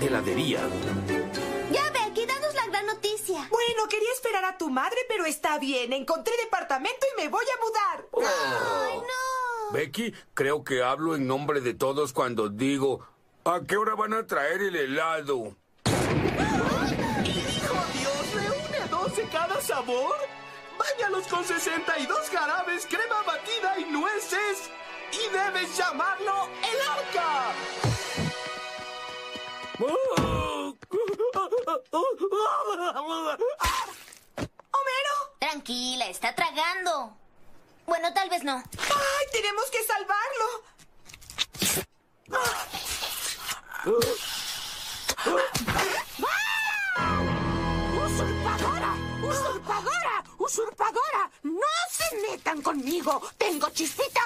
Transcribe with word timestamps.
heladería. 0.00 0.60
Ya, 1.70 1.90
Becky, 1.90 2.26
danos 2.26 2.54
la 2.54 2.66
gran 2.66 2.86
noticia. 2.86 3.46
Bueno, 3.50 3.88
quería 3.88 4.12
esperar 4.12 4.44
a 4.44 4.58
tu 4.58 4.70
madre, 4.70 4.98
pero 5.08 5.26
está 5.26 5.58
bien. 5.58 5.92
Encontré 5.92 6.32
departamento 6.42 7.06
y 7.16 7.22
me 7.22 7.28
voy 7.28 7.44
a 7.44 7.60
mudar. 7.64 8.06
¡Ay, 8.86 8.98
no! 8.98 9.72
Becky, 9.72 10.14
creo 10.34 10.64
que 10.64 10.82
hablo 10.82 11.14
en 11.14 11.26
nombre 11.26 11.60
de 11.60 11.74
todos 11.74 12.12
cuando 12.12 12.48
digo, 12.48 13.06
¿a 13.44 13.60
qué 13.66 13.76
hora 13.76 13.94
van 13.94 14.14
a 14.14 14.26
traer 14.26 14.62
el 14.62 14.76
helado? 14.76 15.56
¡Hijo 17.24 17.76
Dios! 17.94 18.34
¿Reúne 18.34 18.88
12 18.90 19.28
cada 19.30 19.60
sabor? 19.60 20.16
Báñalos 20.78 21.26
con 21.26 21.44
62 21.44 22.30
jarabes, 22.30 22.86
crema 22.86 23.22
batida 23.26 23.78
y 23.78 23.84
nueces. 23.92 24.70
Y 25.12 25.32
debes 25.32 25.76
llamarlo 25.76 26.48
el 26.62 26.80
arca. 26.88 27.97
¡Homero! 29.80 29.94
Tranquila, 35.38 36.06
está 36.08 36.34
tragando. 36.34 37.16
Bueno, 37.86 38.12
tal 38.12 38.28
vez 38.28 38.42
no. 38.42 38.56
¡Ay, 38.56 39.26
tenemos 39.32 39.70
que 39.70 39.84
salvarlo! 39.84 40.64
¡Usurpadora! 48.04 48.94
¡Usurpadora! 49.22 50.24
¡Usurpadora! 50.38 51.30
¡No 51.44 51.60
se 51.88 52.16
metan 52.28 52.62
conmigo! 52.62 53.22
¡Tengo 53.38 53.70
chispita! 53.70 54.22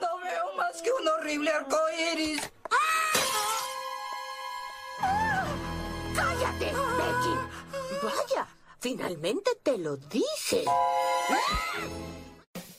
No 0.00 0.18
veo 0.18 0.52
más 0.56 0.82
que 0.82 0.92
un 0.92 1.08
horrible 1.08 1.50
arco 1.52 1.78
iris. 2.12 2.42
¡Cállate, 6.16 6.64
Becky! 6.64 8.02
Vaya, 8.02 8.46
finalmente 8.80 9.50
te 9.62 9.76
lo 9.78 9.96
dije. 9.96 10.64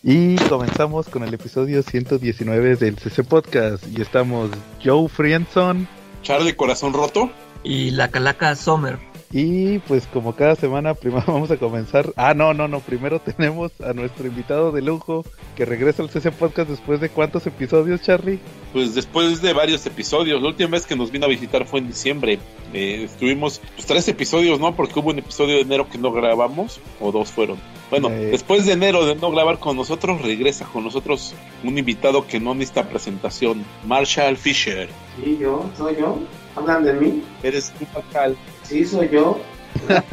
Y 0.04 0.36
comenzamos 0.50 1.08
con 1.10 1.24
el 1.24 1.34
episodio 1.34 1.84
119 1.84 2.76
del 2.78 2.98
CC 2.98 3.24
Podcast. 3.24 3.86
Y 3.88 4.02
estamos 4.02 4.50
Joe 4.84 5.08
Friendson. 5.08 5.88
Charlie 6.24 6.56
Corazón 6.56 6.94
Roto. 6.94 7.30
Y 7.64 7.92
la 7.92 8.10
calaca 8.10 8.56
Sommer. 8.56 8.98
Y 9.32 9.80
pues 9.80 10.08
como 10.08 10.36
cada 10.36 10.56
semana, 10.56 10.94
primero 10.96 11.24
vamos 11.28 11.52
a 11.52 11.58
comenzar. 11.58 12.14
Ah, 12.16 12.34
no, 12.34 12.54
no, 12.54 12.68
no. 12.68 12.80
Primero 12.80 13.20
tenemos 13.20 13.72
a 13.82 13.94
nuestro 13.94 14.28
invitado 14.28 14.72
de 14.72 14.82
lujo 14.82 15.26
que 15.56 15.66
regresa 15.66 16.02
al 16.04 16.10
CC 16.10 16.32
Podcast 16.32 16.70
después 16.70 17.02
de 17.02 17.10
cuántos 17.10 17.46
episodios, 17.48 18.02
Charlie. 18.02 18.40
Pues 18.74 18.96
después 18.96 19.42
de 19.42 19.54
varios 19.54 19.86
episodios, 19.86 20.42
la 20.42 20.48
última 20.50 20.70
vez 20.72 20.86
que 20.86 20.96
nos 20.96 21.12
vino 21.12 21.26
a 21.26 21.30
visitar 21.30 21.66
fue 21.66 21.80
en 21.80 21.88
diciembre. 21.88 22.40
Eh, 22.74 23.04
estuvimos 23.06 23.60
pues, 23.76 23.86
tres 23.86 24.08
episodios, 24.08 24.60
¿no? 24.60 24.76
Porque 24.76 25.00
hubo 25.00 25.10
un 25.10 25.20
episodio 25.20 25.56
de 25.56 25.62
enero 25.62 25.88
que 25.90 25.98
no 25.98 26.12
grabamos, 26.12 26.80
o 27.00 27.12
dos 27.12 27.30
fueron. 27.32 27.58
Bueno, 27.90 28.10
Eh. 28.10 28.28
después 28.32 28.66
de 28.66 28.74
enero 28.74 29.06
de 29.06 29.16
no 29.16 29.32
grabar 29.32 29.60
con 29.60 29.76
nosotros, 29.78 30.22
regresa 30.22 30.66
con 30.66 30.84
nosotros 30.84 31.34
un 31.64 31.78
invitado 31.78 32.28
que 32.28 32.40
no 32.40 32.54
necesita 32.54 32.88
presentación, 32.90 33.64
Marshall 33.86 34.38
Fisher. 34.38 34.90
Sí, 35.24 35.38
yo, 35.40 35.66
soy 35.78 35.96
yo. 36.00 36.18
¿Hablan 36.56 36.84
de 36.84 36.94
mí? 36.94 37.24
Eres 37.44 37.72
tú, 37.78 37.86
Marshall. 37.94 38.36
Sí, 38.68 38.86
soy 38.86 39.10
yo. 39.10 39.40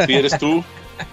Sí, 0.06 0.14
eres 0.14 0.38
tú. 0.38 0.62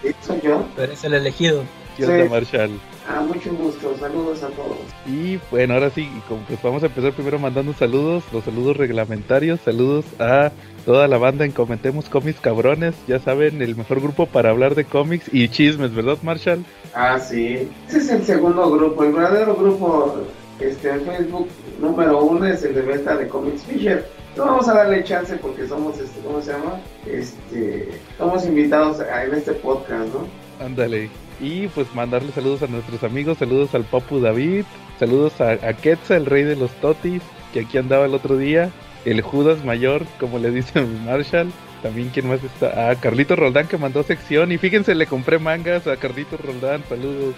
Sí, 0.03 0.11
soy 0.21 0.39
yo. 0.41 0.63
Tú 0.75 0.81
eres 0.81 1.03
el 1.03 1.13
elegido. 1.15 1.63
¿Qué 1.97 2.05
Sí. 2.05 2.29
Marshall? 2.29 2.71
Ah, 3.07 3.21
mucho 3.21 3.51
gusto. 3.53 3.95
Saludos 3.99 4.43
a 4.43 4.47
todos. 4.49 4.77
Y 5.07 5.39
bueno, 5.49 5.73
ahora 5.73 5.89
sí, 5.89 6.07
como 6.27 6.41
pues 6.43 6.61
vamos 6.61 6.83
a 6.83 6.85
empezar 6.85 7.13
primero 7.13 7.39
mandando 7.39 7.73
saludos, 7.73 8.23
los 8.31 8.43
saludos 8.43 8.77
reglamentarios, 8.77 9.59
saludos 9.65 10.05
a 10.19 10.51
toda 10.85 11.07
la 11.07 11.17
banda 11.17 11.45
en 11.45 11.51
Comentemos 11.51 12.09
Cómics 12.09 12.39
Cabrones, 12.39 12.95
ya 13.07 13.19
saben, 13.19 13.61
el 13.61 13.75
mejor 13.75 14.01
grupo 14.01 14.25
para 14.27 14.51
hablar 14.51 14.75
de 14.75 14.85
cómics 14.85 15.25
y 15.31 15.49
chismes, 15.49 15.93
¿verdad, 15.93 16.17
Marshall? 16.21 16.63
Ah, 16.93 17.19
sí. 17.19 17.67
Ese 17.87 17.97
es 17.97 18.09
el 18.09 18.23
segundo 18.23 18.69
grupo. 18.71 19.03
El 19.03 19.13
verdadero 19.13 19.55
grupo 19.55 20.23
este, 20.59 20.91
en 20.91 21.01
Facebook 21.05 21.47
número 21.79 22.23
uno 22.23 22.45
es 22.45 22.63
el 22.63 22.75
de 22.75 22.81
venta 22.81 23.15
de 23.17 23.27
Comics 23.27 23.63
Fisher. 23.63 24.07
No 24.35 24.45
vamos 24.45 24.67
a 24.67 24.73
darle 24.73 25.03
chance 25.03 25.35
porque 25.37 25.67
somos, 25.67 25.99
este, 25.99 26.19
¿cómo 26.21 26.41
se 26.41 26.53
llama? 26.53 26.79
Este, 27.05 27.89
somos 28.17 28.45
invitados 28.45 28.99
a- 29.01 29.25
en 29.25 29.33
este 29.33 29.51
podcast, 29.53 30.07
¿no? 30.13 30.65
Ándale. 30.65 31.09
Y 31.39 31.67
pues 31.67 31.93
mandarle 31.95 32.31
saludos 32.31 32.61
a 32.63 32.67
nuestros 32.67 33.03
amigos, 33.03 33.39
saludos 33.39 33.73
al 33.75 33.83
Papu 33.83 34.19
David, 34.19 34.63
saludos 34.99 35.41
a, 35.41 35.51
a 35.51 35.73
Quetzal, 35.73 36.17
el 36.17 36.25
rey 36.27 36.43
de 36.43 36.55
los 36.55 36.71
totis, 36.75 37.21
que 37.51 37.61
aquí 37.61 37.77
andaba 37.77 38.05
el 38.05 38.13
otro 38.13 38.37
día, 38.37 38.69
el 39.05 39.21
Judas 39.21 39.65
Mayor, 39.65 40.03
como 40.19 40.39
le 40.39 40.51
dice 40.51 40.81
Marshall. 41.05 41.51
También, 41.81 42.09
¿quién 42.13 42.27
más 42.29 42.43
está? 42.43 42.91
Ah, 42.91 42.95
Carlito 42.95 43.35
Roldán 43.35 43.67
que 43.67 43.77
mandó 43.79 44.03
sección. 44.03 44.51
Y 44.51 44.59
fíjense, 44.59 44.93
le 44.93 45.07
compré 45.07 45.39
mangas 45.39 45.87
a 45.87 45.97
Carlito 45.97 46.37
Roldán. 46.37 46.83
Saludos. 46.87 47.33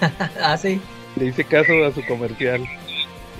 ah, 0.42 0.56
sí. 0.56 0.80
Le 1.16 1.26
hice 1.26 1.44
caso 1.44 1.84
a 1.84 1.92
su 1.92 2.02
comercial. 2.06 2.62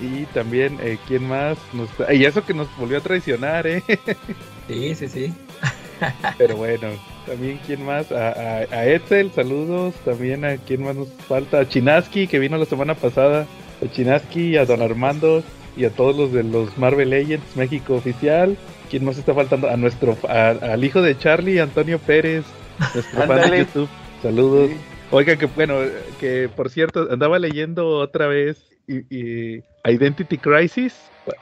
Y 0.01 0.25
también, 0.33 0.77
eh, 0.81 0.97
¿quién 1.07 1.27
más? 1.27 1.57
Nos... 1.73 1.89
Y 2.13 2.25
eso 2.25 2.45
que 2.45 2.53
nos 2.53 2.67
volvió 2.77 2.97
a 2.97 3.01
traicionar, 3.01 3.65
¿eh? 3.67 3.81
Sí, 4.67 4.95
sí, 4.95 5.07
sí. 5.07 5.33
Pero 6.37 6.57
bueno, 6.57 6.87
también, 7.25 7.59
¿quién 7.65 7.85
más? 7.85 8.11
A, 8.11 8.29
a, 8.29 8.57
a 8.71 8.85
Etzel, 8.87 9.31
saludos. 9.31 9.93
También 10.03 10.43
a 10.43 10.57
quién 10.57 10.83
más 10.83 10.95
nos 10.95 11.07
falta. 11.27 11.59
A 11.59 11.69
Chinaski, 11.69 12.27
que 12.27 12.39
vino 12.39 12.57
la 12.57 12.65
semana 12.65 12.95
pasada. 12.95 13.45
A 13.85 13.91
Chinaski, 13.91 14.57
a 14.57 14.65
Don 14.65 14.81
Armando 14.81 15.43
y 15.77 15.85
a 15.85 15.89
todos 15.91 16.15
los 16.17 16.31
de 16.33 16.43
los 16.43 16.77
Marvel 16.77 17.11
Legends 17.11 17.55
México 17.55 17.93
Oficial. 17.95 18.57
¿Quién 18.89 19.05
más 19.05 19.17
está 19.17 19.33
faltando? 19.33 19.69
A 19.69 19.77
nuestro, 19.77 20.17
a- 20.27 20.49
al 20.49 20.83
hijo 20.83 21.01
de 21.01 21.17
Charlie, 21.17 21.59
Antonio 21.59 21.99
Pérez, 21.99 22.43
nuestro 22.93 23.21
fan 23.27 23.51
de. 23.51 23.59
YouTube. 23.59 23.89
Saludos. 24.21 24.71
Oiga, 25.11 25.35
que 25.37 25.45
bueno, 25.45 25.75
que 26.19 26.49
por 26.53 26.69
cierto, 26.69 27.07
andaba 27.11 27.37
leyendo 27.39 27.87
otra 27.99 28.27
vez 28.27 28.57
y, 28.87 29.15
y 29.15 29.63
Identity 29.85 30.37
Crisis. 30.37 30.95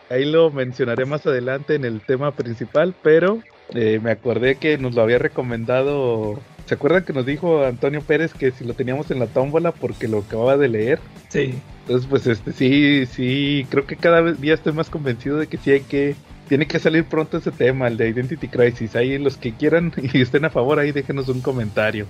Ahí 0.10 0.26
lo 0.26 0.52
mencionaré 0.52 1.06
más 1.06 1.26
adelante 1.26 1.76
en 1.76 1.86
el 1.86 2.02
tema 2.02 2.32
principal, 2.32 2.94
pero 3.02 3.40
eh, 3.74 4.00
me 4.02 4.12
acordé 4.12 4.56
que 4.56 4.78
nos 4.78 4.94
lo 4.94 5.02
había 5.02 5.18
recomendado. 5.18 6.40
¿Se 6.66 6.76
acuerdan 6.76 7.04
que 7.04 7.14
nos 7.14 7.26
dijo 7.26 7.66
Antonio 7.66 8.02
Pérez 8.02 8.34
que 8.34 8.52
si 8.52 8.64
lo 8.64 8.74
teníamos 8.74 9.12
en 9.12 9.20
la 9.20 9.28
tómbola 9.28 9.72
porque 9.72 10.08
lo 10.08 10.20
acababa 10.20 10.58
de 10.58 10.70
leer? 10.70 11.00
Sí. 11.30 11.56
Entonces, 11.82 12.08
pues 12.10 12.28
este 12.28 12.54
sí, 12.54 13.06
sí, 13.06 13.68
creo 13.70 13.86
que 13.86 13.98
cada 13.98 14.22
día 14.34 14.54
estoy 14.54 14.72
más 14.72 14.90
convencido 14.90 15.38
de 15.38 15.48
que 15.48 15.58
sí 15.58 15.72
hay 15.72 15.82
que 15.82 16.16
tiene 16.48 16.68
que 16.68 16.80
salir 16.80 17.06
pronto 17.06 17.38
ese 17.38 17.52
tema, 17.52 17.88
el 17.88 17.98
de 17.98 18.10
Identity 18.10 18.48
Crisis. 18.48 18.96
Ahí 18.96 19.18
los 19.18 19.38
que 19.38 19.54
quieran 19.54 19.92
y 20.14 20.22
estén 20.22 20.46
a 20.46 20.50
favor, 20.50 20.80
ahí 20.80 20.92
déjenos 20.92 21.28
un 21.30 21.42
comentario. 21.42 22.06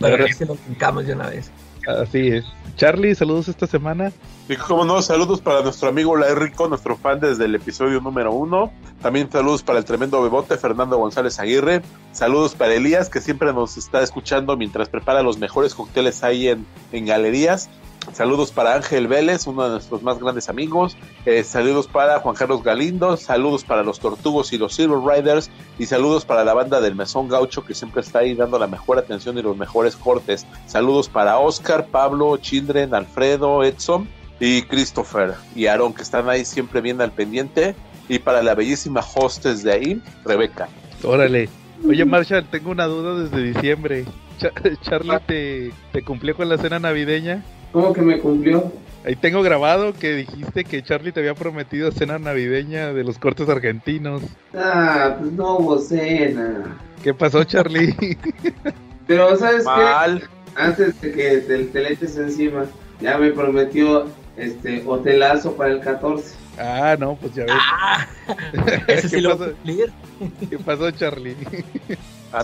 Ahora 0.00 0.24
aquí 0.24 0.32
se 0.32 0.46
lo 0.46 0.54
brincamos 0.54 1.06
de 1.06 1.14
una 1.14 1.28
vez. 1.28 1.50
Así 1.86 2.28
es. 2.28 2.44
Charlie, 2.76 3.14
saludos 3.14 3.48
esta 3.48 3.66
semana. 3.66 4.12
Y 4.48 4.56
como 4.56 4.84
no, 4.84 5.00
saludos 5.02 5.40
para 5.40 5.62
nuestro 5.62 5.90
amigo 5.90 6.16
La 6.16 6.34
Rico, 6.34 6.66
nuestro 6.66 6.96
fan 6.96 7.20
desde 7.20 7.44
el 7.44 7.54
episodio 7.54 8.00
número 8.00 8.32
uno. 8.32 8.72
También 9.00 9.30
saludos 9.30 9.62
para 9.62 9.78
el 9.78 9.84
tremendo 9.84 10.20
bebote 10.22 10.56
Fernando 10.56 10.96
González 10.96 11.38
Aguirre. 11.38 11.82
Saludos 12.12 12.54
para 12.54 12.74
Elías, 12.74 13.08
que 13.08 13.20
siempre 13.20 13.52
nos 13.52 13.76
está 13.76 14.02
escuchando 14.02 14.56
mientras 14.56 14.88
prepara 14.88 15.22
los 15.22 15.38
mejores 15.38 15.74
cócteles 15.74 16.24
ahí 16.24 16.48
en, 16.48 16.66
en 16.90 17.06
galerías. 17.06 17.68
Saludos 18.12 18.50
para 18.50 18.74
Ángel 18.74 19.06
Vélez, 19.08 19.46
uno 19.46 19.64
de 19.64 19.70
nuestros 19.70 20.02
más 20.02 20.18
grandes 20.18 20.48
amigos. 20.48 20.96
Eh, 21.26 21.44
saludos 21.44 21.86
para 21.86 22.18
Juan 22.18 22.34
Carlos 22.34 22.62
Galindo. 22.62 23.16
Saludos 23.16 23.62
para 23.62 23.82
los 23.82 24.00
Tortugos 24.00 24.52
y 24.52 24.58
los 24.58 24.74
Silver 24.74 24.98
Riders. 24.98 25.50
Y 25.78 25.86
saludos 25.86 26.24
para 26.24 26.44
la 26.44 26.52
banda 26.54 26.80
del 26.80 26.94
Mesón 26.96 27.28
Gaucho, 27.28 27.64
que 27.64 27.74
siempre 27.74 28.00
está 28.00 28.20
ahí 28.20 28.34
dando 28.34 28.58
la 28.58 28.66
mejor 28.66 28.98
atención 28.98 29.38
y 29.38 29.42
los 29.42 29.56
mejores 29.56 29.96
cortes. 29.96 30.46
Saludos 30.66 31.08
para 31.08 31.38
Oscar, 31.38 31.86
Pablo, 31.86 32.36
Children, 32.38 32.94
Alfredo, 32.94 33.62
Edson 33.64 34.08
y 34.40 34.62
Christopher 34.62 35.34
y 35.54 35.66
Aaron, 35.66 35.92
que 35.94 36.02
están 36.02 36.28
ahí 36.28 36.44
siempre 36.44 36.80
bien 36.80 37.00
al 37.00 37.12
pendiente. 37.12 37.74
Y 38.08 38.18
para 38.18 38.42
la 38.42 38.54
bellísima 38.56 39.00
hostess 39.14 39.62
de 39.62 39.72
ahí, 39.72 40.02
Rebeca. 40.24 40.68
Órale. 41.04 41.48
Oye, 41.88 42.04
Marshall, 42.04 42.44
tengo 42.50 42.70
una 42.72 42.86
duda 42.86 43.22
desde 43.22 43.40
diciembre. 43.52 44.04
Cha- 44.38 44.50
Charlie 44.82 45.18
te, 45.26 45.72
te 45.92 46.02
cumplió 46.02 46.34
con 46.34 46.48
la 46.48 46.58
cena 46.58 46.78
navideña. 46.80 47.44
¿Cómo 47.72 47.92
que 47.92 48.02
me 48.02 48.18
cumplió? 48.18 48.72
Ahí 49.04 49.16
tengo 49.16 49.42
grabado 49.42 49.94
que 49.94 50.12
dijiste 50.14 50.64
que 50.64 50.82
Charlie 50.82 51.12
te 51.12 51.20
había 51.20 51.34
prometido 51.34 51.90
cena 51.90 52.18
navideña 52.18 52.92
de 52.92 53.02
los 53.04 53.18
cortes 53.18 53.48
argentinos. 53.48 54.22
Ah, 54.54 55.16
pues 55.18 55.32
no 55.32 55.56
hubo 55.58 55.78
cena. 55.78 56.76
¿Qué 57.02 57.14
pasó, 57.14 57.42
Charlie? 57.44 57.94
Pero, 59.06 59.34
¿sabes 59.36 59.60
qué? 59.62 59.64
Mal. 59.64 60.28
Antes 60.54 61.00
de 61.00 61.12
que 61.12 61.38
te, 61.38 61.64
te 61.64 61.80
le 61.80 61.92
eches 61.94 62.16
encima, 62.18 62.66
ya 63.00 63.16
me 63.16 63.30
prometió 63.30 64.06
este 64.36 64.82
hotelazo 64.84 65.54
para 65.56 65.70
el 65.72 65.80
14. 65.80 66.34
ah, 66.58 66.96
no, 66.98 67.14
pues 67.16 67.34
ya 67.34 67.44
ves. 67.44 67.54
Ah, 67.58 68.06
ese 68.88 69.08
sí 69.08 69.16
¿Qué 69.16 69.22
lo 69.22 69.30
pasó? 69.38 69.44
voy 69.44 69.48
a 69.50 69.56
cumplir. 69.56 70.48
¿Qué 70.50 70.58
pasó, 70.58 70.90
Charlie? 70.90 71.36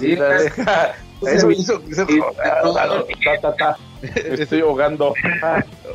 Sí, 0.00 0.14
Ándale. 0.14 0.52
Eso 1.22 1.50
hizo. 1.50 1.82
estoy 4.38 4.60
ahogando. 4.60 5.14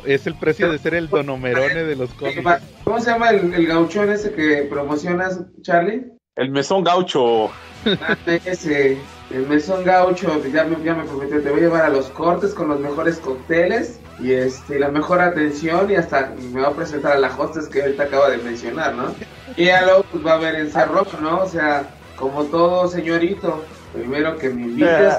Es 0.04 0.26
el 0.26 0.34
precio 0.34 0.70
de 0.70 0.78
ser 0.78 0.94
el 0.94 1.08
donomerone 1.08 1.84
de 1.84 1.96
los 1.96 2.10
cómics. 2.14 2.42
¿Cómo 2.84 3.00
se 3.00 3.10
llama 3.10 3.30
el, 3.30 3.54
el 3.54 3.66
gauchón 3.66 4.10
ese 4.10 4.32
que 4.32 4.66
promocionas, 4.68 5.40
Charlie? 5.62 6.12
El 6.34 6.50
mesón 6.50 6.82
gaucho. 6.82 7.50
Ah, 7.84 8.16
ese, 8.26 8.96
el 9.30 9.46
mesón 9.48 9.84
gaucho, 9.84 10.42
ya 10.52 10.64
me, 10.64 10.82
ya 10.84 10.94
me 10.94 11.04
prometió, 11.04 11.42
te 11.42 11.50
voy 11.50 11.60
a 11.60 11.62
llevar 11.64 11.84
a 11.84 11.88
los 11.88 12.06
cortes 12.10 12.54
con 12.54 12.68
los 12.68 12.80
mejores 12.80 13.18
cócteles 13.18 13.98
y 14.20 14.32
este, 14.32 14.78
la 14.78 14.88
mejor 14.88 15.20
atención 15.20 15.90
y 15.90 15.96
hasta 15.96 16.32
me 16.52 16.60
va 16.60 16.68
a 16.68 16.74
presentar 16.74 17.12
a 17.12 17.18
la 17.18 17.34
hostess 17.36 17.68
que 17.68 17.82
ahorita 17.82 18.04
acaba 18.04 18.30
de 18.30 18.38
mencionar, 18.38 18.94
¿no? 18.94 19.14
Y 19.56 19.66
ya 19.66 19.82
luego 19.82 20.04
pues, 20.10 20.24
va 20.24 20.32
a 20.32 20.36
haber 20.36 20.54
encerrón, 20.56 21.06
¿no? 21.20 21.42
O 21.42 21.46
sea, 21.46 21.84
como 22.16 22.44
todo 22.44 22.88
señorito, 22.88 23.64
primero 23.92 24.38
que 24.38 24.50
me 24.50 24.62
invites, 24.62 25.14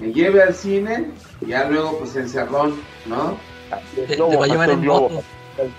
me 0.00 0.12
lleve 0.12 0.42
al 0.42 0.54
cine 0.54 1.10
y 1.40 1.46
ya 1.46 1.68
luego 1.68 1.98
pues 1.98 2.16
encerrón, 2.16 2.74
¿no? 3.06 3.36
Te, 3.94 4.16
te 4.16 4.36
va 4.36 4.44
a 4.44 4.48
llevar. 4.48 4.70
El 4.70 4.80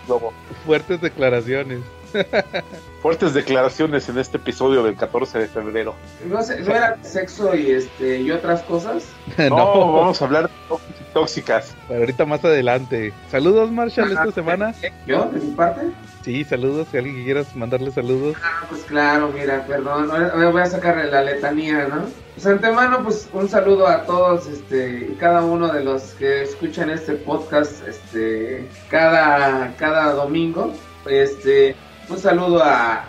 globo. 0.06 0.34
Fuertes 0.66 1.02
declaraciones. 1.02 1.82
Fuertes 3.02 3.34
declaraciones 3.34 4.08
en 4.10 4.18
este 4.18 4.38
episodio 4.38 4.84
del 4.84 4.96
14 4.96 5.40
de 5.40 5.48
febrero. 5.48 5.96
No, 6.28 6.42
sé, 6.42 6.62
¿no 6.62 6.74
era 6.74 6.98
sexo 7.04 7.54
y 7.56 7.72
este 7.72 8.22
y 8.22 8.32
otras 8.32 8.62
cosas? 8.64 9.06
No, 9.38 9.50
no, 9.50 9.94
vamos 9.94 10.22
a 10.22 10.26
hablar 10.26 10.44
de 10.44 10.78
tóxicas. 11.14 11.76
Para 11.88 12.00
ahorita 12.00 12.26
más 12.26 12.44
adelante. 12.44 13.14
Saludos, 13.30 13.72
Marshall, 13.72 14.12
esta 14.12 14.32
semana. 14.32 14.74
¿Yo, 15.06 15.26
de 15.26 15.40
mi 15.40 15.52
parte? 15.52 15.82
Sí, 16.26 16.44
saludos. 16.44 16.88
Si 16.90 16.98
alguien 16.98 17.24
quieras 17.24 17.56
mandarle 17.56 17.92
saludos. 17.92 18.36
Ah, 18.44 18.66
pues 18.68 18.82
claro, 18.86 19.30
mira, 19.32 19.64
perdón, 19.68 20.10
voy 20.52 20.62
a 20.62 20.66
sacarle 20.66 21.12
la 21.12 21.22
letanía, 21.22 21.88
¿no? 21.88 22.02
Pues 22.34 22.48
antemano, 22.48 23.04
pues 23.04 23.30
un 23.32 23.48
saludo 23.48 23.88
a 23.88 24.02
todos, 24.06 24.48
este, 24.48 25.10
y 25.12 25.16
cada 25.20 25.44
uno 25.46 25.68
de 25.72 25.84
los 25.84 26.02
que 26.16 26.42
escuchan 26.42 26.90
este 26.90 27.14
podcast, 27.14 27.88
este, 27.88 28.68
cada, 28.90 29.76
cada 29.78 30.14
domingo, 30.14 30.74
este, 31.08 31.76
un 32.10 32.18
saludo 32.18 32.64
a, 32.64 33.06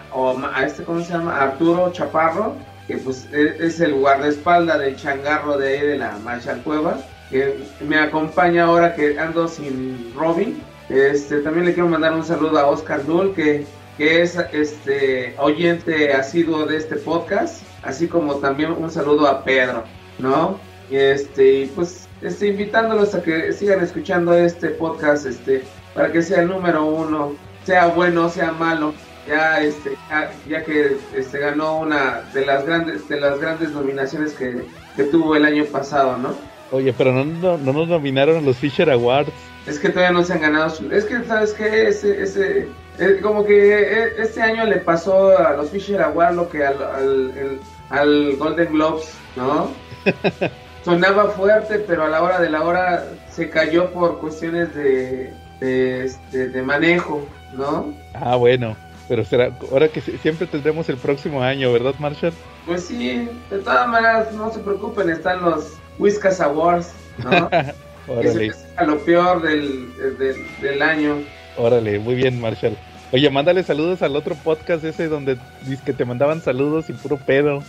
a 0.54 0.64
este, 0.66 0.84
¿cómo 0.84 1.00
se 1.02 1.14
llama? 1.14 1.40
Arturo 1.40 1.90
Chaparro, 1.92 2.54
que 2.86 2.98
pues 2.98 3.26
e- 3.32 3.56
es 3.60 3.80
el 3.80 3.94
guardaespaldas 3.94 4.78
del 4.78 4.94
changarro 4.94 5.56
de 5.56 5.68
ahí 5.68 5.86
de 5.86 5.98
la 5.98 6.18
Marshall 6.22 6.60
Cueva, 6.62 6.98
que 7.30 7.64
me 7.80 7.98
acompaña 7.98 8.64
ahora 8.64 8.94
que 8.94 9.18
ando 9.18 9.48
sin 9.48 10.12
Robin. 10.14 10.60
Este, 10.88 11.40
también 11.40 11.66
le 11.66 11.74
quiero 11.74 11.88
mandar 11.88 12.12
un 12.12 12.24
saludo 12.24 12.58
a 12.58 12.66
Oscar 12.66 13.04
Dull, 13.04 13.34
que, 13.34 13.66
es 13.98 14.36
este 14.52 15.34
oyente 15.38 16.12
asiduo 16.12 16.66
de 16.66 16.76
este 16.76 16.96
podcast, 16.96 17.62
así 17.82 18.06
como 18.06 18.36
también 18.36 18.72
un 18.72 18.90
saludo 18.90 19.26
a 19.26 19.42
Pedro, 19.42 19.84
¿no? 20.18 20.60
Este, 20.90 21.70
pues, 21.74 22.06
este, 22.20 22.48
invitándolos 22.48 23.14
a 23.14 23.22
que 23.22 23.52
sigan 23.54 23.80
escuchando 23.80 24.34
este 24.34 24.68
podcast, 24.68 25.24
este, 25.24 25.64
para 25.94 26.12
que 26.12 26.20
sea 26.20 26.42
el 26.42 26.48
número 26.48 26.84
uno, 26.84 27.34
sea 27.64 27.86
bueno, 27.86 28.28
sea 28.28 28.52
malo, 28.52 28.92
ya 29.26 29.62
este, 29.62 29.96
ya, 30.10 30.30
ya 30.46 30.62
que 30.62 30.98
este 31.14 31.38
ganó 31.38 31.78
una 31.78 32.20
de 32.34 32.44
las 32.44 32.66
grandes, 32.66 33.08
de 33.08 33.18
las 33.18 33.40
grandes 33.40 33.70
nominaciones 33.70 34.34
que, 34.34 34.62
que 34.94 35.04
tuvo 35.04 35.36
el 35.36 35.46
año 35.46 35.64
pasado, 35.64 36.18
¿no? 36.18 36.34
Oye, 36.72 36.92
pero 36.92 37.12
no, 37.12 37.24
no, 37.24 37.58
no 37.58 37.72
nos 37.72 37.88
nominaron 37.88 38.38
a 38.38 38.40
los 38.40 38.56
Fisher 38.56 38.90
Awards. 38.90 39.30
Es 39.66 39.78
que 39.78 39.88
todavía 39.88 40.12
no 40.12 40.24
se 40.24 40.32
han 40.32 40.40
ganado 40.40 40.70
su... 40.70 40.90
Es 40.92 41.04
que, 41.04 41.22
¿sabes 41.24 41.52
qué? 41.52 41.88
Ese, 41.88 42.22
ese, 42.22 42.68
eh, 42.98 43.18
como 43.22 43.44
que 43.44 43.82
eh, 43.82 44.12
este 44.18 44.42
año 44.42 44.64
le 44.64 44.76
pasó 44.78 45.36
a 45.38 45.52
los 45.54 45.70
Fisher 45.70 46.02
Awards 46.02 46.36
lo 46.36 46.48
que 46.48 46.64
al, 46.64 46.82
al, 46.82 47.30
el- 47.36 47.60
al 47.90 48.36
Golden 48.36 48.72
Globes, 48.72 49.14
¿no? 49.36 49.70
Sonaba 50.84 51.30
fuerte, 51.30 51.78
pero 51.80 52.04
a 52.04 52.08
la 52.08 52.22
hora 52.22 52.40
de 52.40 52.50
la 52.50 52.62
hora 52.64 53.04
se 53.30 53.48
cayó 53.50 53.90
por 53.92 54.18
cuestiones 54.20 54.72
de, 54.74 55.32
de, 55.60 56.04
este, 56.04 56.48
de 56.48 56.62
manejo, 56.62 57.26
¿no? 57.56 57.92
Ah, 58.14 58.36
bueno. 58.36 58.76
Pero 59.08 59.24
será, 59.24 59.50
ahora 59.70 59.88
que 59.88 60.00
si- 60.00 60.18
siempre 60.18 60.46
tendremos 60.48 60.88
el 60.88 60.96
próximo 60.96 61.40
año, 61.42 61.72
¿verdad, 61.72 61.94
Marshall? 62.00 62.32
Pues 62.66 62.84
sí, 62.86 63.28
de 63.50 63.58
todas 63.58 63.86
maneras, 63.88 64.32
no 64.32 64.50
se 64.52 64.58
preocupen, 64.60 65.10
están 65.10 65.42
los 65.42 65.74
Whiskas 65.98 66.40
Awards, 66.40 66.92
¿no? 67.18 67.48
Órale, 68.08 68.46
es 68.46 68.66
a 68.76 68.84
lo 68.84 68.98
peor 69.00 69.42
del, 69.42 69.88
del, 70.18 70.36
del 70.60 70.82
año. 70.82 71.16
órale, 71.56 71.98
muy 71.98 72.14
bien, 72.14 72.40
Marshall. 72.40 72.76
Oye, 73.12 73.30
mándale 73.30 73.62
saludos 73.62 74.02
al 74.02 74.16
otro 74.16 74.34
podcast 74.34 74.84
ese 74.84 75.08
donde 75.08 75.38
dice 75.62 75.82
que 75.84 75.92
te 75.92 76.04
mandaban 76.04 76.40
saludos 76.42 76.90
y 76.90 76.92
puro 76.92 77.16
pedo. 77.16 77.62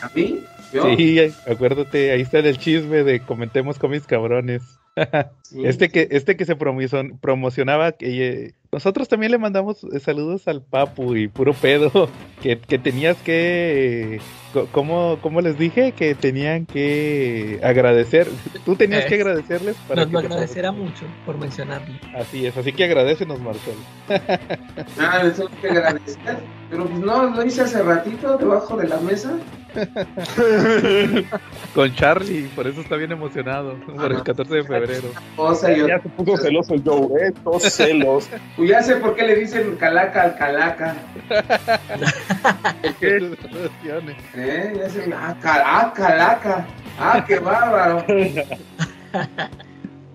¿A 0.00 0.10
mí? 0.14 0.44
Sí, 0.70 1.18
acuérdate, 1.46 2.12
ahí 2.12 2.22
está 2.22 2.38
el 2.38 2.58
chisme 2.58 3.02
de 3.02 3.20
comentemos 3.20 3.78
cómics 3.78 4.06
cabrones. 4.06 4.62
Sí. 5.42 5.66
Este 5.66 5.88
que, 5.88 6.06
este 6.12 6.36
que 6.36 6.44
se 6.44 6.54
promocionaba, 6.54 7.90
que 7.90 8.28
eh, 8.28 8.54
nosotros 8.70 9.08
también 9.08 9.32
le 9.32 9.38
mandamos 9.38 9.82
eh, 9.82 9.98
saludos 9.98 10.46
al 10.46 10.62
Papu 10.62 11.16
y 11.16 11.26
puro 11.26 11.54
pedo, 11.54 12.08
que, 12.42 12.56
que 12.56 12.78
tenías 12.78 13.16
que, 13.16 14.16
eh, 14.16 14.20
¿cómo, 14.70 15.18
¿cómo 15.20 15.40
les 15.40 15.58
dije? 15.58 15.90
Que 15.90 16.14
tenían 16.14 16.66
que 16.66 17.58
agradecer, 17.64 18.28
tú 18.64 18.76
tenías 18.76 19.06
que 19.06 19.16
agradecerles 19.16 19.74
para 19.88 20.04
Nos 20.04 20.12
lo 20.12 20.20
que 20.20 20.28
te 20.28 20.34
agradecerá 20.34 20.70
mucho 20.70 21.04
por 21.26 21.36
mencionarlo. 21.36 21.96
Así 22.14 22.46
es, 22.46 22.56
así 22.56 22.72
que 22.72 22.84
agradecenos, 22.84 23.40
Marcel. 23.40 23.74
Ah, 24.98 25.22
tengo 25.34 25.50
que 25.60 25.68
agradecer. 25.68 26.38
Pero 26.70 26.86
pues 26.86 27.00
no, 27.00 27.30
lo 27.30 27.44
hice 27.44 27.62
hace 27.62 27.82
ratito 27.82 28.38
debajo 28.38 28.76
de 28.76 28.86
la 28.86 29.00
mesa. 29.00 29.36
Con 31.74 31.94
Charlie, 31.94 32.48
por 32.54 32.66
eso 32.66 32.80
está 32.80 32.96
bien 32.96 33.12
emocionado, 33.12 33.74
por 33.80 34.10
el 34.10 34.16
Ajá. 34.16 34.24
14 34.24 34.54
de 34.56 34.64
febrero. 34.64 35.08
O 35.36 35.54
sea, 35.54 35.74
yo. 35.74 35.86
Ya 35.86 36.00
se 36.00 36.08
puso 36.08 36.36
celoso 36.36 36.74
el 36.74 36.82
Joe, 36.84 37.26
¿eh? 37.26 37.32
Todos 37.44 37.62
celos. 37.62 38.28
Pues 38.56 38.70
ya 38.70 38.82
sé 38.82 38.96
por 38.96 39.14
qué 39.14 39.26
le 39.26 39.36
dicen 39.36 39.76
calaca 39.76 40.22
al 40.22 40.36
calaca. 40.36 40.96
¿Qué? 43.00 43.36
¿Eh? 44.36 44.72
Ya 44.76 44.90
sé. 44.90 45.10
Ah, 45.14 45.36
ah, 45.44 45.92
calaca. 45.94 46.66
Ah, 46.98 47.24
qué 47.26 47.38
bárbaro. 47.38 48.04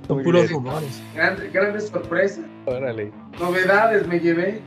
Son 0.08 0.22
puros 0.24 0.44
bien. 0.44 0.54
rumores. 0.54 1.02
Grande, 1.16 1.50
grande 1.50 1.82
sorpresa. 1.82 2.42
Órale. 2.66 3.12
Novedades 3.40 4.08
me 4.08 4.20
llevé. 4.20 4.62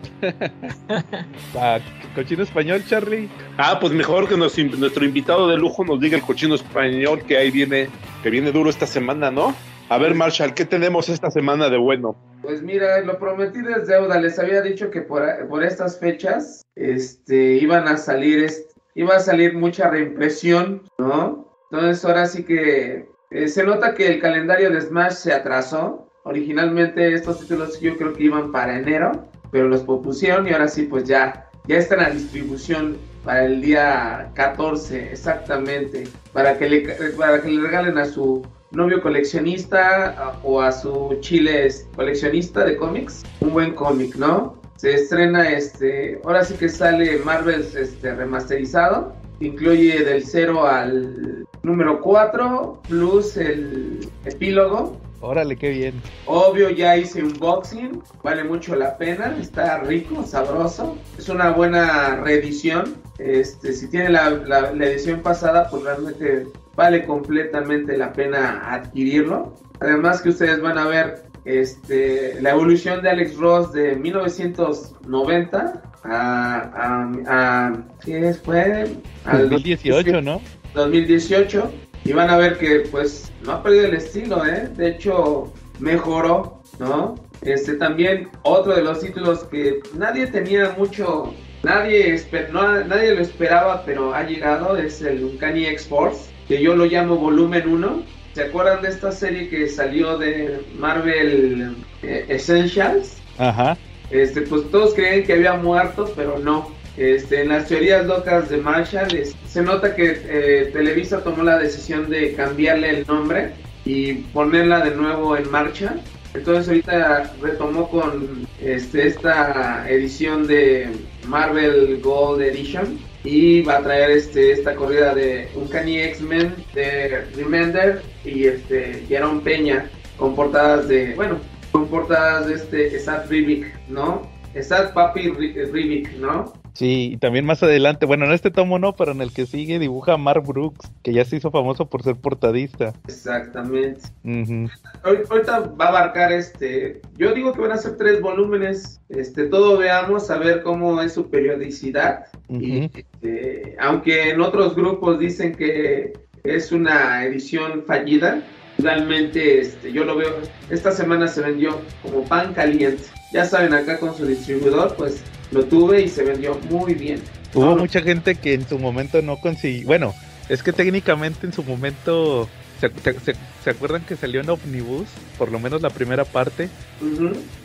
Va, 1.57 1.79
cochino 2.15 2.43
español, 2.43 2.83
Charlie. 2.87 3.29
Ah, 3.57 3.79
pues 3.81 3.93
mejor 3.93 4.29
que 4.29 4.37
nos- 4.37 4.59
nuestro 4.59 5.05
invitado 5.05 5.49
de 5.49 5.57
lujo 5.57 5.85
nos 5.85 6.01
diga 6.01 6.17
el 6.17 6.23
cochino 6.23 6.55
español 6.55 7.23
que 7.27 7.37
ahí 7.37 7.51
viene, 7.51 7.89
que 8.23 8.31
viene 8.31 8.51
duro 8.53 8.71
esta 8.71 8.87
semana, 8.87 9.31
¿no? 9.31 9.55
A 9.91 9.97
ver, 9.99 10.15
Marshall, 10.15 10.53
¿qué 10.55 10.65
tenemos 10.67 11.09
esta 11.09 11.31
semana 11.31 11.71
de 11.71 11.79
bueno? 11.79 12.15
Pues 12.43 12.63
mira, 12.63 13.01
lo 13.01 13.19
prometido 13.19 13.71
es 13.75 13.87
deuda. 13.87 14.21
Les 14.21 14.39
había 14.39 14.61
dicho 14.61 14.91
que 14.91 15.01
por, 15.03 15.23
por 15.49 15.65
estas 15.65 15.99
fechas 15.99 16.63
este, 16.77 17.55
iban 17.55 17.89
a 17.89 17.97
salir, 17.97 18.51
iba 18.95 19.17
a 19.17 19.21
salir 19.21 19.55
mucha 19.55 19.89
reimpresión, 19.89 20.83
¿no? 20.99 21.49
Entonces 21.71 22.05
ahora 22.05 22.27
sí 22.27 22.45
que 22.45 23.09
eh, 23.31 23.49
se 23.49 23.63
nota 23.63 23.95
que 23.95 24.07
el 24.07 24.21
calendario 24.21 24.71
de 24.71 24.81
Smash 24.81 25.13
se 25.13 25.33
atrasó. 25.33 26.09
Originalmente 26.25 27.15
estos 27.15 27.41
títulos 27.41 27.81
yo 27.81 27.97
creo 27.97 28.13
que 28.13 28.25
iban 28.25 28.53
para 28.53 28.79
enero, 28.79 29.29
pero 29.51 29.69
los 29.69 29.83
propusieron 29.83 30.47
y 30.47 30.53
ahora 30.53 30.69
sí 30.69 30.83
pues 30.83 31.05
ya, 31.05 31.49
ya 31.67 31.77
están 31.77 32.01
a 32.01 32.11
distribución 32.11 32.97
para 33.25 33.45
el 33.45 33.61
día 33.61 34.31
14 34.35 35.13
exactamente, 35.13 36.09
para 36.33 36.57
que 36.59 36.69
le, 36.69 36.81
para 37.17 37.41
que 37.41 37.51
le 37.51 37.63
regalen 37.63 37.99
a 37.99 38.05
su 38.05 38.43
novio 38.73 39.01
coleccionista 39.01 40.39
o 40.43 40.61
a 40.61 40.73
su 40.73 41.17
chiles 41.21 41.89
coleccionista 41.97 42.65
de 42.65 42.77
cómics, 42.77 43.23
un 43.41 43.53
buen 43.53 43.75
cómic, 43.75 44.15
¿no? 44.17 44.59
Se 44.77 44.95
estrena 44.95 45.49
este, 45.51 46.21
ahora 46.25 46.45
sí 46.45 46.55
que 46.55 46.69
sale 46.69 47.19
Marvel 47.19 47.67
este 47.75 48.15
remasterizado, 48.15 49.13
incluye 49.41 50.05
del 50.05 50.25
0 50.25 50.67
al 50.67 51.47
número 51.63 52.01
4 52.01 52.81
plus 52.89 53.37
el 53.37 54.09
epílogo. 54.25 54.97
Órale, 55.21 55.57
qué 55.57 55.71
bien. 55.71 56.01
Obvio 56.27 56.71
ya 56.71 56.97
hice 56.97 57.23
unboxing, 57.25 58.03
vale 58.23 58.45
mucho 58.45 58.77
la 58.77 58.97
pena, 58.97 59.37
está 59.41 59.79
rico, 59.81 60.25
sabroso, 60.25 60.97
es 61.19 61.29
una 61.29 61.51
buena 61.51 62.17
reedición. 62.23 62.95
Este, 63.19 63.73
si 63.73 63.89
tiene 63.89 64.11
la, 64.11 64.31
la- 64.31 64.73
la 64.73 64.87
edición 64.87 65.21
pasada, 65.21 65.69
pues 65.71 65.83
realmente 65.83 66.47
vale 66.77 67.05
completamente 67.05 67.97
la 67.97 68.13
pena 68.13 68.73
adquirirlo. 68.73 69.55
Además 69.81 70.23
que 70.23 70.29
ustedes 70.29 70.61
van 70.61 70.79
a 70.79 70.87
ver 70.87 71.25
este, 71.49 72.41
la 72.43 72.51
evolución 72.51 73.03
de 73.03 73.11
Alex 73.11 73.37
Ross 73.37 73.73
de 73.73 73.97
1990 73.97 75.83
a, 76.05 76.57
a, 76.75 77.13
a 77.27 77.73
¿qué 78.05 78.35
fue? 78.35 78.87
Al 79.25 79.49
2018, 79.51 80.21
¿no? 80.23 80.41
2018 80.75 81.73
y 82.05 82.13
van 82.13 82.31
a 82.31 82.37
ver 82.37 82.59
que 82.59 82.81
pues 82.91 83.33
no 83.45 83.53
ha 83.53 83.63
perdido 83.63 83.87
el 83.87 83.95
estilo, 83.95 84.45
¿eh? 84.47 84.69
De 84.77 84.89
hecho, 84.91 85.53
mejoró, 85.79 86.63
¿no? 86.79 87.17
Este 87.43 87.75
también 87.75 88.29
otro 88.43 88.75
de 88.75 88.83
los 88.83 89.01
títulos 89.01 89.45
que 89.45 89.81
nadie 89.95 90.27
tenía 90.27 90.75
mucho, 90.77 91.35
nadie, 91.63 92.15
esper- 92.15 92.51
no- 92.51 92.85
nadie 92.85 93.15
lo 93.15 93.21
esperaba, 93.23 93.83
pero 93.85 94.15
ha 94.15 94.23
llegado, 94.25 94.77
es 94.77 95.01
el 95.03 95.25
Uncanny 95.25 95.67
X-Force, 95.67 96.31
que 96.47 96.61
yo 96.63 96.75
lo 96.77 96.85
llamo 96.87 97.17
volumen 97.17 97.69
1. 97.69 98.03
¿Se 98.39 98.45
acuerdan 98.45 98.83
de 98.83 98.91
esta 98.91 99.11
serie 99.11 99.49
que 99.49 99.67
salió 99.69 100.17
de 100.17 100.61
Marvel 100.79 101.75
eh, 102.05 102.25
Essentials? 102.29 103.17
Ajá. 103.37 103.77
Este, 104.13 104.43
pues 104.43 104.71
todos 104.71 104.95
creen 104.95 105.25
que 105.25 105.33
había 105.33 105.55
muerto, 105.55 106.13
pero 106.15 106.39
no. 106.39 106.73
Este, 106.97 107.43
en 107.43 107.49
las 107.49 107.67
teorías 107.67 108.07
locas 108.07 108.49
de 108.49 108.59
Marshall 108.59 109.13
es- 109.17 109.35
se 109.49 109.61
nota 109.61 109.97
que 109.97 110.21
eh, 110.25 110.71
Televisa 110.73 111.25
tomó 111.25 111.43
la 111.43 111.59
decisión 111.59 112.09
de 112.11 112.35
cambiarle 112.35 112.91
el 113.01 113.07
nombre 113.09 113.55
y 113.85 114.13
ponerla 114.33 114.85
de 114.85 114.95
nuevo 114.95 115.37
en 115.37 115.51
marcha. 115.51 115.97
Entonces 116.33 116.69
ahorita 116.69 117.33
retomó 117.43 117.89
con 117.91 118.47
este, 118.63 119.09
esta 119.09 119.85
edición 119.91 120.47
de 120.47 120.91
Marvel 121.27 121.99
Gold 122.01 122.43
Edition 122.43 123.01
y 123.29 123.61
va 123.63 123.77
a 123.79 123.83
traer 123.83 124.11
este, 124.13 124.53
esta 124.53 124.75
corrida 124.75 125.15
de 125.15 125.49
Uncanny 125.55 125.99
X-Men 125.99 126.55
de 126.75 127.25
Remender 127.37 128.01
y 128.25 128.47
este, 128.47 129.05
Jerome 129.07 129.43
Peña 129.43 129.91
con 130.17 130.35
portadas 130.35 130.89
de, 130.89 131.15
bueno, 131.15 131.39
con 131.71 131.87
portadas 131.89 132.49
de 132.49 132.55
este 132.55 132.97
Esad 132.97 133.29
Rivik, 133.29 133.67
¿no? 133.89 134.23
Esad 134.55 134.95
Papi 134.95 135.29
Ri- 135.29 135.71
Rivik, 135.71 136.13
¿no? 136.17 136.55
Sí, 136.79 137.11
y 137.15 137.17
también 137.17 137.45
más 137.45 137.61
adelante, 137.65 138.07
bueno, 138.07 138.25
en 138.25 138.31
este 138.31 138.53
tomo 138.53 138.79
no, 138.79 138.95
pero 138.95 139.11
en 139.11 139.21
el 139.21 139.33
que 139.33 139.47
sigue 139.47 139.81
dibuja 139.81 140.13
a 140.13 140.17
Mark 140.17 140.45
Brooks, 140.47 140.93
que 141.03 141.13
ya 141.13 141.25
se 141.25 141.35
hizo 141.35 141.51
famoso 141.51 141.87
por 141.87 142.05
ser 142.05 142.15
portadista. 142.15 142.93
Exactamente. 143.09 144.03
Ahor- 144.25 145.25
Ahorita 145.29 145.59
va 145.81 145.87
a 145.87 145.89
abarcar 145.89 146.31
este, 146.31 147.01
yo 147.17 147.33
digo 147.35 147.53
que 147.53 147.63
van 147.63 147.73
a 147.73 147.79
ser 147.79 147.97
tres 147.97 148.21
volúmenes, 148.21 149.01
este, 149.09 149.47
todo 149.47 149.77
veamos 149.77 150.31
a 150.31 150.39
ver 150.39 150.63
cómo 150.63 151.03
es 151.03 151.15
su 151.15 151.29
periodicidad. 151.29 152.27
Y, 152.49 152.85
este, 152.95 153.75
aunque 153.81 154.31
en 154.31 154.41
otros 154.41 154.77
grupos 154.77 155.19
dicen 155.19 155.57
que 155.57 156.13
es 156.45 156.71
una 156.71 157.25
edición 157.25 157.83
fallida, 157.89 158.41
realmente 158.79 159.59
este, 159.63 159.93
yo 159.93 160.05
lo 160.05 160.15
veo, 160.15 160.31
esta 160.71 160.93
semana 160.93 161.27
se 161.27 161.41
vendió 161.41 161.81
como 162.03 162.23
pan 162.23 162.55
caliente. 162.55 163.03
Ya 163.33 163.45
saben, 163.45 163.75
acá 163.75 163.99
con 163.99 164.15
su 164.15 164.25
distribuidor, 164.27 164.95
pues 164.97 165.25
lo 165.51 165.65
tuve 165.65 166.03
y 166.03 166.09
se 166.09 166.23
vendió 166.25 166.59
muy 166.71 166.95
bien. 166.95 167.21
Hubo 167.55 167.65
No, 167.67 167.77
mucha 167.77 168.01
gente 168.03 168.35
que 168.35 168.55
en 168.55 168.69
su 168.69 168.79
momento 168.79 169.23
no 169.23 169.37
consiguió, 169.41 169.87
bueno, 169.87 170.15
es 170.49 170.63
que 170.63 170.73
técnicamente 170.73 171.47
en 171.47 171.53
su 171.53 171.63
momento, 171.63 172.49
¿se, 172.81 172.91
se- 173.03 173.19
se- 173.21 173.35
se 173.65 173.71
acuerdan 173.71 174.03
que 174.03 174.17
salió 174.17 174.41
en 174.41 174.51
Omnibus? 174.51 175.07
Por 175.39 175.51
lo 175.51 175.59
menos 175.59 175.81
la 175.83 175.91
primera 175.91 176.25
parte, 176.25 176.69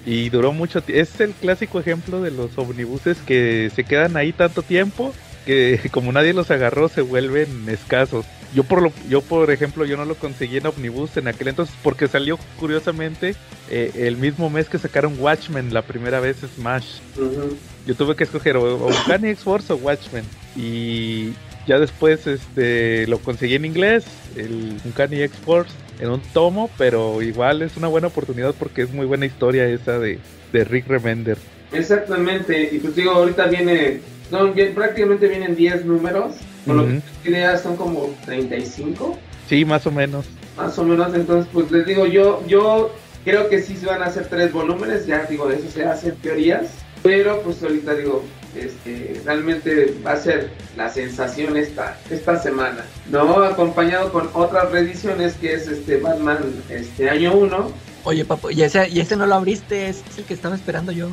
y 0.05 0.29
duró 0.29 0.51
mucho 0.53 0.81
tiempo. 0.81 1.01
Es 1.01 1.19
el 1.19 1.31
clásico 1.33 1.79
ejemplo 1.79 2.21
de 2.21 2.31
los 2.31 2.57
omnibuses 2.57 3.17
que 3.25 3.71
se 3.75 3.83
quedan 3.83 4.15
ahí 4.17 4.31
tanto 4.33 4.61
tiempo 4.61 5.13
que 5.45 5.79
como 5.91 6.11
nadie 6.11 6.33
los 6.33 6.51
agarró 6.51 6.87
se 6.89 7.01
vuelven 7.01 7.67
escasos. 7.69 8.25
Yo 8.53 8.63
por 8.63 8.81
lo, 8.83 8.93
yo 9.09 9.21
por 9.21 9.49
ejemplo 9.49 9.83
yo 9.83 9.97
no 9.97 10.05
lo 10.05 10.15
conseguí 10.15 10.57
en 10.57 10.67
Omnibus 10.67 11.17
en 11.17 11.27
aquel 11.27 11.47
entonces 11.49 11.73
porque 11.83 12.07
salió 12.07 12.37
curiosamente 12.59 13.35
eh, 13.69 13.91
el 13.95 14.15
mismo 14.17 14.49
mes 14.51 14.69
que 14.69 14.77
sacaron 14.77 15.15
Watchmen 15.19 15.73
la 15.73 15.81
primera 15.81 16.19
vez 16.19 16.37
Smash. 16.55 16.99
Ujú. 17.17 17.57
Yo 17.85 17.95
tuve 17.95 18.15
que 18.15 18.23
escoger 18.23 18.55
o, 18.57 18.87
Uncanny 18.87 19.29
X-Force 19.29 19.73
o 19.73 19.75
Watchmen 19.77 20.23
y 20.55 21.33
ya 21.67 21.79
después 21.79 22.25
este 22.27 23.07
lo 23.07 23.19
conseguí 23.19 23.55
en 23.55 23.65
inglés 23.65 24.05
el 24.35 24.77
Uncanny 24.85 25.21
X-Force 25.23 25.71
en 25.99 26.09
un 26.09 26.21
tomo, 26.33 26.69
pero 26.77 27.21
igual 27.21 27.61
es 27.61 27.75
una 27.77 27.87
buena 27.87 28.07
oportunidad 28.07 28.53
porque 28.57 28.81
es 28.83 28.91
muy 28.93 29.05
buena 29.05 29.25
historia 29.25 29.65
esa 29.67 29.99
de, 29.99 30.19
de 30.51 30.63
Rick 30.63 30.87
Remender. 30.87 31.37
Exactamente, 31.71 32.69
y 32.71 32.79
pues 32.79 32.95
digo, 32.95 33.11
ahorita 33.11 33.45
viene, 33.47 33.99
son 34.29 34.53
bien- 34.53 34.73
prácticamente 34.73 35.27
vienen 35.27 35.55
10 35.55 35.85
números, 35.85 36.35
por 36.65 36.75
lo 36.75 36.85
que 37.23 37.29
idea 37.29 37.57
son 37.57 37.75
como 37.75 38.15
35, 38.25 39.17
Sí, 39.49 39.65
más 39.65 39.85
o 39.85 39.91
menos. 39.91 40.25
más 40.55 40.77
o 40.79 40.83
menos, 40.83 41.13
entonces 41.13 41.49
pues 41.51 41.69
les 41.71 41.85
digo, 41.85 42.05
yo 42.05 42.43
yo 42.47 42.93
creo 43.25 43.49
que 43.49 43.61
sí 43.61 43.75
se 43.75 43.85
van 43.85 44.01
a 44.01 44.05
hacer 44.05 44.27
tres 44.27 44.51
volúmenes, 44.51 45.05
ya 45.05 45.25
digo, 45.29 45.49
eso 45.51 45.69
se 45.69 45.83
hacen 45.85 46.15
teorías, 46.21 46.67
pero 47.03 47.41
pues 47.41 47.61
ahorita 47.61 47.93
digo, 47.95 48.23
este, 48.55 49.21
realmente 49.25 49.93
va 50.05 50.13
a 50.13 50.17
ser 50.17 50.49
la 50.77 50.89
sensación 50.89 51.57
esta, 51.57 51.99
esta 52.09 52.41
semana, 52.41 52.85
¿no? 53.11 53.43
Acompañado 53.43 54.11
con 54.11 54.29
otras 54.33 54.71
reediciones 54.71 55.33
que 55.35 55.53
es 55.53 55.67
este 55.67 55.97
Batman 55.97 56.37
este 56.69 57.09
año 57.09 57.33
1, 57.35 57.71
Oye, 58.05 58.25
papo, 58.25 58.51
y 58.51 58.61
ese, 58.63 58.89
y 58.89 58.99
ese 58.99 59.15
no 59.15 59.25
lo 59.25 59.35
abriste, 59.35 59.87
es 59.87 60.03
el 60.17 60.25
que 60.25 60.33
estaba 60.33 60.55
esperando 60.55 60.91
yo. 60.91 61.07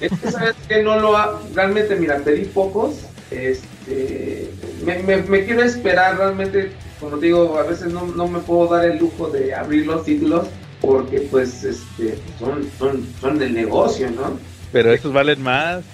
Es 0.00 0.10
que 0.18 0.30
sabes 0.32 0.56
que 0.68 0.82
no 0.82 0.98
lo 0.98 1.16
ha, 1.16 1.40
realmente 1.54 1.94
mira, 1.94 2.16
pedí 2.18 2.46
pocos, 2.46 2.96
este, 3.30 4.50
me, 4.84 4.98
me- 5.04 5.22
me 5.22 5.44
quiero 5.44 5.62
esperar 5.62 6.18
realmente, 6.18 6.72
como 7.00 7.18
te 7.18 7.26
digo, 7.26 7.56
a 7.58 7.62
veces 7.62 7.92
no, 7.92 8.06
no 8.06 8.26
me 8.26 8.40
puedo 8.40 8.66
dar 8.74 8.84
el 8.86 8.98
lujo 8.98 9.28
de 9.28 9.54
abrir 9.54 9.86
los 9.86 10.04
títulos 10.04 10.48
porque 10.80 11.20
pues 11.30 11.62
este, 11.62 12.18
son, 12.40 12.68
son, 12.76 13.06
son 13.20 13.38
del 13.38 13.54
negocio, 13.54 14.10
¿no? 14.10 14.36
Pero 14.72 14.92
esos 14.92 15.12
valen 15.12 15.42
más. 15.42 15.84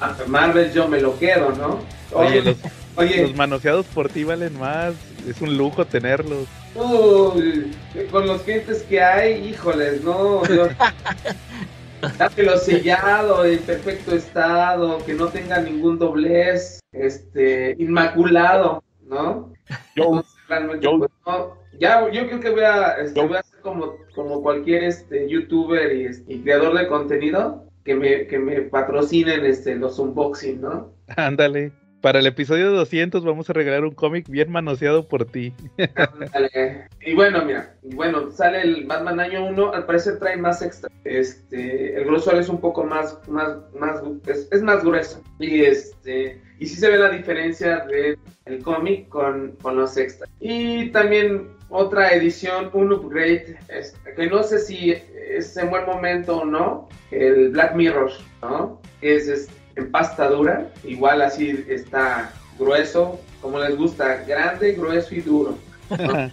A 0.00 0.16
Marvel 0.26 0.72
yo 0.72 0.88
me 0.88 1.00
lo 1.00 1.18
quedo, 1.18 1.50
¿no? 1.52 1.80
Oye, 2.12 2.42
los, 2.42 2.56
oye, 2.96 3.22
los 3.22 3.34
manoseados 3.34 3.86
por 3.86 4.08
ti 4.08 4.24
valen 4.24 4.58
más. 4.58 4.94
Es 5.28 5.40
un 5.40 5.56
lujo 5.56 5.84
tenerlos. 5.84 6.46
uy, 6.74 7.70
con 8.10 8.26
los 8.26 8.42
clientes 8.42 8.82
que 8.82 9.00
hay, 9.02 9.48
híjoles, 9.48 10.02
no, 10.02 10.42
Dios. 10.48 10.70
Dámelo 12.18 12.56
sellado, 12.58 13.44
en 13.44 13.58
perfecto 13.60 14.14
estado, 14.14 15.04
que 15.04 15.14
no 15.14 15.26
tenga 15.28 15.60
ningún 15.60 15.98
doblez, 15.98 16.78
este, 16.92 17.74
inmaculado, 17.78 18.84
¿no? 19.08 19.52
Yo, 19.96 20.04
Entonces, 20.04 20.32
realmente, 20.48 20.84
yo- 20.86 20.98
pues, 20.98 21.10
no, 21.26 21.56
ya, 21.80 22.08
yo 22.12 22.26
creo 22.28 22.40
que 22.40 22.50
voy 22.50 22.62
a, 22.62 22.92
este, 23.02 23.20
Yo- 23.20 23.26
voy 23.26 23.36
a 23.36 23.40
hacer 23.40 23.58
como, 23.62 23.96
como 24.14 24.40
cualquier 24.42 24.84
este, 24.84 25.28
youtuber 25.28 25.92
y, 25.92 26.08
y 26.28 26.38
creador 26.40 26.78
de 26.78 26.86
contenido, 26.86 27.64
que 27.88 27.94
me, 27.94 28.26
que 28.26 28.38
me 28.38 28.60
patrocinen 28.60 29.46
este, 29.46 29.74
los 29.74 29.98
unboxing, 29.98 30.60
¿no? 30.60 30.92
Ándale. 31.16 31.72
Para 32.02 32.18
el 32.18 32.26
episodio 32.26 32.70
200 32.70 33.24
vamos 33.24 33.48
a 33.48 33.54
regalar 33.54 33.82
un 33.82 33.94
cómic 33.94 34.28
bien 34.28 34.52
manoseado 34.52 35.08
por 35.08 35.24
ti. 35.24 35.54
Ándale. 35.94 36.86
Y 37.00 37.14
bueno, 37.14 37.42
mira, 37.46 37.74
bueno, 37.82 38.30
sale 38.30 38.60
el 38.60 38.84
Batman 38.84 39.20
año 39.20 39.46
1, 39.46 39.72
al 39.72 39.86
parecer 39.86 40.18
trae 40.18 40.36
más 40.36 40.60
extra. 40.60 40.90
Este, 41.04 41.96
el 41.96 42.04
grosor 42.04 42.36
es 42.36 42.50
un 42.50 42.60
poco 42.60 42.84
más, 42.84 43.18
más, 43.26 43.56
más, 43.74 44.02
es, 44.26 44.48
es 44.52 44.62
más 44.62 44.84
grueso. 44.84 45.22
Y 45.40 45.62
este, 45.62 46.42
y 46.58 46.66
sí 46.66 46.76
se 46.76 46.90
ve 46.90 46.98
la 46.98 47.08
diferencia 47.08 47.86
del 47.86 48.18
el 48.44 48.62
cómic 48.62 49.08
con, 49.08 49.52
con 49.62 49.76
los 49.76 49.96
extras. 49.96 50.28
Y 50.40 50.90
también 50.90 51.48
otra 51.70 52.12
edición, 52.12 52.70
un 52.72 52.92
upgrade, 52.92 53.58
este, 53.68 54.14
que 54.14 54.26
no 54.26 54.42
sé 54.42 54.58
si 54.58 54.92
es 54.92 55.56
en 55.56 55.70
buen 55.70 55.86
momento 55.86 56.38
o 56.38 56.44
no, 56.44 56.88
el 57.10 57.50
Black 57.50 57.74
Mirror, 57.74 58.10
¿no? 58.42 58.80
Que 59.00 59.16
es, 59.16 59.28
este, 59.28 59.52
en 59.76 59.90
pasta 59.90 60.28
dura, 60.28 60.68
igual 60.84 61.22
así 61.22 61.64
está 61.68 62.32
grueso, 62.58 63.20
como 63.40 63.58
les 63.60 63.76
gusta, 63.76 64.24
grande, 64.26 64.72
grueso 64.72 65.14
y 65.14 65.20
duro. 65.20 65.58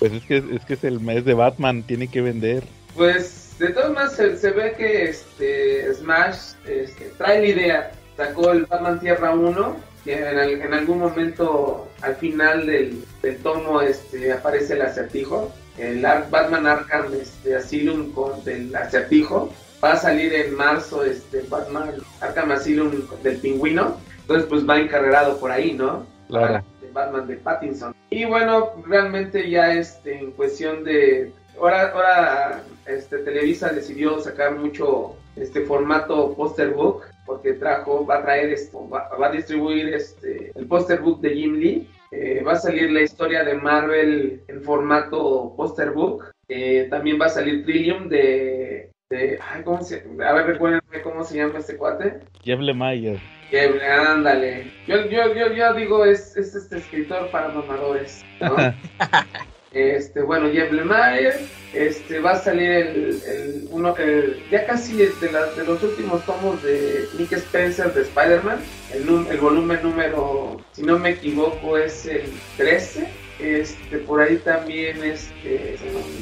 Pues 0.00 0.12
es 0.12 0.24
que, 0.24 0.36
es 0.36 0.64
que 0.66 0.74
es 0.74 0.84
el 0.84 1.00
mes 1.00 1.24
de 1.24 1.34
Batman, 1.34 1.82
tiene 1.82 2.08
que 2.08 2.20
vender. 2.20 2.64
Pues 2.94 3.56
de 3.58 3.68
todas 3.68 3.90
maneras 3.90 4.16
se, 4.16 4.36
se 4.36 4.50
ve 4.50 4.74
que 4.76 5.04
este 5.04 5.94
Smash 5.94 6.54
este, 6.66 7.10
trae 7.16 7.40
la 7.40 7.46
idea, 7.46 7.92
sacó 8.16 8.50
el 8.52 8.66
Batman 8.66 9.00
Tierra 9.00 9.32
1, 9.32 9.76
que 9.76 9.93
en, 10.06 10.24
al- 10.38 10.60
en 10.62 10.74
algún 10.74 10.98
momento 11.00 11.88
al 12.02 12.16
final 12.16 12.66
del, 12.66 13.04
del 13.22 13.36
tomo 13.38 13.80
este, 13.80 14.32
aparece 14.32 14.74
el 14.74 14.82
acertijo, 14.82 15.52
el 15.78 16.02
Batman 16.02 16.66
Arkham 16.66 17.12
este, 17.14 17.56
Asylum 17.56 18.12
con 18.12 18.44
del 18.44 18.74
acertijo, 18.76 19.52
va 19.82 19.92
a 19.92 19.96
salir 19.96 20.32
en 20.34 20.54
marzo 20.54 21.04
este 21.04 21.42
Batman 21.48 21.94
Arkham 22.20 22.52
Asylum 22.52 22.92
del 23.22 23.36
pingüino, 23.38 23.98
entonces 24.20 24.46
pues 24.48 24.68
va 24.68 24.78
encarregado 24.78 25.38
por 25.38 25.50
ahí, 25.50 25.72
¿no? 25.72 26.06
Claro. 26.28 26.62
Batman 26.92 27.26
de 27.26 27.36
Pattinson. 27.36 27.94
Y 28.10 28.24
bueno, 28.24 28.70
realmente 28.86 29.50
ya 29.50 29.72
este, 29.74 30.16
en 30.16 30.30
cuestión 30.30 30.84
de... 30.84 31.32
Ahora, 31.58 31.90
ahora 31.90 32.62
este, 32.86 33.18
Televisa 33.18 33.70
decidió 33.70 34.20
sacar 34.20 34.54
mucho 34.56 35.16
este 35.34 35.62
formato 35.62 36.34
poster 36.34 36.70
book 36.70 37.02
porque 37.24 37.54
trajo, 37.54 38.04
va 38.06 38.18
a 38.18 38.22
traer 38.22 38.50
esto, 38.50 38.88
va, 38.88 39.08
va 39.20 39.28
a 39.28 39.32
distribuir 39.32 39.94
este, 39.94 40.52
el 40.54 40.66
poster 40.66 41.00
book 41.00 41.20
de 41.20 41.34
Jim 41.34 41.54
Lee. 41.54 41.88
Eh, 42.10 42.42
va 42.46 42.52
a 42.52 42.56
salir 42.56 42.90
la 42.92 43.02
historia 43.02 43.42
de 43.42 43.54
Marvel 43.54 44.42
en 44.48 44.62
formato 44.62 45.52
poster 45.56 45.90
book. 45.90 46.24
Eh, 46.48 46.86
también 46.90 47.18
va 47.20 47.26
a 47.26 47.30
salir 47.30 47.64
Trillium 47.64 48.08
de... 48.08 48.90
de 49.10 49.38
ay, 49.40 49.62
¿cómo 49.64 49.82
se, 49.82 50.04
a 50.24 50.32
ver, 50.32 50.46
recuérdenme 50.46 51.02
cómo 51.02 51.24
se 51.24 51.38
llama 51.38 51.58
este 51.58 51.76
cuate. 51.76 52.20
Jeff 52.42 52.60
Lemire. 52.60 53.20
Que, 53.50 53.80
ándale. 53.82 54.70
Yo, 54.86 55.08
yo, 55.08 55.34
yo, 55.34 55.52
yo 55.52 55.74
digo, 55.74 56.04
es, 56.04 56.36
es 56.36 56.54
este 56.54 56.78
escritor 56.78 57.30
para 57.30 57.48
mamadores, 57.48 58.24
¿no? 58.40 58.56
Este, 59.74 60.22
bueno, 60.22 60.48
Jeff 60.52 60.70
Lemire, 60.70 61.34
este, 61.72 62.20
va 62.20 62.32
a 62.32 62.38
salir 62.38 62.70
el, 62.70 63.22
el 63.26 63.68
uno, 63.70 63.96
el- 63.96 64.40
ya 64.50 64.64
casi 64.66 64.94
de, 64.94 65.10
la- 65.32 65.46
de 65.52 65.64
los 65.64 65.82
últimos 65.82 66.24
tomos 66.24 66.62
de 66.62 67.06
Nick 67.18 67.32
Spencer 67.32 67.92
de 67.92 68.02
Spider-Man, 68.02 68.58
el, 68.92 69.02
el 69.30 69.40
volumen 69.40 69.80
número, 69.82 70.60
si 70.72 70.82
no 70.82 70.96
me 70.98 71.10
equivoco, 71.10 71.76
es 71.76 72.06
el 72.06 72.22
13. 72.56 73.08
Este, 73.40 73.98
por 73.98 74.20
ahí 74.20 74.36
también, 74.36 75.02
este, 75.02 75.76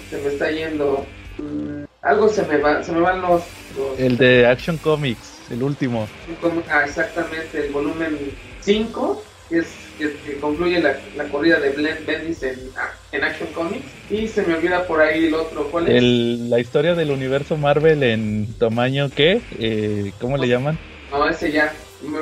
se, 0.09 0.17
me- 0.17 0.29
está 0.33 0.51
yendo, 0.51 1.05
mm, 1.37 1.85
algo 2.01 2.29
se 2.31 2.43
me 2.47 2.57
va, 2.57 2.83
se 2.83 2.91
me 2.93 3.01
van 3.01 3.21
los, 3.21 3.43
los- 3.77 3.99
El 4.01 4.17
de 4.17 4.47
Action 4.47 4.79
Comics, 4.79 5.43
el 5.51 5.63
último. 5.63 6.09
ah, 6.71 6.85
exactamente, 6.87 7.67
el 7.67 7.71
volumen 7.73 8.19
5, 8.61 9.23
que, 9.51 9.59
es, 9.59 9.67
que, 10.11 10.33
que 10.33 10.39
concluye 10.39 10.81
la, 10.81 10.97
la 11.17 11.25
corrida 11.25 11.59
de 11.61 11.71
Blend 11.71 12.05
Bendis 12.07 12.43
en, 12.43 12.59
en 13.13 13.25
Action 13.25 13.49
Comics. 13.53 13.85
Y 14.11 14.29
se 14.29 14.43
me 14.43 14.55
olvida 14.55 14.87
por 14.87 15.01
ahí 15.01 15.27
el 15.27 15.35
otro, 15.35 15.69
¿cuál 15.71 15.89
es? 15.89 15.95
El, 15.95 16.51
la 16.51 16.59
historia 16.61 16.95
del 16.95 17.11
universo 17.11 17.57
Marvel 17.57 18.03
en 18.03 18.53
tamaño, 18.59 19.11
¿qué? 19.15 19.41
Eh, 19.59 20.13
¿Cómo 20.21 20.37
le 20.37 20.49
llaman? 20.49 20.79
No, 21.11 21.29
ese 21.29 21.53
ya. 21.53 21.73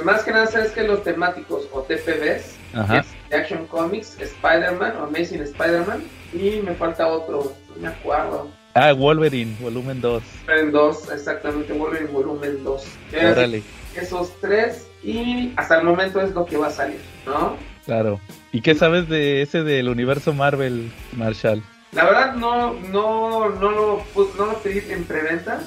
Más 0.05 0.23
que 0.25 0.31
nada, 0.33 0.47
sabes 0.47 0.73
que 0.73 0.83
los 0.83 1.03
temáticos 1.03 1.67
o 1.73 1.81
TPBs 1.83 2.55
Ajá. 2.75 2.99
es 2.99 3.35
Action 3.35 3.67
Comics, 3.67 4.19
Spider-Man 4.21 4.97
o 4.99 5.05
Amazing 5.05 5.43
Spider-Man. 5.43 6.03
Y 6.35 6.61
me 6.63 6.75
falta 6.75 7.07
otro, 7.07 7.53
no 7.75 7.81
me 7.83 7.89
acuerdo. 7.89 8.51
Ah, 8.75 8.93
Wolverine, 8.93 9.57
volumen 9.61 10.01
2. 10.01 10.23
En 10.49 10.71
dos, 10.71 11.11
exactamente, 11.11 11.73
vuelve 11.73 12.01
en 12.01 12.13
volumen 12.13 12.63
2. 12.63 12.85
Órale, 13.33 13.63
Esos 13.97 14.33
tres 14.41 14.87
y 15.03 15.53
hasta 15.57 15.79
el 15.79 15.85
momento 15.85 16.21
es 16.21 16.31
lo 16.33 16.45
que 16.47 16.57
va 16.57 16.69
a 16.69 16.71
salir, 16.71 17.01
¿no? 17.27 17.57
Claro. 17.91 18.21
¿Y 18.53 18.61
qué 18.61 18.77
sabes 18.77 19.09
de 19.09 19.43
ese 19.43 19.65
del 19.65 19.89
universo 19.89 20.33
Marvel, 20.33 20.93
Marshall? 21.17 21.61
La 21.91 22.05
verdad 22.05 22.35
no, 22.35 22.75
no, 22.75 23.49
no 23.49 23.71
lo, 23.73 24.05
no 24.39 24.47
lo 24.47 24.55
pedí 24.63 24.93
en 24.93 25.03
preventa. 25.05 25.61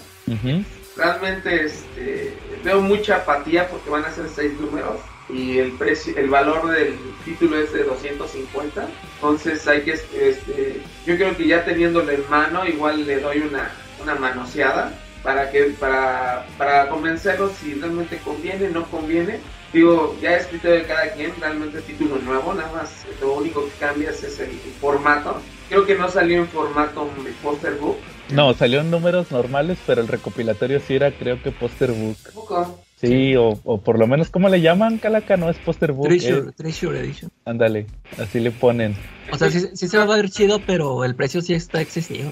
Realmente 0.95 1.65
este, 1.65 2.33
veo 2.63 2.79
mucha 2.79 3.17
apatía 3.17 3.67
porque 3.67 3.89
van 3.89 4.05
a 4.05 4.11
ser 4.13 4.27
seis 4.33 4.53
números 4.57 5.01
y 5.27 5.57
el 5.57 5.73
precio, 5.73 6.15
el 6.15 6.29
valor 6.29 6.69
del 6.69 6.95
título 7.25 7.57
es 7.57 7.73
de 7.73 7.83
250. 7.83 8.87
Entonces 9.15 9.67
hay 9.67 9.81
que, 9.81 9.91
este, 9.91 10.81
yo 11.05 11.17
creo 11.17 11.35
que 11.35 11.45
ya 11.45 11.65
teniéndolo 11.65 12.09
en 12.09 12.29
mano 12.29 12.65
igual 12.65 13.05
le 13.05 13.19
doy 13.19 13.39
una, 13.39 13.69
una 14.01 14.15
manoseada 14.15 14.93
para 15.23 15.51
que 15.51 15.75
para, 15.77 16.45
para 16.57 16.87
convencerlos 16.87 17.51
si 17.53 17.73
realmente 17.73 18.17
conviene, 18.23 18.69
no 18.69 18.85
conviene. 18.85 19.41
Digo, 19.73 20.15
ya 20.21 20.35
he 20.35 20.39
escrito 20.39 20.67
de 20.69 20.83
cada 20.83 21.11
quien, 21.13 21.33
realmente 21.39 21.81
título 21.81 22.17
nuevo, 22.19 22.53
nada 22.53 22.71
más 22.71 23.05
lo 23.19 23.33
único 23.33 23.65
que 23.65 23.71
cambias 23.79 24.21
es 24.23 24.39
el, 24.39 24.51
el 24.51 24.71
formato. 24.79 25.41
Creo 25.67 25.85
que 25.85 25.95
no 25.95 26.07
salió 26.09 26.37
en 26.39 26.47
formato 26.47 27.09
de 27.25 27.31
poster 27.41 27.73
book. 27.77 27.97
No, 28.31 28.53
salió 28.53 28.81
en 28.81 28.91
números 28.91 29.31
normales, 29.31 29.79
pero 29.87 30.01
el 30.01 30.07
recopilatorio 30.07 30.79
sí 30.79 30.95
era, 30.95 31.11
creo 31.11 31.41
que 31.41 31.51
poster 31.51 31.91
book. 31.91 32.17
Poco. 32.35 32.79
Sí, 33.01 33.35
o, 33.35 33.59
o 33.65 33.81
por 33.81 33.97
lo 33.99 34.05
menos, 34.07 34.29
¿cómo 34.29 34.47
le 34.47 34.61
llaman, 34.61 34.99
Calaca? 34.99 35.35
No 35.37 35.49
es 35.49 35.57
poster 35.57 35.91
book. 35.91 36.07
Treasure, 36.07 36.49
es- 36.49 36.55
Treasure 36.55 36.99
Edition. 36.99 37.31
ándale, 37.45 37.87
así 38.19 38.39
le 38.39 38.51
ponen. 38.51 38.95
O 39.31 39.37
sea, 39.37 39.49
sí, 39.49 39.59
sí 39.73 39.87
se 39.87 39.97
va 39.97 40.03
a 40.03 40.17
ver 40.17 40.29
chido, 40.29 40.59
pero 40.65 41.03
el 41.03 41.15
precio 41.15 41.41
sí 41.41 41.53
está 41.55 41.81
excesivo. 41.81 42.31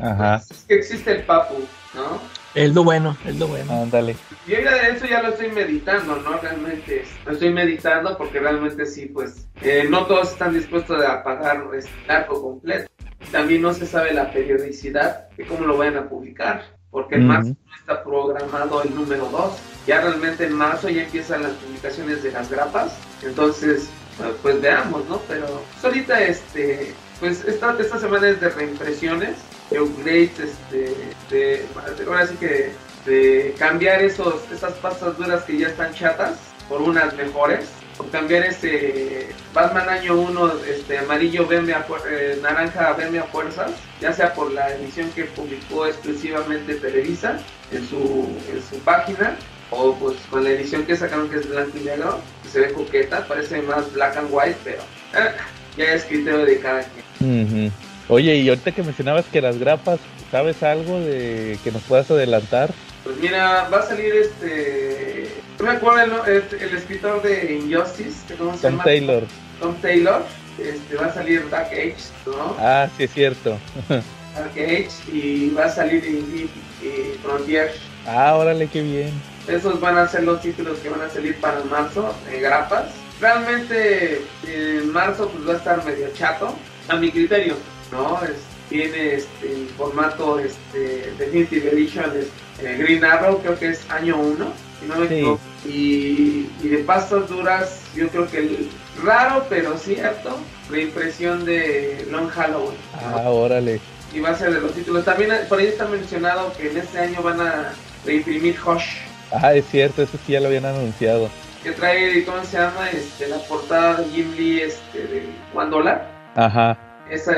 Ajá, 0.00 0.42
Es 0.48 0.64
que 0.68 0.74
existe 0.74 1.10
el 1.12 1.22
papu, 1.22 1.54
¿no? 1.94 2.20
Es 2.54 2.74
lo 2.74 2.82
bueno, 2.82 3.16
es 3.26 3.36
lo 3.36 3.46
bueno. 3.46 3.82
ándale. 3.82 4.16
Yo 4.46 4.58
ya 4.60 4.74
de 4.74 4.90
eso 4.96 5.06
ya 5.06 5.22
lo 5.22 5.28
estoy 5.28 5.50
meditando, 5.50 6.16
¿no? 6.16 6.38
Realmente 6.38 7.04
lo 7.26 7.32
estoy 7.32 7.52
meditando 7.52 8.16
porque 8.16 8.40
realmente 8.40 8.86
sí, 8.86 9.06
pues 9.06 9.46
eh, 9.62 9.86
no 9.88 10.06
todos 10.06 10.32
están 10.32 10.54
dispuestos 10.54 11.04
a 11.04 11.22
pagar 11.22 11.62
este, 11.74 11.90
el 12.04 12.10
arco 12.10 12.40
completo. 12.40 12.90
También 13.30 13.62
no 13.62 13.74
se 13.74 13.86
sabe 13.86 14.12
la 14.14 14.30
periodicidad 14.32 15.28
de 15.36 15.44
cómo 15.46 15.66
lo 15.66 15.76
vayan 15.76 15.98
a 15.98 16.08
publicar, 16.08 16.64
porque 16.90 17.16
en 17.16 17.24
Ujú. 17.24 17.32
marzo 17.32 17.48
no 17.66 17.76
está 17.76 18.02
programado 18.02 18.82
el 18.82 18.94
número 18.94 19.26
2. 19.26 19.52
Ya 19.86 20.00
realmente 20.00 20.46
en 20.46 20.52
marzo 20.54 20.88
ya 20.88 21.02
empiezan 21.04 21.42
las 21.42 21.52
publicaciones 21.52 22.22
de 22.22 22.32
las 22.32 22.50
grapas, 22.50 22.96
entonces 23.22 23.90
eh, 24.20 24.32
pues 24.42 24.60
veamos, 24.60 25.04
¿no? 25.06 25.18
Pero 25.28 25.46
pues, 25.46 25.84
ahorita 25.84 26.22
este, 26.22 26.94
pues 27.20 27.44
esta, 27.44 27.76
esta 27.78 27.98
semana 27.98 28.28
es 28.28 28.40
de 28.40 28.48
reimpresiones, 28.48 29.36
upgrades, 29.70 30.30
este, 30.38 30.94
de, 31.30 31.66
ahora 32.06 32.26
sí 32.26 32.34
que 32.40 32.70
de 33.06 33.54
cambiar 33.58 34.02
esos, 34.02 34.34
esas 34.52 34.72
pastas 34.74 35.16
duras 35.16 35.42
que 35.44 35.58
ya 35.58 35.68
están 35.68 35.92
chatas 35.94 36.38
por 36.68 36.82
unas 36.82 37.14
mejores. 37.14 37.66
Por 37.96 38.10
cambiar 38.10 38.44
ese 38.44 39.26
Batman 39.52 39.88
año 39.88 40.14
1, 40.14 40.52
este 40.70 40.98
amarillo 40.98 41.48
fuer- 41.48 42.02
eh, 42.08 42.38
naranja 42.40 42.92
veme 42.92 43.18
a 43.18 43.24
fuerzas, 43.24 43.72
ya 44.00 44.12
sea 44.12 44.34
por 44.34 44.52
la 44.52 44.70
edición 44.74 45.10
que 45.16 45.24
publicó 45.24 45.84
exclusivamente 45.86 46.74
Televisa 46.76 47.40
en 47.72 47.88
su, 47.88 48.28
en 48.52 48.62
su 48.70 48.78
página, 48.84 49.36
o 49.70 49.94
pues 49.96 50.16
con 50.30 50.44
la 50.44 50.50
edición 50.50 50.84
que 50.84 50.96
sacaron 50.96 51.28
que 51.28 51.38
es 51.38 51.48
blanco 51.48 51.76
y 51.76 51.80
negro, 51.86 52.20
que 52.44 52.48
se 52.50 52.60
ve 52.60 52.72
coqueta, 52.72 53.26
parece 53.26 53.62
más 53.62 53.92
black 53.92 54.16
and 54.16 54.28
white, 54.30 54.56
pero 54.62 54.82
eh, 55.14 55.32
ya 55.76 55.84
es 55.94 56.04
criterio 56.04 56.44
de 56.44 56.58
cada 56.60 56.82
quien. 56.84 57.72
Oye, 58.08 58.36
y 58.36 58.48
ahorita 58.48 58.72
que 58.72 58.82
mencionabas 58.82 59.26
que 59.26 59.40
las 59.42 59.58
grapas, 59.58 60.00
¿sabes 60.30 60.62
algo 60.62 60.98
de 61.00 61.58
que 61.62 61.70
nos 61.70 61.82
puedas 61.82 62.10
adelantar? 62.10 62.70
Pues 63.04 63.16
mira, 63.18 63.68
va 63.72 63.78
a 63.78 63.82
salir 63.82 64.14
este. 64.14 65.28
No 65.58 65.66
me 65.66 65.72
acuerdo 65.72 66.24
el, 66.24 66.34
el, 66.34 66.62
el 66.62 66.76
escritor 66.76 67.22
de 67.22 67.54
Injustice, 67.54 68.26
que 68.26 68.34
¿cómo 68.34 68.54
se 68.54 68.62
Tom 68.62 68.72
llama? 68.72 68.84
Taylor. 68.84 69.22
Tom 69.60 69.74
Taylor. 69.82 70.22
Este, 70.58 70.96
va 70.96 71.06
a 71.06 71.14
salir 71.14 71.48
Dark 71.50 71.68
Age, 71.68 71.94
¿no? 72.26 72.56
Ah, 72.58 72.88
sí 72.96 73.04
es 73.04 73.12
cierto. 73.12 73.58
Dark 73.88 74.52
Age 74.56 74.88
y 75.12 75.50
va 75.50 75.66
a 75.66 75.70
salir 75.70 76.04
Indeed 76.04 76.48
y 76.82 77.18
Frontier. 77.22 77.72
Ah, 78.06 78.34
órale, 78.36 78.66
qué 78.66 78.82
bien. 78.82 79.12
Esos 79.46 79.80
van 79.80 79.98
a 79.98 80.08
ser 80.08 80.24
los 80.24 80.40
títulos 80.40 80.78
que 80.78 80.88
van 80.88 81.02
a 81.02 81.08
salir 81.10 81.36
para 81.40 81.62
marzo, 81.64 82.12
en 82.32 82.42
grapas. 82.42 82.86
Realmente 83.20 84.22
en 84.46 84.90
marzo 84.92 85.28
pues 85.28 85.48
va 85.48 85.54
a 85.54 85.56
estar 85.58 85.84
medio 85.84 86.08
chato, 86.14 86.54
a 86.88 86.96
mi 86.96 87.10
criterio, 87.10 87.54
¿no? 87.92 88.20
Es- 88.24 88.30
tiene 88.68 89.14
este 89.14 89.50
en 89.50 89.66
formato 89.78 90.38
este 90.38 91.10
Definitive 91.18 91.70
Edition 91.72 92.12
eh, 92.60 92.76
Green 92.78 93.02
Arrow, 93.02 93.38
creo 93.40 93.58
que 93.58 93.68
es 93.70 93.88
año 93.90 94.18
1, 94.18 94.46
si 94.80 94.86
no 94.86 94.96
me 94.96 95.08
Sí. 95.08 95.14
equivoco. 95.14 95.40
Y, 95.64 96.50
y 96.62 96.68
de 96.68 96.78
pastas 96.78 97.28
duras, 97.30 97.80
yo 97.94 98.08
creo 98.08 98.28
que 98.30 98.38
el 98.38 98.68
raro 99.02 99.46
pero 99.48 99.76
cierto, 99.78 100.36
reimpresión 100.70 101.44
de 101.46 102.06
Long 102.10 102.28
Halloween. 102.28 102.76
¿no? 103.10 103.16
Ah, 103.18 103.30
órale. 103.30 103.80
y 104.12 104.20
va 104.20 104.30
a 104.30 104.34
ser 104.34 104.52
de 104.52 104.60
los 104.60 104.72
títulos. 104.72 105.04
También 105.04 105.30
por 105.48 105.58
ahí 105.58 105.66
está 105.66 105.86
mencionado 105.86 106.52
que 106.56 106.70
en 106.70 106.76
este 106.78 106.98
año 106.98 107.22
van 107.22 107.40
a 107.40 107.72
reimprimir 108.06 108.56
Hush, 108.64 108.84
Ah, 109.32 109.52
es 109.54 109.66
cierto, 109.70 110.02
eso 110.02 110.18
sí 110.26 110.32
ya 110.32 110.40
lo 110.40 110.46
habían 110.48 110.64
anunciado. 110.66 111.28
que 111.62 111.72
trae, 111.72 112.24
¿cómo 112.24 112.42
se 112.44 112.56
llama? 112.58 112.88
Este, 112.90 113.28
la 113.28 113.36
portada 113.38 113.96
de 113.96 114.04
Jim 114.10 114.32
Lee 114.36 114.60
este, 114.62 114.98
de 115.06 115.26
One 115.54 115.70
Dollar. 115.70 116.10
Ajá. 116.36 116.78
Esa 117.10 117.34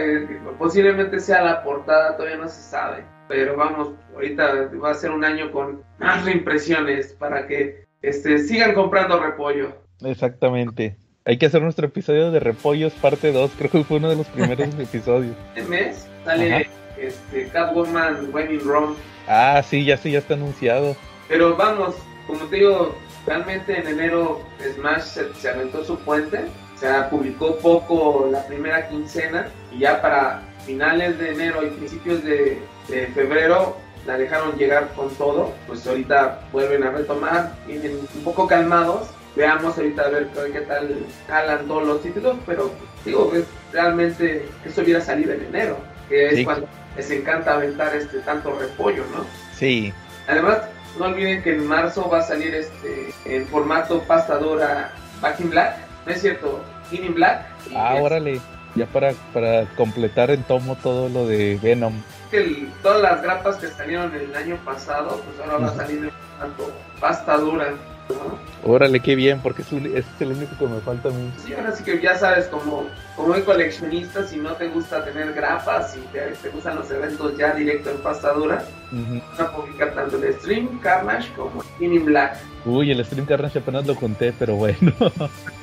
posiblemente 0.59 1.21
sea 1.21 1.43
la 1.43 1.63
portada, 1.63 2.17
todavía 2.17 2.39
no 2.39 2.49
se 2.49 2.61
sabe. 2.63 3.05
Pero 3.29 3.57
vamos, 3.57 3.91
ahorita 4.15 4.71
va 4.83 4.91
a 4.91 4.95
ser 4.95 5.13
un 5.13 5.25
año 5.25 5.53
con 5.53 5.83
más 5.99 6.25
reimpresiones 6.25 7.13
para 7.15 7.47
que 7.47 7.85
este, 8.03 8.39
sigan 8.39 8.75
comprando 8.75 9.21
repollo. 9.21 9.73
Exactamente. 10.03 10.97
Hay 11.25 11.39
que 11.39 11.47
hacer 11.47 11.63
nuestro 11.63 11.87
episodio 11.87 12.31
de 12.31 12.41
Repollos 12.41 12.93
parte 12.95 13.31
2, 13.31 13.53
creo 13.59 13.71
que 13.71 13.85
fue 13.85 13.99
uno 13.99 14.09
de 14.09 14.17
los 14.17 14.27
primeros 14.29 14.69
episodios. 14.79 15.37
Este 15.55 15.69
mes 15.69 16.09
sale 16.25 16.55
Ajá. 16.55 16.65
este, 16.99 17.49
Catwoman 17.49 18.35
When 18.35 18.53
in 18.53 18.61
Rome. 18.61 18.97
Ah, 19.29 19.63
sí, 19.63 19.85
ya 19.85 19.97
sí, 19.97 20.11
ya 20.11 20.19
está 20.19 20.35
anunciado. 20.35 20.97
Pero 21.29 21.57
vamos, 21.57 21.95
como 22.27 22.41
te 22.47 22.57
digo, 22.57 22.97
realmente 23.27 23.79
en 23.79 23.87
enero 23.87 24.41
Smash 24.75 25.03
se, 25.03 25.35
se 25.35 25.51
aventó 25.51 25.85
su 25.85 25.97
puente, 26.01 26.47
o 26.75 26.79
sea, 26.79 27.09
publicó 27.11 27.57
poco 27.59 28.29
la 28.33 28.45
primera 28.47 28.89
quincena 28.89 29.47
y 29.73 29.79
ya 29.81 30.01
para 30.03 30.43
finales 30.67 31.19
de 31.19 31.31
enero 31.33 31.65
y 31.65 31.71
principios 31.71 32.23
de, 32.25 32.59
de 32.89 33.07
febrero 33.09 33.77
la 34.07 34.17
dejaron 34.17 34.57
llegar 34.57 34.89
con 34.95 35.11
todo, 35.17 35.53
pues 35.67 35.87
ahorita 35.87 36.41
vuelven 36.53 36.85
a 36.85 36.91
retomar, 36.91 37.53
vienen 37.67 37.99
un 38.15 38.25
poco 38.25 38.47
calmados, 38.47 39.09
veamos 39.37 39.77
ahorita 39.77 40.03
a 40.03 40.09
ver 40.09 40.29
qué, 40.53 40.61
tal 40.63 40.97
jalan 41.29 41.67
todos 41.67 41.87
los 41.87 42.03
títulos, 42.03 42.37
pero 42.47 42.71
digo, 43.05 43.31
es 43.35 43.45
realmente 43.73 44.47
que 44.63 44.69
eso 44.69 44.81
hubiera 44.81 45.01
salido 45.01 45.33
en 45.33 45.45
enero, 45.45 45.79
que 46.09 46.29
es 46.29 46.35
Sí. 46.37 46.45
cuando 46.45 46.67
les 46.97 47.11
encanta 47.11 47.55
aventar 47.55 47.95
este 47.95 48.19
tanto 48.21 48.59
repollo, 48.59 49.05
¿no? 49.15 49.25
Sí. 49.55 49.93
Además, 50.27 50.63
no 50.99 51.05
olviden 51.07 51.43
que 51.43 51.55
en 51.55 51.67
marzo 51.67 52.09
va 52.09 52.19
a 52.19 52.23
salir 52.23 52.55
este 52.55 53.13
en 53.25 53.47
formato 53.47 54.01
pasta 54.03 54.39
dura 54.39 54.93
Back 55.21 55.41
in 55.41 55.51
Black. 55.51 55.77
No 56.07 56.13
es 56.13 56.21
cierto, 56.21 56.65
In 56.91 57.05
in 57.05 57.15
Black. 57.15 57.47
Ah, 57.77 57.97
es 57.97 58.03
órale. 58.03 58.41
Ya 58.77 58.87
para, 58.87 59.13
para 59.35 59.67
completar 59.77 60.31
en 60.31 60.43
tomo 60.45 60.77
todo 60.77 61.09
lo 61.09 61.27
de 61.27 61.59
Venom. 61.63 61.95
que 62.31 62.39
el- 62.39 62.73
todas 62.83 63.03
las 63.03 63.23
grapas 63.23 63.57
que 63.57 63.67
salieron 63.67 64.15
el 64.15 64.35
año 64.37 64.57
pasado, 64.65 65.21
pues 65.27 65.41
ahora 65.41 65.67
va 65.67 65.73
a 65.73 65.75
salir 65.77 66.05
en 66.05 66.11
formato 66.39 66.73
pasta 67.01 67.37
dura. 67.37 67.71
¿no? 68.09 68.39
Órale, 68.73 68.99
qué 69.01 69.15
bien, 69.15 69.41
porque 69.41 69.63
es, 69.63 69.71
un- 69.73 69.87
es 69.97 70.05
el 70.21 70.33
único 70.33 70.57
que 70.59 70.67
me 70.67 70.81
falta 70.81 71.09
a 71.09 71.13
mí. 71.13 71.31
Sí, 71.45 71.55
ahora 71.55 71.71
sí 71.73 71.83
que 71.85 72.01
ya 72.01 72.17
sabes, 72.17 72.47
como, 72.47 72.87
como 73.17 73.35
hay 73.35 73.43
coleccionista, 73.43 74.27
si 74.27 74.37
no 74.39 74.53
te 74.55 74.69
gusta 74.69 75.05
tener 75.05 75.33
grapas 75.33 75.97
y 75.97 76.01
te, 76.13 76.21
te 76.43 76.49
gustan 76.51 76.75
los 76.77 76.91
eventos 76.91 77.37
ya 77.37 77.53
directo 77.55 77.91
en 77.91 77.99
pasta 77.99 78.33
dura, 78.33 78.65
Ujú. 78.93 79.21
van 79.39 79.47
a 79.47 79.53
publicar 79.53 79.95
tanto 79.95 80.17
el 80.23 80.35
Stream, 80.35 80.81
Carnage 80.81 81.33
como 81.35 81.63
In 81.79 81.95
in 81.95 82.05
Black. 82.05 82.37
Uy, 82.65 82.91
el 82.91 83.05
Stream 83.05 83.27
Carnage 83.27 83.61
apenas 83.61 83.87
lo 83.87 83.95
conté, 83.95 84.33
pero 84.39 84.55
bueno. 84.57 84.93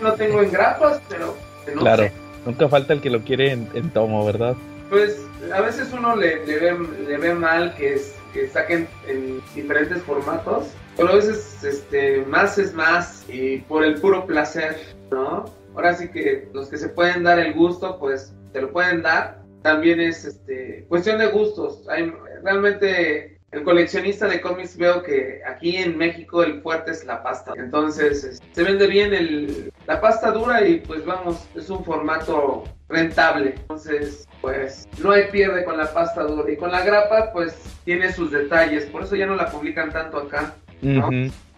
No 0.01 0.13
tengo 0.13 0.41
en 0.41 0.51
grapas, 0.51 1.01
pero 1.09 1.35
no 1.75 1.81
claro, 1.81 2.03
sé. 2.03 2.13
Nunca 2.47 2.67
falta 2.69 2.93
el 2.93 3.01
que 3.01 3.09
lo 3.09 3.19
quiere 3.21 3.51
en, 3.51 3.89
tomo, 3.91 4.25
¿verdad? 4.25 4.55
Pues 4.89 5.21
a 5.53 5.61
veces 5.61 5.91
uno 5.93 6.15
le, 6.15 6.45
le 6.45 6.59
ve, 6.59 6.77
le 7.07 7.17
ve 7.17 7.33
mal 7.33 7.75
que, 7.75 7.93
es- 7.95 8.15
que 8.33 8.47
saquen 8.47 8.87
en 9.07 9.41
diferentes 9.53 10.01
formatos, 10.03 10.67
pero 10.95 11.09
a 11.09 11.15
veces 11.15 11.63
este, 11.63 12.23
más 12.25 12.57
es 12.57 12.73
más 12.73 13.25
y 13.29 13.57
por 13.59 13.83
el 13.83 13.95
puro 13.99 14.25
placer, 14.25 14.77
¿no? 15.11 15.45
Ahora 15.75 15.93
sí 15.93 16.07
que 16.09 16.47
los 16.53 16.69
que 16.69 16.77
se 16.77 16.89
pueden 16.89 17.23
dar 17.23 17.37
el 17.37 17.53
gusto, 17.53 17.99
pues 17.99 18.33
te 18.53 18.61
lo 18.61 18.71
pueden 18.71 19.01
dar. 19.03 19.43
También 19.61 19.99
es 19.99 20.23
este, 20.25 20.85
cuestión 20.87 21.19
de 21.19 21.27
gustos. 21.27 21.87
Hay, 21.89 22.11
realmente 22.43 23.36
el 23.51 23.63
coleccionista 23.63 24.27
de 24.27 24.41
cómics 24.41 24.75
veo 24.77 25.03
que 25.03 25.41
aquí 25.47 25.77
en 25.77 25.97
México 25.97 26.43
el 26.43 26.61
fuerte 26.61 26.91
es 26.91 27.05
la 27.05 27.23
pasta. 27.23 27.53
Entonces 27.55 28.23
es- 28.23 28.41
se 28.51 28.63
vende 28.63 28.87
bien 28.87 29.13
el, 29.13 29.71
la 29.85 30.01
pasta 30.01 30.31
dura 30.31 30.67
y 30.67 30.79
pues 30.81 31.05
vamos, 31.05 31.47
es 31.55 31.69
un 31.69 31.83
formato 31.85 32.65
rentable. 32.89 33.55
Entonces 33.57 34.27
pues 34.41 34.87
no 35.01 35.11
hay 35.11 35.27
pierde 35.31 35.63
con 35.63 35.77
la 35.77 35.91
pasta 35.93 36.23
dura. 36.23 36.51
Y 36.51 36.57
con 36.57 36.71
la 36.71 36.81
grapa 36.83 37.31
pues 37.31 37.55
tiene 37.85 38.11
sus 38.11 38.31
detalles. 38.31 38.85
Por 38.85 39.03
eso 39.03 39.15
ya 39.15 39.25
no 39.25 39.35
la 39.35 39.49
publican 39.49 39.91
tanto 39.91 40.17
acá. 40.17 40.53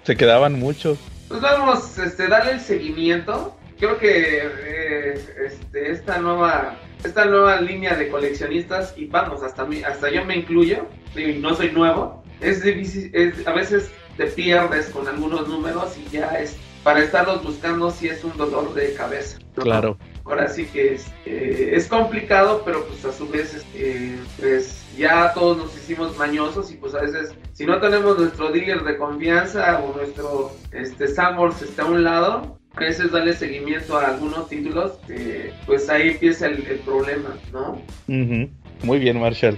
Se 0.04 0.16
quedaban 0.16 0.54
muchos. 0.60 1.00
Pues 1.28 1.42
vamos 1.42 1.98
este, 1.98 2.28
darle 2.28 2.52
el 2.54 2.60
seguimiento. 2.60 3.56
Creo 3.80 3.98
que 3.98 4.42
eh, 4.44 5.14
este, 5.48 5.92
esta 5.92 6.20
nueva 6.20 6.76
esta 7.04 7.26
nueva 7.26 7.62
línea 7.62 7.96
de 7.96 8.10
coleccionistas 8.10 8.94
y 8.98 9.06
vamos 9.06 9.42
hasta 9.44 9.66
mí, 9.66 9.82
hasta 9.84 10.12
yo 10.12 10.26
me 10.26 10.36
incluyo 10.38 10.86
y 11.16 11.34
no 11.34 11.56
soy 11.56 11.72
nuevo 11.72 12.24
es 12.42 12.64
difícil 12.64 13.10
es, 13.14 13.46
a 13.48 13.54
veces 13.54 13.92
te 14.18 14.26
pierdes 14.28 14.90
con 14.90 15.08
algunos 15.08 15.48
números 15.48 15.98
y 15.98 16.10
ya 16.10 16.28
es 16.40 16.58
para 16.84 17.02
estarlos 17.02 17.44
buscando 17.44 17.90
sí 17.92 18.08
es 18.08 18.24
un 18.24 18.36
dolor 18.38 18.74
de 18.74 18.94
cabeza 18.94 19.40
¿no? 19.56 19.64
Claro. 19.64 19.98
ahora 20.26 20.48
sí 20.48 20.66
que 20.66 20.96
es, 20.96 21.08
eh, 21.26 21.72
es 21.74 21.88
complicado, 21.88 22.62
pero 22.64 22.86
pues 22.86 23.04
a 23.06 23.12
su 23.12 23.28
vez 23.28 23.56
este, 23.56 24.18
pues 24.40 24.86
ya 24.98 25.34
todos 25.34 25.58
nos 25.58 25.76
hicimos 25.76 26.18
mañosos 26.18 26.72
y 26.72 26.76
pues 26.76 26.94
a 26.96 27.02
veces 27.02 27.34
si 27.54 27.66
no 27.66 27.80
tenemos 27.80 28.18
nuestro 28.18 28.52
dealer 28.52 28.84
de 28.84 28.98
confianza 28.98 29.80
o 29.80 29.96
nuestro 29.96 30.52
este, 30.72 31.08
Sanborns 31.08 31.62
está 31.62 31.84
a 31.84 31.88
un 31.88 32.04
lado, 32.04 32.59
a 32.80 32.86
veces 32.86 33.12
darle 33.12 33.34
seguimiento 33.34 33.98
a 33.98 34.08
algunos 34.08 34.48
títulos, 34.48 34.94
eh, 35.10 35.52
pues 35.66 35.90
ahí 35.90 36.12
empieza 36.12 36.46
el, 36.48 36.66
el 36.66 36.80
problema, 36.80 37.36
¿no? 37.52 37.72
Ujú. 38.08 38.50
Muy 38.84 39.00
bien, 39.00 39.20
Marshall. 39.20 39.58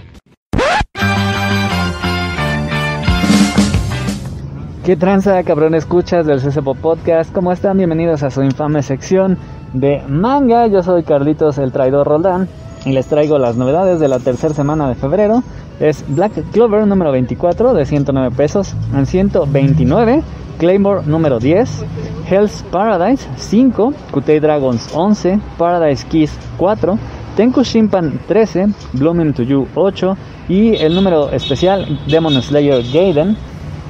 ¿Qué 4.84 4.96
tranza, 4.96 5.40
cabrón 5.44 5.76
escuchas 5.76 6.26
del 6.26 6.40
CCPO 6.40 6.74
Podcast? 6.74 7.32
¿Cómo 7.32 7.52
están? 7.52 7.78
Bienvenidos 7.78 8.24
a 8.24 8.30
su 8.32 8.42
infame 8.42 8.82
sección 8.82 9.38
de 9.72 10.02
manga. 10.08 10.66
Yo 10.66 10.82
soy 10.82 11.04
Carlitos 11.04 11.58
el 11.58 11.70
Traidor 11.70 12.08
Roldán 12.08 12.48
y 12.84 12.90
les 12.90 13.06
traigo 13.06 13.38
las 13.38 13.56
novedades 13.56 14.00
de 14.00 14.08
la 14.08 14.18
tercera 14.18 14.52
semana 14.52 14.88
de 14.88 14.96
febrero. 14.96 15.44
Es 15.78 16.04
Black 16.08 16.32
Clover 16.50 16.88
número 16.88 17.12
24 17.12 17.72
de 17.72 17.86
109 17.86 18.34
pesos 18.36 18.74
en 18.92 19.06
129. 19.06 20.22
Claymore 20.58 21.06
número 21.06 21.38
10. 21.38 21.84
Hell's 22.28 22.62
Paradise 22.70 23.28
5. 23.36 23.94
Kutei 24.10 24.40
Dragons 24.40 24.94
11. 24.94 25.40
Paradise 25.58 26.04
Kiss 26.08 26.32
4. 26.58 26.98
Tenku 27.36 27.62
Shimpan 27.62 28.18
13. 28.26 28.74
Blooming 28.94 29.32
to 29.32 29.42
You 29.42 29.66
8. 29.74 30.16
Y 30.48 30.76
el 30.76 30.94
número 30.94 31.30
especial 31.30 32.00
Demon 32.06 32.40
Slayer 32.42 32.82
Gaiden 32.92 33.36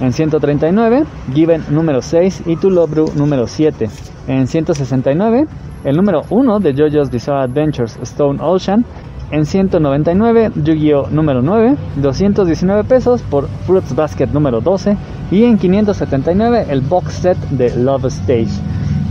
en 0.03 0.13
139, 0.13 1.05
Given 1.33 1.65
número 1.71 2.03
6 2.03 2.43
y 2.47 2.57
Tulobru 2.57 3.13
número 3.15 3.47
7. 3.47 3.89
En 4.27 4.47
169, 4.49 5.47
el 5.85 5.97
número 5.97 6.23
1 6.29 6.61
de 6.61 6.75
JoJo's 6.75 7.11
Bizarre 7.11 7.45
Adventures 7.45 7.99
Stone 8.03 8.41
Ocean. 8.43 8.85
En 9.33 9.47
199, 9.47 10.53
Yu-Gi-Oh 10.57 11.09
número 11.11 11.41
9, 11.41 11.77
219 11.97 12.85
pesos 12.85 13.23
por 13.23 13.49
Fruits 13.67 13.97
Basket 13.97 14.27
número 14.27 14.61
12. 14.61 14.95
Y 15.31 15.45
en 15.45 15.57
579, 15.57 16.67
el 16.69 16.83
box 16.83 17.15
set 17.15 17.39
de 17.49 17.75
Love 17.75 18.05
Stage. 18.09 18.51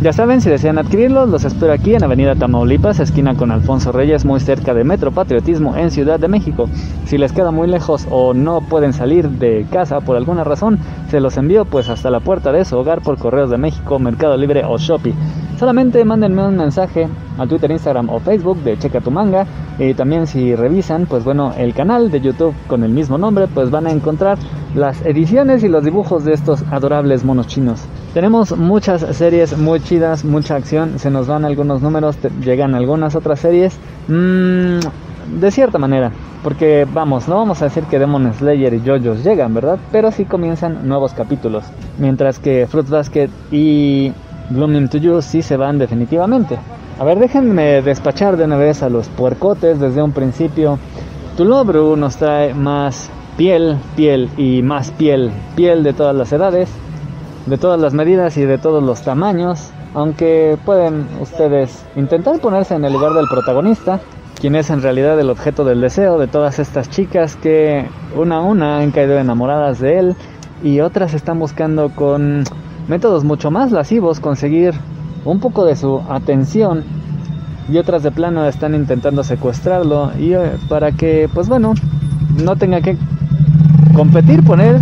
Ya 0.02 0.12
saben, 0.14 0.42
si 0.42 0.50
desean 0.50 0.80
adquirirlos, 0.80 1.30
los 1.30 1.46
espero 1.46 1.74
aquí 1.74 1.94
en 1.94 2.04
Avenida 2.04 2.34
Tamaulipas, 2.34 3.00
esquina 3.00 3.36
con 3.36 3.52
Alfonso 3.52 3.92
Reyes, 3.92 4.26
muy 4.26 4.40
cerca 4.40 4.74
de 4.74 4.84
Metro 4.84 5.12
Patriotismo 5.12 5.76
en 5.78 5.92
Ciudad 5.92 6.20
de 6.20 6.28
México. 6.28 6.68
Si 7.06 7.20
les 7.20 7.32
queda 7.32 7.52
muy 7.52 7.68
lejos 7.68 8.08
o 8.10 8.34
no 8.34 8.62
pueden 8.62 8.94
salir 8.94 9.30
de 9.30 9.68
casa 9.72 10.00
por 10.02 10.18
alguna 10.18 10.44
razón, 10.44 10.80
se 11.12 11.20
los 11.20 11.38
envío 11.38 11.66
pues 11.66 11.88
hasta 11.88 12.10
la 12.10 12.20
puerta 12.20 12.52
de 12.52 12.66
su 12.66 12.80
hogar 12.80 13.02
por 13.04 13.20
Correos 13.20 13.52
de 13.52 13.60
México, 13.60 14.00
Mercado 14.00 14.38
Libre 14.38 14.64
o 14.66 14.80
Shopee. 14.80 15.14
Solamente 15.60 16.04
mándenme 16.04 16.48
un 16.48 16.58
mensaje 16.58 17.08
a 17.38 17.46
Twitter, 17.46 17.70
Instagram 17.70 18.10
o 18.10 18.20
Facebook 18.20 18.58
de 18.64 18.80
Checa 18.80 19.02
tu 19.02 19.12
manga. 19.12 19.46
Y 19.78 19.94
también 19.94 20.26
si 20.26 20.56
revisan, 20.56 21.06
pues 21.06 21.24
bueno, 21.24 21.54
el 21.56 21.76
canal 21.76 22.10
de 22.10 22.22
YouTube 22.22 22.56
con 22.66 22.84
el 22.84 22.90
mismo 22.90 23.20
nombre, 23.20 23.48
pues 23.48 23.70
van 23.70 23.86
a 23.86 23.92
encontrar 23.92 24.40
las 24.76 25.06
ediciones 25.06 25.64
y 25.64 25.68
los 25.68 25.84
dibujos 25.84 26.24
de 26.24 26.34
estos 26.34 26.64
adorables 26.72 27.24
monos 27.24 27.48
chinos. 27.48 27.82
Tenemos 28.14 28.58
muchas 28.58 29.02
series 29.16 29.58
muy 29.58 29.80
chidas, 29.80 30.24
mucha 30.26 30.56
acción, 30.56 31.00
se 31.00 31.10
nos 31.10 31.28
van 31.28 31.46
algunos 31.46 31.82
números, 31.82 32.18
llegan 32.44 32.76
algunas 32.76 33.16
otras 33.16 33.40
series. 33.40 33.78
Mm, 34.08 34.80
de 35.40 35.52
cierta 35.52 35.78
manera, 35.78 36.12
porque 36.44 36.88
vamos, 36.92 37.28
no 37.28 37.36
vamos 37.36 37.62
a 37.62 37.66
decir 37.66 37.84
que 37.84 38.00
Demon 38.00 38.34
Slayer 38.34 38.74
y 38.74 38.80
JoJo's 38.80 39.24
llegan, 39.24 39.54
¿verdad? 39.54 39.78
Pero 39.92 40.12
sí 40.12 40.26
comienzan 40.26 40.88
nuevos 40.88 41.14
capítulos, 41.14 41.64
mientras 42.00 42.40
que 42.40 42.68
Fruits 42.68 42.90
Basket 42.90 43.30
y 43.52 44.12
Blooming 44.50 44.90
to 44.90 44.98
You 44.98 45.22
sí 45.22 45.42
se 45.42 45.58
van 45.58 45.78
definitivamente. 45.78 46.58
A 47.00 47.04
ver, 47.04 47.20
déjenme 47.20 47.82
despachar 47.82 48.36
de 48.36 48.44
una 48.44 48.58
vez 48.58 48.84
a 48.84 48.90
los 48.90 49.08
puercotes 49.10 49.80
desde 49.80 50.04
un 50.04 50.12
principio. 50.12 50.78
Tulobru 51.38 51.96
nos 51.96 52.18
trae 52.18 52.54
más 52.54 53.10
piel, 53.38 53.78
piel 53.96 54.30
y 54.38 54.62
más 54.62 54.92
piel, 54.92 55.32
piel 55.56 55.84
de 55.84 55.94
todas 55.94 56.16
las 56.16 56.32
edades, 56.32 56.70
de 57.46 57.58
todas 57.58 57.80
las 57.80 57.94
medidas 57.94 58.38
y 58.38 58.42
de 58.42 58.58
todos 58.58 58.84
los 58.84 59.02
tamaños, 59.02 59.72
aunque 59.94 60.58
pueden 60.66 61.08
ustedes 61.20 61.86
intentar 61.96 62.40
ponerse 62.40 62.76
en 62.76 62.86
el 62.86 62.94
lugar 62.94 63.14
del 63.14 63.28
protagonista, 63.28 64.00
quien 64.40 64.56
es 64.56 64.70
en 64.70 64.82
realidad 64.82 65.20
el 65.20 65.30
objeto 65.30 65.64
del 65.64 65.82
deseo 65.82 66.18
de 66.18 66.28
todas 66.28 66.60
estas 66.60 66.90
chicas 66.90 67.36
que 67.36 67.86
una 68.16 68.38
a 68.38 68.42
una 68.42 68.80
han 68.80 68.92
caído 68.92 69.18
enamoradas 69.20 69.80
de 69.80 70.00
él 70.00 70.16
y 70.64 70.80
otras 70.80 71.14
están 71.14 71.40
buscando 71.40 71.90
con 71.90 72.44
métodos 72.88 73.24
mucho 73.24 73.52
más 73.52 73.72
lascivos 73.72 74.20
conseguir 74.20 74.74
un 75.26 75.40
poco 75.40 75.66
de 75.66 75.76
su 75.76 76.02
atención 76.10 76.84
y 77.70 77.78
otras 77.78 78.04
de 78.04 78.12
plano 78.12 78.46
están 78.46 78.74
intentando 78.74 79.24
secuestrarlo 79.24 80.12
y 80.18 80.34
eh, 80.34 80.58
para 80.68 80.92
que 80.92 81.30
pues 81.34 81.48
bueno 81.48 81.74
no 82.44 82.56
tenga 82.56 82.82
que 82.82 82.98
competir 83.94 84.44
él 84.60 84.80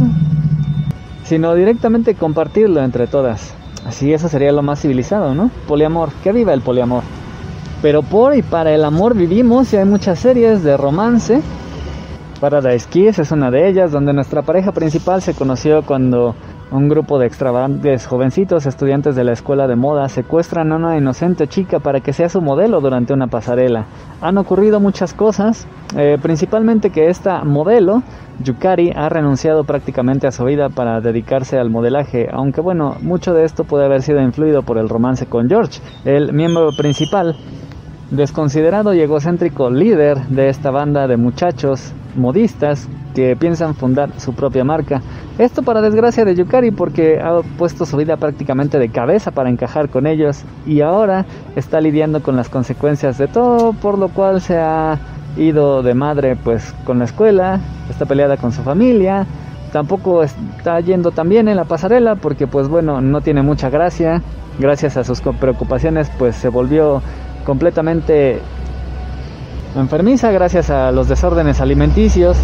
sino 1.29 1.53
directamente 1.53 2.15
compartirlo 2.15 2.83
entre 2.83 3.05
todas. 3.05 3.53
Así 3.85 4.11
eso 4.11 4.27
sería 4.29 4.51
lo 4.51 4.63
más 4.63 4.81
civilizado 4.81 5.35
no 5.35 5.51
poliamor 5.67 6.11
que 6.23 6.31
viva 6.31 6.53
el 6.53 6.61
poliamor. 6.61 7.03
Pero 7.83 8.01
por 8.01 8.35
y 8.35 8.41
para 8.41 8.73
el 8.73 8.83
amor 8.83 9.15
vivimos 9.15 9.71
y 9.71 9.77
hay 9.77 9.85
muchas 9.85 10.19
series 10.19 10.63
de 10.63 10.75
romance. 10.75 11.41
Paradise 12.41 12.87
Kiss 12.89 13.19
es 13.19 13.31
una 13.31 13.51
de 13.51 13.69
ellas, 13.69 13.91
donde 13.91 14.11
nuestra 14.11 14.41
pareja 14.41 14.71
principal 14.71 15.21
se 15.21 15.33
conoció 15.33 15.83
cuando 15.83 16.35
un 16.71 16.87
grupo 16.87 17.17
de 17.17 17.25
extravagantes 17.25 18.05
jovencitos 18.05 18.65
estudiantes 18.65 19.15
de 19.15 19.23
la 19.23 19.31
escuela 19.31 19.67
de 19.67 19.75
moda 19.75 20.07
secuestran 20.07 20.71
a 20.71 20.75
una 20.75 20.97
inocente 20.97 21.47
chica 21.47 21.79
para 21.79 22.01
que 22.01 22.13
sea 22.13 22.29
su 22.29 22.41
modelo 22.41 22.79
durante 22.79 23.13
una 23.13 23.27
pasarela. 23.27 23.85
Han 24.21 24.37
ocurrido 24.37 24.79
muchas 24.79 25.13
cosas, 25.13 25.67
eh, 25.97 26.17
principalmente 26.21 26.91
que 26.91 27.07
esta 27.07 27.43
modelo, 27.43 28.03
Yukari, 28.43 28.91
ha 28.95 29.09
renunciado 29.09 29.63
prácticamente 29.63 30.27
a 30.27 30.31
su 30.31 30.45
vida 30.45 30.69
para 30.69 31.01
dedicarse 31.01 31.57
al 31.57 31.69
modelaje, 31.69 32.27
aunque 32.31 32.61
bueno, 32.61 32.95
mucho 33.01 33.33
de 33.33 33.45
esto 33.45 33.63
puede 33.63 33.85
haber 33.85 34.03
sido 34.03 34.21
influido 34.21 34.61
por 34.61 34.77
el 34.77 34.89
romance 34.89 35.25
con 35.25 35.49
George, 35.49 35.81
el 36.05 36.33
miembro 36.33 36.69
principal 36.77 37.35
desconsiderado 38.11 38.93
y 38.93 39.01
egocéntrico 39.01 39.69
líder 39.69 40.17
de 40.27 40.49
esta 40.49 40.71
banda 40.71 41.07
de 41.07 41.17
muchachos 41.17 41.93
modistas 42.15 42.87
que 43.15 43.35
piensan 43.35 43.75
fundar 43.75 44.11
su 44.17 44.33
propia 44.33 44.63
marca. 44.63 45.01
Esto 45.37 45.63
para 45.63 45.81
desgracia 45.81 46.25
de 46.25 46.35
Yukari 46.35 46.71
porque 46.71 47.19
ha 47.19 47.41
puesto 47.57 47.85
su 47.85 47.97
vida 47.97 48.17
prácticamente 48.17 48.77
de 48.79 48.89
cabeza 48.89 49.31
para 49.31 49.49
encajar 49.49 49.89
con 49.89 50.07
ellos 50.07 50.43
y 50.65 50.81
ahora 50.81 51.25
está 51.55 51.81
lidiando 51.81 52.21
con 52.21 52.35
las 52.35 52.49
consecuencias 52.49 53.17
de 53.17 53.27
todo, 53.27 53.73
por 53.73 53.97
lo 53.97 54.09
cual 54.09 54.41
se 54.41 54.57
ha 54.57 54.99
ido 55.37 55.83
de 55.83 55.93
madre 55.93 56.35
pues 56.35 56.73
con 56.85 56.99
la 56.99 57.05
escuela, 57.05 57.59
está 57.89 58.05
peleada 58.05 58.37
con 58.37 58.51
su 58.51 58.61
familia 58.61 59.25
tampoco 59.69 60.23
está 60.23 60.79
yendo 60.79 61.11
tan 61.11 61.29
bien 61.29 61.47
en 61.47 61.55
la 61.55 61.65
pasarela 61.65 62.15
porque 62.15 62.47
pues 62.47 62.67
bueno, 62.67 63.01
no 63.01 63.21
tiene 63.21 63.41
mucha 63.41 63.69
gracia. 63.69 64.21
Gracias 64.57 64.97
a 64.97 65.03
sus 65.03 65.21
preocupaciones 65.21 66.11
pues 66.17 66.35
se 66.35 66.49
volvió 66.49 67.01
completamente 67.45 68.41
enfermiza 69.75 70.31
gracias 70.31 70.69
a 70.69 70.91
los 70.91 71.07
desórdenes 71.07 71.61
alimenticios 71.61 72.37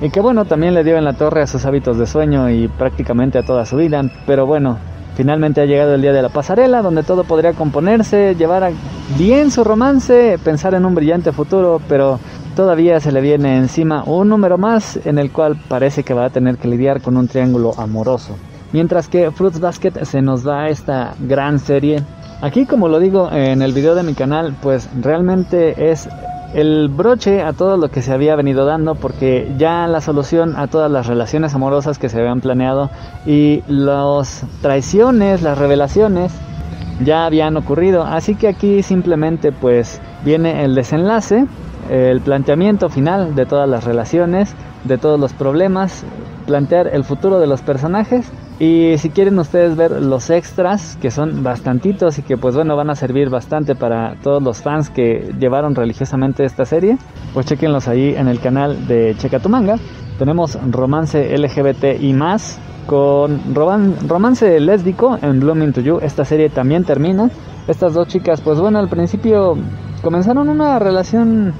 y 0.00 0.10
que 0.10 0.20
bueno, 0.20 0.44
también 0.44 0.74
le 0.74 0.84
dio 0.84 0.96
en 0.96 1.04
la 1.04 1.14
torre 1.14 1.42
a 1.42 1.46
sus 1.46 1.64
hábitos 1.64 1.98
de 1.98 2.06
sueño 2.06 2.50
y 2.50 2.68
prácticamente 2.68 3.38
a 3.38 3.42
toda 3.42 3.64
su 3.64 3.76
vida, 3.76 4.02
pero 4.26 4.44
bueno, 4.44 4.78
finalmente 5.16 5.60
ha 5.60 5.66
llegado 5.66 5.94
el 5.94 6.02
día 6.02 6.12
de 6.12 6.22
la 6.22 6.28
pasarela 6.28 6.82
donde 6.82 7.02
todo 7.02 7.24
podría 7.24 7.52
componerse, 7.52 8.34
llevar 8.34 8.70
bien 9.16 9.50
su 9.50 9.64
romance, 9.64 10.38
pensar 10.44 10.74
en 10.74 10.84
un 10.84 10.94
brillante 10.94 11.32
futuro, 11.32 11.80
pero 11.88 12.18
todavía 12.54 13.00
se 13.00 13.12
le 13.12 13.20
viene 13.20 13.56
encima 13.56 14.04
un 14.04 14.28
número 14.28 14.58
más 14.58 14.98
en 15.04 15.18
el 15.18 15.30
cual 15.30 15.56
parece 15.68 16.02
que 16.02 16.14
va 16.14 16.26
a 16.26 16.30
tener 16.30 16.58
que 16.58 16.68
lidiar 16.68 17.00
con 17.00 17.16
un 17.16 17.28
triángulo 17.28 17.72
amoroso. 17.78 18.36
Mientras 18.72 19.08
que 19.08 19.30
Fruits 19.30 19.60
Basket 19.60 20.04
se 20.04 20.20
nos 20.20 20.42
da 20.42 20.68
esta 20.68 21.14
gran 21.20 21.60
serie. 21.60 22.02
Aquí 22.40 22.66
como 22.66 22.88
lo 22.88 22.98
digo 22.98 23.30
en 23.30 23.62
el 23.62 23.72
video 23.72 23.94
de 23.94 24.02
mi 24.02 24.14
canal, 24.14 24.56
pues 24.60 24.90
realmente 25.00 25.90
es 25.90 26.08
el 26.54 26.88
broche 26.88 27.42
a 27.42 27.52
todo 27.52 27.76
lo 27.76 27.88
que 27.90 28.00
se 28.00 28.12
había 28.12 28.36
venido 28.36 28.64
dando 28.64 28.94
porque 28.94 29.52
ya 29.58 29.88
la 29.88 30.00
solución 30.00 30.54
a 30.56 30.68
todas 30.68 30.90
las 30.90 31.08
relaciones 31.08 31.52
amorosas 31.54 31.98
que 31.98 32.08
se 32.08 32.18
habían 32.20 32.40
planeado 32.40 32.90
y 33.26 33.62
las 33.66 34.46
traiciones, 34.62 35.42
las 35.42 35.58
revelaciones 35.58 36.32
ya 37.04 37.26
habían 37.26 37.56
ocurrido. 37.56 38.04
Así 38.04 38.36
que 38.36 38.46
aquí 38.46 38.82
simplemente 38.84 39.50
pues 39.50 40.00
viene 40.24 40.64
el 40.64 40.76
desenlace, 40.76 41.46
el 41.90 42.20
planteamiento 42.20 42.88
final 42.88 43.34
de 43.34 43.46
todas 43.46 43.68
las 43.68 43.82
relaciones, 43.82 44.54
de 44.84 44.96
todos 44.96 45.18
los 45.18 45.32
problemas, 45.32 46.04
plantear 46.46 46.86
el 46.86 47.02
futuro 47.02 47.40
de 47.40 47.48
los 47.48 47.62
personajes 47.62 48.30
y 48.60 48.96
si 48.98 49.10
quieren 49.10 49.38
ustedes 49.38 49.76
ver 49.76 49.90
los 49.90 50.30
extras, 50.30 50.96
que 51.02 51.10
son 51.10 51.42
bastantitos 51.42 52.18
y 52.18 52.22
que 52.22 52.36
pues 52.36 52.54
bueno 52.54 52.76
van 52.76 52.88
a 52.88 52.94
servir 52.94 53.28
bastante 53.28 53.74
para 53.74 54.14
todos 54.22 54.40
los 54.42 54.62
fans 54.62 54.90
que 54.90 55.34
llevaron 55.40 55.74
religiosamente 55.74 56.44
esta 56.44 56.64
serie, 56.64 56.96
pues 57.32 57.46
chequenlos 57.46 57.88
ahí 57.88 58.14
en 58.16 58.28
el 58.28 58.38
canal 58.38 58.86
de 58.86 59.16
Checa 59.18 59.40
tu 59.40 59.48
Manga. 59.48 59.76
Tenemos 60.18 60.56
romance 60.70 61.36
LGBT 61.36 62.00
y 62.00 62.12
más 62.12 62.60
con 62.86 63.54
romance 63.54 64.60
lésbico 64.60 65.18
en 65.20 65.40
Blooming 65.40 65.72
to 65.72 65.80
You. 65.80 65.98
Esta 66.00 66.24
serie 66.24 66.48
también 66.48 66.84
termina. 66.84 67.30
Estas 67.66 67.94
dos 67.94 68.06
chicas 68.06 68.40
pues 68.40 68.60
bueno 68.60 68.78
al 68.78 68.88
principio 68.88 69.56
comenzaron 70.00 70.48
una 70.48 70.78
relación 70.78 71.54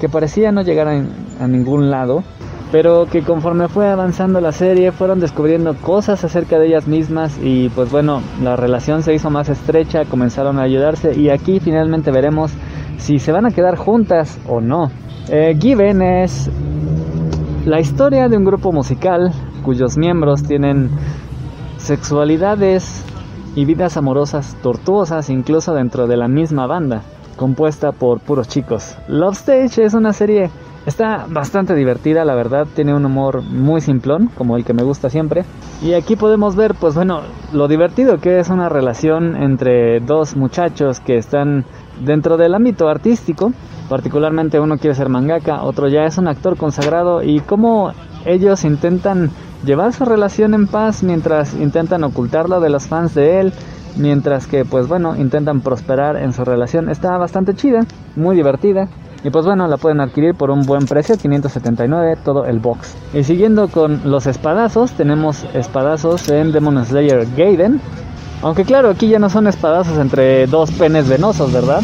que 0.00 0.08
parecía 0.08 0.50
no 0.50 0.62
llegar 0.62 0.88
a 0.88 1.46
ningún 1.46 1.88
lado 1.90 2.24
pero 2.72 3.04
que 3.04 3.22
conforme 3.22 3.68
fue 3.68 3.86
avanzando 3.86 4.40
la 4.40 4.50
serie 4.50 4.92
fueron 4.92 5.20
descubriendo 5.20 5.74
cosas 5.74 6.24
acerca 6.24 6.58
de 6.58 6.68
ellas 6.68 6.88
mismas 6.88 7.38
y 7.42 7.68
pues 7.68 7.92
bueno, 7.92 8.22
la 8.42 8.56
relación 8.56 9.02
se 9.02 9.12
hizo 9.12 9.28
más 9.28 9.50
estrecha, 9.50 10.06
comenzaron 10.06 10.58
a 10.58 10.62
ayudarse 10.62 11.14
y 11.14 11.28
aquí 11.28 11.60
finalmente 11.60 12.10
veremos 12.10 12.50
si 12.96 13.18
se 13.18 13.30
van 13.30 13.44
a 13.44 13.50
quedar 13.50 13.76
juntas 13.76 14.40
o 14.48 14.62
no. 14.62 14.90
Eh, 15.28 15.54
Given 15.60 16.00
es 16.00 16.50
la 17.66 17.78
historia 17.78 18.28
de 18.28 18.38
un 18.38 18.44
grupo 18.44 18.72
musical 18.72 19.32
cuyos 19.62 19.98
miembros 19.98 20.42
tienen 20.42 20.90
sexualidades 21.76 23.04
y 23.54 23.66
vidas 23.66 23.98
amorosas 23.98 24.56
tortuosas 24.62 25.28
incluso 25.28 25.74
dentro 25.74 26.06
de 26.06 26.16
la 26.16 26.26
misma 26.26 26.66
banda, 26.66 27.02
compuesta 27.36 27.92
por 27.92 28.20
puros 28.20 28.48
chicos. 28.48 28.96
Love 29.08 29.34
Stage 29.34 29.84
es 29.84 29.92
una 29.92 30.14
serie 30.14 30.50
Está 30.84 31.26
bastante 31.28 31.76
divertida, 31.76 32.24
la 32.24 32.34
verdad, 32.34 32.66
tiene 32.74 32.92
un 32.92 33.04
humor 33.04 33.42
muy 33.42 33.80
simplón, 33.80 34.30
como 34.36 34.56
el 34.56 34.64
que 34.64 34.74
me 34.74 34.82
gusta 34.82 35.10
siempre. 35.10 35.44
Y 35.80 35.92
aquí 35.94 36.16
podemos 36.16 36.56
ver, 36.56 36.74
pues 36.74 36.96
bueno, 36.96 37.20
lo 37.52 37.68
divertido 37.68 38.18
que 38.18 38.40
es 38.40 38.48
una 38.48 38.68
relación 38.68 39.36
entre 39.36 40.00
dos 40.00 40.34
muchachos 40.34 40.98
que 40.98 41.16
están 41.18 41.64
dentro 42.04 42.36
del 42.36 42.54
ámbito 42.54 42.88
artístico. 42.88 43.52
Particularmente 43.88 44.58
uno 44.58 44.76
quiere 44.76 44.96
ser 44.96 45.08
mangaka, 45.08 45.62
otro 45.62 45.86
ya 45.88 46.04
es 46.04 46.18
un 46.18 46.26
actor 46.26 46.56
consagrado 46.56 47.22
y 47.22 47.40
cómo 47.40 47.92
ellos 48.24 48.64
intentan 48.64 49.30
llevar 49.64 49.92
su 49.92 50.04
relación 50.04 50.54
en 50.54 50.66
paz 50.66 51.04
mientras 51.04 51.54
intentan 51.54 52.02
ocultarlo 52.02 52.60
de 52.60 52.70
los 52.70 52.88
fans 52.88 53.14
de 53.14 53.38
él, 53.38 53.52
mientras 53.96 54.48
que 54.48 54.64
pues 54.64 54.88
bueno, 54.88 55.14
intentan 55.14 55.60
prosperar 55.60 56.16
en 56.16 56.32
su 56.32 56.44
relación. 56.44 56.88
Está 56.90 57.16
bastante 57.18 57.54
chida, 57.54 57.80
muy 58.16 58.34
divertida. 58.34 58.88
Y 59.24 59.30
pues 59.30 59.46
bueno, 59.46 59.68
la 59.68 59.76
pueden 59.76 60.00
adquirir 60.00 60.34
por 60.34 60.50
un 60.50 60.62
buen 60.62 60.86
precio, 60.86 61.16
579 61.16 62.16
todo 62.24 62.44
el 62.44 62.58
box. 62.58 62.96
Y 63.14 63.22
siguiendo 63.22 63.68
con 63.68 64.10
los 64.10 64.26
espadazos, 64.26 64.92
tenemos 64.92 65.44
espadazos 65.54 66.28
en 66.28 66.50
Demon 66.50 66.84
Slayer 66.84 67.26
Gaiden. 67.36 67.80
Aunque 68.42 68.64
claro, 68.64 68.90
aquí 68.90 69.08
ya 69.08 69.20
no 69.20 69.30
son 69.30 69.46
espadazos 69.46 69.98
entre 69.98 70.48
dos 70.48 70.72
penes 70.72 71.08
venosos, 71.08 71.52
¿verdad? 71.52 71.80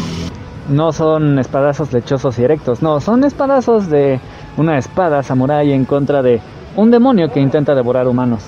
No 0.67 0.91
son 0.91 1.39
espadazos 1.39 1.93
lechosos 1.93 2.37
y 2.37 2.43
erectos, 2.43 2.81
no, 2.81 2.99
son 2.99 3.23
espadazos 3.23 3.89
de 3.89 4.19
una 4.57 4.77
espada 4.77 5.23
samurai 5.23 5.71
en 5.71 5.85
contra 5.85 6.21
de 6.21 6.41
un 6.75 6.91
demonio 6.91 7.29
que 7.29 7.39
intenta 7.39 7.73
devorar 7.73 8.07
humanos. 8.07 8.43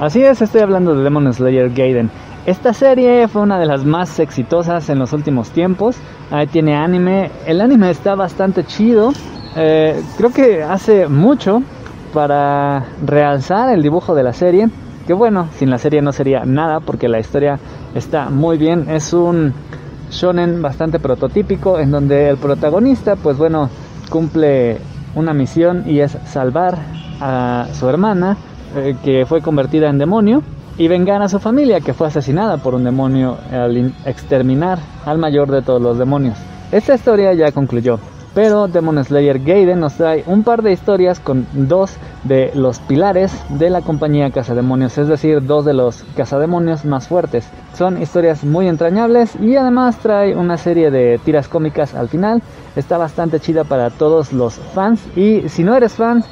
Así 0.00 0.22
es, 0.22 0.40
estoy 0.40 0.60
hablando 0.60 0.94
de 0.94 1.02
Demon 1.02 1.32
Slayer 1.32 1.70
Gaiden. 1.70 2.10
Esta 2.46 2.72
serie 2.72 3.26
fue 3.26 3.42
una 3.42 3.58
de 3.58 3.66
las 3.66 3.84
más 3.84 4.20
exitosas 4.20 4.88
en 4.88 5.00
los 5.00 5.12
últimos 5.12 5.50
tiempos. 5.50 5.96
Ahí 6.30 6.46
tiene 6.46 6.76
anime. 6.76 7.30
El 7.46 7.60
anime 7.60 7.90
está 7.90 8.14
bastante 8.14 8.64
chido. 8.64 9.12
Eh, 9.56 10.02
creo 10.16 10.30
que 10.30 10.62
hace 10.62 11.08
mucho 11.08 11.62
para 12.12 12.84
realzar 13.04 13.70
el 13.70 13.82
dibujo 13.82 14.14
de 14.14 14.22
la 14.22 14.32
serie. 14.32 14.68
Que 15.06 15.14
bueno, 15.14 15.48
sin 15.54 15.70
la 15.70 15.78
serie 15.78 16.02
no 16.02 16.12
sería 16.12 16.44
nada 16.44 16.80
porque 16.80 17.08
la 17.08 17.18
historia 17.18 17.58
está 17.94 18.28
muy 18.28 18.58
bien. 18.58 18.90
Es 18.90 19.12
un 19.14 19.54
shonen 20.10 20.60
bastante 20.60 20.98
prototípico 20.98 21.78
en 21.78 21.90
donde 21.90 22.28
el 22.28 22.36
protagonista, 22.36 23.16
pues 23.16 23.38
bueno, 23.38 23.70
cumple 24.10 24.78
una 25.14 25.32
misión 25.32 25.84
y 25.86 26.00
es 26.00 26.16
salvar 26.26 26.78
a 27.20 27.68
su 27.72 27.88
hermana 27.88 28.36
eh, 28.76 28.96
que 29.02 29.24
fue 29.26 29.40
convertida 29.40 29.88
en 29.88 29.98
demonio 29.98 30.42
y 30.78 30.88
vengar 30.88 31.20
a 31.20 31.28
su 31.28 31.40
familia 31.40 31.80
que 31.80 31.92
fue 31.92 32.06
asesinada 32.06 32.56
por 32.56 32.74
un 32.74 32.84
demonio 32.84 33.36
al 33.52 33.92
exterminar 34.06 34.78
al 35.04 35.18
mayor 35.18 35.50
de 35.50 35.62
todos 35.62 35.82
los 35.82 35.98
demonios. 35.98 36.38
Esta 36.70 36.94
historia 36.94 37.34
ya 37.34 37.50
concluyó, 37.50 37.98
pero 38.34 38.68
Demon 38.68 39.02
Slayer 39.02 39.40
Gaiden 39.40 39.80
nos 39.80 39.94
trae 39.94 40.22
un 40.26 40.44
par 40.44 40.62
de 40.62 40.72
historias 40.72 41.18
con 41.18 41.46
dos 41.52 41.96
de 42.22 42.52
los 42.54 42.78
pilares 42.78 43.32
de 43.48 43.70
la 43.70 43.80
compañía 43.80 44.30
Cazademonios, 44.30 44.96
es 44.98 45.08
decir, 45.08 45.44
dos 45.44 45.64
de 45.64 45.74
los 45.74 46.04
cazademonios 46.16 46.84
más 46.84 47.08
fuertes. 47.08 47.48
Son 47.74 48.00
historias 48.00 48.44
muy 48.44 48.68
entrañables 48.68 49.34
y 49.40 49.56
además 49.56 49.96
trae 49.98 50.36
una 50.36 50.56
serie 50.56 50.90
de 50.90 51.18
tiras 51.24 51.48
cómicas 51.48 51.94
al 51.94 52.08
final. 52.08 52.42
Está 52.76 52.98
bastante 52.98 53.40
chida 53.40 53.64
para 53.64 53.90
todos 53.90 54.32
los 54.32 54.54
fans 54.54 55.00
y 55.16 55.48
si 55.48 55.64
no 55.64 55.74
eres 55.74 55.94
fan 55.94 56.22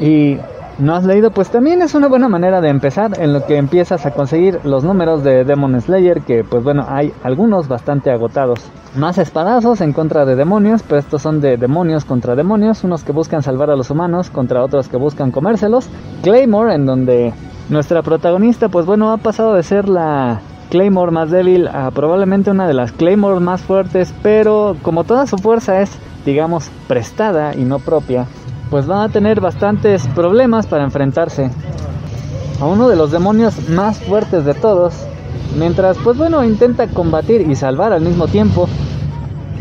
y 0.00 0.38
no 0.78 0.94
has 0.94 1.04
leído, 1.04 1.30
pues 1.30 1.50
también 1.50 1.82
es 1.82 1.94
una 1.94 2.08
buena 2.08 2.28
manera 2.28 2.60
de 2.60 2.68
empezar 2.68 3.20
en 3.20 3.32
lo 3.32 3.44
que 3.44 3.56
empiezas 3.56 4.06
a 4.06 4.12
conseguir 4.12 4.60
los 4.64 4.84
números 4.84 5.22
de 5.22 5.44
Demon 5.44 5.80
Slayer, 5.80 6.22
que 6.22 6.44
pues 6.44 6.64
bueno, 6.64 6.86
hay 6.88 7.12
algunos 7.22 7.68
bastante 7.68 8.10
agotados. 8.10 8.60
Más 8.96 9.18
espadazos 9.18 9.80
en 9.80 9.92
contra 9.92 10.24
de 10.24 10.36
demonios, 10.36 10.82
pero 10.82 10.98
estos 10.98 11.22
son 11.22 11.40
de 11.40 11.56
demonios 11.56 12.04
contra 12.04 12.34
demonios, 12.34 12.84
unos 12.84 13.04
que 13.04 13.12
buscan 13.12 13.42
salvar 13.42 13.70
a 13.70 13.76
los 13.76 13.90
humanos 13.90 14.30
contra 14.30 14.62
otros 14.62 14.88
que 14.88 14.96
buscan 14.96 15.30
comérselos. 15.30 15.88
Claymore, 16.22 16.74
en 16.74 16.86
donde 16.86 17.32
nuestra 17.68 18.02
protagonista, 18.02 18.68
pues 18.68 18.86
bueno, 18.86 19.12
ha 19.12 19.18
pasado 19.18 19.54
de 19.54 19.62
ser 19.62 19.88
la 19.88 20.40
Claymore 20.70 21.12
más 21.12 21.30
débil 21.30 21.68
a 21.68 21.90
probablemente 21.90 22.50
una 22.50 22.66
de 22.66 22.74
las 22.74 22.92
Claymore 22.92 23.40
más 23.40 23.60
fuertes, 23.60 24.14
pero 24.22 24.76
como 24.82 25.04
toda 25.04 25.26
su 25.26 25.36
fuerza 25.36 25.80
es, 25.80 25.90
digamos, 26.24 26.70
prestada 26.88 27.54
y 27.54 27.64
no 27.64 27.78
propia, 27.78 28.26
pues 28.72 28.90
va 28.90 29.04
a 29.04 29.08
tener 29.10 29.38
bastantes 29.38 30.06
problemas 30.14 30.66
para 30.66 30.82
enfrentarse 30.82 31.50
a 32.58 32.64
uno 32.64 32.88
de 32.88 32.96
los 32.96 33.10
demonios 33.10 33.68
más 33.68 33.98
fuertes 33.98 34.46
de 34.46 34.54
todos, 34.54 34.94
mientras 35.58 35.98
pues 35.98 36.16
bueno 36.16 36.42
intenta 36.42 36.86
combatir 36.86 37.42
y 37.42 37.54
salvar 37.54 37.92
al 37.92 38.00
mismo 38.00 38.28
tiempo 38.28 38.66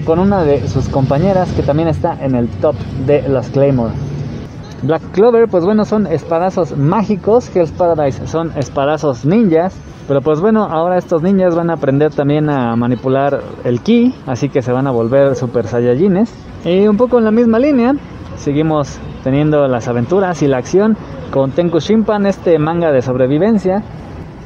con 0.06 0.18
una 0.18 0.46
de 0.46 0.66
sus 0.70 0.88
compañeras 0.88 1.52
que 1.52 1.62
también 1.62 1.90
está 1.90 2.18
en 2.24 2.36
el 2.36 2.48
top 2.48 2.78
de 3.06 3.28
las 3.28 3.50
Claymore. 3.50 3.92
Black 4.82 5.02
Clover, 5.12 5.50
pues 5.50 5.66
bueno, 5.66 5.84
son 5.84 6.08
espadazos 6.08 6.78
mágicos, 6.78 7.54
Hell's 7.54 7.74
Paradise 7.74 8.26
son 8.28 8.54
espadazos 8.56 9.26
ninjas, 9.26 9.76
pero 10.08 10.22
pues 10.22 10.40
bueno, 10.40 10.64
ahora 10.64 10.98
estos 10.98 11.22
ninjas 11.22 11.54
van 11.54 11.70
a 11.70 11.74
aprender 11.74 12.14
también 12.14 12.50
a 12.50 12.78
manipular 12.78 13.42
el 13.66 13.82
ki, 13.82 14.16
así 14.26 14.48
que 14.48 14.62
se 14.62 14.72
van 14.72 14.88
a 14.88 14.92
volver 14.92 15.36
super 15.36 15.68
saiyajines. 15.68 16.34
Y 16.64 16.88
un 16.88 16.96
poco 16.96 17.18
en 17.18 17.26
la 17.26 17.32
misma 17.32 17.60
línea, 17.60 17.94
seguimos 18.42 19.00
teniendo 19.24 19.68
las 19.68 19.88
aventuras 19.88 20.42
y 20.42 20.48
la 20.48 20.58
acción 20.58 20.98
con 21.32 21.52
Tenku 21.52 21.80
Shimpan, 21.80 22.26
este 22.26 22.60
manga 22.60 22.92
de 22.92 23.02
sobrevivencia, 23.02 23.84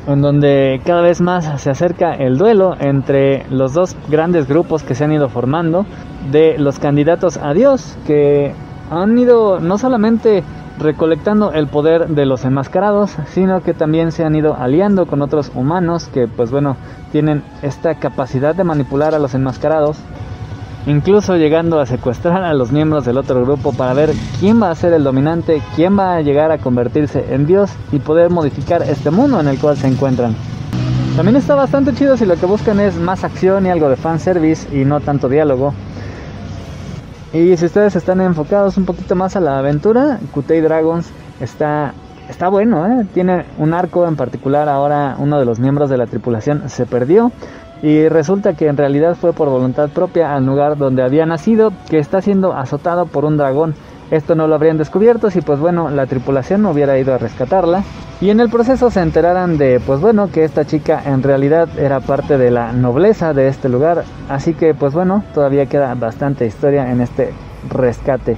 en 0.08 0.22
donde 0.22 0.82
cada 0.86 1.02
vez 1.02 1.22
más 1.22 1.62
se 1.62 1.70
acerca 1.70 2.14
el 2.14 2.38
duelo 2.38 2.76
entre 2.80 3.46
los 3.50 3.74
dos 3.74 3.96
grandes 4.10 4.48
grupos 4.48 4.84
que 4.84 4.96
se 4.96 5.06
han 5.06 5.14
ido 5.14 5.30
formando 5.30 5.86
de 6.32 6.58
los 6.60 6.78
candidatos 6.78 7.38
a 7.38 7.54
Dios, 7.54 7.98
que 8.06 8.54
han 8.92 9.18
ido 9.18 9.60
no 9.60 9.78
solamente 9.78 10.44
recolectando 10.78 11.54
el 11.54 11.68
poder 11.68 12.10
de 12.10 12.26
los 12.26 12.44
enmascarados, 12.44 13.16
sino 13.28 13.62
que 13.62 13.74
también 13.74 14.12
se 14.12 14.26
han 14.26 14.36
ido 14.36 14.56
aliando 14.56 15.06
con 15.06 15.22
otros 15.22 15.52
humanos 15.56 16.10
que 16.14 16.28
pues 16.28 16.52
bueno, 16.52 16.76
tienen 17.12 17.44
esta 17.62 17.96
capacidad 17.96 18.54
de 18.54 18.66
manipular 18.66 19.16
a 19.16 19.20
los 19.20 19.34
enmascarados, 19.34 19.98
incluso 20.88 21.36
llegando 21.36 21.80
a 21.80 21.86
secuestrar 21.86 22.44
a 22.44 22.54
los 22.54 22.72
miembros 22.72 23.06
del 23.06 23.18
otro 23.18 23.44
grupo 23.44 23.74
para 23.74 23.94
ver 23.94 24.12
quién 24.40 24.62
va 24.62 24.72
a 24.72 24.76
ser 24.76 24.94
el 24.94 25.04
dominante, 25.04 25.62
quién 25.76 25.98
va 25.98 26.16
a 26.16 26.22
llegar 26.22 26.52
a 26.52 26.58
convertirse 26.58 27.34
en 27.34 27.46
Dios 27.46 27.72
y 27.92 28.00
poder 28.00 28.30
modificar 28.30 28.84
este 28.84 29.12
mundo 29.12 29.40
en 29.40 29.48
el 29.48 29.60
cual 29.60 29.78
se 29.78 29.88
encuentran. 29.88 30.36
También 31.16 31.38
está 31.38 31.56
bastante 31.56 31.94
chido 31.94 32.18
si 32.18 32.26
lo 32.26 32.36
que 32.36 32.46
buscan 32.46 32.80
es 32.80 32.96
más 32.98 33.24
acción 33.24 33.66
y 33.66 33.70
algo 33.70 33.90
de 33.90 33.96
fanservice 33.96 34.68
y 34.76 34.84
no 34.84 35.00
tanto 35.00 35.30
diálogo. 35.30 35.74
Y 37.32 37.56
si 37.58 37.66
ustedes 37.66 37.96
están 37.96 38.22
enfocados 38.22 38.78
un 38.78 38.86
poquito 38.86 39.16
más 39.16 39.36
a 39.36 39.40
la 39.40 39.58
aventura, 39.58 40.20
Kutei 40.34 40.62
Dragons 40.62 41.10
está, 41.40 41.94
está 42.30 42.50
bueno, 42.50 42.86
¿eh? 42.86 43.06
tiene 43.14 43.46
un 43.58 43.74
arco 43.74 44.08
en 44.08 44.16
particular. 44.16 44.70
Ahora 44.70 45.16
uno 45.18 45.40
de 45.40 45.46
los 45.46 45.60
miembros 45.60 45.90
de 45.90 45.98
la 45.98 46.06
tripulación 46.06 46.70
se 46.70 46.86
perdió 46.86 47.32
y 47.82 48.08
resulta 48.08 48.54
que 48.54 48.68
en 48.68 48.78
realidad 48.78 49.16
fue 49.16 49.34
por 49.34 49.50
voluntad 49.50 49.90
propia 49.90 50.34
al 50.34 50.46
lugar 50.46 50.78
donde 50.78 51.04
había 51.04 51.26
nacido, 51.26 51.72
que 51.90 52.00
está 52.00 52.22
siendo 52.22 52.54
azotado 52.54 53.06
por 53.06 53.26
un 53.26 53.38
dragón. 53.38 53.76
Esto 54.12 54.36
no 54.36 54.48
lo 54.48 54.56
habrían 54.56 54.78
descubierto 54.78 55.32
si 55.32 55.42
pues 55.42 55.60
bueno 55.60 55.90
la 55.90 56.06
tripulación 56.06 56.62
no 56.62 56.72
hubiera 56.72 56.98
ido 56.98 57.14
a 57.14 57.18
rescatarla. 57.18 57.84
Y 58.22 58.30
en 58.30 58.40
el 58.40 58.50
proceso 58.50 58.90
se 58.92 59.02
enteraran 59.02 59.58
de 59.58 59.82
pues 59.86 60.00
bueno 60.00 60.30
que 60.32 60.44
esta 60.44 60.66
chica 60.66 61.02
en 61.06 61.22
realidad 61.22 61.68
era 61.78 62.00
parte 62.00 62.38
de 62.38 62.50
la 62.50 62.72
nobleza 62.72 63.34
de 63.34 63.48
este 63.48 63.68
lugar. 63.68 64.04
Así 64.30 64.54
que 64.54 64.74
pues 64.74 64.94
bueno 64.94 65.24
todavía 65.34 65.66
queda 65.66 65.94
bastante 65.96 66.46
historia 66.46 66.92
en 66.92 67.02
este 67.02 67.34
rescate. 67.70 68.38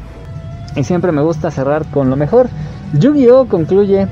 Y 0.76 0.84
siempre 0.84 1.12
me 1.12 1.22
gusta 1.22 1.52
cerrar 1.52 1.86
con 1.92 2.10
lo 2.10 2.16
mejor. 2.16 2.48
Yu-Gi-Oh 2.94 3.48
concluye 3.48 4.08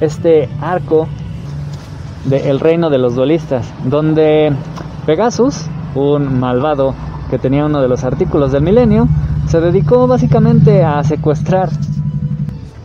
este 0.00 0.48
arco 0.60 1.06
de 2.24 2.50
El 2.50 2.60
Reino 2.60 2.90
de 2.90 2.98
los 2.98 3.14
Duelistas 3.14 3.72
donde 3.84 4.52
Pegasus 5.06 5.66
un 5.94 6.38
malvado 6.38 6.94
que 7.30 7.38
tenía 7.38 7.64
uno 7.64 7.80
de 7.80 7.88
los 7.88 8.04
artículos 8.04 8.52
del 8.52 8.62
milenio 8.62 9.08
se 9.46 9.60
dedicó 9.60 10.06
básicamente 10.06 10.82
a 10.84 11.02
secuestrar 11.02 11.70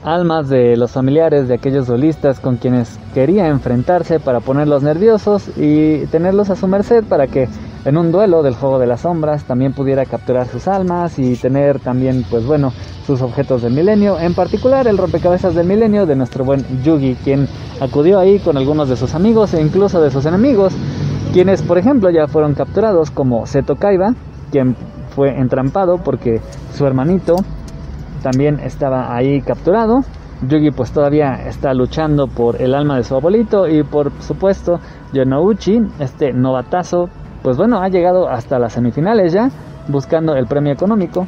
almas 0.03 0.49
de 0.49 0.77
los 0.77 0.91
familiares 0.91 1.47
de 1.47 1.55
aquellos 1.55 1.87
duelistas 1.87 2.39
con 2.39 2.57
quienes 2.57 2.99
quería 3.13 3.47
enfrentarse 3.47 4.19
para 4.19 4.39
ponerlos 4.39 4.83
nerviosos 4.83 5.49
y 5.57 6.05
tenerlos 6.07 6.49
a 6.49 6.55
su 6.55 6.67
merced 6.67 7.03
para 7.03 7.27
que 7.27 7.49
en 7.85 7.97
un 7.97 8.11
duelo 8.11 8.41
del 8.41 8.55
juego 8.55 8.79
de 8.79 8.87
las 8.87 9.01
sombras 9.01 9.43
también 9.43 9.73
pudiera 9.73 10.05
capturar 10.05 10.47
sus 10.47 10.67
almas 10.67 11.19
y 11.19 11.35
tener 11.35 11.79
también 11.79 12.25
pues 12.29 12.45
bueno 12.45 12.73
sus 13.05 13.21
objetos 13.21 13.61
del 13.61 13.73
milenio, 13.73 14.19
en 14.19 14.33
particular 14.33 14.87
el 14.87 14.97
rompecabezas 14.97 15.53
del 15.53 15.67
milenio 15.67 16.07
de 16.07 16.15
nuestro 16.15 16.43
buen 16.43 16.65
Yugi, 16.83 17.15
quien 17.23 17.47
acudió 17.79 18.19
ahí 18.19 18.39
con 18.39 18.57
algunos 18.57 18.89
de 18.89 18.95
sus 18.95 19.13
amigos 19.13 19.53
e 19.53 19.61
incluso 19.61 20.01
de 20.01 20.09
sus 20.09 20.25
enemigos, 20.25 20.73
quienes 21.31 21.61
por 21.61 21.77
ejemplo 21.77 22.09
ya 22.09 22.27
fueron 22.27 22.55
capturados 22.55 23.11
como 23.11 23.45
Seto 23.45 23.75
Kaiba, 23.75 24.15
quien 24.51 24.75
fue 25.15 25.39
entrampado 25.39 25.99
porque 25.99 26.41
su 26.73 26.87
hermanito 26.87 27.35
también 28.23 28.59
estaba 28.59 29.15
ahí 29.15 29.41
capturado. 29.41 30.01
Yugi 30.47 30.71
pues 30.71 30.91
todavía 30.91 31.47
está 31.47 31.73
luchando 31.73 32.27
por 32.27 32.61
el 32.61 32.73
alma 32.73 32.97
de 32.97 33.03
su 33.03 33.15
abuelito 33.15 33.67
y 33.67 33.83
por 33.83 34.11
supuesto 34.19 34.79
Yonouchi, 35.13 35.79
este 35.99 36.33
novatazo, 36.33 37.09
pues 37.45 37.57
bueno, 37.57 37.79
ha 37.79 37.89
llegado 37.89 38.27
hasta 38.27 38.57
las 38.57 38.73
semifinales 38.73 39.31
ya, 39.31 39.51
buscando 39.87 40.35
el 40.35 40.47
premio 40.47 40.73
económico 40.73 41.27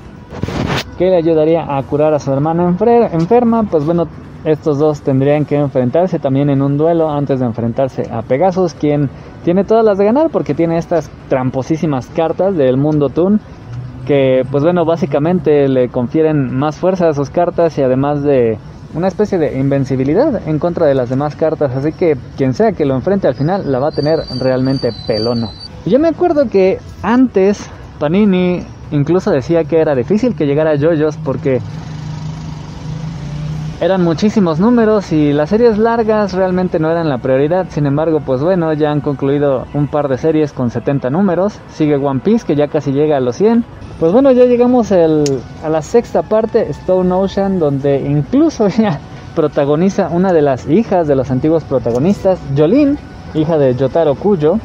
que 0.97 1.11
le 1.11 1.17
ayudaría 1.17 1.77
a 1.77 1.83
curar 1.83 2.15
a 2.15 2.19
su 2.19 2.33
hermana 2.33 2.75
enferma, 3.13 3.61
pues 3.69 3.85
bueno, 3.85 4.07
estos 4.43 4.79
dos 4.79 5.01
tendrían 5.01 5.45
que 5.45 5.57
enfrentarse 5.57 6.17
también 6.17 6.49
en 6.49 6.63
un 6.63 6.75
duelo 6.75 7.11
antes 7.11 7.39
de 7.39 7.45
enfrentarse 7.45 8.09
a 8.11 8.23
Pegasus, 8.23 8.73
quien 8.73 9.11
tiene 9.43 9.63
todas 9.63 9.85
las 9.85 9.99
de 9.99 10.05
ganar 10.05 10.31
porque 10.31 10.55
tiene 10.55 10.79
estas 10.79 11.11
tramposísimas 11.29 12.07
cartas 12.07 12.57
del 12.57 12.77
mundo 12.77 13.09
Toon 13.09 13.39
que 14.07 14.41
pues 14.49 14.63
bueno, 14.63 14.85
básicamente 14.85 15.67
le 15.67 15.89
confieren 15.89 16.51
más 16.57 16.77
fuerza 16.77 17.09
a 17.09 17.13
sus 17.13 17.29
cartas 17.29 17.77
y 17.77 17.83
además 17.83 18.23
de 18.23 18.57
una 18.95 19.07
especie 19.07 19.37
de 19.37 19.59
invencibilidad 19.59 20.47
en 20.47 20.57
contra 20.57 20.87
de 20.87 20.95
las 20.95 21.11
demás 21.11 21.35
cartas, 21.35 21.75
así 21.75 21.91
que 21.91 22.17
quien 22.37 22.55
sea 22.55 22.71
que 22.71 22.85
lo 22.85 22.95
enfrente 22.95 23.27
al 23.27 23.35
final 23.35 23.71
la 23.71 23.77
va 23.77 23.89
a 23.89 23.91
tener 23.91 24.17
realmente 24.39 24.89
pelono. 25.05 25.66
Yo 25.87 25.99
me 25.99 26.09
acuerdo 26.09 26.49
que 26.49 26.79
antes 27.01 27.69
Panini 27.99 28.63
incluso 28.91 29.31
decía 29.31 29.63
que 29.63 29.79
era 29.79 29.95
difícil 29.95 30.35
que 30.35 30.45
llegara 30.45 30.71
a 30.71 30.77
JoJo's 30.77 31.17
porque 31.17 31.61
eran 33.79 34.03
muchísimos 34.03 34.59
números 34.59 35.11
y 35.11 35.33
las 35.33 35.49
series 35.49 35.77
largas 35.77 36.33
realmente 36.33 36.79
no 36.79 36.89
eran 36.89 37.09
la 37.09 37.19
prioridad. 37.19 37.67
Sin 37.69 37.85
embargo, 37.85 38.21
pues 38.25 38.41
bueno, 38.41 38.73
ya 38.73 38.89
han 38.89 39.01
concluido 39.01 39.67
un 39.75 39.87
par 39.87 40.07
de 40.07 40.17
series 40.17 40.51
con 40.51 40.71
70 40.71 41.11
números. 41.11 41.59
Sigue 41.69 41.95
One 41.95 42.21
Piece 42.21 42.45
que 42.45 42.55
ya 42.55 42.69
casi 42.69 42.91
llega 42.91 43.17
a 43.17 43.19
los 43.19 43.35
100. 43.35 43.63
Pues 43.99 44.11
bueno, 44.11 44.31
ya 44.31 44.45
llegamos 44.45 44.91
a 44.91 45.69
la 45.69 45.81
sexta 45.83 46.23
parte, 46.23 46.71
Stone 46.71 47.13
Ocean, 47.13 47.59
donde 47.59 47.99
incluso 47.99 48.67
ya 48.79 48.99
protagoniza 49.35 50.09
una 50.09 50.33
de 50.33 50.41
las 50.41 50.67
hijas 50.67 51.07
de 51.07 51.15
los 51.15 51.29
antiguos 51.29 51.63
protagonistas, 51.63 52.39
Jolene, 52.57 52.97
hija 53.35 53.59
de 53.59 53.75
Yotaro 53.75 54.15
Kujo, 54.15 54.59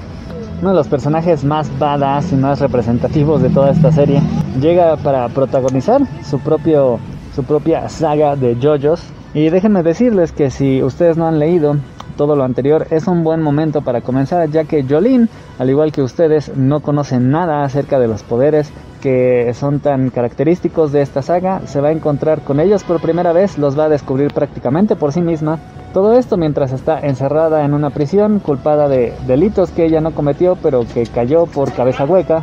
uno 0.62 0.70
de 0.70 0.76
los 0.76 0.86
personajes 0.86 1.44
más 1.44 1.68
badass 1.78 2.32
y 2.32 2.36
más 2.36 2.60
representativos 2.60 3.42
de 3.42 3.50
toda 3.50 3.72
esta 3.72 3.90
serie. 3.90 4.22
Llega 4.60 4.96
para 4.96 5.28
protagonizar 5.28 6.02
su 6.24 6.38
propio 6.38 7.00
su 7.34 7.42
propia 7.42 7.88
saga 7.88 8.36
de 8.36 8.54
JoJo's. 8.54 9.02
Y 9.34 9.48
déjenme 9.48 9.82
decirles 9.82 10.32
que 10.32 10.50
si 10.50 10.82
ustedes 10.82 11.16
no 11.16 11.26
han 11.26 11.38
leído 11.38 11.76
todo 12.16 12.36
lo 12.36 12.44
anterior, 12.44 12.86
es 12.90 13.06
un 13.06 13.24
buen 13.24 13.42
momento 13.42 13.82
para 13.82 14.00
comenzar, 14.00 14.48
ya 14.50 14.64
que 14.64 14.84
Jolene, 14.84 15.28
al 15.58 15.70
igual 15.70 15.92
que 15.92 16.02
ustedes, 16.02 16.56
no 16.56 16.80
conocen 16.80 17.30
nada 17.30 17.64
acerca 17.64 17.98
de 17.98 18.08
los 18.08 18.22
poderes 18.22 18.72
que 19.00 19.52
son 19.54 19.80
tan 19.80 20.10
característicos 20.10 20.92
de 20.92 21.02
esta 21.02 21.22
saga, 21.22 21.62
se 21.66 21.80
va 21.80 21.88
a 21.88 21.92
encontrar 21.92 22.42
con 22.42 22.60
ellos 22.60 22.84
por 22.84 23.00
primera 23.00 23.32
vez, 23.32 23.58
los 23.58 23.76
va 23.76 23.86
a 23.86 23.88
descubrir 23.88 24.32
prácticamente 24.32 24.94
por 24.94 25.12
sí 25.12 25.20
misma. 25.20 25.58
Todo 25.92 26.12
esto 26.14 26.36
mientras 26.36 26.72
está 26.72 27.00
encerrada 27.00 27.64
en 27.64 27.74
una 27.74 27.90
prisión, 27.90 28.38
culpada 28.38 28.88
de 28.88 29.12
delitos 29.26 29.70
que 29.70 29.84
ella 29.84 30.00
no 30.00 30.12
cometió, 30.12 30.56
pero 30.62 30.86
que 30.86 31.04
cayó 31.04 31.46
por 31.46 31.72
cabeza 31.72 32.04
hueca 32.04 32.42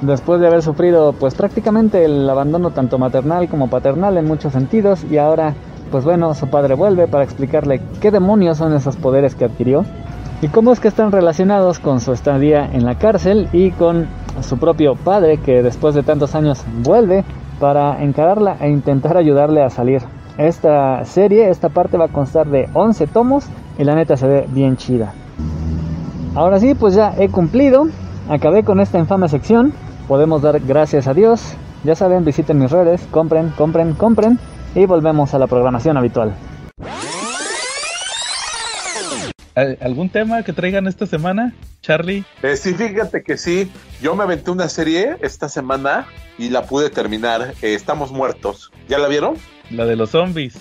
después 0.00 0.40
de 0.40 0.46
haber 0.46 0.62
sufrido 0.62 1.12
pues 1.14 1.34
prácticamente 1.34 2.04
el 2.04 2.28
abandono 2.28 2.70
tanto 2.70 2.98
maternal 2.98 3.48
como 3.48 3.68
paternal 3.68 4.16
en 4.18 4.26
muchos 4.26 4.52
sentidos 4.52 5.04
y 5.10 5.18
ahora 5.18 5.54
pues 5.90 6.04
bueno 6.04 6.34
su 6.34 6.48
padre 6.48 6.74
vuelve 6.74 7.06
para 7.08 7.24
explicarle 7.24 7.80
qué 8.00 8.10
demonios 8.10 8.58
son 8.58 8.74
esos 8.74 8.96
poderes 8.96 9.34
que 9.34 9.44
adquirió 9.44 9.84
y 10.42 10.48
cómo 10.48 10.72
es 10.72 10.80
que 10.80 10.88
están 10.88 11.12
relacionados 11.12 11.78
con 11.78 12.00
su 12.00 12.12
estadía 12.12 12.68
en 12.72 12.84
la 12.84 12.96
cárcel 12.96 13.48
y 13.52 13.70
con 13.70 14.06
su 14.42 14.58
propio 14.58 14.94
padre 14.94 15.38
que 15.38 15.62
después 15.62 15.94
de 15.94 16.02
tantos 16.02 16.34
años 16.34 16.64
vuelve 16.82 17.24
para 17.58 18.02
encararla 18.02 18.56
e 18.60 18.68
intentar 18.68 19.16
ayudarle 19.16 19.62
a 19.62 19.70
salir. 19.70 20.02
Esta 20.36 21.04
serie, 21.06 21.48
esta 21.48 21.70
parte 21.70 21.96
va 21.96 22.06
a 22.06 22.08
constar 22.08 22.48
de 22.48 22.68
11 22.74 23.06
tomos 23.06 23.46
y 23.78 23.84
la 23.84 23.94
neta 23.94 24.18
se 24.18 24.26
ve 24.26 24.46
bien 24.48 24.76
chida. 24.76 25.14
Ahora 26.34 26.60
sí, 26.60 26.74
pues 26.74 26.94
ya 26.94 27.14
he 27.16 27.30
cumplido, 27.30 27.86
acabé 28.28 28.62
con 28.62 28.80
esta 28.80 28.98
infame 28.98 29.28
sección 29.28 29.72
podemos 30.06 30.42
dar 30.42 30.60
gracias 30.60 31.08
a 31.08 31.14
Dios. 31.14 31.54
Ya 31.84 31.94
saben, 31.94 32.24
visiten 32.24 32.58
mis 32.58 32.70
redes, 32.70 33.06
compren, 33.10 33.52
compren, 33.56 33.94
compren 33.94 34.38
y 34.76 34.84
volvemos 34.84 35.32
a 35.32 35.38
la 35.38 35.46
programación 35.46 35.96
habitual. 35.96 36.34
¿Algún 39.80 40.10
tema 40.10 40.42
que 40.42 40.52
traigan 40.52 40.86
esta 40.86 41.06
semana, 41.06 41.54
Charlie? 41.80 42.26
Eh, 42.42 42.58
sí, 42.58 42.74
fíjate 42.74 43.22
que 43.22 43.38
sí. 43.38 43.72
Yo 44.02 44.14
me 44.14 44.24
aventé 44.24 44.50
una 44.50 44.68
serie 44.68 45.16
esta 45.22 45.48
semana 45.48 46.06
y 46.36 46.50
la 46.50 46.66
pude 46.66 46.90
terminar. 46.90 47.54
Eh, 47.62 47.72
estamos 47.72 48.12
muertos. 48.12 48.70
¿Ya 48.86 48.98
la 48.98 49.08
vieron? 49.08 49.36
La 49.70 49.86
de 49.86 49.96
los 49.96 50.10
zombies. 50.10 50.56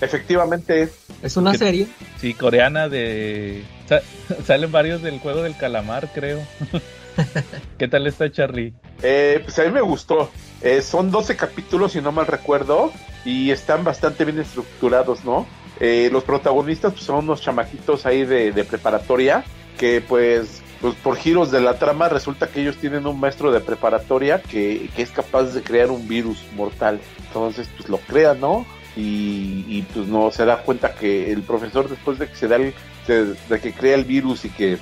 Efectivamente. 0.00 0.88
¿Es 1.20 1.36
una 1.36 1.54
serie? 1.54 1.88
Sí, 2.18 2.34
coreana 2.34 2.88
de... 2.88 3.64
salen 4.46 4.70
varios 4.70 5.02
del 5.02 5.18
juego 5.18 5.42
del 5.42 5.56
calamar, 5.56 6.08
creo. 6.14 6.38
¿Qué 7.78 7.88
tal 7.88 8.06
está 8.06 8.30
Charlie? 8.30 8.74
Eh, 9.02 9.40
pues 9.44 9.58
a 9.58 9.64
mí 9.64 9.70
me 9.70 9.80
gustó. 9.80 10.30
Eh, 10.62 10.82
son 10.82 11.10
12 11.10 11.36
capítulos, 11.36 11.92
si 11.92 12.00
no 12.00 12.12
mal 12.12 12.26
recuerdo, 12.26 12.92
y 13.24 13.50
están 13.50 13.84
bastante 13.84 14.24
bien 14.24 14.38
estructurados, 14.38 15.24
¿no? 15.24 15.46
Eh, 15.80 16.10
los 16.12 16.24
protagonistas 16.24 16.92
pues, 16.92 17.04
son 17.04 17.24
unos 17.24 17.40
chamaquitos 17.40 18.04
ahí 18.04 18.24
de, 18.24 18.52
preparatoria 18.64 19.44
que 19.78 20.02
pues, 20.06 20.60
pues, 20.82 20.94
por 20.96 21.16
giros 21.16 21.50
de 21.50 21.60
la 21.60 21.78
trama 21.78 22.10
resulta 22.10 22.48
que 22.48 22.60
ellos 22.60 22.76
tienen 22.76 23.06
un 23.06 23.18
maestro 23.18 23.50
de 23.50 23.60
preparatoria 23.60 24.42
que, 24.42 24.90
que, 24.94 25.02
es 25.02 25.10
capaz 25.10 25.54
de 25.54 25.62
crear 25.62 25.90
un 25.90 26.06
virus 26.06 26.44
mortal. 26.54 27.00
Entonces 27.26 27.70
pues 27.76 27.88
lo 27.88 27.96
crean, 27.96 28.40
¿no? 28.40 28.66
Y, 28.96 29.64
y, 29.68 29.86
pues 29.94 30.06
no 30.06 30.30
se 30.30 30.44
da 30.44 30.62
cuenta 30.62 30.94
que 30.94 31.30
el 31.32 31.42
profesor 31.42 31.88
después 31.88 32.18
de 32.18 32.28
que 32.28 32.34
se 32.34 32.48
da 32.48 32.56
el, 32.56 32.74
de 33.06 33.60
que 33.60 33.72
crea 33.72 33.94
el 33.94 34.04
virus 34.04 34.44
y 34.44 34.50
que 34.50 34.78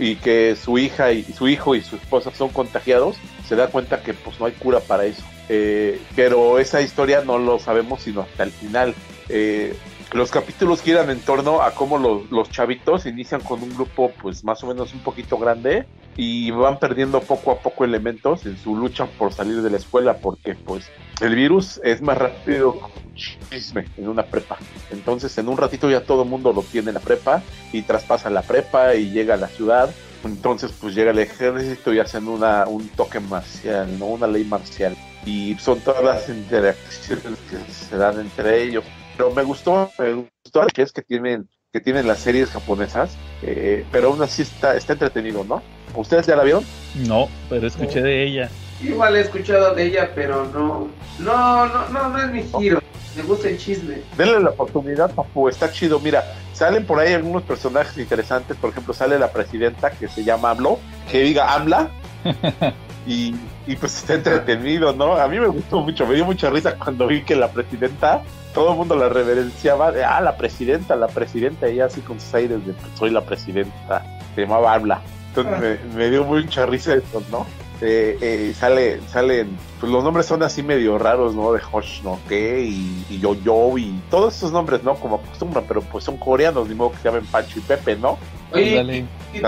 y, 0.00 0.16
que 0.16 0.56
su 0.56 0.78
hija 0.78 1.12
y 1.12 1.24
su 1.24 1.48
hijo 1.48 1.74
y 1.74 1.82
su 1.82 1.96
esposa 1.96 2.30
son 2.34 2.48
contagiados, 2.50 3.16
se 3.46 3.56
da 3.56 3.68
cuenta 3.68 4.02
que 4.02 4.14
pues 4.14 4.40
no 4.40 4.46
hay 4.46 4.52
cura 4.52 4.80
para 4.80 5.04
eso. 5.04 5.22
Eh, 5.48 6.00
pero 6.16 6.58
esa 6.58 6.80
historia 6.80 7.22
no 7.24 7.38
lo 7.38 7.58
sabemos 7.58 8.02
sino 8.02 8.22
hasta 8.22 8.44
el 8.44 8.50
final. 8.50 8.94
Eh, 9.28 9.76
los 10.12 10.30
capítulos 10.30 10.82
giran 10.82 11.08
en 11.10 11.20
torno 11.20 11.62
a 11.62 11.72
cómo 11.72 11.98
los, 11.98 12.30
los, 12.30 12.50
chavitos 12.50 13.06
inician 13.06 13.40
con 13.40 13.62
un 13.62 13.74
grupo 13.74 14.12
pues 14.20 14.44
más 14.44 14.62
o 14.62 14.66
menos 14.66 14.92
un 14.92 15.00
poquito 15.00 15.38
grande 15.38 15.86
y 16.16 16.50
van 16.50 16.78
perdiendo 16.78 17.20
poco 17.20 17.52
a 17.52 17.58
poco 17.60 17.84
elementos 17.84 18.44
en 18.44 18.58
su 18.58 18.76
lucha 18.76 19.06
por 19.06 19.32
salir 19.32 19.62
de 19.62 19.70
la 19.70 19.78
escuela 19.78 20.18
porque 20.18 20.54
pues 20.54 20.90
el 21.20 21.34
virus 21.34 21.80
es 21.82 22.02
más 22.02 22.18
rápido 22.18 22.78
chisme 23.14 23.86
en 23.96 24.08
una 24.08 24.24
prepa. 24.24 24.58
Entonces 24.90 25.36
en 25.38 25.48
un 25.48 25.56
ratito 25.56 25.90
ya 25.90 26.02
todo 26.02 26.24
el 26.24 26.28
mundo 26.28 26.52
lo 26.52 26.62
tiene 26.62 26.88
en 26.88 26.94
la 26.94 27.00
prepa 27.00 27.42
y 27.72 27.82
traspasa 27.82 28.28
la 28.28 28.42
prepa 28.42 28.94
y 28.94 29.10
llega 29.10 29.34
a 29.34 29.38
la 29.38 29.48
ciudad. 29.48 29.90
Entonces 30.24 30.72
pues 30.78 30.94
llega 30.94 31.10
el 31.10 31.18
ejército 31.18 31.92
y 31.92 32.00
hacen 32.00 32.28
una, 32.28 32.66
un 32.66 32.86
toque 32.88 33.18
marcial, 33.18 33.98
¿no? 33.98 34.06
Una 34.06 34.26
ley 34.26 34.44
marcial. 34.44 34.96
Y 35.24 35.56
son 35.58 35.80
todas 35.80 36.04
las 36.04 36.28
interacciones 36.28 37.38
que 37.48 37.72
se 37.72 37.96
dan 37.96 38.20
entre 38.20 38.62
ellos 38.62 38.84
pero 39.16 39.30
me 39.32 39.42
gustó, 39.42 39.90
me 39.98 40.12
gustó 40.42 40.66
que 40.74 40.82
es 40.82 40.92
que 40.92 41.02
tienen 41.02 41.48
que 41.72 41.80
tienen 41.80 42.06
las 42.06 42.18
series 42.18 42.50
japonesas, 42.50 43.16
eh, 43.42 43.86
pero 43.90 44.08
aún 44.08 44.22
así 44.22 44.42
está, 44.42 44.76
está 44.76 44.92
entretenido, 44.92 45.42
¿no? 45.42 45.62
¿Ustedes 45.94 46.26
ya 46.26 46.36
la 46.36 46.42
vieron? 46.42 46.64
No, 47.08 47.28
pero 47.48 47.66
escuché 47.66 48.02
de 48.02 48.24
ella. 48.24 48.50
Igual 48.82 49.16
he 49.16 49.20
escuchado 49.20 49.74
de 49.74 49.86
ella, 49.86 50.10
pero 50.14 50.44
no, 50.52 50.88
no, 51.18 51.66
no, 51.66 51.88
no, 51.88 52.08
no 52.10 52.22
es 52.22 52.30
mi 52.30 52.42
giro. 52.58 52.82
Me 53.16 53.22
gusta 53.22 53.48
el 53.48 53.58
chisme. 53.58 54.02
Denle 54.18 54.40
la 54.40 54.50
oportunidad, 54.50 55.14
papu, 55.14 55.48
está 55.48 55.70
chido. 55.70 55.98
Mira, 55.98 56.24
salen 56.52 56.84
por 56.84 56.98
ahí 56.98 57.14
algunos 57.14 57.42
personajes 57.42 57.96
interesantes. 57.96 58.56
Por 58.56 58.70
ejemplo, 58.70 58.92
sale 58.92 59.18
la 59.18 59.32
presidenta 59.32 59.90
que 59.90 60.08
se 60.08 60.24
llama 60.24 60.50
AMLO, 60.50 60.78
que 61.10 61.20
diga 61.20 61.54
AMLA. 61.54 61.90
y, 63.06 63.34
y 63.66 63.76
pues 63.76 63.96
está 63.96 64.14
entretenido, 64.14 64.92
¿no? 64.92 65.14
A 65.14 65.26
mí 65.28 65.38
me 65.38 65.48
gustó 65.48 65.80
mucho, 65.80 66.06
me 66.06 66.14
dio 66.14 66.24
mucha 66.24 66.50
risa 66.50 66.76
cuando 66.76 67.06
vi 67.06 67.22
que 67.22 67.36
la 67.36 67.50
presidenta 67.50 68.22
todo 68.54 68.72
el 68.72 68.76
mundo 68.76 68.96
la 68.96 69.08
reverenciaba, 69.08 69.92
de, 69.92 70.04
ah, 70.04 70.20
la 70.20 70.36
presidenta, 70.36 70.96
la 70.96 71.08
presidenta, 71.08 71.66
ella 71.66 71.86
así 71.86 72.00
con 72.00 72.20
sus 72.20 72.34
aires 72.34 72.64
de, 72.66 72.74
soy 72.94 73.10
la 73.10 73.22
presidenta, 73.22 74.04
se 74.34 74.42
llamaba 74.42 74.74
Habla. 74.74 75.00
Entonces 75.28 75.78
me, 75.94 76.10
dio 76.10 76.24
mucha 76.24 76.66
risa 76.66 76.94
eso, 76.94 77.22
¿no? 77.30 77.46
Eh, 77.80 78.16
eh, 78.20 78.54
sale, 78.54 79.00
salen, 79.08 79.56
pues 79.80 79.90
los 79.90 80.04
nombres 80.04 80.26
son 80.26 80.42
así 80.42 80.62
medio 80.62 80.98
raros, 80.98 81.34
¿no? 81.34 81.52
De 81.52 81.60
Hosh 81.72 82.02
no 82.02 82.18
que 82.28 82.62
y, 82.62 83.06
y 83.10 83.18
Yo 83.18 83.34
Yo 83.34 83.76
y 83.76 84.00
todos 84.10 84.36
esos 84.36 84.52
nombres, 84.52 84.84
¿no? 84.84 84.94
Como 84.94 85.16
acostumbran, 85.16 85.64
pero 85.66 85.80
pues 85.80 86.04
son 86.04 86.16
coreanos, 86.16 86.68
ni 86.68 86.74
modo 86.74 86.92
que 86.92 86.98
se 86.98 87.04
llamen 87.04 87.26
Pancho 87.26 87.58
y 87.58 87.62
Pepe, 87.62 87.96
¿no? 87.96 88.18
Oye, 88.52 89.06
¿y 89.32 89.40
tú 89.40 89.46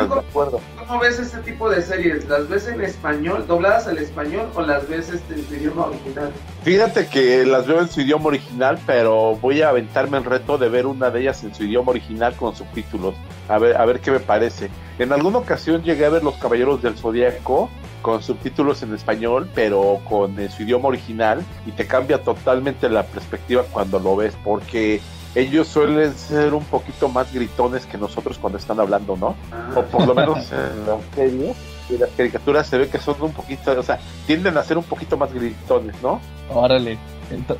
cómo, 0.86 1.00
ves 1.00 1.18
este 1.18 1.38
tipo 1.38 1.68
de 1.68 1.82
series? 1.82 2.28
¿Las 2.28 2.48
ves 2.48 2.66
en 2.68 2.80
español, 2.80 3.46
dobladas 3.46 3.86
al 3.86 3.98
español 3.98 4.48
o 4.54 4.62
las 4.62 4.88
ves 4.88 5.10
este, 5.10 5.34
en 5.34 5.46
su 5.46 5.54
idioma 5.54 5.86
original? 5.86 6.32
Fíjate 6.62 7.06
que 7.06 7.44
las 7.44 7.66
veo 7.66 7.80
en 7.80 7.88
su 7.88 8.00
idioma 8.00 8.26
original, 8.26 8.78
pero 8.86 9.36
voy 9.36 9.62
a 9.62 9.70
aventarme 9.70 10.18
el 10.18 10.24
reto 10.24 10.58
de 10.58 10.68
ver 10.68 10.86
una 10.86 11.10
de 11.10 11.20
ellas 11.20 11.42
en 11.44 11.54
su 11.54 11.64
idioma 11.64 11.90
original 11.90 12.34
con 12.36 12.54
subtítulos. 12.54 13.14
A 13.48 13.58
ver, 13.58 13.76
a 13.76 13.84
ver 13.84 14.00
qué 14.00 14.10
me 14.10 14.20
parece. 14.20 14.70
En 14.98 15.12
alguna 15.12 15.38
ocasión 15.38 15.82
llegué 15.82 16.06
a 16.06 16.10
ver 16.10 16.22
Los 16.22 16.36
Caballeros 16.36 16.82
del 16.82 16.96
Zodíaco 16.96 17.68
con 18.04 18.22
subtítulos 18.22 18.82
en 18.82 18.94
español, 18.94 19.48
pero 19.54 19.98
con 20.08 20.36
su 20.50 20.62
idioma 20.62 20.88
original, 20.88 21.42
y 21.66 21.72
te 21.72 21.86
cambia 21.86 22.22
totalmente 22.22 22.90
la 22.90 23.04
perspectiva 23.04 23.64
cuando 23.72 23.98
lo 23.98 24.14
ves, 24.14 24.34
porque 24.44 25.00
ellos 25.34 25.68
suelen 25.68 26.14
ser 26.14 26.54
un 26.54 26.64
poquito 26.64 27.08
más 27.08 27.32
gritones 27.32 27.86
que 27.86 27.98
nosotros 27.98 28.38
cuando 28.38 28.58
están 28.58 28.78
hablando, 28.78 29.16
¿no? 29.16 29.34
O 29.74 29.82
por 29.82 30.06
lo 30.06 30.14
menos 30.14 30.50
en 30.52 30.86
la 30.86 30.98
serie 31.14 31.54
y 31.90 31.98
las 31.98 32.10
caricaturas 32.10 32.66
se 32.66 32.78
ve 32.78 32.88
que 32.88 32.98
son 32.98 33.16
un 33.20 33.32
poquito, 33.32 33.78
o 33.78 33.82
sea, 33.82 33.98
tienden 34.26 34.56
a 34.56 34.62
ser 34.62 34.78
un 34.78 34.84
poquito 34.84 35.16
más 35.16 35.32
gritones, 35.32 35.94
¿no? 36.02 36.20
Órale. 36.50 36.98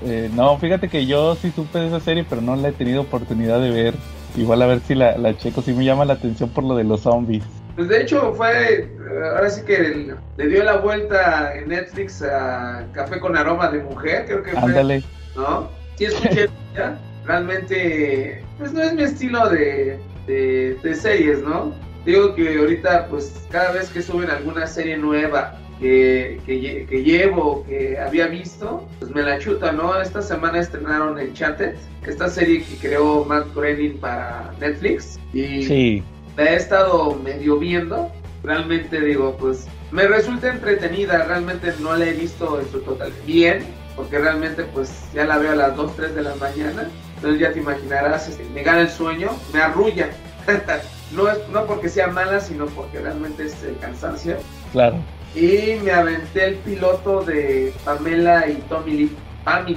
Eh, 0.04 0.30
no, 0.34 0.56
fíjate 0.58 0.88
que 0.88 1.06
yo 1.06 1.34
sí 1.36 1.50
supe 1.54 1.78
de 1.78 1.88
esa 1.88 2.00
serie, 2.00 2.24
pero 2.28 2.40
no 2.40 2.54
la 2.54 2.68
he 2.68 2.72
tenido 2.72 3.02
oportunidad 3.02 3.60
de 3.60 3.70
ver. 3.70 3.94
Igual 4.36 4.62
a 4.62 4.66
ver 4.66 4.80
si 4.80 4.94
la, 4.94 5.16
la 5.16 5.36
checo, 5.36 5.62
sí 5.62 5.72
me 5.72 5.84
llama 5.84 6.04
la 6.04 6.14
atención 6.14 6.50
por 6.50 6.64
lo 6.64 6.74
de 6.74 6.84
los 6.84 7.02
zombies. 7.02 7.44
Pues 7.76 7.88
de 7.88 8.02
hecho 8.02 8.32
fue, 8.34 8.96
ahora 9.34 9.50
sí 9.50 9.62
que 9.62 10.14
le 10.36 10.46
dio 10.46 10.62
la 10.62 10.76
vuelta 10.76 11.54
en 11.54 11.68
Netflix 11.68 12.22
a 12.22 12.86
Café 12.92 13.18
con 13.20 13.36
Aroma 13.36 13.68
de 13.68 13.82
Mujer, 13.82 14.26
creo 14.26 14.42
que 14.42 14.52
fue. 14.52 14.60
Ándale. 14.60 15.02
¿No? 15.34 15.68
Sí 15.96 16.04
escuché 16.04 16.48
ya 16.74 16.98
realmente, 17.26 18.42
pues 18.58 18.72
no 18.72 18.82
es 18.82 18.94
mi 18.94 19.02
estilo 19.02 19.48
de, 19.48 19.98
de, 20.26 20.94
series, 20.94 21.42
¿no? 21.42 21.72
Digo 22.04 22.34
que 22.34 22.58
ahorita, 22.58 23.06
pues 23.08 23.46
cada 23.50 23.72
vez 23.72 23.88
que 23.90 24.02
suben 24.02 24.30
alguna 24.30 24.66
serie 24.66 24.96
nueva 24.96 25.58
que, 25.80 26.40
que, 26.46 27.02
llevo, 27.02 27.64
que 27.66 27.98
había 27.98 28.26
visto, 28.26 28.86
pues 28.98 29.10
me 29.10 29.22
la 29.22 29.38
chuta, 29.38 29.72
¿no? 29.72 30.00
Esta 30.00 30.22
semana 30.22 30.60
estrenaron 30.60 31.18
Enchanted, 31.18 31.74
esta 32.06 32.28
serie 32.28 32.62
que 32.62 32.76
creó 32.88 33.24
Matt 33.24 33.54
Groening 33.54 33.98
para 33.98 34.52
Netflix. 34.60 35.18
Y 35.32 35.64
sí. 35.64 36.02
la 36.36 36.52
he 36.52 36.56
estado 36.56 37.14
medio 37.16 37.58
viendo. 37.58 38.10
Realmente 38.42 39.00
digo, 39.00 39.36
pues 39.38 39.66
me 39.90 40.06
resulta 40.06 40.52
entretenida, 40.52 41.24
realmente 41.24 41.72
no 41.80 41.96
la 41.96 42.06
he 42.06 42.12
visto 42.12 42.60
en 42.60 42.70
su 42.70 42.80
total 42.80 43.10
bien, 43.26 43.64
porque 43.96 44.18
realmente 44.18 44.64
pues 44.64 44.92
ya 45.14 45.24
la 45.24 45.38
veo 45.38 45.52
a 45.52 45.56
las 45.56 45.76
2, 45.76 45.96
3 45.96 46.14
de 46.14 46.22
la 46.22 46.34
mañana 46.34 46.90
entonces 47.24 47.40
ya 47.40 47.54
te 47.54 47.60
imaginarás, 47.60 48.28
este, 48.28 48.44
me 48.52 48.62
gana 48.62 48.82
el 48.82 48.90
sueño, 48.90 49.30
me 49.54 49.62
arrulla. 49.62 50.10
no, 51.12 51.30
es, 51.30 51.38
no 51.48 51.64
porque 51.64 51.88
sea 51.88 52.08
mala, 52.08 52.38
sino 52.38 52.66
porque 52.66 53.00
realmente 53.00 53.46
es 53.46 53.62
el 53.62 53.78
cansancio. 53.78 54.36
Claro. 54.72 54.96
Y 55.34 55.80
me 55.82 55.90
aventé 55.90 56.44
el 56.44 56.54
piloto 56.56 57.22
de 57.22 57.72
Pamela 57.82 58.46
y 58.46 58.56
Tommy 58.68 58.92
Lee. 58.92 59.16
Pami. 59.42 59.74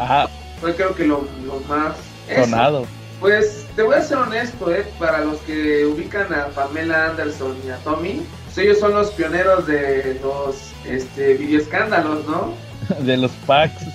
Fue 0.59 0.75
creo 0.75 0.93
que 0.93 1.05
lo, 1.05 1.25
más... 1.69 1.95
Sonado. 2.35 2.85
Pues 3.21 3.65
te 3.77 3.81
voy 3.81 3.95
a 3.95 4.01
ser 4.01 4.17
honesto, 4.17 4.73
¿eh? 4.75 4.85
para 4.99 5.19
los 5.19 5.39
que 5.39 5.85
ubican 5.85 6.33
a 6.33 6.47
Pamela 6.47 7.07
Anderson 7.07 7.55
y 7.65 7.69
a 7.69 7.77
Tommy, 7.77 8.23
pues 8.45 8.57
ellos 8.57 8.79
son 8.79 8.93
los 8.93 9.11
pioneros 9.11 9.65
de 9.65 10.19
los 10.21 10.73
este, 10.85 11.35
videoescándalos, 11.35 12.25
¿no? 12.25 12.53
De 12.99 13.15
los 13.15 13.31
packs. 13.45 13.85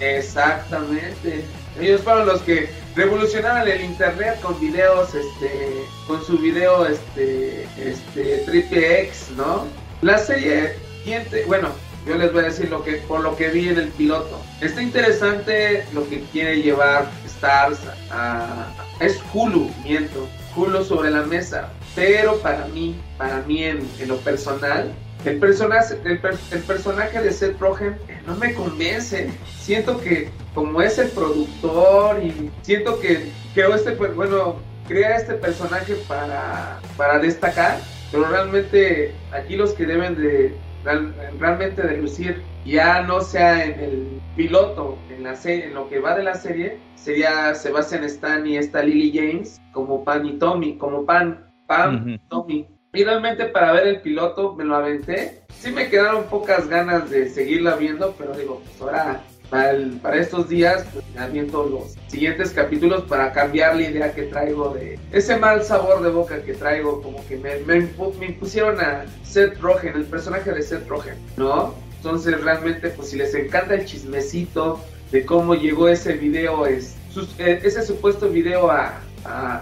Exactamente. 0.00 1.44
Ellos 1.80 2.00
fueron 2.02 2.26
los 2.26 2.40
que 2.42 2.68
revolucionaron 2.96 3.68
el 3.68 3.82
internet 3.82 4.40
con 4.40 4.58
videos, 4.58 5.14
este, 5.14 5.84
con 6.06 6.24
su 6.24 6.38
video, 6.38 6.86
este, 6.86 7.68
este, 7.78 8.38
Triple 8.46 9.02
X, 9.02 9.28
¿no? 9.36 9.66
La 10.00 10.18
serie, 10.18 10.74
bueno, 11.46 11.68
yo 12.06 12.16
les 12.16 12.32
voy 12.32 12.42
a 12.42 12.46
decir 12.46 12.70
lo 12.70 12.82
que, 12.82 12.94
por 12.94 13.20
lo 13.20 13.36
que 13.36 13.48
vi 13.48 13.68
en 13.68 13.78
el 13.78 13.88
piloto. 13.88 14.40
Está 14.60 14.82
interesante 14.82 15.84
lo 15.92 16.08
que 16.08 16.22
quiere 16.32 16.62
llevar 16.62 17.06
Stars 17.26 17.80
a, 18.10 18.72
es 19.00 19.20
Hulu, 19.32 19.70
miento, 19.84 20.26
Hulu 20.54 20.82
sobre 20.82 21.10
la 21.10 21.22
mesa. 21.22 21.68
Pero 21.94 22.38
para 22.38 22.66
mí, 22.68 22.98
para 23.18 23.42
mí 23.42 23.62
en, 23.64 23.88
en 23.98 24.08
lo 24.08 24.16
personal, 24.18 24.92
el 25.24 25.38
personaje, 25.38 25.98
el, 26.04 26.62
personaje 26.62 27.20
de 27.20 27.32
Seth 27.32 27.58
Rogen 27.58 27.96
no 28.26 28.34
me 28.36 28.54
convence. 28.54 29.30
Siento 29.58 29.98
que 30.00 30.28
como 30.54 30.80
es 30.82 30.98
el 30.98 31.08
productor 31.10 32.22
y 32.22 32.50
siento 32.62 32.98
que 33.00 33.30
creo 33.54 33.74
este, 33.74 33.94
bueno, 33.94 34.56
crea 34.88 35.16
este 35.16 35.34
personaje 35.34 35.94
para, 36.08 36.80
para 36.96 37.18
destacar, 37.18 37.78
pero 38.10 38.28
realmente 38.28 39.14
aquí 39.32 39.56
los 39.56 39.72
que 39.72 39.86
deben 39.86 40.16
de 40.16 40.56
realmente 41.40 41.82
de 41.82 41.96
lucir 41.96 42.42
ya 42.64 43.02
no 43.02 43.20
sea 43.20 43.64
en 43.64 43.80
el 43.80 44.20
piloto, 44.36 44.96
en 45.10 45.24
la 45.24 45.34
serie, 45.34 45.66
en 45.66 45.74
lo 45.74 45.88
que 45.88 45.98
va 45.98 46.16
de 46.16 46.22
la 46.22 46.34
serie, 46.34 46.78
sería 46.94 47.54
Sebastian 47.54 48.04
Stan 48.04 48.46
y 48.46 48.56
esta 48.56 48.82
Lily 48.82 49.12
James 49.12 49.60
como 49.72 50.04
Pan 50.04 50.26
y 50.26 50.38
Tommy, 50.38 50.76
como 50.78 51.04
Pan, 51.04 51.44
Pam, 51.66 52.18
Tommy 52.28 52.68
y 52.96 53.04
realmente 53.04 53.44
para 53.44 53.72
ver 53.72 53.86
el 53.86 54.00
piloto 54.00 54.54
me 54.54 54.64
lo 54.64 54.76
aventé. 54.76 55.42
Sí 55.50 55.70
me 55.70 55.88
quedaron 55.88 56.24
pocas 56.24 56.66
ganas 56.68 57.10
de 57.10 57.28
seguirla 57.28 57.76
viendo, 57.76 58.14
pero 58.18 58.34
digo, 58.34 58.62
pues 58.64 58.80
ahora 58.80 59.22
para, 59.50 60.16
estos 60.16 60.48
días 60.48 60.84
pues 60.92 61.32
viendo 61.32 61.64
los 61.66 61.94
siguientes 62.08 62.50
capítulos 62.50 63.02
para 63.02 63.32
cambiar 63.32 63.76
la 63.76 63.82
idea 63.82 64.12
que 64.12 64.22
traigo 64.22 64.70
de 64.70 64.98
ese 65.12 65.36
mal 65.36 65.62
sabor 65.62 66.02
de 66.02 66.10
boca 66.10 66.42
que 66.42 66.54
traigo, 66.54 67.02
como 67.02 67.24
que 67.28 67.36
me, 67.36 67.58
me, 67.60 67.88
impusieron 68.26 68.80
a 68.80 69.04
Seth 69.22 69.60
Rogen, 69.60 69.94
el 69.94 70.04
personaje 70.04 70.52
de 70.52 70.62
Seth 70.62 70.88
Rogen, 70.88 71.14
¿no? 71.36 71.74
Entonces 71.96 72.40
realmente 72.42 72.90
pues 72.90 73.10
si 73.10 73.16
les 73.16 73.34
encanta 73.34 73.74
el 73.74 73.84
chismecito 73.84 74.80
de 75.12 75.24
cómo 75.24 75.54
llegó 75.54 75.88
ese 75.88 76.14
video, 76.14 76.66
es, 76.66 76.96
eh, 77.38 77.60
ese 77.62 77.82
supuesto 77.82 78.28
video 78.28 78.70
a, 78.70 79.00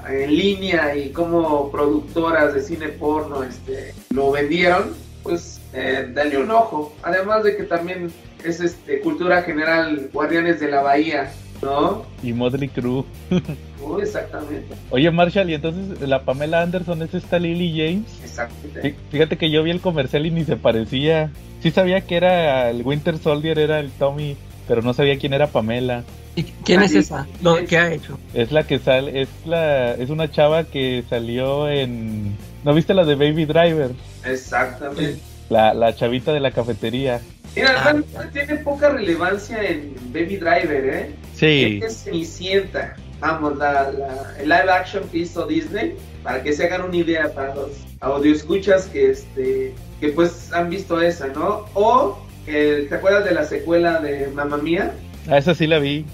en 0.09 0.35
línea 0.37 0.97
y 0.97 1.11
como 1.11 1.71
productoras 1.71 2.55
de 2.55 2.63
cine 2.63 2.89
porno 2.89 3.43
este, 3.43 3.95
lo 4.11 4.31
vendieron, 4.31 4.91
pues 5.23 5.61
eh, 5.73 6.09
dale 6.15 6.39
un 6.39 6.51
ojo. 6.51 6.95
Además 7.03 7.45
de 7.45 7.57
que 7.57 7.63
también 7.65 8.11
es 8.45 8.61
este, 8.61 9.01
cultura 9.01 9.43
general 9.43 10.09
Guardianes 10.13 10.61
de 10.61 10.71
la 10.71 10.83
Bahía 10.83 11.33
¿no? 11.63 12.05
Y 12.23 12.33
Motley 12.33 12.69
Crue. 12.69 13.05
Uh, 13.87 13.99
exactamente. 14.01 14.75
Oye, 14.89 15.11
Marshall, 15.11 15.51
y 15.51 15.55
entonces 15.55 16.01
la 16.09 16.23
Pamela 16.23 16.63
Anderson 16.63 17.03
es 17.03 17.13
esta 17.13 17.39
Lily 17.39 17.71
James. 17.77 18.19
Exactamente. 18.25 18.81
Fí- 18.83 18.95
Fíjate 19.11 19.37
que 19.37 19.51
yo 19.51 19.63
vi 19.63 19.73
el 19.73 19.83
comercial 19.83 20.25
y 20.25 20.31
ni 20.31 20.43
se 20.45 20.57
parecía. 20.57 21.31
Sí 21.63 21.71
sabía 21.71 22.01
que 22.01 22.17
era 22.17 22.71
el 22.71 22.81
Winter 22.83 23.19
Soldier, 23.19 23.59
era 23.59 23.81
el 23.81 23.91
Tommy, 23.91 24.39
pero 24.69 24.83
no 24.83 24.95
sabía 24.95 25.19
quién 25.19 25.33
era 25.33 25.47
Pamela. 25.49 26.05
¿Y 26.37 26.43
quién 26.43 26.83
es 26.83 26.95
esa? 26.95 27.27
Lo, 27.43 27.65
¿Qué 27.65 27.79
ha 27.79 27.93
hecho? 27.93 28.19
Es 28.35 28.51
la 28.51 28.67
que 28.67 28.79
sale, 28.79 29.23
es 29.23 29.29
la, 29.47 29.93
es 29.95 30.11
una 30.11 30.31
chava 30.31 30.65
que 30.65 31.05
salió 31.09 31.69
en, 31.69 32.37
¿no 32.65 32.75
viste 32.75 32.93
la 32.95 33.05
de 33.05 33.15
Baby 33.15 33.45
Driver? 33.45 33.91
Exactamente. 34.25 35.17
La, 35.51 35.75
la 35.75 35.95
chavita 35.95 36.33
de 36.33 36.41
la 36.41 36.51
cafetería. 36.51 37.21
Mira, 37.55 37.83
realmente 37.85 38.19
tiene 38.33 38.57
poca 38.57 38.89
relevancia 38.89 39.63
en 39.63 39.95
Baby 40.13 40.39
Driver, 40.39 40.85
¿eh? 40.87 41.11
Sí. 41.35 41.81
Es 41.85 42.05
Cenicienta. 42.05 42.97
Vamos, 43.21 43.57
la, 43.57 43.93
la- 43.93 44.35
el 44.41 44.49
live 44.49 44.71
action 44.73 45.05
que 45.09 45.19
hizo 45.19 45.47
Disney, 45.47 45.95
para 46.25 46.43
que 46.43 46.53
se 46.53 46.65
hagan 46.65 46.83
una 46.83 46.97
idea 46.97 47.33
para 47.33 47.55
los 47.55 47.69
audioescuchas 48.01 48.87
que 48.87 49.11
este 49.11 49.75
que 50.01 50.09
pues 50.09 50.53
han 50.53 50.69
visto 50.69 51.01
esa, 51.01 51.29
¿no? 51.29 51.65
O 51.75 52.19
eh, 52.47 52.87
¿te 52.89 52.95
acuerdas 52.95 53.25
de 53.25 53.33
la 53.33 53.45
secuela 53.45 54.01
de 54.01 54.29
Mamma 54.29 54.59
Mía? 54.59 54.93
Ah, 55.29 55.39
esa 55.39 55.55
sí 55.55 55.67
la 55.67 55.79
vi. 55.79 56.05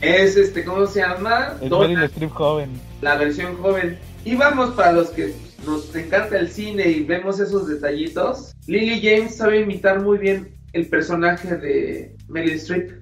Es 0.00 0.36
este, 0.36 0.64
¿cómo 0.64 0.86
se 0.86 1.00
llama? 1.00 1.56
Es 1.62 1.70
Donna, 1.70 2.10
joven. 2.30 2.70
la 3.00 3.16
versión 3.16 3.56
joven. 3.56 3.98
Y 4.24 4.34
vamos 4.34 4.70
para 4.74 4.92
los 4.92 5.10
que 5.10 5.32
nos 5.64 5.94
encanta 5.94 6.38
el 6.38 6.50
cine 6.50 6.88
y 6.88 7.04
vemos 7.04 7.40
esos 7.40 7.68
detallitos. 7.68 8.54
Lily 8.66 9.00
James 9.00 9.36
sabe 9.36 9.60
imitar 9.60 10.00
muy 10.00 10.18
bien 10.18 10.54
el 10.72 10.86
personaje 10.88 11.56
de 11.56 12.16
Meryl 12.28 12.54
Streep. 12.54 12.92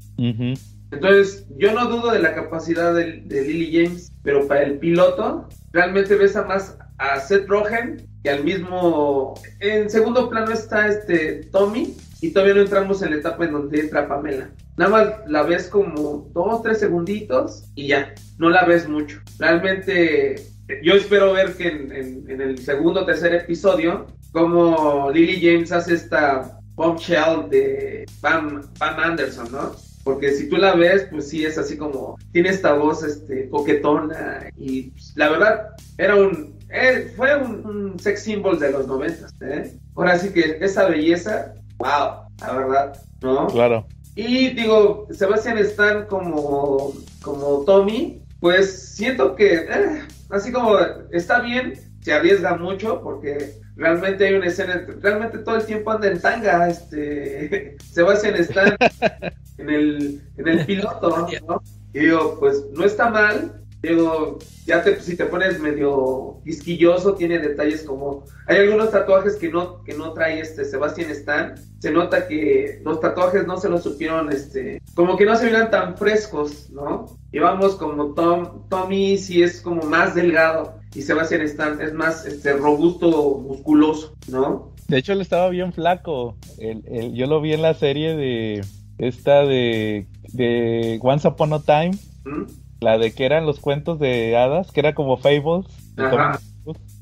Entonces, 0.93 1.47
yo 1.57 1.72
no 1.72 1.87
dudo 1.87 2.12
de 2.12 2.18
la 2.18 2.35
capacidad 2.35 2.95
de, 2.95 3.22
de 3.24 3.43
Lily 3.43 3.85
James, 3.85 4.12
pero 4.22 4.47
para 4.47 4.62
el 4.62 4.78
piloto, 4.78 5.49
realmente 5.72 6.14
ves 6.16 6.37
a 6.37 6.45
más 6.45 6.76
a 6.99 7.18
Seth 7.18 7.49
Rogen 7.49 8.07
que 8.22 8.31
al 8.31 8.45
mismo. 8.45 9.35
En 9.61 9.89
segundo 9.89 10.28
plano 10.28 10.53
está 10.53 10.89
este 10.89 11.45
Tommy, 11.51 11.97
y 12.21 12.31
todavía 12.31 12.55
no 12.55 12.61
entramos 12.62 13.03
en 13.03 13.11
la 13.11 13.16
etapa 13.16 13.45
en 13.45 13.53
donde 13.53 13.81
entra 13.81 14.09
Pamela. 14.09 14.51
Nada 14.77 14.91
más 14.91 15.09
la 15.27 15.43
ves 15.43 15.68
como 15.68 16.29
dos, 16.33 16.62
tres 16.62 16.79
segunditos 16.81 17.64
y 17.75 17.89
ya, 17.89 18.14
no 18.39 18.49
la 18.51 18.64
ves 18.64 18.89
mucho. 18.89 19.21
Realmente, 19.39 20.37
yo 20.83 20.95
espero 20.95 21.33
ver 21.33 21.55
que 21.55 21.68
en, 21.68 21.93
en- 21.93 22.31
en 22.31 22.41
el 22.41 22.59
segundo 22.59 23.01
o 23.03 23.07
tercer 23.07 23.35
episodio, 23.35 24.07
como 24.33 25.11
Lily 25.12 25.41
James 25.41 25.73
hace 25.73 25.95
esta 25.95 26.59
bombshell 26.75 27.49
de 27.51 28.07
Pam, 28.21 28.62
Pam 28.79 28.99
Anderson, 28.99 29.51
¿no? 29.53 29.73
Porque 30.05 30.33
si 30.33 30.49
tú 30.49 30.57
la 30.57 30.75
ves, 30.75 31.07
pues 31.11 31.29
sí 31.29 31.45
es 31.45 31.59
así 31.59 31.77
como, 31.77 32.16
tiene 32.33 32.49
esta 32.49 32.73
voz 32.73 33.03
este, 33.05 33.49
coquetona 33.51 34.51
y 34.57 34.91
pues, 34.91 35.12
la 35.14 35.29
verdad 35.29 35.68
era 35.99 36.14
un, 36.16 36.59
eh, 36.71 37.12
fue 37.16 37.37
un, 37.37 37.66
un 37.66 37.99
sex 37.99 38.23
symbol 38.23 38.59
de 38.59 38.71
los 38.73 38.87
noventas, 38.87 39.35
¿eh? 39.43 39.73
Ahora 39.95 40.18
sí 40.18 40.31
que 40.31 40.57
esa 40.61 40.89
belleza, 40.89 41.53
wow, 41.81 42.28
la 42.41 42.53
verdad, 42.53 43.03
¿no? 43.22 43.47
Claro. 43.49 43.87
Y 44.14 44.51
digo, 44.51 45.09
Sebastian 45.11 45.59
Stan 45.59 46.07
como, 46.07 46.93
como 47.22 47.64
Tommy, 47.64 48.22
pues 48.39 48.95
siento 48.95 49.35
que, 49.35 49.55
eh, 49.55 50.03
así 50.31 50.53
como 50.53 50.78
está 51.11 51.41
bien, 51.41 51.74
se 52.03 52.12
arriesga 52.12 52.57
mucho 52.57 53.01
porque 53.03 53.55
realmente 53.76 54.26
hay 54.26 54.35
una 54.35 54.47
escena, 54.47 54.87
realmente 55.01 55.39
todo 55.39 55.57
el 55.57 55.64
tiempo 55.64 55.91
anda 55.91 56.09
en 56.09 56.20
tanga, 56.20 56.68
este, 56.68 57.76
Sebastian 57.93 58.35
Stan 58.37 58.76
en 59.59 59.70
el, 59.70 60.22
en 60.37 60.49
el 60.49 60.66
piloto, 60.66 61.28
¿no? 61.47 61.62
Y 61.93 61.99
digo, 62.01 62.37
pues 62.39 62.62
no 62.72 62.85
está 62.85 63.11
mal, 63.11 63.60
digo, 63.83 64.39
ya 64.66 64.83
te, 64.83 65.01
si 65.01 65.16
te 65.16 65.24
pones 65.26 65.59
medio 65.61 66.39
quisquilloso, 66.45 67.14
tiene 67.14 67.39
detalles 67.39 67.83
como, 67.83 68.24
hay 68.47 68.59
algunos 68.59 68.91
tatuajes 68.91 69.37
que 69.37 69.49
no, 69.51 69.83
que 69.85 69.95
no 69.95 70.12
trae 70.12 70.41
este 70.41 70.64
Sebastian 70.64 71.11
Stan, 71.11 71.55
se 71.78 71.91
nota 71.91 72.28
que 72.28 72.81
los 72.85 73.01
tatuajes 73.01 73.47
no 73.47 73.57
se 73.59 73.68
los 73.68 73.83
supieron, 73.83 74.31
este, 74.33 74.83
como 74.95 75.16
que 75.16 75.24
no 75.24 75.35
se 75.37 75.47
miran 75.47 75.70
tan 75.70 75.97
frescos, 75.97 76.68
¿no? 76.70 77.07
Y 77.33 77.39
vamos 77.39 77.76
como 77.76 78.12
Tom, 78.14 78.68
Tommy 78.68 79.16
sí 79.16 79.43
es 79.43 79.61
como 79.61 79.83
más 79.85 80.14
delgado 80.14 80.74
y 80.95 81.03
Sebastian 81.03 81.43
Stan 81.43 81.81
es 81.81 81.93
más 81.95 82.26
este 82.26 82.53
robusto, 82.55 83.39
musculoso, 83.39 84.14
¿no? 84.28 84.72
De 84.89 84.99
hecho, 84.99 85.12
él 85.12 85.20
estaba 85.20 85.49
bien 85.51 85.72
flaco. 85.72 86.37
El- 86.59 86.83
el- 86.91 87.14
yo 87.14 87.26
lo 87.28 87.41
vi 87.41 87.53
en 87.53 87.62
la 87.62 87.74
serie 87.74 88.16
de 88.16 88.64
esta 88.99 89.45
de, 89.45 90.07
de 90.33 90.99
Once 91.01 91.26
Upon 91.28 91.53
a 91.53 91.61
Time, 91.62 91.93
¿Mm? 92.24 92.43
La 92.81 92.99
de 92.99 93.12
que 93.12 93.24
eran 93.24 93.47
los 93.47 93.61
cuentos 93.61 93.99
de 93.99 94.37
hadas, 94.37 94.72
que 94.72 94.81
era 94.81 94.95
como 94.95 95.16
Fables, 95.16 95.66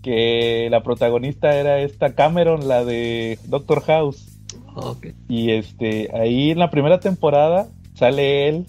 que 0.03 0.69
la 0.71 0.83
protagonista 0.83 1.55
era 1.55 1.81
esta 1.81 2.15
Cameron, 2.15 2.69
la 2.69 2.85
de 2.85 3.39
Doctor 3.47 3.83
House. 3.83 4.27
Y 5.29 5.53
este, 5.53 6.11
ahí 6.15 6.51
en 6.51 6.59
la 6.59 6.71
primera 6.71 7.01
temporada 7.01 7.67
sale 7.95 8.49
él. 8.49 8.67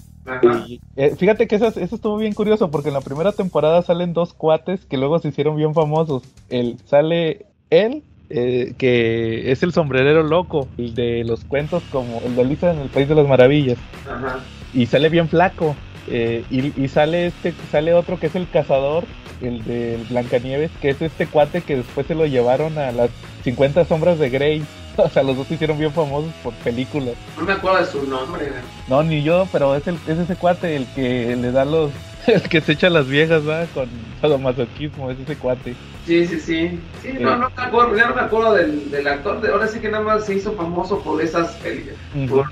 Y, 0.67 0.79
eh, 0.95 1.15
fíjate 1.17 1.47
que 1.47 1.55
eso, 1.55 1.67
eso 1.67 1.95
estuvo 1.95 2.17
bien 2.17 2.33
curioso 2.33 2.69
porque 2.69 2.89
en 2.89 2.93
la 2.93 3.01
primera 3.01 3.31
temporada 3.31 3.81
salen 3.81 4.13
dos 4.13 4.33
cuates 4.33 4.85
que 4.85 4.97
luego 4.97 5.19
se 5.19 5.29
hicieron 5.29 5.55
bien 5.55 5.73
famosos. 5.73 6.23
El, 6.49 6.77
sale 6.85 7.47
él, 7.71 8.03
eh, 8.29 8.73
que 8.77 9.51
es 9.51 9.63
el 9.63 9.71
sombrerero 9.73 10.21
loco, 10.21 10.67
el 10.77 10.93
de 10.93 11.23
los 11.23 11.45
cuentos 11.45 11.81
como 11.91 12.21
el 12.25 12.35
de 12.35 12.41
Alicia 12.41 12.71
en 12.71 12.79
el 12.79 12.89
País 12.89 13.07
de 13.09 13.15
las 13.15 13.27
Maravillas. 13.27 13.77
Ajá. 14.07 14.39
Y 14.73 14.85
sale 14.85 15.09
bien 15.09 15.27
flaco. 15.29 15.75
Eh, 16.09 16.43
y, 16.49 16.81
y 16.81 16.87
sale 16.87 17.27
este, 17.27 17.53
sale 17.71 17.93
otro 17.93 18.19
que 18.19 18.27
es 18.27 18.35
el 18.35 18.49
cazador, 18.49 19.05
el 19.41 19.63
de 19.63 19.99
Blancanieves, 20.09 20.71
que 20.81 20.89
es 20.89 21.01
este 21.01 21.27
cuate 21.27 21.61
que 21.61 21.77
después 21.77 22.07
se 22.07 22.15
lo 22.15 22.25
llevaron 22.25 22.77
a 22.77 22.91
las 22.91 23.09
50 23.43 23.85
sombras 23.85 24.19
de 24.19 24.29
Grey. 24.29 24.63
O 24.97 25.07
sea, 25.07 25.23
los 25.23 25.37
dos 25.37 25.47
se 25.47 25.53
hicieron 25.53 25.79
bien 25.79 25.93
famosos 25.93 26.29
por 26.43 26.53
películas. 26.55 27.13
No 27.37 27.45
me 27.45 27.53
acuerdo 27.53 27.79
de 27.79 27.85
su 27.85 28.05
nombre. 28.05 28.51
No, 28.89 29.01
ni 29.01 29.23
yo, 29.23 29.47
pero 29.49 29.73
es, 29.73 29.87
el, 29.87 29.95
es 30.07 30.17
ese 30.17 30.35
cuate 30.35 30.75
el 30.75 30.85
que 30.93 31.37
le 31.37 31.51
da 31.53 31.63
los. 31.63 31.91
El 32.27 32.41
que 32.43 32.59
se 32.59 32.73
echa 32.73 32.89
las 32.89 33.07
viejas, 33.07 33.47
¿va? 33.47 33.65
Con 33.73 33.87
sadomasoquismo, 34.19 35.09
es 35.09 35.17
ese 35.19 35.37
cuate. 35.37 35.73
Sí, 36.05 36.27
sí, 36.27 36.39
sí. 36.39 36.79
Sí, 37.01 37.13
no, 37.17 37.37
no 37.37 37.49
me 37.49 37.63
acuerdo, 37.63 37.95
ya 37.95 38.09
no 38.09 38.15
me 38.15 38.21
acuerdo 38.21 38.53
del, 38.53 38.91
del 38.91 39.07
actor. 39.07 39.39
De, 39.39 39.49
ahora 39.49 39.67
sí 39.67 39.79
que 39.79 39.89
nada 39.89 40.03
más 40.03 40.25
se 40.25 40.35
hizo 40.35 40.51
famoso 40.51 40.99
por 40.99 41.21
esas 41.21 41.55
películas, 41.55 41.95
por, 42.29 42.45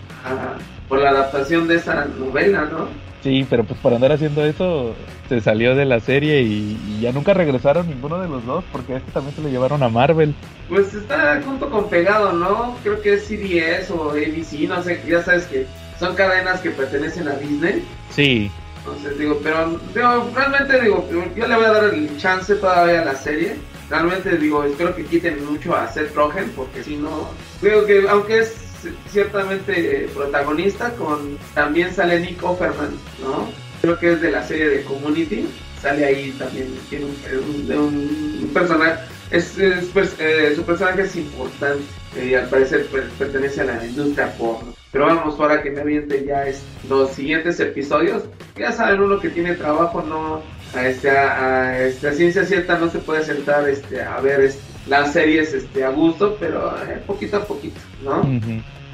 por 0.87 1.01
la 1.01 1.09
adaptación 1.09 1.67
de 1.67 1.75
esa 1.75 2.05
novela, 2.05 2.65
¿no? 2.71 2.87
Sí, 3.27 3.45
pero 3.49 3.65
pues 3.65 3.77
por 3.81 3.93
andar 3.93 4.13
haciendo 4.13 4.45
eso, 4.45 4.95
se 5.27 5.41
salió 5.41 5.75
de 5.75 5.83
la 5.83 5.99
serie 5.99 6.43
y, 6.43 6.79
y 6.87 7.01
ya 7.01 7.11
nunca 7.11 7.33
regresaron 7.33 7.85
ninguno 7.85 8.21
de 8.21 8.29
los 8.29 8.45
dos, 8.45 8.63
porque 8.71 8.95
este 8.95 9.11
también 9.11 9.35
se 9.35 9.41
lo 9.41 9.49
llevaron 9.49 9.83
a 9.83 9.89
Marvel. 9.89 10.33
Pues 10.69 10.93
está 10.93 11.41
junto 11.43 11.69
con 11.69 11.89
pegado, 11.89 12.31
¿no? 12.31 12.77
Creo 12.83 13.01
que 13.01 13.15
es 13.15 13.27
CBS 13.27 13.91
o 13.91 14.11
ABC, 14.11 14.69
no 14.69 14.81
sé, 14.81 15.01
ya 15.05 15.21
sabes 15.23 15.43
que 15.47 15.67
son 15.99 16.15
cadenas 16.15 16.61
que 16.61 16.69
pertenecen 16.69 17.27
a 17.27 17.33
Disney. 17.33 17.83
Sí, 18.11 18.49
Entonces 18.77 19.19
digo, 19.19 19.37
pero 19.43 19.77
digo, 19.93 20.31
realmente 20.33 20.79
digo, 20.81 21.05
yo 21.35 21.47
le 21.47 21.55
voy 21.57 21.65
a 21.65 21.73
dar 21.73 21.83
el 21.93 22.17
chance 22.17 22.55
todavía 22.55 23.01
a 23.01 23.05
la 23.05 23.15
serie. 23.15 23.57
Realmente 23.89 24.37
digo, 24.37 24.63
espero 24.63 24.95
que 24.95 25.03
quiten 25.03 25.45
mucho 25.45 25.75
a 25.75 25.89
Seth 25.89 26.15
Rogen, 26.15 26.49
porque 26.55 26.81
si 26.81 26.95
no, 26.95 27.27
digo 27.61 27.85
que 27.85 28.07
aunque 28.07 28.39
es 28.39 28.66
ciertamente 29.09 30.05
eh, 30.05 30.09
protagonista, 30.13 30.91
con 30.95 31.37
también 31.53 31.93
sale 31.93 32.19
Nick 32.19 32.43
Offerman, 32.43 32.91
¿no? 33.21 33.49
Creo 33.81 33.99
que 33.99 34.13
es 34.13 34.21
de 34.21 34.31
la 34.31 34.43
serie 34.45 34.69
de 34.69 34.83
Community, 34.83 35.47
sale 35.81 36.05
ahí 36.05 36.31
también, 36.39 36.67
tiene 36.89 37.05
un, 37.05 38.41
un 38.43 38.49
personaje, 38.53 38.99
es, 39.31 39.57
es, 39.57 39.85
pues, 39.93 40.15
eh, 40.19 40.53
su 40.55 40.63
personaje 40.63 41.01
es 41.03 41.15
importante 41.15 41.83
y 42.21 42.33
al 42.33 42.47
parecer 42.49 42.85
per- 42.87 43.09
pertenece 43.19 43.61
a 43.61 43.65
la 43.65 43.85
industria 43.85 44.31
porno. 44.37 44.73
Pero 44.91 45.05
vamos, 45.05 45.39
ahora 45.39 45.61
que 45.61 45.69
me 45.69 45.81
aviente 45.81 46.25
ya 46.25 46.47
es, 46.47 46.61
los 46.89 47.11
siguientes 47.11 47.59
episodios, 47.59 48.23
ya 48.57 48.71
saben 48.71 49.01
uno 49.01 49.19
que 49.19 49.29
tiene 49.29 49.53
trabajo, 49.53 50.01
no 50.01 50.41
a, 50.73 51.77
este, 51.79 52.13
ciencia 52.13 52.45
cierta 52.45 52.77
no 52.77 52.89
se 52.89 52.99
puede 52.99 53.23
sentar 53.23 53.67
este, 53.69 54.01
a 54.01 54.19
ver 54.19 54.41
este, 54.41 54.61
las 54.89 55.13
series 55.13 55.53
este, 55.53 55.83
a 55.83 55.89
gusto, 55.89 56.37
pero 56.39 56.73
eh, 56.83 57.01
poquito 57.05 57.37
a 57.37 57.45
poquito, 57.45 57.79
¿no? 58.03 58.21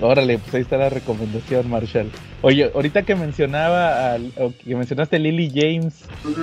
Órale, 0.02 0.38
pues 0.40 0.56
ahí 0.56 0.62
está 0.62 0.78
la 0.78 0.90
recomendación, 0.90 1.70
Marshall. 1.70 2.10
Oye, 2.42 2.70
ahorita 2.74 3.04
que 3.04 3.16
mencionaba, 3.16 4.14
al- 4.14 4.32
o 4.38 4.52
que 4.64 4.76
mencionaste 4.76 5.20
Lily 5.20 5.52
James 5.54 5.94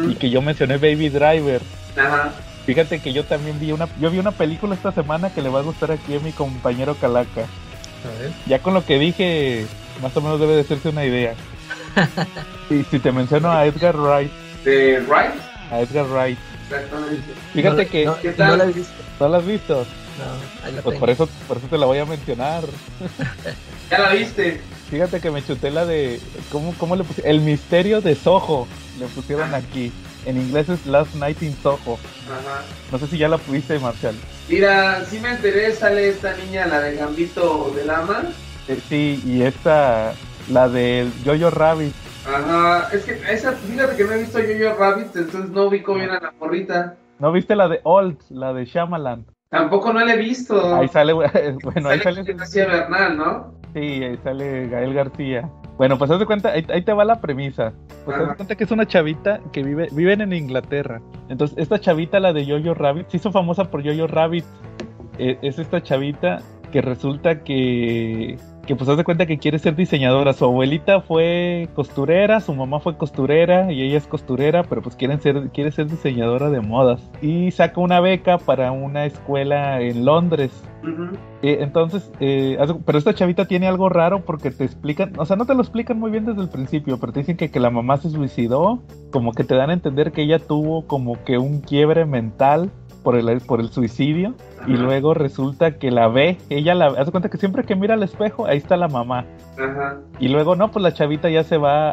y 0.09 0.14
que 0.14 0.30
yo 0.30 0.40
mencioné 0.40 0.76
Baby 0.78 1.09
Driver, 1.09 1.61
Ajá. 1.96 2.32
fíjate 2.64 3.01
que 3.01 3.12
yo 3.12 3.24
también 3.24 3.59
vi 3.61 3.72
una, 3.72 3.88
yo 4.01 4.11
vi 4.11 4.18
una 4.18 4.30
película 4.30 4.74
esta 4.74 4.92
semana 4.92 5.30
que 5.34 5.42
le 5.42 5.48
va 5.48 5.59
a 5.59 5.62
gustar 5.62 5.90
aquí 5.92 6.14
a 6.16 6.20
mi 6.20 6.32
compañero 6.32 6.94
Calaca. 6.94 7.42
A 7.42 8.22
ver. 8.22 8.30
Ya 8.46 8.61
con 8.61 8.72
lo 8.72 8.84
que 8.86 8.98
dije, 8.98 9.66
más 10.01 10.16
o 10.16 10.20
menos 10.22 10.40
debe 10.40 10.55
de 10.55 10.61
hacerse 10.62 10.88
una 10.88 11.05
idea. 11.05 11.34
y 12.70 12.84
si 12.84 12.98
te 12.98 13.12
menciono 13.12 13.51
a 13.51 13.66
Edgar 13.66 13.96
Wright, 13.96 14.30
De 14.64 15.01
Right, 15.01 15.34
a 15.72 15.80
Edgar 15.80 16.07
Wright, 16.07 16.38
exactamente. 16.70 17.32
fíjate 17.52 17.84
No 17.84 17.90
que 17.90 18.04
No, 18.04 18.18
¿Qué 18.20 18.28
no 18.30 18.34
tal? 18.36 18.58
la 18.58 18.64
he 18.64 18.72
visto. 18.72 18.92
¿no 19.20 19.28
la 19.28 19.38
has 19.38 19.46
visto? 19.46 19.74
No, 20.18 20.66
ahí 20.66 20.72
la 20.74 20.82
Pues 20.82 20.94
tengo. 20.94 21.00
por 21.00 21.10
eso, 21.10 21.28
por 21.48 21.56
eso 21.58 21.66
te 21.68 21.78
la 21.78 21.86
voy 21.86 21.98
a 21.98 22.04
mencionar. 22.06 22.64
Ya 23.90 23.98
la 23.98 24.10
viste. 24.12 24.60
Fíjate 24.88 25.20
que 25.20 25.32
me 25.32 25.44
chuté 25.44 25.68
la 25.72 25.84
de. 25.84 26.20
¿Cómo, 26.52 26.72
cómo 26.78 26.94
le 26.94 27.02
pusieron? 27.02 27.28
El 27.32 27.40
misterio 27.40 28.00
de 28.00 28.14
Soho. 28.14 28.68
Le 29.00 29.06
pusieron 29.06 29.52
aquí. 29.52 29.90
En 30.26 30.36
inglés 30.36 30.68
es 30.68 30.86
Last 30.86 31.14
Night 31.16 31.42
in 31.42 31.56
Soho. 31.60 31.98
Ajá. 32.28 32.62
No 32.92 32.98
sé 32.98 33.08
si 33.08 33.18
ya 33.18 33.28
la 33.28 33.38
pudiste, 33.38 33.80
Marcial. 33.80 34.14
Mira, 34.48 35.04
sí 35.10 35.18
me 35.18 35.30
enteré, 35.30 35.74
sale 35.74 36.08
esta 36.10 36.36
niña, 36.36 36.66
la 36.66 36.80
de 36.80 36.94
Gambito 36.96 37.72
del 37.74 37.90
Ama. 37.90 38.22
Eh, 38.68 38.78
sí, 38.88 39.20
y 39.26 39.42
esta. 39.42 40.14
La 40.48 40.68
de 40.68 41.08
Jojo 41.24 41.50
Rabbit. 41.50 41.92
Ajá, 42.26 42.88
es 42.92 43.04
que 43.04 43.12
esa, 43.32 43.52
fíjate 43.52 43.96
que 43.96 44.04
no 44.04 44.12
he 44.12 44.18
visto 44.18 44.38
Yo-Yo 44.38 44.74
Rabbit, 44.74 45.16
entonces 45.16 45.50
no 45.50 45.64
ubico 45.66 45.94
bien 45.94 46.10
a 46.10 46.20
la 46.20 46.32
morrita. 46.38 46.96
¿No 47.18 47.32
viste 47.32 47.56
la 47.56 47.68
de 47.68 47.80
Old? 47.84 48.18
La 48.30 48.52
de 48.52 48.64
Shyamalan. 48.64 49.26
Tampoco 49.50 49.92
no 49.92 50.04
la 50.04 50.14
he 50.14 50.16
visto. 50.16 50.76
Ahí 50.76 50.88
sale. 50.88 51.12
Bueno, 51.62 51.88
ahí 51.88 52.00
sale. 52.00 52.22
García 52.22 52.66
Bernal, 52.66 53.16
¿no? 53.16 53.54
Sí, 53.74 53.80
ahí 53.80 54.16
sale 54.22 54.68
Gael 54.68 54.94
García. 54.94 55.48
Bueno, 55.76 55.98
pues 55.98 56.10
haz 56.10 56.18
de 56.18 56.26
cuenta, 56.26 56.50
ahí, 56.50 56.64
ahí 56.68 56.82
te 56.82 56.92
va 56.92 57.04
la 57.04 57.20
premisa. 57.20 57.72
Pues 58.04 58.16
haz 58.16 58.28
de 58.28 58.34
cuenta 58.36 58.54
que 58.54 58.64
es 58.64 58.70
una 58.70 58.86
chavita 58.86 59.40
que 59.52 59.62
vive, 59.62 59.88
viven 59.92 60.20
en 60.20 60.32
Inglaterra. 60.32 61.00
Entonces, 61.28 61.56
esta 61.58 61.80
chavita, 61.80 62.20
la 62.20 62.32
de 62.32 62.44
Jojo 62.44 62.74
Rabbit, 62.74 63.08
se 63.08 63.16
hizo 63.16 63.32
famosa 63.32 63.70
por 63.70 63.82
Jojo 63.82 64.06
Rabbit. 64.06 64.44
Eh, 65.18 65.38
es 65.42 65.58
esta 65.58 65.82
chavita 65.82 66.42
que 66.70 66.80
resulta 66.80 67.42
que, 67.42 68.38
que 68.66 68.76
pues 68.76 68.88
haz 68.88 68.96
de 68.96 69.04
cuenta 69.04 69.26
que 69.26 69.38
quiere 69.38 69.58
ser 69.58 69.74
diseñadora. 69.74 70.32
Su 70.32 70.44
abuelita 70.44 71.00
fue 71.00 71.68
costurera, 71.74 72.40
su 72.40 72.54
mamá 72.54 72.80
fue 72.80 72.96
costurera 72.96 73.72
y 73.72 73.82
ella 73.82 73.98
es 73.98 74.06
costurera, 74.06 74.64
pero 74.64 74.82
pues 74.82 74.96
quieren 74.96 75.20
ser, 75.20 75.50
quiere 75.50 75.72
ser 75.72 75.86
diseñadora 75.88 76.50
de 76.50 76.61
modas. 76.61 77.00
Y 77.22 77.50
saca 77.50 77.80
una 77.80 78.00
beca 78.00 78.38
para 78.38 78.72
una 78.72 79.06
escuela 79.06 79.80
en 79.80 80.04
Londres. 80.04 80.50
Eh, 81.42 81.58
entonces, 81.61 82.11
eh, 82.20 82.58
pero 82.86 82.98
esta 82.98 83.14
chavita 83.14 83.46
tiene 83.46 83.66
algo 83.66 83.88
raro 83.88 84.24
porque 84.24 84.50
te 84.50 84.64
explican, 84.64 85.12
o 85.18 85.26
sea, 85.26 85.36
no 85.36 85.44
te 85.44 85.54
lo 85.54 85.61
explican 85.61 85.98
muy 85.98 86.11
bien 86.11 86.24
desde 86.24 86.42
el 86.42 86.48
principio, 86.48 86.98
pero 86.98 87.12
te 87.12 87.20
dicen 87.20 87.36
que, 87.36 87.50
que 87.50 87.61
la 87.61 87.70
mamá 87.70 87.98
se 87.98 88.11
suicidó, 88.11 88.82
como 89.11 89.32
que 89.32 89.44
te 89.44 89.54
dan 89.54 89.70
a 89.70 89.74
entender 89.74 90.12
que 90.12 90.22
ella 90.22 90.38
tuvo 90.38 90.86
como 90.86 91.22
que 91.24 91.38
un 91.38 91.61
quiebre 91.61 92.06
mental 92.06 92.70
por 93.03 93.16
el, 93.16 93.40
por 93.40 93.61
el 93.61 93.70
suicidio, 93.70 94.34
y 94.66 94.72
luego 94.72 95.14
resulta 95.14 95.78
que 95.78 95.90
la 95.90 96.09
ve, 96.09 96.36
ella 96.51 96.74
la 96.74 96.86
hace 96.88 97.11
cuenta 97.11 97.28
que 97.30 97.38
siempre 97.38 97.64
que 97.64 97.74
mira 97.76 97.94
al 97.94 98.03
espejo, 98.03 98.46
ahí 98.46 98.59
está 98.59 98.76
la 98.76 98.88
mamá. 98.88 99.24
Ajá. 99.59 99.96
Y 100.18 100.28
luego, 100.28 100.57
no, 100.57 100.70
pues 100.70 100.82
la 100.82 100.92
chavita 100.92 101.28
ya 101.30 101.42
se 101.44 101.57
va 101.57 101.90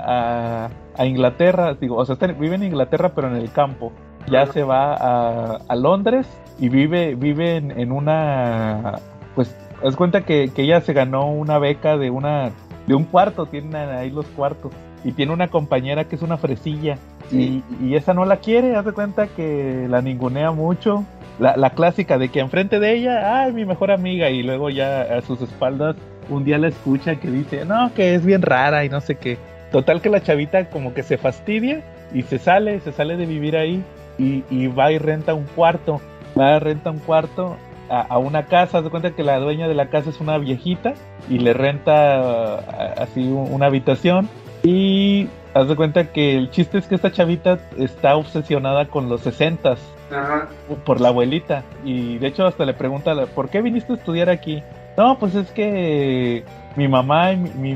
a, 0.66 0.70
a 0.98 1.06
Inglaterra, 1.06 1.74
digo, 1.74 1.96
o 1.98 2.06
sea, 2.06 2.14
está- 2.14 2.28
vive 2.28 2.56
en 2.56 2.64
Inglaterra, 2.64 3.14
pero 3.16 3.28
en 3.28 3.36
el 3.36 3.52
campo. 3.52 3.92
Ya 4.30 4.42
Ajá. 4.44 4.52
se 4.54 4.64
va 4.64 4.94
a, 4.94 5.58
a 5.68 5.76
Londres 5.76 6.28
y 6.60 6.70
vive, 6.70 7.16
vive 7.16 7.56
en, 7.58 7.72
en 7.80 7.92
una, 7.94 8.96
pues, 9.36 9.56
haz 9.86 9.96
cuenta 9.96 10.26
que, 10.26 10.50
que 10.54 10.64
ella 10.64 10.82
se 10.82 10.92
ganó 10.94 11.32
una 11.32 11.60
beca 11.60 11.96
de 11.98 12.10
una, 12.10 12.50
de 12.88 12.96
un 12.96 13.06
cuarto, 13.06 13.46
tienen 13.46 13.76
ahí 13.76 14.10
los 14.12 14.26
cuartos. 14.28 14.72
Y 15.08 15.14
tiene 15.14 15.32
una 15.32 15.48
compañera 15.48 16.04
que 16.04 16.18
es 16.18 16.22
una 16.22 16.36
fresilla. 16.38 16.98
Y, 17.32 17.64
y 17.82 17.96
esa 17.96 18.14
no 18.14 18.26
la 18.26 18.38
quiere, 18.38 18.76
haz 18.76 18.84
de 18.86 18.92
cuenta 18.92 19.28
que 19.28 19.88
la 19.90 20.02
ningunea 20.02 20.52
mucho. 20.52 21.06
La, 21.40 21.56
la 21.56 21.70
clásica 21.70 22.18
de 22.18 22.30
que 22.30 22.40
enfrente 22.42 22.80
de 22.80 22.94
ella, 22.94 23.42
ay, 23.44 23.54
mi 23.54 23.64
mejor 23.64 23.92
amiga, 23.92 24.30
y 24.32 24.44
luego 24.44 24.70
ya 24.70 25.02
a 25.04 25.22
sus 25.22 25.42
espaldas 25.42 25.96
un 26.30 26.44
día 26.44 26.58
la 26.58 26.68
escucha 26.68 27.16
que 27.16 27.30
dice, 27.30 27.64
no, 27.64 27.94
que 27.94 28.16
es 28.16 28.26
bien 28.26 28.42
rara 28.42 28.84
y 28.84 28.90
no 28.90 29.00
sé 29.02 29.16
qué. 29.16 29.38
Total 29.72 30.02
que 30.02 30.10
la 30.10 30.22
chavita 30.22 30.66
como 30.70 30.94
que 30.94 31.04
se 31.04 31.18
fastidia 31.18 31.84
y 32.14 32.24
se 32.24 32.38
sale, 32.40 32.80
se 32.82 32.92
sale 32.92 33.16
de 33.18 33.26
vivir 33.28 33.56
ahí 33.56 33.84
y, 34.18 34.44
y 34.50 34.68
va 34.68 34.92
y 34.92 34.98
renta 34.98 35.34
un 35.36 35.46
cuarto. 35.56 36.02
Va 36.38 36.58
y 36.58 36.60
renta 36.60 36.90
un 36.92 37.00
cuarto 37.00 37.56
a, 37.90 38.02
a 38.02 38.18
una 38.18 38.44
casa, 38.48 38.80
haz 38.80 38.84
de 38.84 38.90
cuenta 38.90 39.12
que 39.12 39.24
la 39.24 39.38
dueña 39.40 39.68
de 39.68 39.74
la 39.76 39.88
casa 39.90 40.10
es 40.10 40.20
una 40.20 40.38
viejita 40.38 40.94
y 41.30 41.38
le 41.40 41.54
renta 41.54 42.56
así 43.02 43.22
un- 43.22 43.54
una 43.54 43.68
habitación 43.68 44.28
y 44.64 45.28
haz 45.54 45.68
de 45.68 45.76
cuenta 45.76 46.12
que 46.12 46.38
el 46.38 46.50
chiste 46.52 46.78
es 46.78 46.88
que 46.88 46.96
esta 46.96 47.12
chavita 47.12 47.60
está 47.78 48.16
obsesionada 48.16 48.86
con 48.88 49.10
los 49.10 49.22
sesentas 49.22 49.80
Ajá. 50.12 50.48
por 50.86 51.02
la 51.02 51.10
abuelita 51.10 51.64
y 51.84 52.18
de 52.18 52.28
hecho 52.28 52.46
hasta 52.46 52.66
le 52.66 52.74
pregunta 52.74 53.14
¿por 53.28 53.50
qué 53.50 53.62
viniste 53.62 53.94
a 53.94 53.96
estudiar 53.96 54.30
aquí? 54.30 54.64
No, 54.98 55.18
pues 55.20 55.36
es 55.36 55.52
que 55.52 56.44
mi 56.76 56.88
mamá 56.88 57.32
y 57.34 57.38
mi, 57.38 57.76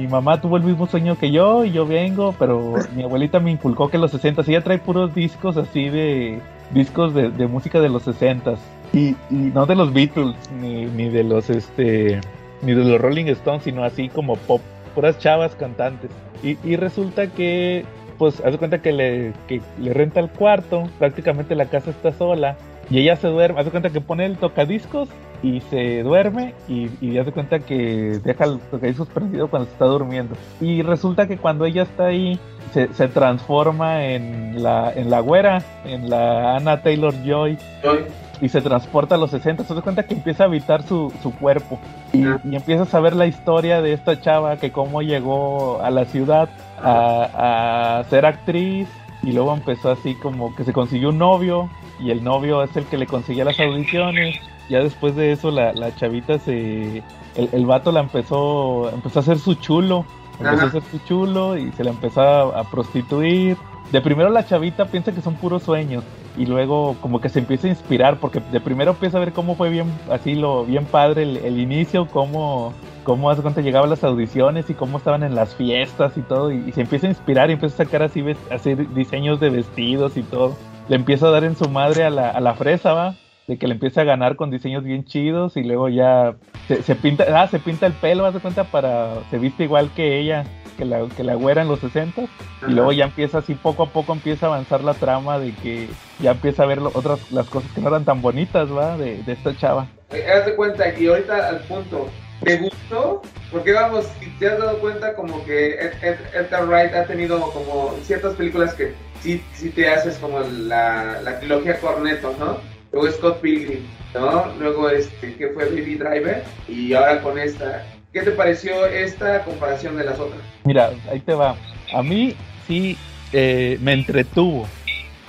mi 0.00 0.06
mamá 0.08 0.40
tuvo 0.40 0.56
el 0.58 0.62
mismo 0.62 0.86
sueño 0.86 1.16
que 1.18 1.30
yo 1.30 1.64
y 1.64 1.72
yo 1.72 1.86
vengo, 1.86 2.34
pero 2.38 2.74
mi 2.94 3.02
abuelita 3.02 3.40
me 3.40 3.50
inculcó 3.50 3.88
que 3.88 3.98
los 3.98 4.10
60 4.10 4.42
ella 4.46 4.62
trae 4.62 4.78
puros 4.78 5.14
discos 5.14 5.56
así 5.56 5.88
de 5.88 6.38
discos 6.70 7.14
de, 7.14 7.30
de 7.30 7.46
música 7.46 7.80
de 7.80 7.88
los 7.88 8.02
60 8.02 8.54
y, 8.92 9.08
y 9.08 9.16
no 9.30 9.66
de 9.66 9.74
los 9.74 9.92
Beatles 9.92 10.36
ni, 10.60 10.84
ni 10.86 11.08
de 11.08 11.24
los 11.24 11.48
este 11.50 12.20
ni 12.62 12.74
de 12.74 12.84
los 12.84 13.00
Rolling 13.00 13.26
Stones, 13.28 13.62
sino 13.62 13.82
así 13.84 14.08
como 14.10 14.36
pop, 14.36 14.60
puras 14.90 15.18
chavas 15.18 15.54
cantantes. 15.54 16.10
Y, 16.42 16.56
y 16.64 16.76
resulta 16.76 17.26
que 17.28 17.84
pues 18.18 18.40
haz 18.44 18.52
de 18.52 18.58
cuenta 18.58 18.82
que 18.82 18.92
le, 18.92 19.32
que 19.48 19.62
le 19.78 19.94
renta 19.94 20.20
el 20.20 20.28
cuarto, 20.28 20.90
prácticamente 20.98 21.54
la 21.54 21.66
casa 21.66 21.90
está 21.90 22.12
sola 22.12 22.56
y 22.90 22.98
ella 22.98 23.16
se 23.16 23.28
duerme, 23.28 23.58
haz 23.58 23.64
de 23.64 23.70
cuenta 23.70 23.88
que 23.88 24.02
pone 24.02 24.26
el 24.26 24.36
tocadiscos 24.36 25.08
y 25.42 25.60
se 25.62 26.02
duerme 26.02 26.54
y, 26.68 26.90
y 27.00 27.16
haz 27.16 27.24
de 27.24 27.32
cuenta 27.32 27.60
que 27.60 28.20
deja 28.22 28.44
el 28.44 28.58
tocadiscos 28.58 29.08
prendido 29.08 29.48
cuando 29.48 29.66
se 29.66 29.72
está 29.72 29.86
durmiendo. 29.86 30.34
Y 30.60 30.82
resulta 30.82 31.26
que 31.26 31.38
cuando 31.38 31.64
ella 31.64 31.84
está 31.84 32.06
ahí 32.06 32.38
se, 32.74 32.92
se 32.92 33.08
transforma 33.08 34.04
en 34.04 34.62
la, 34.62 34.92
en 34.94 35.08
la 35.08 35.20
güera, 35.20 35.62
en 35.86 36.10
la 36.10 36.56
Anna 36.56 36.82
Taylor 36.82 37.14
Joy 37.24 37.56
Soy. 37.80 38.00
Y 38.40 38.48
se 38.48 38.60
transporta 38.60 39.14
a 39.14 39.18
los 39.18 39.30
60. 39.30 39.64
Se 39.64 39.74
da 39.74 39.82
cuenta 39.82 40.04
que 40.04 40.14
empieza 40.14 40.44
a 40.44 40.46
habitar 40.46 40.82
su, 40.82 41.12
su 41.22 41.32
cuerpo 41.32 41.78
y, 42.12 42.24
y 42.24 42.56
empieza 42.56 42.82
a 42.84 42.86
saber 42.86 43.14
la 43.14 43.26
historia 43.26 43.82
de 43.82 43.92
esta 43.92 44.20
chava, 44.20 44.56
que 44.56 44.72
cómo 44.72 45.02
llegó 45.02 45.80
a 45.82 45.90
la 45.90 46.04
ciudad 46.06 46.48
a, 46.82 47.98
a 47.98 48.04
ser 48.04 48.26
actriz 48.26 48.88
y 49.22 49.32
luego 49.32 49.52
empezó 49.52 49.90
así 49.90 50.14
como 50.14 50.54
que 50.54 50.64
se 50.64 50.72
consiguió 50.72 51.10
un 51.10 51.18
novio 51.18 51.68
y 51.98 52.10
el 52.10 52.24
novio 52.24 52.62
es 52.62 52.74
el 52.76 52.86
que 52.86 52.96
le 52.96 53.06
conseguía 53.06 53.44
las 53.44 53.60
audiciones. 53.60 54.38
Ya 54.68 54.78
después 54.78 55.14
de 55.16 55.32
eso 55.32 55.50
la, 55.50 55.72
la 55.72 55.94
chavita 55.94 56.38
se... 56.38 57.02
El, 57.36 57.48
el 57.52 57.66
vato 57.66 57.92
la 57.92 58.00
empezó, 58.00 58.90
empezó 58.90 59.18
a 59.18 59.22
hacer 59.22 59.38
su 59.38 59.54
chulo. 59.54 60.04
Empezó 60.32 60.54
Ajá. 60.54 60.64
a 60.64 60.68
hacer 60.68 60.82
su 60.90 60.98
chulo 61.00 61.56
y 61.58 61.70
se 61.72 61.84
la 61.84 61.90
empezó 61.90 62.22
a, 62.22 62.60
a 62.60 62.64
prostituir. 62.64 63.56
De 63.92 64.00
primero 64.00 64.30
la 64.30 64.46
chavita 64.46 64.86
piensa 64.86 65.12
que 65.12 65.20
son 65.20 65.34
puros 65.34 65.62
sueños 65.64 66.04
y 66.40 66.46
luego 66.46 66.96
como 67.02 67.20
que 67.20 67.28
se 67.28 67.38
empieza 67.38 67.66
a 67.66 67.70
inspirar 67.70 68.16
porque 68.16 68.40
de 68.50 68.60
primero 68.60 68.92
empieza 68.92 69.18
a 69.18 69.20
ver 69.20 69.32
cómo 69.32 69.56
fue 69.56 69.68
bien 69.68 69.86
así 70.10 70.34
lo 70.34 70.64
bien 70.64 70.86
padre 70.86 71.24
el, 71.24 71.36
el 71.36 71.60
inicio 71.60 72.06
cómo 72.06 72.72
cómo 73.04 73.30
hace 73.30 73.42
cuenta 73.42 73.60
llegaban 73.60 73.90
las 73.90 74.04
audiciones 74.04 74.70
y 74.70 74.74
cómo 74.74 74.98
estaban 74.98 75.22
en 75.22 75.34
las 75.34 75.54
fiestas 75.54 76.16
y 76.16 76.22
todo 76.22 76.50
y, 76.50 76.72
se 76.72 76.80
empieza 76.82 77.06
a 77.06 77.10
inspirar 77.10 77.50
y 77.50 77.54
empieza 77.54 77.82
a 77.82 77.84
sacar 77.84 78.02
así 78.02 78.24
hacer 78.50 78.88
diseños 78.94 79.40
de 79.40 79.50
vestidos 79.50 80.16
y 80.16 80.22
todo. 80.22 80.56
Le 80.88 80.96
empieza 80.96 81.26
a 81.26 81.30
dar 81.30 81.44
en 81.44 81.56
su 81.56 81.68
madre 81.68 82.04
a 82.04 82.10
la, 82.10 82.30
a 82.30 82.40
la 82.40 82.54
fresa 82.54 82.92
va 82.92 83.14
de 83.46 83.58
que 83.58 83.66
le 83.66 83.74
empieza 83.74 84.02
a 84.02 84.04
ganar 84.04 84.36
con 84.36 84.50
diseños 84.50 84.84
bien 84.84 85.04
chidos 85.04 85.56
y 85.56 85.64
luego 85.64 85.88
ya 85.88 86.36
se, 86.68 86.82
se 86.82 86.94
pinta 86.94 87.24
ah 87.34 87.48
se 87.48 87.58
pinta 87.58 87.86
el 87.86 87.92
pelo 87.94 88.24
haz 88.24 88.34
de 88.34 88.40
cuenta 88.40 88.64
para 88.64 89.14
se 89.30 89.38
viste 89.38 89.64
igual 89.64 89.90
que 89.90 90.20
ella 90.20 90.44
que 90.80 90.86
la, 90.86 91.06
que 91.14 91.22
la 91.24 91.34
güera 91.34 91.60
en 91.60 91.68
los 91.68 91.78
60 91.80 92.22
y 92.22 92.70
luego 92.72 92.90
ya 92.92 93.04
empieza 93.04 93.38
así 93.38 93.54
poco 93.54 93.82
a 93.82 93.90
poco 93.92 94.14
empieza 94.14 94.46
a 94.46 94.48
avanzar 94.48 94.82
la 94.82 94.94
trama 94.94 95.38
de 95.38 95.52
que 95.56 95.88
ya 96.20 96.30
empieza 96.30 96.62
a 96.62 96.66
ver 96.66 96.80
lo- 96.80 96.90
otras 96.94 97.30
las 97.30 97.46
cosas 97.50 97.70
que 97.72 97.82
no 97.82 97.88
eran 97.88 98.06
tan 98.06 98.22
bonitas 98.22 98.72
va 98.74 98.96
de, 98.96 99.22
de 99.22 99.32
esta 99.32 99.54
chava 99.58 99.86
Eh, 100.10 100.24
Haz 100.32 100.46
de 100.46 100.56
cuenta, 100.56 100.88
y 100.98 101.06
ahorita 101.06 101.48
al 101.50 101.60
punto, 101.64 102.08
¿te 102.42 102.56
gustó? 102.56 103.20
Porque 103.52 103.72
vamos, 103.74 104.06
si 104.20 104.30
te 104.38 104.48
has 104.48 104.58
dado 104.58 104.78
cuenta 104.78 105.14
como 105.14 105.44
que 105.44 105.74
Ed- 105.74 105.92
Ed- 106.02 106.34
Edgar 106.34 106.66
Wright 106.66 106.94
ha 106.94 107.04
tenido 107.04 107.38
como 107.52 107.94
ciertas 108.02 108.34
películas 108.34 108.72
que 108.72 108.94
sí, 109.22 109.42
sí 109.52 109.68
te 109.68 109.86
haces 109.90 110.16
como 110.16 110.40
la, 110.40 111.20
la 111.22 111.38
trilogía 111.40 111.78
Cornetto, 111.78 112.34
¿no? 112.38 112.56
Luego 112.90 113.10
Scott 113.12 113.40
Pilgrim, 113.40 113.84
¿no? 114.14 114.46
Luego 114.58 114.88
este, 114.88 115.34
que 115.36 115.48
fue 115.48 115.66
Baby 115.66 115.96
Driver, 115.96 116.42
y 116.68 116.94
ahora 116.94 117.20
con 117.20 117.38
esta. 117.38 117.84
¿Qué 118.12 118.22
te 118.22 118.30
pareció 118.32 118.86
esta 118.86 119.44
comparación 119.44 119.96
de 119.96 120.04
las 120.04 120.18
otras? 120.18 120.40
mira 120.64 120.90
ahí 121.10 121.20
te 121.20 121.34
va 121.34 121.56
a 121.94 122.02
mí 122.02 122.34
sí 122.66 122.96
eh, 123.32 123.78
me 123.80 123.92
entretuvo 123.92 124.66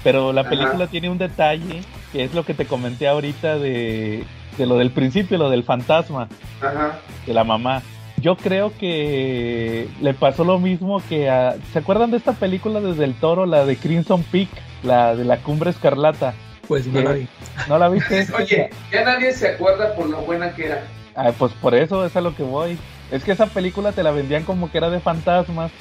pero 0.03 0.33
la 0.33 0.41
Ajá. 0.41 0.49
película 0.49 0.87
tiene 0.87 1.09
un 1.09 1.17
detalle 1.17 1.81
que 2.11 2.23
es 2.23 2.33
lo 2.33 2.43
que 2.43 2.53
te 2.53 2.65
comenté 2.65 3.07
ahorita 3.07 3.57
de, 3.59 4.23
de 4.57 4.65
lo 4.65 4.77
del 4.77 4.91
principio 4.91 5.37
lo 5.37 5.49
del 5.49 5.63
fantasma 5.63 6.27
Ajá. 6.61 6.99
de 7.25 7.33
la 7.33 7.43
mamá. 7.43 7.81
Yo 8.17 8.35
creo 8.35 8.71
que 8.77 9.87
le 9.99 10.13
pasó 10.13 10.43
lo 10.43 10.59
mismo 10.59 11.01
que 11.09 11.27
a... 11.27 11.55
¿Se 11.73 11.79
acuerdan 11.79 12.11
de 12.11 12.17
esta 12.17 12.33
película 12.33 12.79
desde 12.79 13.03
el 13.03 13.15
toro, 13.15 13.47
la 13.47 13.65
de 13.65 13.77
Crimson 13.77 14.21
Peak, 14.23 14.49
la 14.83 15.15
de 15.15 15.23
la 15.25 15.37
cumbre 15.37 15.71
escarlata? 15.71 16.35
Pues 16.67 16.85
no 16.85 17.01
la 17.01 17.13
vi. 17.13 17.27
¿No 17.67 17.79
la 17.79 17.89
viste? 17.89 18.27
Oye, 18.37 18.69
ya 18.91 19.03
nadie 19.05 19.31
se 19.33 19.47
acuerda 19.49 19.95
por 19.95 20.07
lo 20.07 20.17
buena 20.21 20.53
que 20.53 20.65
era. 20.65 20.83
Ah, 21.15 21.31
pues 21.37 21.51
por 21.53 21.75
eso 21.75 22.05
es 22.05 22.15
a 22.15 22.21
lo 22.21 22.35
que 22.35 22.43
voy. 22.43 22.77
Es 23.11 23.23
que 23.23 23.31
esa 23.31 23.47
película 23.47 23.91
te 23.91 24.03
la 24.03 24.11
vendían 24.11 24.43
como 24.43 24.71
que 24.71 24.77
era 24.77 24.89
de 24.89 24.99
fantasmas 24.99 25.71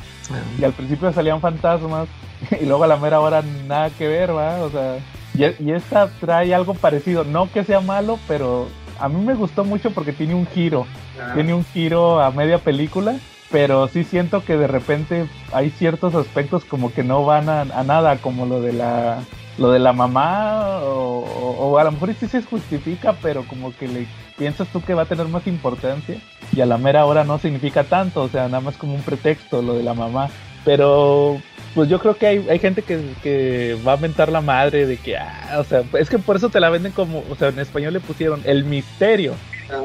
y 0.58 0.64
al 0.64 0.72
principio 0.72 1.12
salían 1.12 1.40
fantasmas 1.40 2.08
y 2.60 2.66
luego 2.66 2.84
a 2.84 2.88
la 2.88 2.96
mera 2.96 3.20
hora 3.20 3.42
nada 3.66 3.90
que 3.90 4.08
ver, 4.08 4.34
¿va? 4.34 4.62
O 4.62 4.70
sea, 4.70 4.98
y, 5.34 5.64
y 5.64 5.72
esta 5.72 6.08
trae 6.20 6.54
algo 6.54 6.74
parecido. 6.74 7.24
No 7.24 7.50
que 7.50 7.64
sea 7.64 7.80
malo, 7.80 8.18
pero 8.26 8.68
a 8.98 9.08
mí 9.08 9.24
me 9.24 9.34
gustó 9.34 9.64
mucho 9.64 9.92
porque 9.92 10.12
tiene 10.12 10.34
un 10.34 10.46
giro. 10.46 10.86
Ah. 11.20 11.32
tiene 11.34 11.52
un 11.54 11.64
giro 11.64 12.20
a 12.20 12.30
media 12.30 12.58
película 12.58 13.16
pero 13.50 13.88
sí 13.88 14.04
siento 14.04 14.44
que 14.44 14.56
de 14.56 14.66
repente 14.66 15.26
hay 15.52 15.70
ciertos 15.70 16.14
aspectos 16.14 16.64
como 16.64 16.92
que 16.92 17.02
no 17.02 17.24
van 17.24 17.48
a, 17.48 17.62
a 17.62 17.82
nada, 17.82 18.16
como 18.18 18.46
lo 18.46 18.60
de 18.60 18.72
la 18.72 19.18
lo 19.58 19.70
de 19.70 19.78
la 19.78 19.92
mamá, 19.92 20.78
o, 20.82 21.56
o, 21.58 21.78
a 21.78 21.84
lo 21.84 21.92
mejor 21.92 22.14
sí 22.14 22.28
se 22.28 22.42
justifica, 22.42 23.14
pero 23.20 23.44
como 23.46 23.74
que 23.76 23.88
le 23.88 24.06
piensas 24.38 24.68
tú 24.68 24.80
que 24.80 24.94
va 24.94 25.02
a 25.02 25.06
tener 25.06 25.28
más 25.28 25.46
importancia, 25.46 26.18
y 26.52 26.60
a 26.60 26.66
la 26.66 26.78
mera 26.78 27.04
hora 27.04 27.24
no 27.24 27.38
significa 27.38 27.84
tanto, 27.84 28.22
o 28.22 28.28
sea, 28.28 28.44
nada 28.44 28.60
más 28.60 28.76
como 28.76 28.94
un 28.94 29.02
pretexto 29.02 29.62
lo 29.62 29.74
de 29.74 29.82
la 29.82 29.94
mamá. 29.94 30.28
Pero 30.64 31.40
pues 31.74 31.88
yo 31.88 32.00
creo 32.00 32.16
que 32.16 32.26
hay, 32.26 32.46
hay 32.48 32.58
gente 32.58 32.82
que, 32.82 33.00
que, 33.22 33.78
va 33.86 33.92
a 33.92 33.96
mentar 33.96 34.30
la 34.30 34.40
madre 34.40 34.86
de 34.86 34.96
que, 34.96 35.16
ah, 35.16 35.56
o 35.58 35.64
sea, 35.64 35.82
es 35.98 36.10
que 36.10 36.18
por 36.18 36.36
eso 36.36 36.48
te 36.50 36.60
la 36.60 36.70
venden 36.70 36.92
como, 36.92 37.22
o 37.30 37.36
sea, 37.36 37.48
en 37.48 37.58
español 37.60 37.92
le 37.92 38.00
pusieron 38.00 38.42
el 38.44 38.64
misterio, 38.64 39.34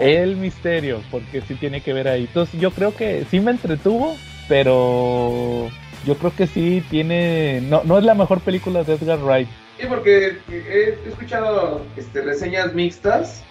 el 0.01 0.36
misterio, 0.36 1.01
porque 1.11 1.41
sí 1.41 1.55
tiene 1.55 1.82
que 1.82 1.93
ver 1.93 2.07
ahí. 2.07 2.22
Entonces 2.22 2.59
yo 2.59 2.72
creo 2.72 2.95
que 2.95 3.26
sí 3.30 3.39
me 3.39 3.51
entretuvo, 3.51 4.16
pero 4.47 5.70
yo 6.05 6.15
creo 6.17 6.33
que 6.35 6.47
sí 6.47 6.83
tiene, 6.89 7.61
no, 7.61 7.83
no 7.83 7.97
es 7.97 8.03
la 8.03 8.13
mejor 8.13 8.39
película 8.41 8.83
de 8.83 8.93
Edgar 8.93 9.19
Wright. 9.19 9.47
Sí, 9.79 9.87
porque 9.89 10.37
he 10.49 10.97
escuchado 11.07 11.81
este, 11.97 12.21
reseñas 12.21 12.73
mixtas. 12.73 13.43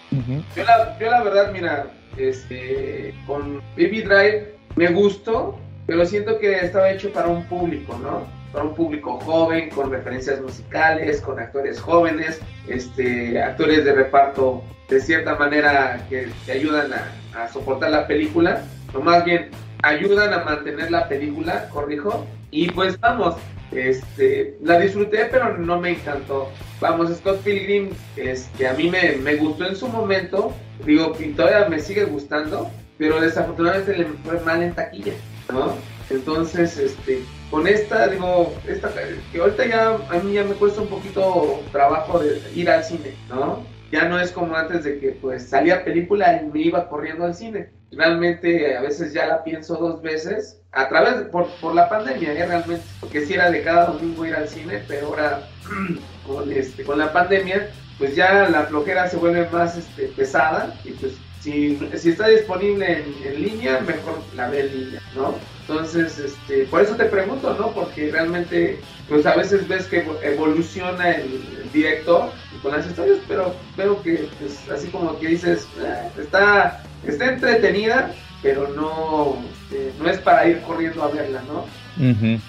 yo, 0.57 0.65
la, 0.65 0.99
yo 0.99 1.11
la 1.11 1.23
verdad, 1.23 1.53
mira, 1.53 1.87
este, 2.17 3.15
con 3.27 3.61
Baby 3.77 4.03
Drive 4.03 4.55
me 4.77 4.89
gustó, 4.93 5.59
pero 5.87 6.07
siento 6.07 6.39
que 6.39 6.55
estaba 6.55 6.91
hecho 6.91 7.13
para 7.13 7.29
un 7.29 7.45
público, 7.45 7.99
¿no? 8.03 8.27
Para 8.53 8.65
un 8.65 8.75
público 8.75 9.21
joven, 9.21 9.69
con 9.71 9.91
referencias 9.91 10.41
musicales, 10.41 11.21
con 11.21 11.39
actores 11.39 11.81
jóvenes, 11.81 12.41
este, 12.69 13.43
actores 13.43 13.85
de 13.85 13.93
reparto 13.93 14.63
de 14.89 15.01
cierta 15.01 15.35
manera 15.35 16.07
que 16.09 16.29
te 16.47 16.53
ayudan 16.53 16.93
a, 16.93 17.43
a 17.43 17.49
soportar 17.49 17.91
la 17.91 18.07
película, 18.07 18.63
o 18.95 19.01
más 19.01 19.25
bien 19.25 19.51
ayudan 19.83 20.33
a 20.33 20.45
mantener 20.45 20.91
la 20.91 21.09
película, 21.09 21.69
corrijo, 21.69 22.27
y 22.55 22.71
pues 22.71 23.01
vamos, 23.01 23.35
este, 23.73 24.57
la 24.63 24.79
disfruté, 24.79 25.25
pero 25.29 25.59
no 25.59 25.81
me 25.81 25.91
encantó. 25.91 26.51
Vamos, 26.81 27.13
Scott 27.17 27.41
Pilgrim, 27.41 27.91
este, 28.15 28.69
a 28.69 28.75
mí 28.75 28.89
me, 28.89 29.17
me 29.17 29.35
gustó 29.35 29.67
en 29.67 29.75
su 29.75 29.89
momento, 29.89 30.55
digo, 30.87 31.17
todavía 31.37 31.69
me 31.69 31.81
sigue 31.81 32.05
gustando, 32.05 32.71
pero 32.97 33.21
desafortunadamente 33.21 33.99
le 33.99 34.05
fue 34.05 34.39
mal 34.43 34.63
en 34.63 34.73
taquilla, 34.73 35.15
¿no? 35.53 35.75
Entonces, 36.11 36.79
este, 36.79 37.25
con 37.51 37.67
esta, 37.67 38.07
digo, 38.07 38.55
esta, 38.69 38.93
que 39.33 39.41
ahorita 39.41 39.67
ya 39.67 39.97
a 40.09 40.19
mí 40.23 40.35
ya 40.35 40.45
me 40.45 40.55
cuesta 40.55 40.81
un 40.81 40.89
poquito 40.89 41.61
trabajo 41.73 42.21
de 42.21 42.41
ir 42.55 42.71
al 42.71 42.85
cine, 42.85 43.17
¿no? 43.29 43.65
Ya 43.91 44.09
no 44.09 44.21
es 44.21 44.31
como 44.31 44.55
antes 44.55 44.85
de 44.85 45.01
que 45.01 45.11
pues 45.11 45.49
salía 45.49 45.85
película 45.85 46.41
y 46.41 46.47
me 46.47 46.61
iba 46.61 46.89
corriendo 46.89 47.25
al 47.25 47.35
cine. 47.35 47.71
Realmente 47.97 48.77
a 48.77 48.81
veces 48.81 49.13
ya 49.13 49.27
la 49.27 49.45
pienso 49.45 49.77
dos 49.77 50.03
veces, 50.03 50.61
a 50.73 50.89
través, 50.89 51.19
de, 51.19 51.25
por, 51.27 51.49
por 51.61 51.75
la 51.75 51.89
pandemia, 51.89 52.33
¿eh? 52.33 52.47
realmente, 52.47 52.85
porque 53.01 53.25
si 53.25 53.35
era 53.35 53.51
de 53.51 53.63
cada 53.63 53.87
domingo 53.87 54.27
ir 54.27 54.35
al 54.35 54.49
cine, 54.49 54.83
pero 54.89 55.09
ahora 55.09 55.49
con, 56.27 56.51
este, 56.51 56.85
con 56.85 56.99
la 56.99 57.13
pandemia, 57.13 57.71
pues 57.99 58.17
ya 58.17 58.49
la 58.49 58.65
flojera 58.65 59.09
se 59.09 59.17
vuelve 59.17 59.49
más 59.51 59.77
este, 59.77 60.09
pesada 60.09 60.75
y 60.85 60.91
pues 60.93 61.13
si, 61.45 61.79
si 61.99 62.11
está 62.11 62.29
disponible 62.29 62.87
en, 62.91 63.15
en, 63.27 63.43
línea, 63.43 63.81
mejor 63.81 64.23
la 64.35 64.49
ve 64.49 64.61
en 64.61 64.81
línea, 64.81 65.03
¿no? 65.15 65.35
Entonces, 65.61 66.19
este, 66.19 66.65
por 66.65 66.81
eso 66.81 66.97
te 66.97 67.05
pregunto, 67.05 67.55
¿no? 67.59 67.71
Porque 67.73 68.11
realmente, 68.11 68.81
pues 69.09 69.27
a 69.27 69.37
veces 69.37 69.69
ves 69.69 69.85
que 69.85 70.07
evoluciona 70.23 71.11
el, 71.11 71.43
el 71.63 71.73
director 71.73 72.31
con 72.63 72.73
las 72.73 72.87
historias, 72.87 73.19
pero 73.29 73.55
veo 73.77 74.03
que, 74.03 74.27
pues, 74.41 74.59
así 74.71 74.89
como 74.89 75.19
que 75.19 75.29
dices, 75.29 75.69
eh, 75.83 76.09
está, 76.19 76.83
está 77.07 77.33
entretenida, 77.33 78.15
pero 78.43 78.69
no, 78.69 79.37
eh, 79.71 79.93
no 80.01 80.09
es 80.09 80.19
para 80.19 80.49
ir 80.49 80.63
corriendo 80.63 81.03
a 81.03 81.09
verla, 81.09 81.43
¿no? 81.47 81.67
Uh 82.03 82.15
-huh. 82.15 82.41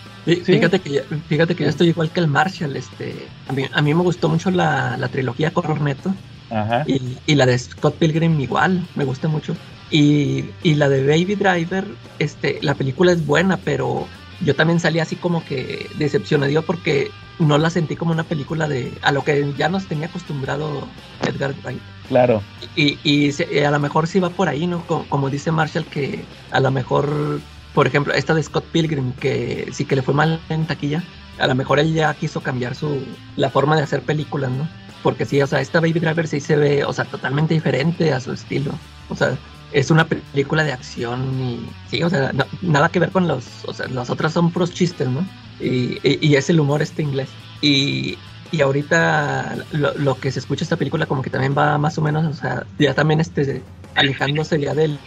Fíjate 0.44 0.80
que 0.80 1.04
fíjate 1.30 1.56
que 1.56 1.66
yo 1.66 1.70
estoy 1.70 1.90
igual 1.90 2.10
que 2.10 2.20
el 2.20 2.28
Marshall, 2.28 2.76
este, 2.76 3.14
a 3.48 3.54
mí, 3.54 3.66
a 3.72 3.82
mí 3.84 3.94
me 3.94 4.02
gustó 4.02 4.28
mucho 4.28 4.50
la, 4.50 4.98
la 4.98 5.08
trilogía 5.08 5.52
Corneto 5.52 6.16
Ajá. 6.50 6.84
Y, 6.88 7.18
y, 7.26 7.36
la 7.36 7.46
de 7.46 7.58
Scott 7.58 7.96
Pilgrim 7.96 8.40
igual, 8.40 8.88
me 8.96 9.04
gusta 9.04 9.28
mucho. 9.28 9.56
Y, 9.92 10.46
y, 10.64 10.76
la 10.76 10.90
de 10.90 11.06
Baby 11.06 11.36
Driver, 11.36 11.86
este, 12.20 12.60
la 12.62 12.76
película 12.76 13.12
es 13.12 13.26
buena, 13.26 13.58
pero 13.58 14.08
yo 14.42 14.56
también 14.56 14.80
salí 14.80 15.00
así 15.00 15.16
como 15.16 15.44
que 15.46 15.90
decepcionado 15.98 16.62
porque 16.64 17.10
no 17.40 17.58
la 17.58 17.70
sentí 17.70 17.96
como 17.96 18.12
una 18.12 18.24
película 18.24 18.68
de 18.68 18.94
a 19.02 19.12
lo 19.12 19.24
que 19.24 19.54
ya 19.58 19.70
nos 19.70 19.88
tenía 19.88 20.08
acostumbrado 20.08 20.88
Edgar 21.28 21.54
Wright. 21.64 21.82
Claro. 22.08 22.42
Y, 22.76 23.00
y 23.04 23.32
se, 23.32 23.66
a 23.66 23.72
lo 23.72 23.80
mejor 23.80 24.08
sí 24.08 24.20
va 24.20 24.30
por 24.30 24.48
ahí, 24.48 24.68
¿no? 24.68 24.86
Como, 24.86 25.06
como, 25.08 25.30
dice 25.30 25.52
Marshall, 25.52 25.86
que 25.86 26.24
a 26.52 26.60
lo 26.60 26.72
mejor, 26.72 27.40
por 27.74 27.88
ejemplo, 27.88 28.14
esta 28.14 28.34
de 28.34 28.44
Scott 28.44 28.66
Pilgrim, 28.66 29.12
que 29.14 29.70
sí 29.72 29.86
que 29.86 29.96
le 29.96 30.02
fue 30.02 30.14
mal 30.14 30.40
en 30.50 30.66
taquilla, 30.66 31.04
a 31.40 31.48
lo 31.48 31.56
mejor 31.56 31.80
él 31.80 31.94
ya 31.94 32.14
quiso 32.14 32.42
cambiar 32.42 32.76
su 32.76 33.04
la 33.36 33.50
forma 33.50 33.76
de 33.76 33.84
hacer 33.84 34.02
películas, 34.02 34.52
¿no? 34.52 34.68
Porque 35.06 35.24
sí, 35.24 35.40
o 35.40 35.46
sea, 35.46 35.62
esta 35.62 35.80
Baby 35.80 36.00
Driver 36.00 36.28
sí 36.28 36.40
se 36.40 36.56
ve, 36.56 36.84
o 36.84 36.92
sea, 36.92 37.06
totalmente 37.06 37.54
diferente 37.54 38.12
a 38.12 38.20
su 38.20 38.32
estilo. 38.32 38.72
O 39.10 39.16
sea, 39.16 39.38
es 39.72 39.92
una 39.92 40.08
película 40.08 40.64
de 40.64 40.72
acción 40.72 41.22
y 41.40 41.70
sí, 41.92 42.02
o 42.02 42.10
sea, 42.10 42.34
no, 42.34 42.44
nada 42.64 42.90
que 42.90 42.98
ver 42.98 43.12
con 43.12 43.28
los, 43.28 43.46
o 43.68 43.74
sea, 43.76 43.88
las 43.88 44.10
otras 44.10 44.34
son 44.34 44.52
pros 44.52 44.74
chistes, 44.74 45.08
¿no? 45.08 45.24
Y, 45.60 46.00
y, 46.02 46.18
y 46.28 46.36
es 46.38 46.50
el 46.50 46.60
humor 46.60 46.82
este 46.82 47.04
inglés. 47.04 47.30
Y, 47.62 48.18
y 48.52 48.62
ahorita 48.62 49.58
lo, 49.74 49.94
lo, 49.94 50.20
que 50.20 50.32
se 50.32 50.40
escucha 50.40 50.64
esta 50.64 50.76
película 50.76 51.06
como 51.06 51.22
que 51.22 51.30
también 51.30 51.54
va 51.56 51.78
más 51.78 52.00
o 52.00 52.02
menos, 52.02 52.26
o 52.26 52.34
sea, 52.34 52.66
ya 52.80 52.96
también 52.96 53.20
este, 53.20 53.62
alejándose 53.94 54.60
ya 54.60 54.74
del, 54.74 54.98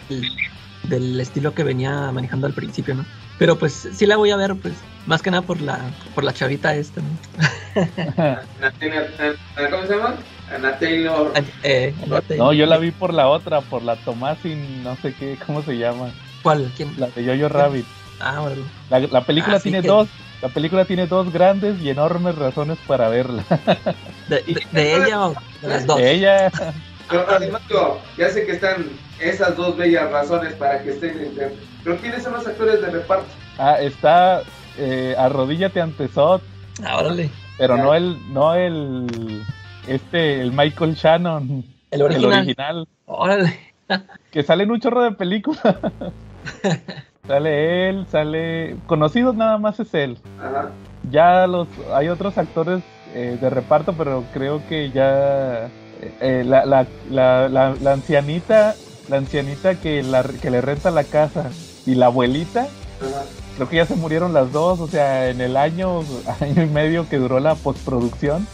del 0.83 1.19
estilo 1.19 1.53
que 1.53 1.65
venía 1.65 2.09
manejando 2.13 2.47
al 2.47 2.53
principio, 2.53 2.95
¿no? 2.95 3.05
Pero 3.37 3.59
pues 3.59 3.89
sí 3.93 4.05
la 4.05 4.15
voy 4.15 4.31
a 4.31 4.37
ver, 4.37 4.55
pues, 4.55 4.75
más 5.09 5.23
que 5.23 5.31
nada 5.31 5.41
por 5.41 5.59
la, 5.59 5.79
por 6.13 6.23
la 6.23 6.31
chavita 6.33 6.75
esta, 6.75 7.01
¿no? 7.01 7.07
¿Cómo 9.71 9.87
se 9.87 9.95
llama? 9.95 10.15
Ana 10.53 10.77
Taylor. 10.77 11.33
Eh, 11.63 11.95
Ana 12.05 12.21
Taylor. 12.21 12.45
No, 12.45 12.53
yo 12.53 12.67
la 12.67 12.77
vi 12.77 12.91
por 12.91 13.11
la 13.11 13.27
otra, 13.27 13.61
por 13.61 13.81
la 13.81 13.95
Tomasin, 13.95 14.83
no 14.83 14.95
sé 14.97 15.15
qué, 15.15 15.35
¿cómo 15.47 15.63
se 15.63 15.79
llama? 15.79 16.11
¿Cuál? 16.43 16.71
¿Quién? 16.77 16.93
La 16.99 17.07
de 17.07 17.25
Jojo 17.25 17.49
Rabbit. 17.49 17.85
Ah, 18.19 18.41
bueno. 18.41 18.61
La, 18.91 18.99
la 18.99 19.21
película 19.25 19.57
ah, 19.57 19.59
tiene 19.59 19.81
sí, 19.81 19.87
dos, 19.87 20.09
la 20.43 20.49
película 20.49 20.85
tiene 20.85 21.07
dos 21.07 21.33
grandes 21.33 21.81
y 21.81 21.89
enormes 21.89 22.35
razones 22.35 22.77
para 22.85 23.09
verla. 23.09 23.43
¿De, 24.27 24.43
de, 24.43 24.67
de 24.71 24.95
ella 24.95 25.25
o 25.25 25.35
de 25.63 25.67
las 25.67 25.87
dos? 25.87 25.97
De 25.97 26.11
ella. 26.11 26.51
Pero 27.09 27.25
además, 27.27 27.63
ya 28.15 28.29
sé 28.29 28.45
que 28.45 28.51
están 28.51 28.85
esas 29.19 29.57
dos 29.57 29.75
bellas 29.75 30.11
razones 30.11 30.53
para 30.53 30.83
que 30.83 30.91
estén 30.91 31.17
en... 31.19 31.53
Pero 31.83 31.97
¿quiénes 31.97 32.21
son 32.21 32.33
los 32.33 32.45
actores 32.45 32.79
de 32.79 32.91
reparto? 32.91 33.25
Ah, 33.57 33.77
está 33.81 34.43
eh, 34.79 35.15
Arrodíllate 35.17 35.81
ante 35.81 36.07
Sot. 36.07 36.41
Ah, 36.83 36.97
órale. 36.99 37.29
Pero 37.57 37.75
ya. 37.75 37.83
no 37.83 37.93
el, 37.93 38.33
no 38.33 38.55
el, 38.55 39.43
este, 39.87 40.41
el 40.41 40.53
Michael 40.53 40.95
Shannon. 40.95 41.65
El 41.91 42.01
original. 42.01 42.31
El 42.31 42.39
original. 42.39 42.87
Órale. 43.05 43.59
Que 44.31 44.43
sale 44.43 44.65
en 44.65 44.71
un 44.71 44.79
chorro 44.79 45.01
de 45.01 45.13
películas. 45.13 45.63
sale 47.27 47.89
él, 47.89 48.05
sale... 48.11 48.75
Conocidos 48.85 49.35
nada 49.35 49.57
más 49.57 49.79
es 49.79 49.91
él. 49.95 50.19
Ajá. 50.39 50.69
Ya 51.09 51.47
los, 51.47 51.67
hay 51.91 52.09
otros 52.09 52.37
actores 52.37 52.83
eh, 53.15 53.39
de 53.41 53.49
reparto, 53.49 53.93
pero 53.93 54.23
creo 54.31 54.61
que 54.69 54.91
ya... 54.91 55.71
Eh, 56.21 56.43
la, 56.45 56.65
la, 56.65 56.85
la, 57.09 57.49
la, 57.49 57.91
ancianita 57.91 58.75
la 59.09 59.17
ancianita 59.17 59.75
que, 59.81 60.03
la, 60.03 60.23
que 60.23 60.49
le 60.49 60.61
renta 60.61 60.91
la 60.91 61.03
casa 61.03 61.49
y 61.85 61.95
la 61.95 62.05
abuelita 62.05 62.67
Ajá. 63.01 63.23
Creo 63.59 63.69
que 63.69 63.75
ya 63.75 63.85
se 63.85 63.95
murieron 63.95 64.33
las 64.33 64.53
dos 64.53 64.79
o 64.79 64.87
sea 64.87 65.29
en 65.29 65.41
el 65.41 65.57
año 65.57 66.03
año 66.39 66.63
y 66.63 66.67
medio 66.67 67.09
que 67.09 67.17
duró 67.17 67.39
la 67.41 67.55
postproducción 67.55 68.47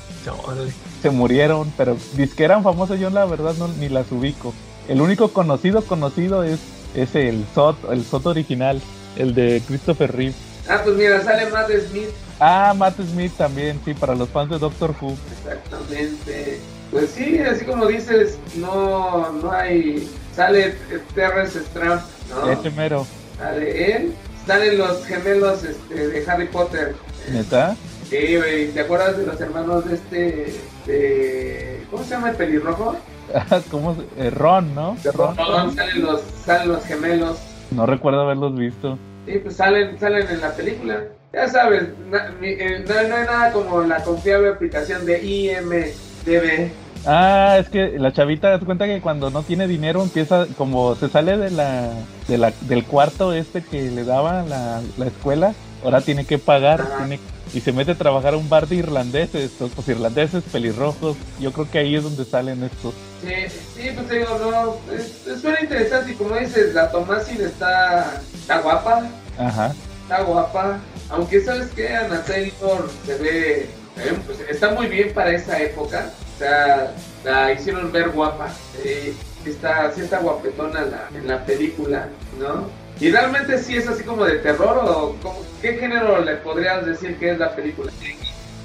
se 1.01 1.10
murieron 1.12 1.72
pero 1.78 1.95
que 2.36 2.43
eran 2.43 2.64
famosas 2.64 2.99
yo 2.99 3.12
la 3.12 3.26
verdad 3.26 3.53
no, 3.60 3.68
ni 3.68 3.88
las 3.88 4.12
ubico 4.12 4.53
el 4.88 5.01
único 5.01 5.32
conocido 5.32 5.84
conocido 5.84 6.43
es, 6.43 6.60
es 6.95 7.14
el 7.14 7.45
SOT 7.53 7.91
el 7.91 8.03
SOT 8.03 8.26
original 8.26 8.82
el 9.16 9.36
de 9.36 9.62
Christopher 9.68 10.16
Reeve 10.16 10.34
ah 10.68 10.82
pues 10.84 10.95
mira 10.95 11.24
sale 11.24 11.51
Matt 11.51 11.70
Smith 11.89 12.10
ah 12.39 12.74
Matt 12.76 12.95
Smith 12.99 13.34
también 13.38 13.80
sí 13.86 13.93
para 13.93 14.16
los 14.16 14.30
fans 14.30 14.49
de 14.49 14.58
Doctor 14.58 14.95
Who 14.99 15.16
exactamente 15.38 16.60
pues 16.91 17.10
sí, 17.10 17.39
así 17.39 17.66
como 17.66 17.88
dices, 17.88 18.38
no, 18.56 19.32
no 19.34 19.51
hay. 19.51 20.08
Sale 20.34 20.76
Terrence 21.14 21.60
Stamp, 21.60 22.01
¿no? 22.30 22.49
Ese 22.49 22.70
mero. 22.72 23.06
Sale 23.38 23.95
él. 23.95 24.14
Salen 24.45 24.77
los 24.77 25.05
gemelos 25.05 25.63
este, 25.63 26.07
de 26.07 26.29
Harry 26.29 26.47
Potter. 26.47 26.95
¿Neta? 27.31 27.75
Sí, 28.09 28.37
güey. 28.37 28.67
¿Te 28.71 28.81
acuerdas 28.81 29.17
de 29.17 29.25
los 29.25 29.41
hermanos 29.41 29.85
de 29.85 29.95
este. 29.95 30.53
De, 30.85 31.83
¿Cómo 31.89 32.03
se 32.03 32.11
llama 32.11 32.29
el 32.29 32.35
pelirrojo? 32.35 32.95
¿Cómo? 33.71 33.97
Eh, 34.17 34.29
Ron, 34.29 34.75
¿no? 34.75 34.97
De 35.03 35.11
Ron, 35.11 35.35
Ron 35.35 35.75
salen, 35.75 36.01
los, 36.03 36.21
salen 36.21 36.67
los 36.69 36.85
gemelos. 36.85 37.37
No 37.71 37.85
recuerdo 37.85 38.21
haberlos 38.21 38.55
visto. 38.55 38.99
Sí, 39.25 39.39
pues 39.39 39.55
salen, 39.55 39.99
salen 39.99 40.27
en 40.29 40.41
la 40.41 40.51
película. 40.51 41.03
Ya 41.33 41.47
sabes, 41.49 41.89
no, 42.09 42.17
no, 42.17 42.29
no 42.39 43.15
hay 43.15 43.25
nada 43.25 43.51
como 43.51 43.81
la 43.81 44.03
confiable 44.03 44.49
aplicación 44.49 45.05
de 45.05 45.21
IMDB. 45.23 46.71
Ah, 47.06 47.58
es 47.60 47.70
que 47.70 47.99
la 47.99 48.12
chavita 48.12 48.58
se 48.58 48.66
cuenta 48.66 48.86
que 48.86 48.99
cuando 49.01 49.30
no 49.30 49.43
tiene 49.43 49.68
dinero 49.68 50.01
empieza 50.01 50.47
como 50.58 50.95
se 50.95 51.08
sale 51.10 51.38
de 51.38 51.51
la, 51.51 51.89
de 52.28 52.38
la 52.38 52.51
del 52.62 52.84
cuarto 52.84 53.32
este 53.34 53.62
que 53.64 53.91
le 53.91 54.03
daba 54.03 54.43
la, 54.43 54.82
la 54.97 55.06
escuela, 55.06 55.53
ahora 55.84 56.01
tiene 56.01 56.26
que 56.26 56.39
pagar, 56.39 56.84
tiene, 56.97 57.20
y 57.53 57.62
se 57.62 57.72
mete 57.72 57.91
a 57.91 57.95
trabajar 57.95 58.34
a 58.34 58.38
un 58.38 58.49
bar 58.49 58.68
de 58.68 58.78
irlandeses, 58.78 59.51
pues 59.76 59.88
irlandeses 59.88 60.43
pelirrojos. 60.51 61.16
Yo 61.39 61.53
creo 61.53 61.70
que 61.70 61.78
ahí 61.78 61.95
es 61.95 62.03
donde 62.03 62.26
salen 62.26 62.64
estos. 62.64 62.93
Sí, 63.22 63.34
sí, 63.76 63.89
pues 63.95 64.10
digo, 64.10 64.39
no, 64.39 64.93
es, 64.93 65.28
es 65.28 65.41
suena 65.41 65.62
interesante 65.62 66.12
y 66.12 66.16
como 66.16 66.36
dices, 66.36 66.74
la 66.74 66.89
Tomasin 66.91 67.41
está, 67.41 68.20
está 68.34 68.62
guapa, 68.62 69.03
Ajá. 69.38 69.74
está 70.03 70.24
guapa, 70.24 70.80
aunque 71.10 71.39
sabes 71.41 71.68
que 71.68 71.95
Ana 71.95 72.24
Taylor 72.24 72.89
se 73.06 73.16
ve, 73.20 73.60
eh, 73.62 74.18
pues, 74.26 74.39
está 74.49 74.72
muy 74.72 74.88
bien 74.88 75.14
para 75.14 75.32
esa 75.32 75.60
época, 75.62 76.12
o 76.36 76.38
sea, 76.38 76.93
la 77.23 77.53
hicieron 77.53 77.91
ver 77.91 78.09
guapa, 78.09 78.53
eh, 78.83 79.13
está, 79.45 79.91
sí 79.93 80.01
está 80.01 80.19
guapetona 80.19 80.81
la, 80.81 81.09
en 81.17 81.27
la 81.27 81.45
película, 81.45 82.09
¿no? 82.39 82.69
Y 82.99 83.11
realmente 83.11 83.57
sí 83.57 83.75
es 83.75 83.88
así 83.88 84.03
como 84.03 84.25
de 84.25 84.39
terror 84.39 84.77
o 84.86 85.15
como, 85.21 85.39
qué 85.61 85.73
género 85.77 86.23
le 86.23 86.36
podrías 86.38 86.86
decir 86.86 87.17
que 87.17 87.31
es 87.31 87.39
la 87.39 87.55
película. 87.55 87.91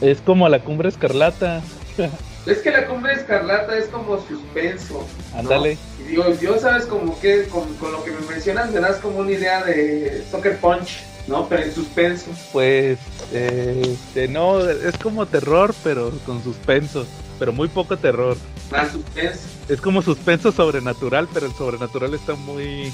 Es 0.01 0.21
como 0.21 0.49
la 0.49 0.61
cumbre 0.61 0.89
escarlata. 0.89 1.63
Es 2.47 2.61
que 2.61 2.71
la 2.71 2.87
cumbre 2.87 3.13
escarlata 3.13 3.77
es 3.77 3.85
como 3.89 4.19
suspenso. 4.27 5.07
¿no? 5.35 5.39
Ándale. 5.39 5.77
Y 5.99 6.05
digo, 6.05 6.25
yo 6.41 6.59
sabes 6.59 6.87
como 6.87 7.21
que 7.21 7.45
con, 7.49 7.75
con 7.75 7.93
lo 7.93 8.03
que 8.03 8.13
me 8.13 8.21
mencionas 8.27 8.71
me 8.71 8.81
das 8.81 8.97
como 8.97 9.19
una 9.19 9.31
idea 9.31 9.63
de 9.63 10.25
Soccer 10.31 10.57
Punch, 10.57 11.03
¿no? 11.27 11.47
Pero 11.51 11.65
en 11.65 11.75
suspenso. 11.75 12.31
Pues, 12.51 12.99
eh, 13.35 13.83
este, 13.85 14.27
no, 14.27 14.67
es 14.69 14.97
como 14.97 15.27
terror, 15.27 15.75
pero 15.85 16.13
con 16.25 16.43
suspenso. 16.43 17.07
Pero 17.41 17.53
muy 17.53 17.67
poco 17.69 17.97
terror. 17.97 18.37
Más 18.71 18.93
suspenso. 18.93 19.41
Es 19.69 19.81
como 19.81 20.03
suspenso 20.03 20.53
sobrenatural, 20.53 21.27
pero 21.33 21.47
el 21.47 21.53
sobrenatural 21.55 22.15
está 22.15 22.35
muy... 22.37 22.93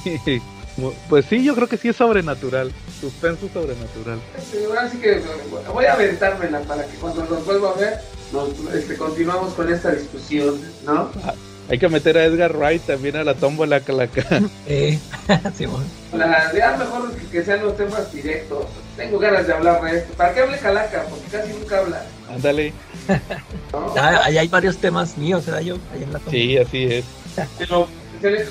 Pues 1.09 1.25
sí, 1.27 1.43
yo 1.43 1.55
creo 1.55 1.69
que 1.69 1.77
sí 1.77 1.89
es 1.89 1.97
sobrenatural. 1.97 2.73
Suspenso 3.01 3.49
sobrenatural. 3.53 4.21
Sí, 4.51 4.59
Ahora 4.67 4.89
sí 4.89 4.99
que 4.99 5.21
voy 5.73 5.85
a 5.87 5.95
aventármela 5.95 6.61
para 6.61 6.87
que 6.87 6.97
cuando 6.97 7.25
nos 7.25 7.45
vuelva 7.45 7.71
a 7.71 7.75
ver, 7.75 8.01
nos, 8.33 8.51
este, 8.75 8.97
continuamos 8.97 9.55
con 9.55 9.73
esta 9.73 9.91
discusión, 9.93 10.61
¿no? 10.85 11.11
Hay 11.69 11.79
que 11.79 11.89
meter 11.89 12.17
a 12.17 12.25
Edgar 12.25 12.57
Wright 12.57 12.83
también 12.83 13.17
a 13.17 13.25
la 13.25 13.35
tómbola 13.35 13.81
calaca. 13.81 14.25
Eh, 14.67 14.99
sí, 15.57 15.67
bueno. 15.67 15.87
La 16.13 16.53
idea 16.53 16.77
mejor 16.77 17.13
que, 17.13 17.27
que 17.27 17.45
sean 17.45 17.63
los 17.63 17.77
temas 17.77 18.13
directos. 18.13 18.67
Tengo 18.97 19.19
ganas 19.19 19.47
de 19.47 19.53
hablar 19.53 19.83
de 19.83 19.99
esto. 19.99 20.15
¿Para 20.15 20.33
qué 20.33 20.41
hable 20.41 20.59
Calaca? 20.59 21.05
Porque 21.11 21.27
casi 21.27 21.53
nunca 21.53 21.79
habla. 21.79 22.03
Ándale. 22.31 22.73
Ah, 23.99 24.23
ahí 24.25 24.39
hay 24.39 24.49
varios 24.49 24.77
temas 24.79 25.17
míos, 25.17 25.47
¿verdad? 25.47 25.61
Yo, 25.61 25.77
ahí 25.93 26.03
en 26.03 26.13
la 26.13 26.19
toma. 26.19 26.31
Sí, 26.31 26.57
así 26.59 26.85
es. 26.85 27.05
Pero 27.59 27.89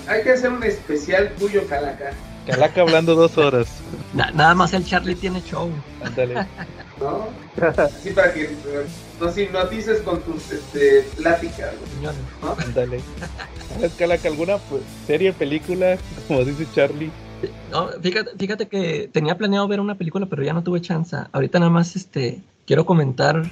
hay 0.08 0.24
que 0.24 0.32
hacer 0.32 0.52
un 0.52 0.64
especial 0.64 1.32
tuyo, 1.38 1.66
Calaca. 1.68 2.12
Calaca 2.48 2.82
hablando 2.82 3.16
dos 3.16 3.38
horas. 3.38 3.68
Na- 4.14 4.32
nada 4.32 4.54
más 4.54 4.74
el 4.74 4.86
Charlie 4.86 5.16
tiene 5.16 5.42
show. 5.42 5.70
Ándale. 6.04 6.36
¿no? 7.00 7.28
Así 7.78 8.12
para 8.12 8.34
que 8.34 8.50
nos 9.20 9.38
hipnotices 9.38 10.02
con 10.02 10.22
tus 10.22 10.52
este, 10.52 11.02
pláticas, 11.18 11.72
señores. 11.96 12.20
¿no? 12.42 12.56
Ándale. 12.64 13.00
¿Sabes, 13.74 13.94
Calaca, 13.94 14.28
alguna 14.28 14.58
pues, 14.58 14.82
serie, 15.08 15.34
película, 15.34 15.98
como 16.28 16.44
dice 16.46 16.66
Charlie? 16.74 17.12
No, 17.72 17.88
fíjate, 18.02 18.32
fíjate 18.38 18.68
que 18.68 19.10
tenía 19.12 19.38
planeado 19.38 19.68
ver 19.68 19.80
una 19.80 19.96
película, 19.96 20.26
pero 20.26 20.44
ya 20.44 20.54
no 20.54 20.64
tuve 20.64 20.82
chance. 20.82 21.16
Ahorita 21.32 21.60
nada 21.60 21.72
más 21.72 21.96
este 21.96 22.42
quiero 22.66 22.86
comentar 22.86 23.44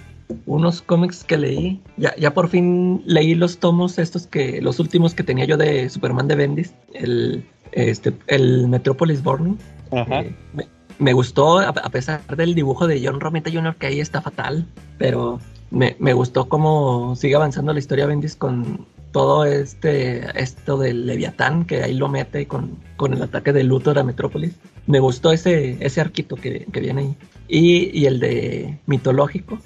unos 0.45 0.81
cómics 0.81 1.23
que 1.23 1.37
leí. 1.37 1.81
Ya, 1.97 2.15
ya 2.15 2.33
por 2.33 2.49
fin 2.49 3.01
leí 3.05 3.35
los 3.35 3.57
tomos 3.59 3.99
estos 3.99 4.27
que, 4.27 4.61
los 4.61 4.79
últimos 4.79 5.13
que 5.13 5.23
tenía 5.23 5.45
yo 5.45 5.57
de 5.57 5.89
Superman 5.89 6.27
de 6.27 6.35
Bendis, 6.35 6.73
el, 6.93 7.45
este, 7.71 8.13
el 8.27 8.67
Metropolis 8.67 9.23
Burning. 9.23 9.57
Ajá. 9.91 10.21
Eh, 10.21 10.35
me, 10.53 10.67
me 10.99 11.13
gustó, 11.13 11.59
a, 11.59 11.69
a 11.69 11.89
pesar 11.89 12.25
del 12.35 12.55
dibujo 12.55 12.87
de 12.87 13.01
John 13.05 13.19
Romita 13.19 13.51
Jr., 13.51 13.75
que 13.75 13.87
ahí 13.87 13.99
está 13.99 14.21
fatal, 14.21 14.65
pero 14.97 15.39
me, 15.71 15.95
me 15.99 16.13
gustó 16.13 16.47
cómo 16.47 17.15
sigue 17.15 17.35
avanzando 17.35 17.73
la 17.73 17.79
historia 17.79 18.05
Bendis 18.05 18.35
con 18.35 18.85
todo 19.13 19.45
este 19.45 20.27
esto 20.41 20.77
del 20.77 21.05
Leviatán, 21.05 21.63
que 21.63 21.83
ahí 21.83 21.93
lo 21.93 22.09
mete 22.09 22.45
con, 22.47 22.77
con 22.97 23.13
el 23.13 23.21
ataque 23.21 23.53
de 23.53 23.63
Luthor 23.63 23.97
a 23.99 24.03
Metrópolis. 24.03 24.55
Me 24.87 24.99
gustó 24.99 25.31
ese, 25.31 25.77
ese 25.79 26.01
arquito 26.01 26.35
que, 26.35 26.65
que 26.73 26.79
viene 26.81 27.01
ahí. 27.01 27.15
Y, 27.47 27.97
y 27.97 28.05
el 28.07 28.19
de 28.19 28.79
mitológico. 28.87 29.59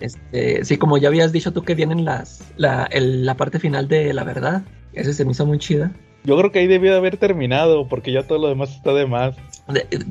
Este, 0.00 0.64
sí, 0.64 0.78
como 0.78 0.96
ya 0.96 1.08
habías 1.08 1.32
dicho 1.32 1.52
tú 1.52 1.62
que 1.64 1.74
vienen 1.74 2.04
las, 2.04 2.42
la, 2.56 2.84
el- 2.84 3.26
la 3.26 3.36
parte 3.36 3.58
final 3.58 3.88
de 3.88 4.14
la 4.14 4.24
verdad. 4.24 4.62
Ese 4.94 5.12
se 5.12 5.24
me 5.24 5.32
hizo 5.32 5.44
muy 5.44 5.58
chida. 5.58 5.92
Yo 6.24 6.36
creo 6.36 6.52
que 6.52 6.58
ahí 6.58 6.66
debió 6.66 6.90
de 6.92 6.98
haber 6.98 7.16
terminado, 7.16 7.88
porque 7.88 8.12
ya 8.12 8.24
todo 8.24 8.38
lo 8.38 8.48
demás 8.48 8.70
está 8.76 8.92
de 8.92 9.06
más. 9.06 9.34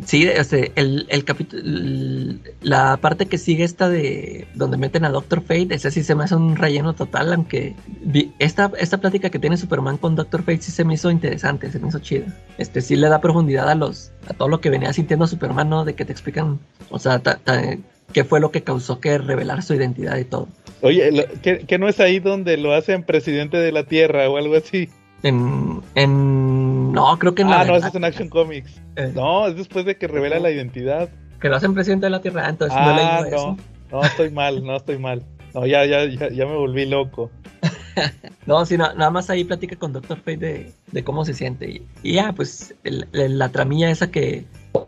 Sí, 0.05 0.23
este, 0.25 0.71
el, 0.75 1.05
el 1.09 1.25
capítulo, 1.25 1.61
la 2.61 2.97
parte 2.97 3.25
que 3.25 3.37
sigue 3.37 3.63
esta 3.63 3.89
de 3.89 4.47
donde 4.55 4.77
meten 4.77 5.03
a 5.05 5.09
Doctor 5.09 5.41
Fate, 5.41 5.67
ese 5.75 5.91
sí 5.91 6.03
se 6.03 6.15
me 6.15 6.23
hace 6.23 6.35
un 6.35 6.55
relleno 6.55 6.93
total, 6.93 7.33
aunque 7.33 7.75
vi- 8.01 8.31
esta, 8.39 8.71
esta 8.79 8.99
plática 8.99 9.29
que 9.29 9.39
tiene 9.39 9.57
Superman 9.57 9.97
con 9.97 10.15
Doctor 10.15 10.41
Fate 10.43 10.61
sí 10.61 10.71
se 10.71 10.85
me 10.85 10.93
hizo 10.93 11.11
interesante, 11.11 11.69
se 11.71 11.79
me 11.79 11.89
hizo 11.89 11.99
chida. 11.99 12.25
Este 12.57 12.81
sí 12.81 12.95
le 12.95 13.09
da 13.09 13.19
profundidad 13.21 13.69
a 13.69 13.75
los, 13.75 14.11
a 14.27 14.33
todo 14.33 14.47
lo 14.47 14.61
que 14.61 14.69
venía 14.69 14.93
sintiendo 14.93 15.27
Superman, 15.27 15.69
¿no? 15.69 15.83
De 15.85 15.93
que 15.93 16.05
te 16.05 16.11
explican, 16.13 16.59
o 16.89 16.97
sea, 16.99 17.19
ta- 17.19 17.37
ta- 17.43 17.77
qué 18.13 18.23
fue 18.23 18.39
lo 18.39 18.51
que 18.51 18.63
causó 18.63 18.99
que 18.99 19.17
revelar 19.17 19.61
su 19.61 19.73
identidad 19.75 20.17
y 20.17 20.23
todo. 20.25 20.47
Oye, 20.81 21.11
lo- 21.11 21.25
¿qué, 21.41 21.65
qué 21.67 21.77
no 21.77 21.89
es 21.89 21.99
ahí 21.99 22.19
donde 22.19 22.55
lo 22.57 22.73
hacen 22.73 23.03
presidente 23.03 23.57
de 23.57 23.71
la 23.73 23.83
Tierra 23.83 24.29
o 24.29 24.37
algo 24.37 24.55
así? 24.55 24.89
En, 25.23 25.81
en, 25.95 26.91
no, 26.91 27.17
creo 27.19 27.35
que 27.35 27.41
en 27.41 27.49
la 27.49 27.61
Ah, 27.61 27.65
no, 27.65 27.75
eso 27.75 27.87
es 27.87 27.95
en 27.95 28.05
Action 28.05 28.29
Comics. 28.29 28.81
eh, 28.95 29.11
No, 29.13 29.47
es 29.47 29.55
después 29.55 29.85
de 29.85 29.97
que 29.97 30.07
revela 30.07 30.39
la 30.39 30.49
identidad. 30.51 31.09
que 31.41 31.49
lo 31.49 31.55
hacen 31.55 31.73
presidente 31.73 32.05
de 32.05 32.09
la 32.09 32.21
Tierra, 32.21 32.47
entonces 32.49 32.77
no 32.79 32.89
he 32.89 32.93
Ah, 32.93 33.21
leído 33.21 33.25
eso. 33.37 33.57
no, 33.91 34.01
no, 34.01 34.05
estoy 34.05 34.29
mal, 34.29 34.63
no 34.63 34.75
estoy 34.75 34.97
mal. 34.97 35.23
No, 35.53 35.65
ya, 35.65 35.85
ya, 35.85 36.05
ya, 36.05 36.29
ya 36.29 36.45
me 36.45 36.55
volví 36.55 36.85
loco. 36.85 37.31
No, 38.45 38.65
sí, 38.65 38.77
na- 38.77 38.93
nada 38.93 39.11
más 39.11 39.29
ahí 39.29 39.43
platica 39.43 39.75
con 39.75 39.93
Doctor 39.93 40.17
Fate 40.17 40.37
de, 40.37 40.71
de 40.91 41.03
cómo 41.03 41.23
se 41.25 41.33
siente. 41.33 41.69
Y, 41.69 41.81
y 42.01 42.13
ya, 42.13 42.31
pues 42.33 42.73
el- 42.83 43.07
el- 43.13 43.37
la 43.37 43.49
tramilla 43.49 43.91
esa 43.91 44.09
que 44.09 44.45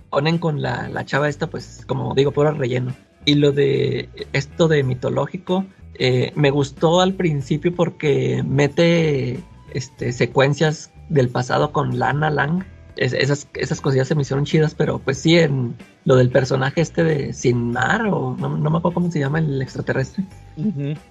ponen 0.10 0.38
con 0.40 0.62
la, 0.62 0.88
la 0.90 1.06
chava 1.06 1.30
esta, 1.30 1.48
pues 1.48 1.84
como 1.88 2.16
digo, 2.16 2.32
puro 2.32 2.52
relleno. 2.52 2.96
Y 3.26 3.36
lo 3.36 3.52
de 3.52 4.10
esto 4.34 4.68
de 4.68 4.84
mitológico, 4.84 5.66
eh, 6.00 6.32
me 6.36 6.50
gustó 6.50 7.02
al 7.02 7.14
principio 7.14 7.76
porque 7.76 8.42
mete 8.44 9.40
este, 9.74 10.12
secuencias 10.12 10.92
del 11.10 11.30
pasado 11.30 11.72
con 11.72 12.00
Lana 12.00 12.30
Lang. 12.30 12.64
Es- 12.98 13.14
esas, 13.14 13.48
esas 13.56 13.80
cosillas 13.82 14.08
se 14.08 14.16
me 14.16 14.22
hicieron 14.24 14.46
chidas, 14.46 14.76
pero 14.76 15.00
pues 15.00 15.18
sí, 15.18 15.38
en 15.40 15.76
lo 16.06 16.16
del 16.16 16.30
personaje 16.30 16.82
este 16.82 17.04
de 17.04 17.34
Sin 17.34 17.72
Mar, 17.72 18.06
o 18.08 18.36
no, 18.40 18.50
no 18.58 18.70
me 18.70 18.78
acuerdo 18.78 18.94
cómo 18.96 19.12
se 19.12 19.20
llama 19.20 19.40
el 19.40 19.62
extraterrestre 19.62 20.26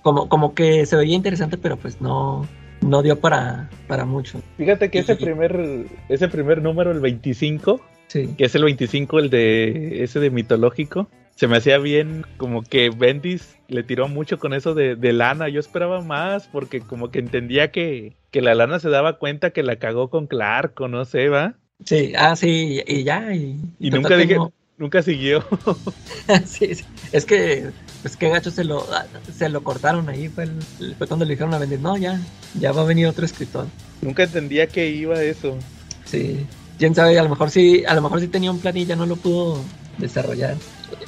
como, 0.02 0.28
como 0.28 0.54
que 0.54 0.84
se 0.86 0.96
veía 0.96 1.16
interesante, 1.16 1.56
pero 1.56 1.76
pues 1.76 2.00
no, 2.00 2.46
no 2.82 3.02
dio 3.02 3.18
para, 3.18 3.70
para 3.88 4.04
mucho. 4.04 4.40
Fíjate 4.58 4.90
que 4.90 4.98
ese 5.00 5.16
primer, 5.16 5.86
ese 6.08 6.28
primer 6.28 6.62
número, 6.62 6.90
el 6.92 7.00
25, 7.00 7.80
Sí. 8.08 8.34
que 8.36 8.44
es 8.46 8.54
el 8.56 8.64
25, 8.64 9.18
el 9.20 9.30
de 9.30 10.02
ese 10.02 10.18
de 10.18 10.30
mitológico, 10.30 11.08
se 11.41 11.49
me 11.49 11.57
hacía 11.57 11.78
bien 11.78 12.26
como 12.36 12.62
que 12.62 12.91
Bendis 12.91 13.57
le 13.66 13.82
tiró 13.82 14.09
mucho 14.09 14.38
con 14.38 14.53
eso 14.53 14.74
de, 14.74 14.95
de 14.95 15.14
lana. 15.14 15.49
Yo 15.49 15.59
esperaba 15.59 16.03
más 16.03 16.47
porque 16.49 16.82
como 16.82 17.11
que 17.11 17.18
entendía 17.18 17.70
que, 17.70 18.12
que 18.30 18.43
la 18.43 18.55
lana 18.55 18.78
se 18.78 18.91
daba 18.91 19.18
cuenta 19.18 19.49
que 19.49 19.62
la 19.62 19.76
cagó 19.76 20.11
con 20.11 20.26
Clark 20.26 20.78
o 20.82 20.88
no 20.88 21.07
sé, 21.07 21.30
¿va? 21.30 21.55
Sí, 21.82 22.12
ah, 22.14 22.36
sí, 22.36 22.82
y 22.86 23.05
ya. 23.05 23.34
Y, 23.34 23.59
Y 23.78 23.88
nunca 23.91 24.11
que 24.11 24.16
dije, 24.18 24.34
no. 24.34 24.53
nunca 24.76 25.01
siguió. 25.01 25.43
sí, 26.47 26.74
sí. 26.74 26.84
Es 27.11 27.24
que, 27.24 27.70
pues 28.03 28.18
qué 28.18 28.28
gacho 28.28 28.51
se 28.51 28.64
lo, 28.64 28.86
se 29.34 29.49
lo 29.49 29.64
cortaron 29.64 30.11
ahí. 30.11 30.28
Fue, 30.28 30.45
el- 30.45 30.95
fue 30.99 31.07
cuando 31.07 31.24
le 31.24 31.30
dijeron 31.32 31.55
a 31.55 31.59
Bendis, 31.59 31.80
no, 31.80 31.97
ya, 31.97 32.20
ya 32.53 32.72
va 32.72 32.82
a 32.82 32.84
venir 32.84 33.07
otro 33.07 33.24
escritor. 33.24 33.66
nunca 34.03 34.24
entendía 34.24 34.66
que 34.66 34.91
iba 34.91 35.22
eso. 35.22 35.57
Sí. 36.05 36.47
Quién 36.78 36.95
sabe, 36.95 37.18
a 37.18 37.22
lo 37.22 37.30
mejor 37.30 37.51
sí, 37.51 37.82
a 37.86 37.95
lo 37.95 38.03
mejor 38.03 38.20
sí 38.20 38.28
tenía 38.28 38.51
un 38.51 38.61
plan 38.61 38.76
y 38.76 38.84
ya 38.84 38.97
no 38.97 39.07
lo 39.07 39.16
pudo 39.16 39.59
desarrollar. 39.97 40.57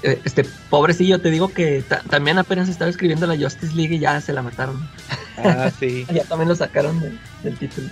Eh, 0.03 0.21
Este 0.25 0.45
pobrecillo, 0.71 1.21
te 1.21 1.31
digo 1.31 1.49
que 1.49 1.83
ta- 1.83 2.03
también 2.09 2.39
apenas 2.39 2.69
estaba 2.69 2.91
escribiendo 2.91 3.27
la 3.27 3.37
Justice 3.37 3.75
League 3.75 3.97
y 3.97 3.99
ya 4.01 4.21
se 4.21 4.33
la 4.33 4.43
mataron. 4.43 4.81
Ah, 5.37 5.71
sí. 5.79 6.07
Ya 6.15 6.25
también 6.25 6.49
lo 6.49 6.55
sacaron 6.55 7.01
de- 7.01 7.19
del 7.43 7.59
título. 7.59 7.89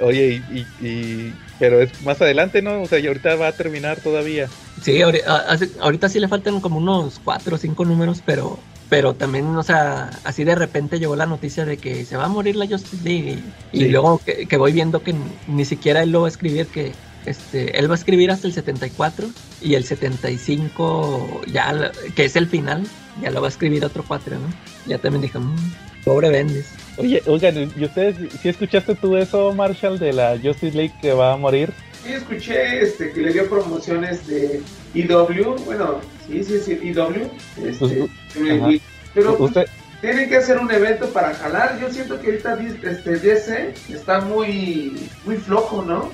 Oye, 0.00 0.42
y, 0.50 0.58
y- 0.80 0.86
y- 0.86 1.32
pero 1.58 1.80
es 1.80 2.00
más 2.04 2.20
adelante, 2.20 2.60
¿no? 2.62 2.82
O 2.82 2.86
sea, 2.88 2.98
y 2.98 3.06
ahorita 3.06 3.36
va 3.36 3.48
a 3.48 3.52
terminar 3.52 4.00
todavía. 4.00 4.48
Sí, 4.82 5.00
ahorita 5.02 6.08
sí 6.08 6.18
le 6.18 6.28
faltan 6.28 6.60
como 6.60 6.78
unos 6.78 7.20
cuatro 7.20 7.54
o 7.54 7.58
cinco 7.58 7.84
números, 7.84 8.22
pero 8.24 8.58
pero 8.92 9.14
también, 9.14 9.46
o 9.46 9.62
sea, 9.62 10.10
así 10.22 10.44
de 10.44 10.54
repente 10.54 10.98
llegó 10.98 11.16
la 11.16 11.24
noticia 11.24 11.64
de 11.64 11.78
que 11.78 12.04
se 12.04 12.14
va 12.18 12.26
a 12.26 12.28
morir 12.28 12.56
la 12.56 12.66
Justice 12.66 13.02
League 13.02 13.42
y, 13.72 13.86
luego 13.86 14.18
que, 14.18 14.46
que 14.46 14.56
voy 14.58 14.72
viendo 14.72 15.02
que 15.02 15.14
ni 15.46 15.64
siquiera 15.64 16.02
él 16.02 16.10
lo 16.10 16.20
va 16.20 16.26
a 16.26 16.28
escribir, 16.28 16.66
que 16.66 16.92
este, 17.26 17.78
él 17.78 17.88
va 17.90 17.94
a 17.94 17.98
escribir 17.98 18.30
hasta 18.30 18.46
el 18.46 18.52
74 18.52 19.28
y 19.60 19.74
el 19.74 19.84
75 19.84 21.42
ya, 21.46 21.92
que 22.14 22.24
es 22.24 22.36
el 22.36 22.46
final, 22.46 22.84
ya 23.20 23.30
lo 23.30 23.40
va 23.40 23.48
a 23.48 23.50
escribir 23.50 23.84
otro 23.84 24.04
cuatro, 24.06 24.36
¿no? 24.38 24.48
Ya 24.86 24.98
también 24.98 25.22
dije, 25.22 25.38
"Mm, 25.38 25.56
pobre 26.04 26.30
Bendis. 26.30 26.66
Oye, 26.96 27.22
oigan, 27.26 27.70
¿y 27.76 27.84
ustedes, 27.84 28.16
si 28.40 28.48
escuchaste 28.48 28.94
tú 28.94 29.16
eso, 29.16 29.52
Marshall, 29.52 29.98
de 29.98 30.12
la 30.12 30.38
Justice 30.42 30.76
League 30.76 30.94
que 31.00 31.12
va 31.12 31.32
a 31.32 31.36
morir? 31.36 31.72
Sí, 32.04 32.12
escuché 32.12 32.82
este, 32.82 33.12
que 33.12 33.20
le 33.20 33.32
dio 33.32 33.48
promociones 33.48 34.26
de 34.26 34.60
IW, 34.94 35.56
bueno, 35.64 36.00
sí, 36.26 36.42
sí, 36.42 36.58
sí, 36.58 36.78
IW. 36.82 37.30
Este, 37.64 38.08
Pues, 38.34 38.80
pero 39.14 39.36
pues, 39.36 39.50
Usted, 39.50 39.66
tienen 40.00 40.28
que 40.28 40.36
hacer 40.36 40.58
un 40.58 40.70
evento 40.70 41.08
para 41.10 41.32
jalar. 41.34 41.78
Yo 41.80 41.90
siento 41.90 42.20
que 42.20 42.26
ahorita 42.26 42.58
este, 42.90 43.18
DC 43.18 43.74
está 43.88 44.20
muy, 44.20 45.08
muy 45.24 45.36
flojo, 45.36 45.82
¿no? 45.82 46.10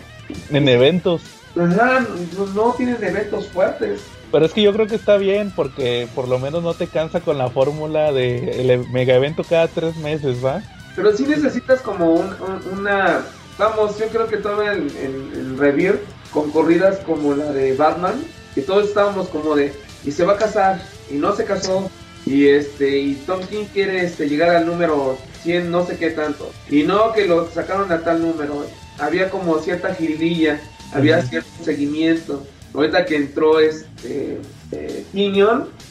En 0.50 0.68
eventos. 0.68 1.22
Ajá, 1.56 2.06
no, 2.36 2.46
no 2.46 2.72
tienen 2.74 3.02
eventos 3.02 3.46
fuertes. 3.48 4.00
Pero 4.30 4.44
es 4.44 4.52
que 4.52 4.62
yo 4.62 4.72
creo 4.74 4.86
que 4.86 4.94
está 4.96 5.16
bien 5.16 5.50
porque 5.56 6.06
por 6.14 6.28
lo 6.28 6.38
menos 6.38 6.62
no 6.62 6.74
te 6.74 6.86
cansa 6.86 7.20
con 7.20 7.38
la 7.38 7.48
fórmula 7.48 8.12
de 8.12 8.60
el 8.72 8.86
mega 8.90 9.14
evento 9.14 9.42
cada 9.42 9.68
tres 9.68 9.96
meses, 9.96 10.44
¿va? 10.44 10.62
Pero 10.94 11.16
sí 11.16 11.24
necesitas 11.24 11.80
como 11.80 12.12
un- 12.12 12.26
un- 12.40 12.78
una... 12.78 13.24
Vamos, 13.56 13.98
yo 13.98 14.06
creo 14.08 14.26
que 14.28 14.36
todo 14.36 14.62
el, 14.62 14.82
el, 14.96 15.32
el 15.34 15.58
Revere 15.58 16.00
con 16.32 16.50
corridas 16.50 16.98
como 16.98 17.34
la 17.34 17.50
de 17.52 17.74
Batman, 17.74 18.22
que 18.54 18.60
todos 18.62 18.86
estábamos 18.88 19.28
como 19.28 19.56
de, 19.56 19.72
y 20.04 20.12
se 20.12 20.24
va 20.24 20.34
a 20.34 20.36
casar, 20.36 20.80
y 21.10 21.14
no 21.14 21.34
se 21.34 21.44
casó, 21.44 21.90
y 22.26 22.46
este, 22.48 22.98
y 22.98 23.14
Tom 23.26 23.40
King 23.48 23.64
quiere 23.72 24.04
este, 24.04 24.28
llegar 24.28 24.50
al 24.54 24.66
número 24.66 25.18
100, 25.42 25.70
no 25.70 25.86
sé 25.86 25.96
qué 25.96 26.10
tanto, 26.10 26.52
y 26.70 26.82
no 26.82 27.12
que 27.12 27.26
lo 27.26 27.50
sacaron 27.50 27.90
a 27.92 28.00
tal 28.00 28.22
número, 28.22 28.66
había 28.98 29.30
como 29.30 29.58
cierta 29.58 29.94
jiribilla, 29.94 30.60
había 30.92 31.22
cierto 31.22 31.50
seguimiento, 31.64 32.46
ahorita 32.74 33.04
que 33.04 33.16
entró 33.16 33.60
este 33.60 34.38
eh, 34.72 35.04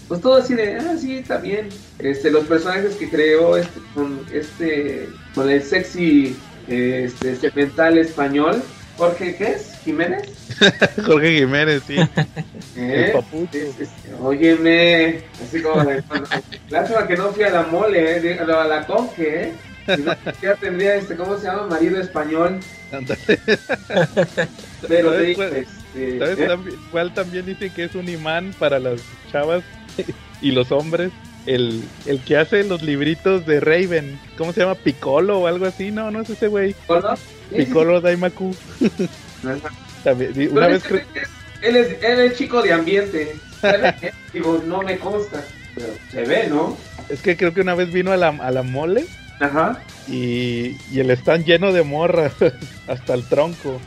pues 0.08 0.22
todo 0.22 0.36
así 0.36 0.54
de, 0.54 0.76
ah, 0.76 0.96
sí, 0.98 1.18
está 1.18 1.38
bien. 1.38 1.70
Este, 2.00 2.32
los 2.32 2.46
personajes 2.46 2.96
que 2.96 3.10
creó 3.10 3.58
este, 3.58 3.80
con 3.94 4.20
este, 4.32 5.10
con 5.36 5.50
el 5.50 5.62
sexy 5.62 6.36
eh, 6.68 7.04
este, 7.08 7.36
cemental 7.36 7.98
español, 7.98 8.62
Jorge, 8.98 9.36
¿qué 9.36 9.52
es? 9.52 9.77
¿Jiménez? 9.88 10.22
Jorge 11.06 11.38
Jiménez, 11.40 11.82
sí. 11.88 11.96
¿Eh? 12.76 13.14
El 13.54 14.16
óyeme, 14.22 15.22
así 15.44 15.62
como 15.62 15.84
de, 15.86 16.02
bueno, 16.02 16.26
lástima 16.70 17.08
que 17.08 17.16
no 17.16 17.30
fui 17.32 17.44
a 17.44 17.50
la 17.50 17.64
mole, 17.64 18.18
eh, 18.34 18.40
a 18.40 18.46
la 18.66 18.86
conque, 18.86 19.44
eh. 19.44 19.54
Si 19.96 20.02
no, 20.02 20.14
ya 20.42 20.56
tendría 20.56 20.96
este, 20.96 21.16
¿cómo 21.16 21.38
se 21.38 21.46
llama? 21.46 21.68
Marido 21.68 22.02
español. 22.02 22.60
Ándale. 22.92 23.20
Pero 24.88 25.12
¿Sabes 25.14 25.36
cuál- 25.38 25.56
este, 25.56 26.20
¿Sabes 26.20 26.40
¿eh? 26.40 26.48
también- 26.48 26.76
cuál 26.92 27.14
también 27.14 27.46
dicen 27.46 27.72
que 27.74 27.86
es 27.86 27.96
un 27.96 28.10
imán 28.10 28.54
para 28.60 28.80
las 28.80 29.00
chavas 29.32 29.64
y 30.42 30.52
los 30.52 30.72
hombres? 30.74 31.12
El, 31.46 31.82
el 32.06 32.20
que 32.20 32.36
hace 32.36 32.66
los 32.66 32.82
libritos 32.84 33.46
de 33.46 33.62
Raven. 33.62 34.20
¿Cómo 34.38 34.52
se 34.52 34.60
llama? 34.60 34.76
Piccolo 34.76 35.40
o 35.40 35.48
algo 35.48 35.66
así. 35.66 35.92
No, 35.92 36.12
no 36.12 36.20
es 36.20 36.30
ese 36.30 36.50
güey. 36.50 36.74
¿Piccolo? 36.74 37.14
Piccolo 37.56 38.02
Daimaku. 38.02 38.54
También, 40.04 40.52
una 40.52 40.68
vez 40.68 40.84
cre- 40.84 41.06
él, 41.62 41.76
es, 41.76 42.04
él 42.04 42.20
es 42.20 42.38
chico 42.38 42.62
de 42.62 42.74
ambiente. 42.74 43.36
Digo, 44.34 44.62
no 44.66 44.82
me 44.84 44.98
consta, 44.98 45.44
pero 45.76 45.88
se 46.12 46.24
ve, 46.24 46.48
¿no? 46.48 46.78
es 47.10 47.22
que 47.22 47.38
creo 47.38 47.54
que 47.54 47.62
una 47.62 47.74
vez 47.76 47.92
vino 47.92 48.12
a 48.12 48.18
la, 48.18 48.28
a 48.30 48.52
la 48.52 48.64
mole 48.64 49.06
Ajá. 49.40 49.80
y, 50.08 50.76
y 50.92 51.00
el 51.00 51.10
stand 51.12 51.46
lleno 51.46 51.72
de 51.72 51.84
morras 51.84 52.34
hasta 52.88 53.14
el 53.14 53.24
tronco. 53.28 53.80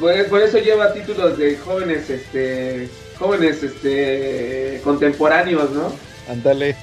Por, 0.00 0.26
por 0.28 0.42
eso 0.42 0.58
lleva 0.58 0.92
títulos 0.92 1.38
de 1.38 1.56
jóvenes, 1.56 2.10
este, 2.10 2.88
jóvenes, 3.18 3.62
este, 3.62 4.80
contemporáneos, 4.84 5.70
¿no? 5.70 5.92
Ándale. 6.28 6.74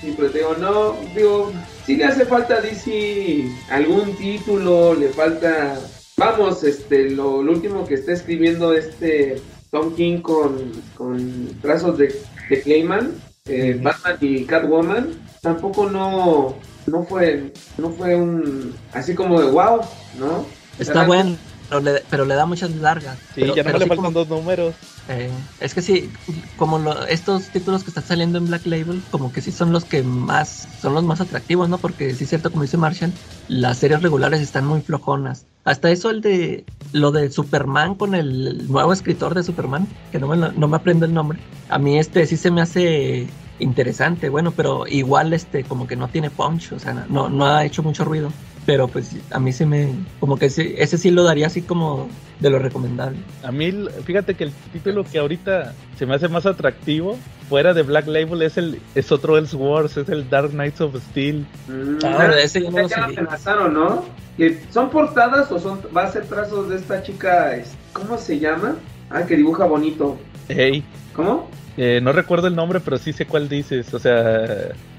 Sí, 0.00 0.14
pero 0.16 0.30
te 0.30 0.38
digo, 0.38 0.54
no, 0.58 0.96
digo, 1.14 1.52
sí 1.84 1.96
le 1.96 2.04
hace 2.04 2.24
falta 2.26 2.56
a 2.56 2.60
DC 2.60 3.42
algún 3.70 4.14
título, 4.16 4.94
le 4.94 5.08
falta, 5.08 5.76
vamos, 6.18 6.62
este, 6.64 7.10
lo, 7.10 7.42
lo 7.42 7.52
último 7.52 7.86
que 7.86 7.94
está 7.94 8.12
escribiendo 8.12 8.74
este 8.74 9.40
Tom 9.70 9.94
King 9.94 10.20
con, 10.20 10.72
con 10.94 11.48
trazos 11.62 11.96
de, 11.96 12.14
de 12.50 12.60
Clayman, 12.60 13.14
eh. 13.46 13.78
Batman 13.82 14.18
y 14.20 14.44
Catwoman, 14.44 15.08
tampoco 15.40 15.88
no, 15.88 16.56
no 16.86 17.04
fue, 17.04 17.52
no 17.78 17.90
fue 17.90 18.14
un, 18.16 18.74
así 18.92 19.14
como 19.14 19.40
de 19.40 19.50
wow, 19.50 19.80
¿no? 20.18 20.44
Está 20.78 21.06
bueno, 21.06 21.36
pero 21.68 21.80
le, 21.80 22.02
pero 22.10 22.24
le 22.24 22.34
da 22.34 22.46
muchas 22.46 22.70
largas. 22.76 23.16
Sí, 23.34 23.42
Pero- 23.42 23.54
ya 23.54 23.62
no 23.62 23.66
pero 23.66 23.78
le 23.78 23.84
sí 23.84 23.88
faltan 23.88 24.04
como- 24.04 24.18
dos 24.18 24.28
números. 24.28 24.74
eh, 25.08 25.30
es 25.60 25.74
que 25.74 25.82
sí, 25.82 26.10
como 26.56 26.78
lo- 26.78 27.06
estos 27.06 27.48
títulos 27.48 27.82
que 27.84 27.90
están 27.90 28.04
saliendo 28.04 28.38
en 28.38 28.46
Black 28.46 28.66
Label, 28.66 29.02
como 29.10 29.32
que 29.32 29.40
sí 29.40 29.52
son 29.52 29.72
los 29.72 29.84
que 29.84 30.02
más, 30.02 30.68
son 30.82 30.94
los 30.94 31.04
más 31.04 31.20
atractivos, 31.20 31.68
¿no? 31.68 31.78
Porque 31.78 32.14
sí 32.14 32.24
es 32.24 32.30
cierto, 32.30 32.50
como 32.50 32.62
dice 32.62 32.76
Marshall, 32.76 33.12
las 33.48 33.78
series 33.78 34.02
regulares 34.02 34.40
están 34.40 34.66
muy 34.66 34.80
flojonas. 34.80 35.44
Hasta 35.64 35.90
eso 35.90 36.10
el 36.10 36.20
de, 36.22 36.64
lo 36.92 37.10
de 37.10 37.30
Superman 37.30 37.94
con 37.94 38.14
el 38.14 38.66
nuevo 38.70 38.92
escritor 38.92 39.34
de 39.34 39.42
Superman, 39.42 39.86
que 40.12 40.18
no 40.18 40.26
me, 40.28 40.36
no 40.36 40.68
me 40.68 40.76
aprendo 40.76 41.04
el 41.04 41.12
nombre. 41.12 41.38
A 41.68 41.78
mí 41.78 41.98
este 41.98 42.26
sí 42.26 42.36
se 42.38 42.50
me 42.50 42.62
hace 42.62 43.26
interesante, 43.58 44.28
bueno, 44.28 44.52
pero 44.52 44.86
igual 44.86 45.32
este 45.32 45.64
como 45.64 45.86
que 45.86 45.96
no 45.96 46.08
tiene 46.08 46.30
punch, 46.30 46.72
o 46.72 46.78
sea, 46.78 47.06
no, 47.08 47.28
no 47.28 47.46
ha 47.46 47.64
hecho 47.64 47.82
mucho 47.82 48.04
ruido. 48.04 48.32
Pero 48.68 48.86
pues 48.86 49.16
a 49.30 49.38
mí 49.40 49.50
se 49.50 49.64
me, 49.64 49.88
como 50.20 50.36
que 50.36 50.50
sí- 50.50 50.74
ese 50.76 50.98
sí 50.98 51.10
lo 51.10 51.22
daría 51.24 51.46
así 51.46 51.62
como 51.62 52.06
de 52.38 52.50
lo 52.50 52.58
recomendable. 52.58 53.16
A 53.42 53.50
mí, 53.50 53.72
fíjate 54.04 54.34
que 54.34 54.44
el 54.44 54.52
título 54.74 55.04
que 55.04 55.18
ahorita 55.18 55.72
se 55.98 56.04
me 56.04 56.14
hace 56.14 56.28
más 56.28 56.44
atractivo, 56.44 57.16
fuera 57.48 57.72
de 57.72 57.82
Black 57.82 58.06
Label, 58.06 58.42
es 58.42 58.58
el 58.58 58.78
es 58.94 59.10
otro 59.10 59.38
Elseworlds, 59.38 59.96
es 59.96 60.10
el 60.10 60.28
Dark 60.28 60.50
Knights 60.50 60.82
of 60.82 60.94
Steel. 61.02 61.46
Mm, 61.66 62.04
Ah, 62.04 62.16
ah, 62.30 62.40
ese 62.42 62.60
yo 62.62 62.70
no 62.70 62.82
lo 62.82 62.88
ya 62.88 63.04
amenazaron, 63.04 63.72
¿no? 63.72 64.04
Que 64.36 64.60
¿Son 64.70 64.90
portadas 64.90 65.50
o 65.50 65.58
son 65.58 65.80
va 65.96 66.02
a 66.02 66.12
ser 66.12 66.26
trazos 66.26 66.68
de 66.68 66.76
esta 66.76 67.02
chica? 67.02 67.56
es- 67.56 67.72
¿Cómo 67.94 68.18
se 68.18 68.38
llama? 68.38 68.76
Ah, 69.08 69.22
que 69.22 69.34
dibuja 69.34 69.64
bonito. 69.64 70.18
Hey, 70.50 70.84
¿Cómo? 71.16 71.48
eh, 71.78 72.00
no 72.02 72.12
recuerdo 72.12 72.48
el 72.48 72.54
nombre, 72.54 72.80
pero 72.80 72.98
sí 72.98 73.14
sé 73.14 73.24
cuál 73.24 73.48
dices. 73.48 73.94
O 73.94 73.98
sea, 73.98 74.44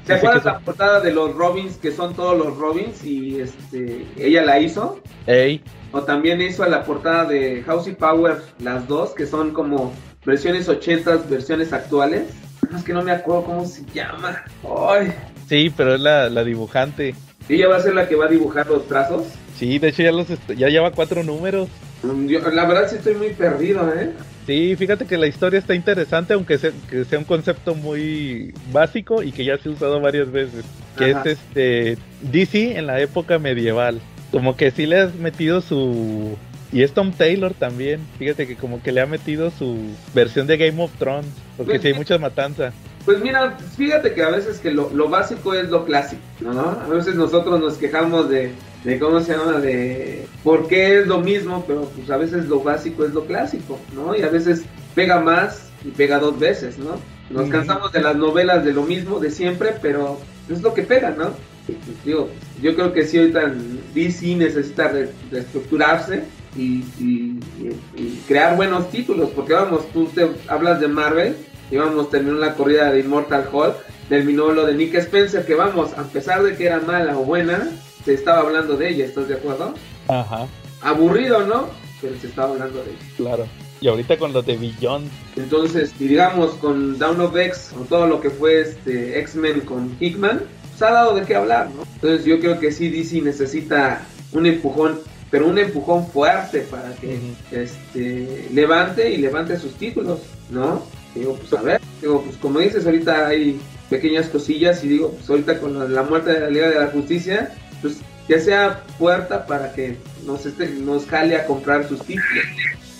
¿Te 0.09 0.15
acuerdas 0.15 0.45
la 0.45 0.59
portada 0.59 0.99
de 1.01 1.11
los 1.13 1.35
Robins 1.35 1.77
que 1.77 1.91
son 1.91 2.13
todos 2.15 2.37
los 2.37 2.57
Robins 2.57 3.03
y 3.03 3.39
este 3.39 4.05
ella 4.17 4.43
la 4.43 4.59
hizo? 4.59 4.99
Ey, 5.27 5.61
O 5.91 6.01
también 6.01 6.41
hizo 6.41 6.65
la 6.65 6.83
portada 6.83 7.25
de 7.25 7.63
House 7.63 7.87
y 7.87 7.91
Power, 7.93 8.37
las 8.59 8.87
dos, 8.87 9.11
que 9.11 9.25
son 9.25 9.51
como 9.51 9.93
versiones 10.25 10.67
80, 10.67 11.17
versiones 11.29 11.71
actuales. 11.73 12.23
No, 12.69 12.77
Es 12.77 12.83
que 12.83 12.93
no 12.93 13.01
me 13.03 13.11
acuerdo 13.11 13.43
cómo 13.45 13.65
se 13.65 13.83
llama. 13.93 14.43
Ay, 14.87 15.13
sí, 15.47 15.71
pero 15.75 15.95
es 15.95 16.01
la, 16.01 16.29
la 16.29 16.43
dibujante. 16.43 17.15
ella 17.47 17.67
va 17.67 17.77
a 17.77 17.81
ser 17.81 17.95
la 17.95 18.07
que 18.07 18.15
va 18.15 18.25
a 18.25 18.29
dibujar 18.29 18.67
los 18.67 18.87
trazos. 18.87 19.23
Sí, 19.57 19.77
de 19.79 19.89
hecho 19.89 20.03
ya 20.03 20.11
los 20.11 20.27
ya 20.55 20.69
lleva 20.69 20.91
cuatro 20.91 21.23
números. 21.23 21.67
Mm, 22.03 22.27
yo- 22.27 22.39
la 22.51 22.65
verdad 22.65 22.87
sí 22.89 22.95
estoy 22.97 23.15
muy 23.15 23.29
perdido, 23.29 23.91
¿eh? 23.93 24.11
Sí, 24.45 24.75
fíjate 24.75 25.05
que 25.05 25.17
la 25.17 25.27
historia 25.27 25.59
está 25.59 25.75
interesante, 25.75 26.33
aunque 26.33 26.57
sea, 26.57 26.71
que 26.89 27.05
sea 27.05 27.19
un 27.19 27.25
concepto 27.25 27.75
muy 27.75 28.53
básico 28.71 29.21
y 29.21 29.31
que 29.31 29.45
ya 29.45 29.57
se 29.57 29.69
ha 29.69 29.71
usado 29.71 29.99
varias 30.01 30.31
veces. 30.31 30.65
Que 30.97 31.11
Ajá. 31.11 31.21
es 31.25 31.37
este 31.37 31.97
DC 32.21 32.77
en 32.77 32.87
la 32.87 32.99
época 32.99 33.37
medieval. 33.37 33.99
Como 34.31 34.55
que 34.55 34.71
sí 34.71 34.85
le 34.85 34.99
has 34.99 35.15
metido 35.15 35.61
su. 35.61 36.35
Y 36.71 36.83
es 36.83 36.93
Tom 36.93 37.11
Taylor 37.11 37.53
también. 37.53 37.99
Fíjate 38.17 38.47
que 38.47 38.55
como 38.55 38.81
que 38.81 38.91
le 38.91 39.01
ha 39.01 39.05
metido 39.05 39.51
su 39.51 39.77
versión 40.13 40.45
de 40.47 40.57
Game 40.57 40.81
of 40.83 40.91
Thrones. 40.99 41.29
Porque 41.57 41.73
Pues 41.73 41.81
sí 41.81 41.87
hay 41.87 41.93
sí. 41.93 41.99
mucha 41.99 42.17
matanza. 42.17 42.71
Pues 43.05 43.19
mira, 43.21 43.57
fíjate 43.77 44.13
que 44.13 44.21
a 44.23 44.29
veces 44.29 44.59
que 44.59 44.71
lo, 44.71 44.91
lo 44.93 45.09
básico 45.09 45.53
es 45.53 45.69
lo 45.69 45.85
clásico, 45.85 46.21
¿no? 46.41 46.77
A 46.81 46.87
veces 46.87 47.15
nosotros 47.15 47.59
nos 47.59 47.77
quejamos 47.77 48.29
de, 48.29 48.51
de 48.83 48.97
cómo 48.99 49.19
se 49.19 49.33
llama, 49.33 49.59
de 49.59 50.25
por 50.43 50.67
qué 50.67 50.99
es 50.99 51.07
lo 51.07 51.19
mismo, 51.19 51.63
pero 51.67 51.81
pues 51.95 52.09
a 52.09 52.17
veces 52.17 52.45
lo 52.47 52.61
básico 52.61 53.03
es 53.05 53.13
lo 53.13 53.25
clásico, 53.25 53.77
¿no? 53.93 54.15
Y 54.15 54.21
a 54.21 54.29
veces 54.29 54.63
pega 54.95 55.19
más 55.19 55.69
y 55.83 55.89
pega 55.89 56.19
dos 56.19 56.39
veces, 56.39 56.77
¿no? 56.77 56.99
Nos 57.29 57.49
cansamos 57.49 57.91
de 57.91 58.01
las 58.01 58.15
novelas 58.15 58.63
de 58.65 58.73
lo 58.73 58.83
mismo, 58.83 59.19
de 59.19 59.29
siempre, 59.31 59.75
pero 59.81 60.19
es 60.49 60.61
lo 60.61 60.73
que 60.73 60.83
pega, 60.83 61.11
¿no? 61.11 61.31
Pues, 61.67 61.77
digo, 62.03 62.29
yo 62.61 62.73
creo 62.73 62.91
que 62.93 63.05
sí 63.05 63.19
ahorita 63.19 63.53
DC 63.93 64.35
necesita 64.35 64.87
re- 64.87 65.09
reestructurarse 65.31 66.23
y, 66.55 66.83
y- 66.99 67.39
y- 67.59 68.01
y 68.01 68.23
crear 68.27 68.55
buenos 68.55 68.89
títulos, 68.89 69.29
porque 69.35 69.53
vamos, 69.53 69.87
tú 69.91 70.05
te 70.07 70.27
hablas 70.47 70.79
de 70.79 70.87
Marvel, 70.87 71.35
y 71.69 71.77
vamos, 71.77 72.09
terminó 72.09 72.37
la 72.37 72.55
corrida 72.55 72.91
de 72.91 73.01
Immortal 73.01 73.47
Hulk, 73.53 73.75
terminó 74.09 74.51
lo 74.51 74.65
de 74.65 74.73
Nick 74.73 74.95
Spencer, 74.95 75.45
que 75.45 75.53
vamos, 75.53 75.93
a 75.95 76.03
pesar 76.05 76.41
de 76.41 76.55
que 76.55 76.65
era 76.65 76.79
mala 76.79 77.15
o 77.15 77.23
buena, 77.23 77.69
se 78.03 78.13
estaba 78.13 78.39
hablando 78.41 78.75
de 78.77 78.89
ella, 78.89 79.05
¿estás 79.05 79.27
de 79.27 79.35
acuerdo? 79.35 79.73
Ajá, 80.07 80.47
Aburrido, 80.81 81.45
¿no? 81.45 81.67
Pero 82.01 82.15
se 82.19 82.27
estaba 82.27 82.53
hablando 82.53 82.83
de 82.83 82.91
ella. 82.91 82.99
claro. 83.17 83.47
Y 83.81 83.87
ahorita 83.87 84.17
con 84.17 84.33
lo 84.33 84.41
de 84.41 84.57
Beyond. 84.57 85.09
Entonces, 85.37 85.93
y 85.99 86.07
digamos, 86.09 86.51
con 86.55 86.99
Down 86.99 87.21
of 87.21 87.35
X, 87.37 87.71
con 87.73 87.87
todo 87.87 88.07
lo 88.07 88.19
que 88.19 88.29
fue 88.29 88.59
este 88.59 89.17
X-Men 89.21 89.61
con 89.61 89.95
Hickman, 90.01 90.41
pues 90.69 90.81
ha 90.81 90.91
dado 90.93 91.15
de 91.15 91.21
qué 91.23 91.35
hablar, 91.35 91.69
¿no? 91.69 91.83
Entonces 91.95 92.25
yo 92.25 92.39
creo 92.41 92.59
que 92.59 92.73
sí 92.73 92.89
DC 92.89 93.21
necesita 93.21 94.01
un 94.33 94.45
empujón, 94.45 94.99
pero 95.31 95.47
un 95.47 95.57
empujón 95.57 96.07
fuerte 96.07 96.59
para 96.69 96.93
que 96.95 97.19
este 97.51 98.49
levante 98.53 99.09
y 99.11 99.17
levante 99.17 99.57
sus 99.57 99.73
títulos, 99.75 100.19
¿no? 100.49 100.83
Digo, 101.15 101.35
pues 101.35 101.53
a 101.53 101.61
ver. 101.61 101.81
digo, 102.01 102.21
pues 102.21 102.35
como 102.35 102.59
dices, 102.59 102.85
ahorita 102.85 103.27
hay 103.27 103.61
pequeñas 103.89 104.27
cosillas 104.27 104.83
y 104.83 104.89
digo, 104.89 105.11
pues 105.11 105.29
ahorita 105.29 105.57
con 105.59 105.79
la, 105.79 105.85
la 105.85 106.03
muerte 106.03 106.33
de 106.33 106.39
la 106.41 106.49
Liga 106.49 106.69
de 106.69 106.79
la 106.79 106.87
Justicia, 106.87 107.51
pues 107.81 107.97
ya 108.27 108.39
sea 108.39 108.83
puerta 108.97 109.45
para 109.45 109.73
que 109.73 109.97
nos, 110.25 110.45
este, 110.45 110.67
nos 110.69 111.05
jale 111.07 111.35
a 111.35 111.45
comprar 111.45 111.87
sus 111.87 111.99
títulos, 112.01 112.45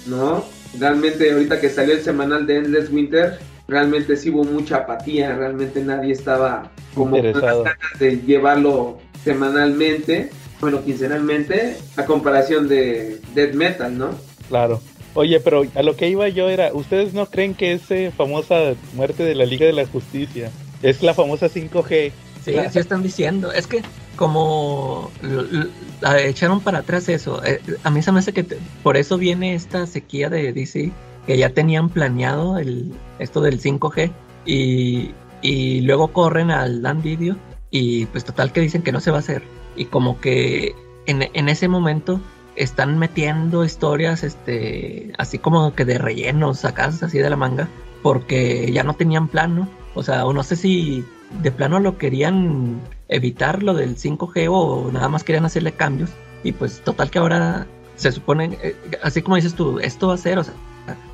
¿no? 0.07 0.45
Realmente 0.80 1.32
ahorita 1.32 1.59
que 1.59 1.69
salió 1.69 1.93
el 1.95 2.01
semanal 2.01 2.45
de 2.47 2.57
Endless 2.57 2.89
Winter, 2.91 3.39
realmente 3.67 4.15
sí 4.17 4.30
hubo 4.30 4.43
mucha 4.43 4.77
apatía, 4.77 5.36
realmente 5.36 5.82
nadie 5.84 6.13
estaba 6.13 6.71
como 6.95 7.11
con 7.11 7.17
las 7.23 7.25
Interesado. 7.27 7.63
ganas 7.63 7.99
de 7.99 8.17
llevarlo 8.21 8.99
semanalmente, 9.23 10.30
bueno, 10.61 10.84
quincenalmente, 10.84 11.77
a 11.95 12.05
comparación 12.05 12.67
de 12.67 13.19
Dead 13.34 13.53
Metal, 13.53 13.95
¿no? 13.97 14.09
Claro. 14.49 14.82
Oye, 15.15 15.39
pero 15.39 15.63
a 15.75 15.82
lo 15.84 15.95
que 15.95 16.07
iba 16.07 16.27
yo 16.30 16.49
era, 16.49 16.71
¿ustedes 16.73 17.13
no 17.13 17.25
creen 17.27 17.53
que 17.55 17.73
esa 17.73 18.11
famosa 18.15 18.73
muerte 18.93 19.23
de 19.23 19.34
la 19.36 19.45
Liga 19.45 19.65
de 19.65 19.73
la 19.73 19.86
Justicia 19.88 20.51
es 20.84 21.01
la 21.01 21.13
famosa 21.13 21.47
5G? 21.49 22.11
Sí, 22.45 22.51
La- 22.51 22.69
sí 22.71 22.80
están 22.80 23.01
diciendo. 23.01 23.51
Es 23.51 23.65
que 23.67 23.82
como 24.20 25.11
echaron 26.26 26.59
para 26.59 26.80
atrás 26.80 27.07
eso, 27.07 27.41
eh, 27.45 27.61
a 27.86 27.89
mí 27.89 28.01
se 28.01 28.11
me 28.11 28.20
hace 28.20 28.34
que 28.34 28.43
por 28.84 28.97
eso 28.97 29.17
viene 29.17 29.55
esta 29.55 29.88
sequía 29.88 30.30
de 30.30 30.51
DC, 30.51 30.91
que 31.26 31.38
ya 31.38 31.51
tenían 31.51 31.88
planeado 31.88 32.57
el, 32.57 32.91
esto 33.20 33.39
del 33.39 33.61
5G 33.61 34.11
y, 34.45 35.11
y 35.41 35.80
luego 35.82 36.09
corren 36.09 36.51
al 36.51 36.82
Dan 36.82 37.01
Video 37.01 37.38
y 37.72 38.07
pues 38.07 38.26
total 38.26 38.51
que 38.51 38.59
dicen 38.59 38.82
que 38.82 38.91
no 38.91 38.99
se 38.99 39.09
va 39.09 39.17
a 39.17 39.20
hacer. 39.22 39.41
Y 39.78 39.86
como 39.86 40.20
que 40.20 40.76
en, 41.05 41.30
en 41.32 41.47
ese 41.47 41.70
momento 41.70 42.20
están 42.57 42.97
metiendo 42.97 43.63
historias 43.63 44.26
este 44.26 45.13
así 45.17 45.38
como 45.39 45.74
que 45.76 45.86
de 45.86 45.97
relleno, 45.97 46.53
sacadas 46.55 47.03
así 47.03 47.20
de 47.20 47.30
la 47.30 47.38
manga, 47.38 47.70
porque 48.03 48.70
ya 48.74 48.84
no 48.84 48.95
tenían 48.95 49.30
plano. 49.30 49.70
O 49.93 50.03
sea, 50.03 50.24
no 50.24 50.43
sé 50.43 50.57
si 50.57 51.05
de 51.41 51.51
plano 51.51 51.80
lo 51.80 51.97
querían 51.97 52.80
evitar 53.07 53.63
lo 53.63 53.73
del 53.73 53.95
5G 53.95 54.47
o 54.49 54.91
nada 54.91 55.09
más 55.09 55.23
querían 55.23 55.45
hacerle 55.45 55.71
cambios. 55.71 56.09
Y 56.43 56.51
pues 56.51 56.82
total 56.82 57.09
que 57.09 57.19
ahora 57.19 57.67
se 57.95 58.11
supone, 58.11 58.57
eh, 58.63 58.75
así 59.03 59.21
como 59.21 59.36
dices 59.36 59.55
tú, 59.55 59.80
esto 59.80 60.07
va 60.07 60.13
a 60.13 60.17
ser, 60.17 60.39
o 60.39 60.43
sea, 60.43 60.53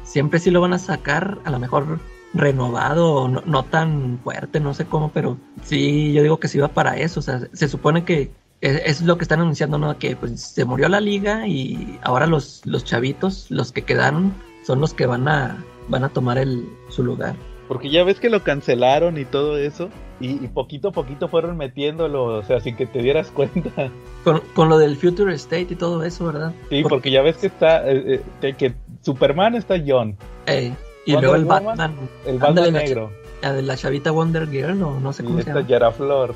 siempre 0.04 0.40
sí 0.40 0.52
lo 0.52 0.62
van 0.62 0.74
a 0.74 0.80
sacar, 0.80 1.40
a 1.44 1.52
lo 1.52 1.60
mejor 1.60 2.00
renovado, 2.34 3.28
no, 3.28 3.42
no 3.46 3.64
tan 3.64 4.20
fuerte, 4.24 4.60
no 4.60 4.74
sé 4.74 4.86
cómo, 4.86 5.10
pero 5.12 5.38
sí, 5.64 6.14
yo 6.14 6.22
digo 6.22 6.40
que 6.40 6.48
sí 6.48 6.60
va 6.60 6.68
para 6.68 6.98
eso. 6.98 7.20
O 7.20 7.24
sea, 7.24 7.42
se 7.54 7.68
supone 7.68 8.04
que 8.04 8.32
es, 8.62 8.82
es 8.86 9.02
lo 9.02 9.18
que 9.18 9.24
están 9.24 9.42
anunciando, 9.42 9.78
¿no? 9.78 9.98
Que 9.98 10.16
pues 10.16 10.40
se 10.42 10.66
murió 10.66 10.90
la 10.90 11.00
liga 11.00 11.48
y 11.48 12.00
ahora 12.04 12.28
los, 12.28 12.62
los 12.66 12.84
chavitos, 12.84 13.50
los 13.50 13.72
que 13.72 13.84
quedaron, 13.84 14.34
son 14.66 14.82
los 14.82 14.94
que 14.94 15.06
van 15.06 15.28
a, 15.28 15.64
van 15.88 16.04
a 16.04 16.10
tomar 16.10 16.38
el, 16.38 16.68
su 16.90 17.04
lugar. 17.04 17.36
Porque 17.68 17.90
ya 17.90 18.04
ves 18.04 18.20
que 18.20 18.30
lo 18.30 18.44
cancelaron 18.44 19.18
y 19.18 19.26
todo 19.26 19.58
eso, 19.58 19.90
y, 20.20 20.44
y 20.44 20.48
poquito 20.48 20.90
a 20.90 20.92
poquito 20.92 21.28
fueron 21.28 21.58
metiéndolo, 21.58 22.26
o 22.26 22.44
sea, 22.44 22.60
sin 22.60 22.76
que 22.76 22.86
te 22.86 23.00
dieras 23.00 23.32
cuenta. 23.36 23.92
Con, 24.24 24.42
con 24.54 24.70
lo 24.70 24.78
del 24.78 24.96
Future 24.98 25.34
State 25.36 25.68
y 25.72 25.76
todo 25.76 26.04
eso, 26.04 26.26
¿verdad? 26.26 26.54
Sí, 26.70 26.82
Por- 26.82 26.92
porque 26.92 27.12
ya 27.12 27.22
ves 27.22 27.38
que 27.38 27.48
está, 27.48 27.90
eh, 27.90 28.22
eh, 28.42 28.54
que, 28.58 28.74
Superman 29.02 29.56
está 29.56 29.76
John, 29.86 30.16
eh, 30.48 30.74
y 31.06 31.12
Wonder 31.14 31.30
luego 31.30 31.36
el 31.36 31.44
Woman, 31.46 31.66
Batman, 31.66 31.96
el 32.26 32.40
Batman 32.40 32.74
la 32.74 32.80
negro, 32.80 33.12
la 33.42 33.54
de 33.54 33.62
la 33.62 33.78
chavita 33.78 34.12
Wonder 34.12 34.50
Girl, 34.50 34.82
o 34.82 35.00
no 35.00 35.14
sé 35.14 35.22
y 35.22 35.26
cómo 35.28 35.38
se 35.38 35.42
esta 35.42 35.54
llama. 35.56 35.68
Yara 35.68 35.92
Flor. 35.92 36.34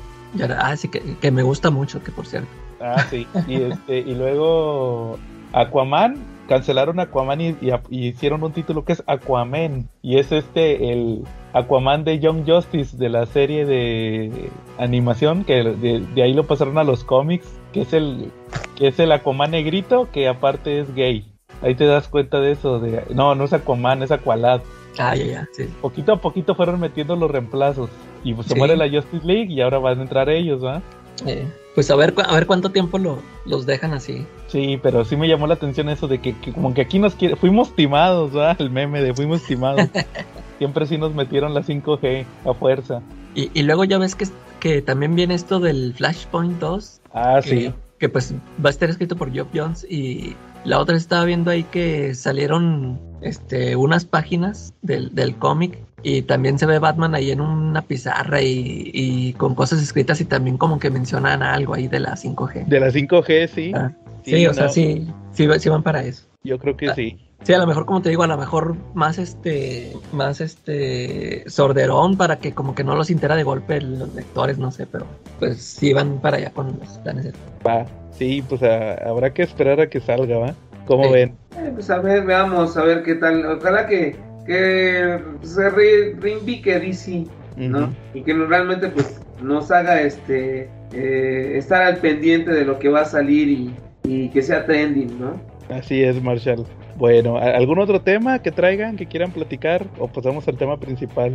Ah, 0.58 0.76
sí, 0.76 0.88
que, 0.88 1.02
que 1.20 1.30
me 1.32 1.42
gusta 1.42 1.70
mucho, 1.70 2.00
que 2.04 2.12
por 2.12 2.24
cierto. 2.26 2.46
Ah, 2.80 3.04
sí. 3.10 3.26
Y, 3.48 3.54
este, 3.62 3.98
y 3.98 4.14
luego 4.14 5.18
Aquaman, 5.52 6.18
cancelaron 6.50 6.98
Aquaman 6.98 7.40
y, 7.40 7.48
y- 7.62 7.70
y 7.90 8.08
hicieron 8.08 8.42
un 8.42 8.50
título 8.52 8.84
que 8.84 8.92
es 8.94 9.04
Aquaman. 9.06 9.88
Y 10.02 10.18
es 10.18 10.32
este, 10.32 10.92
el 10.92 11.22
Aquaman 11.52 12.02
de 12.04 12.18
Young 12.18 12.42
Justice 12.44 12.96
de 12.96 13.08
la 13.08 13.24
serie 13.26 13.64
de 13.64 14.50
animación, 14.76 15.44
que 15.44 15.62
de, 15.62 16.00
de 16.00 16.22
ahí 16.22 16.34
lo 16.34 16.44
pasaron 16.48 16.76
a 16.76 16.84
los 16.84 17.04
cómics, 17.04 17.46
que 17.72 17.82
es 17.82 17.92
el, 17.92 18.32
que 18.76 18.88
es 18.88 18.98
el 18.98 19.12
Aquaman 19.12 19.52
negrito, 19.52 20.08
que 20.12 20.26
aparte 20.28 20.80
es 20.80 20.92
gay. 20.94 21.24
Ahí 21.62 21.74
te 21.76 21.84
das 21.86 22.08
cuenta 22.08 22.40
de 22.40 22.52
eso, 22.52 22.80
de 22.80 23.04
no, 23.14 23.34
no 23.36 23.44
es 23.44 23.52
Aquaman, 23.52 24.02
es 24.02 24.10
Aqualad. 24.10 24.60
Ah, 24.98 25.14
ya, 25.14 25.24
ya, 25.24 25.48
sí. 25.52 25.68
Poquito 25.80 26.14
a 26.14 26.16
poquito 26.16 26.56
fueron 26.56 26.80
metiendo 26.80 27.14
los 27.14 27.30
reemplazos. 27.30 27.90
Y 28.24 28.34
pues 28.34 28.48
se 28.48 28.54
Sí. 28.54 28.58
muere 28.58 28.76
la 28.76 28.90
Justice 28.90 29.24
League 29.24 29.52
y 29.52 29.60
ahora 29.60 29.78
van 29.78 30.00
a 30.00 30.02
entrar 30.02 30.28
ellos, 30.28 30.64
¿va? 30.64 30.82
Eh, 31.26 31.46
pues 31.74 31.90
a 31.90 31.96
ver, 31.96 32.14
a 32.24 32.34
ver 32.34 32.46
cuánto 32.46 32.70
tiempo 32.70 32.98
lo, 32.98 33.20
los 33.44 33.66
dejan 33.66 33.92
así. 33.92 34.26
Sí, 34.48 34.78
pero 34.82 35.04
sí 35.04 35.16
me 35.16 35.28
llamó 35.28 35.46
la 35.46 35.54
atención 35.54 35.88
eso 35.88 36.08
de 36.08 36.20
que, 36.20 36.36
que 36.38 36.52
como 36.52 36.74
que 36.74 36.82
aquí 36.82 36.98
nos 36.98 37.14
quiere, 37.14 37.36
fuimos 37.36 37.74
timados, 37.74 38.32
¿verdad? 38.32 38.56
El 38.60 38.70
meme 38.70 39.02
de 39.02 39.14
fuimos 39.14 39.42
timados. 39.44 39.88
Siempre 40.58 40.86
sí 40.86 40.98
nos 40.98 41.14
metieron 41.14 41.54
la 41.54 41.62
5G 41.62 42.24
a 42.44 42.54
fuerza. 42.54 43.00
Y, 43.34 43.50
y 43.54 43.62
luego 43.62 43.84
ya 43.84 43.98
ves 43.98 44.14
que, 44.14 44.26
que 44.58 44.82
también 44.82 45.14
viene 45.14 45.34
esto 45.34 45.60
del 45.60 45.94
Flashpoint 45.94 46.58
2. 46.58 47.00
Ah, 47.14 47.40
que, 47.42 47.48
sí. 47.48 47.74
que 47.98 48.08
pues 48.08 48.34
va 48.64 48.68
a 48.68 48.70
estar 48.70 48.90
escrito 48.90 49.16
por 49.16 49.32
Geoff 49.32 49.48
Jones 49.54 49.86
y 49.88 50.36
la 50.64 50.78
otra 50.78 50.96
estaba 50.96 51.24
viendo 51.24 51.50
ahí 51.50 51.62
que 51.64 52.14
salieron 52.14 53.00
este 53.22 53.76
unas 53.76 54.04
páginas 54.04 54.74
del, 54.82 55.14
del 55.14 55.36
cómic 55.36 55.78
y 56.02 56.22
también 56.22 56.58
se 56.58 56.66
ve 56.66 56.78
Batman 56.78 57.14
ahí 57.14 57.30
en 57.30 57.40
una 57.40 57.82
pizarra 57.82 58.40
y, 58.42 58.90
y 58.92 59.32
con 59.34 59.54
cosas 59.54 59.82
escritas 59.82 60.20
y 60.20 60.24
también 60.24 60.56
como 60.58 60.78
que 60.78 60.90
mencionan 60.90 61.42
algo 61.42 61.74
ahí 61.74 61.88
de 61.88 62.00
la 62.00 62.16
5G. 62.16 62.66
De 62.66 62.80
la 62.80 62.88
5G, 62.88 63.48
sí. 63.48 63.72
Ah, 63.74 63.92
sí, 64.24 64.46
o 64.46 64.54
sea, 64.54 64.68
sí, 64.68 65.06
sí, 65.32 65.46
sí 65.58 65.68
van 65.68 65.82
para 65.82 66.02
eso. 66.02 66.24
Yo 66.44 66.58
creo 66.58 66.76
que 66.76 66.92
sí. 66.94 67.18
Sí, 67.42 67.54
a 67.54 67.58
lo 67.58 67.66
mejor, 67.66 67.86
como 67.86 68.02
te 68.02 68.10
digo, 68.10 68.22
a 68.22 68.26
lo 68.26 68.36
mejor 68.36 68.76
más 68.92 69.18
este, 69.18 69.96
más 70.12 70.42
este, 70.42 71.48
sorderón 71.48 72.18
para 72.18 72.36
que 72.36 72.52
como 72.52 72.74
que 72.74 72.84
no 72.84 72.94
los 72.96 73.08
intera 73.10 73.34
de 73.34 73.44
golpe 73.44 73.80
los 73.80 74.14
lectores, 74.14 74.58
no 74.58 74.70
sé, 74.70 74.86
pero 74.86 75.06
pues 75.38 75.56
sí 75.62 75.94
van 75.94 76.20
para 76.20 76.36
allá 76.36 76.50
con 76.50 76.78
los 76.78 76.88
planes. 76.98 77.24
de- 77.24 77.32
Va. 77.66 77.86
Sí, 78.18 78.42
pues 78.46 78.62
a- 78.62 78.92
habrá 79.08 79.32
que 79.32 79.42
esperar 79.42 79.80
a 79.80 79.88
que 79.88 80.00
salga, 80.00 80.36
¿va? 80.36 80.54
¿Cómo 80.86 81.04
Sí. 81.04 81.12
ven? 81.12 81.36
Eh, 81.56 81.70
pues 81.74 81.88
a 81.88 81.98
ver, 82.00 82.26
veamos, 82.26 82.76
a 82.76 82.82
ver 82.84 83.02
qué 83.02 83.14
tal. 83.14 83.44
Ojalá 83.46 83.86
que, 83.86 84.14
que 84.46 85.18
se 85.42 85.70
re- 85.70 86.14
reivindique 86.18 86.78
DC, 86.78 87.26
¿no? 87.56 87.92
Y 88.14 88.22
que 88.22 88.32
realmente 88.34 88.88
pues 88.88 89.20
nos 89.42 89.70
haga 89.70 90.00
este 90.02 90.68
eh, 90.92 91.52
estar 91.56 91.82
al 91.82 91.96
pendiente 91.98 92.50
de 92.52 92.64
lo 92.64 92.78
que 92.78 92.88
va 92.88 93.02
a 93.02 93.04
salir 93.04 93.48
y, 93.48 93.74
y 94.04 94.28
que 94.30 94.42
sea 94.42 94.64
trending, 94.66 95.18
¿no? 95.20 95.40
Así 95.74 96.02
es, 96.02 96.20
Marshall. 96.22 96.66
Bueno, 96.96 97.36
¿a- 97.38 97.56
¿algún 97.56 97.78
otro 97.78 98.00
tema 98.00 98.40
que 98.40 98.50
traigan, 98.50 98.96
que 98.96 99.06
quieran 99.06 99.30
platicar? 99.30 99.86
¿O 99.98 100.08
pasamos 100.08 100.46
al 100.48 100.56
tema 100.56 100.76
principal? 100.78 101.32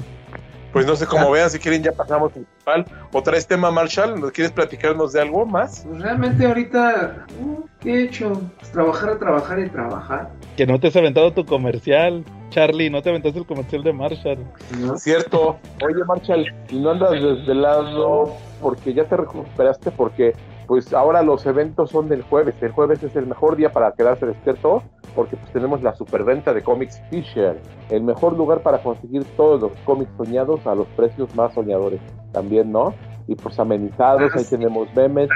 Pues 0.74 0.86
no 0.86 0.94
sé 0.98 1.06
cómo 1.06 1.32
vean, 1.32 1.50
si 1.50 1.58
quieren 1.58 1.82
ya 1.82 1.94
pasamos 1.94 2.34
al 2.36 2.44
principal. 2.44 2.86
¿O 3.14 3.24
traes 3.24 3.48
tema, 3.48 3.72
Marshall? 3.72 4.20
¿Nos 4.20 4.32
quieres 4.34 4.52
platicarnos 4.52 5.14
de 5.14 5.22
algo 5.22 5.46
más? 5.46 5.86
Pues 5.88 6.02
realmente 6.02 6.46
ahorita, 6.46 7.26
uh, 7.42 7.62
¿qué 7.80 7.94
he 7.94 8.04
hecho? 8.04 8.42
Pues 8.60 8.72
trabajar, 8.74 9.18
trabajar 9.18 9.60
y 9.60 9.70
trabajar, 9.70 10.30
Que 10.58 10.68
no 10.68 10.78
te 10.78 10.88
has 10.88 10.96
aventado 10.98 11.32
tu 11.32 11.46
comercial. 11.46 12.26
Charlie, 12.56 12.90
no 12.90 13.02
te 13.02 13.10
aventaste 13.10 13.38
el 13.40 13.46
comercial 13.46 13.84
de 13.84 13.92
Marshall. 13.92 14.38
¿no? 14.80 14.98
Cierto. 14.98 15.58
Oye, 15.84 16.04
Marshall, 16.08 16.46
¿y 16.70 16.80
no 16.80 16.92
andas 16.92 17.12
desvelado 17.12 18.32
porque 18.62 18.94
ya 18.94 19.04
te 19.04 19.18
recuperaste? 19.18 19.92
Porque 19.92 20.32
pues 20.66 20.94
ahora 20.94 21.22
los 21.22 21.46
eventos 21.46 21.92
son 21.92 22.08
del 22.08 22.22
jueves. 22.24 22.56
El 22.62 22.72
jueves 22.72 23.04
es 23.04 23.14
el 23.18 23.28
mejor 23.28 23.58
día 23.58 23.74
para 23.74 23.92
quedarse 23.92 24.26
despierto 24.26 24.82
porque 25.14 25.36
pues 25.36 25.52
tenemos 25.52 25.82
la 25.84 25.94
superventa 25.96 26.54
de 26.54 26.62
Comics 26.62 27.02
Fisher, 27.10 27.58
el 27.90 28.04
mejor 28.04 28.38
lugar 28.38 28.62
para 28.62 28.80
conseguir 28.80 29.24
todos 29.36 29.62
los 29.62 29.72
cómics 29.84 30.12
soñados 30.18 30.66
a 30.66 30.76
los 30.76 30.88
precios 30.96 31.36
más 31.36 31.54
soñadores. 31.54 32.00
También, 32.32 32.72
¿no? 32.72 32.94
Y 33.28 33.36
pues 33.36 33.60
amenizados, 33.60 34.32
Ah, 34.34 34.38
ahí 34.38 34.44
sí. 34.46 34.56
tenemos 34.56 34.88
memes, 34.96 35.30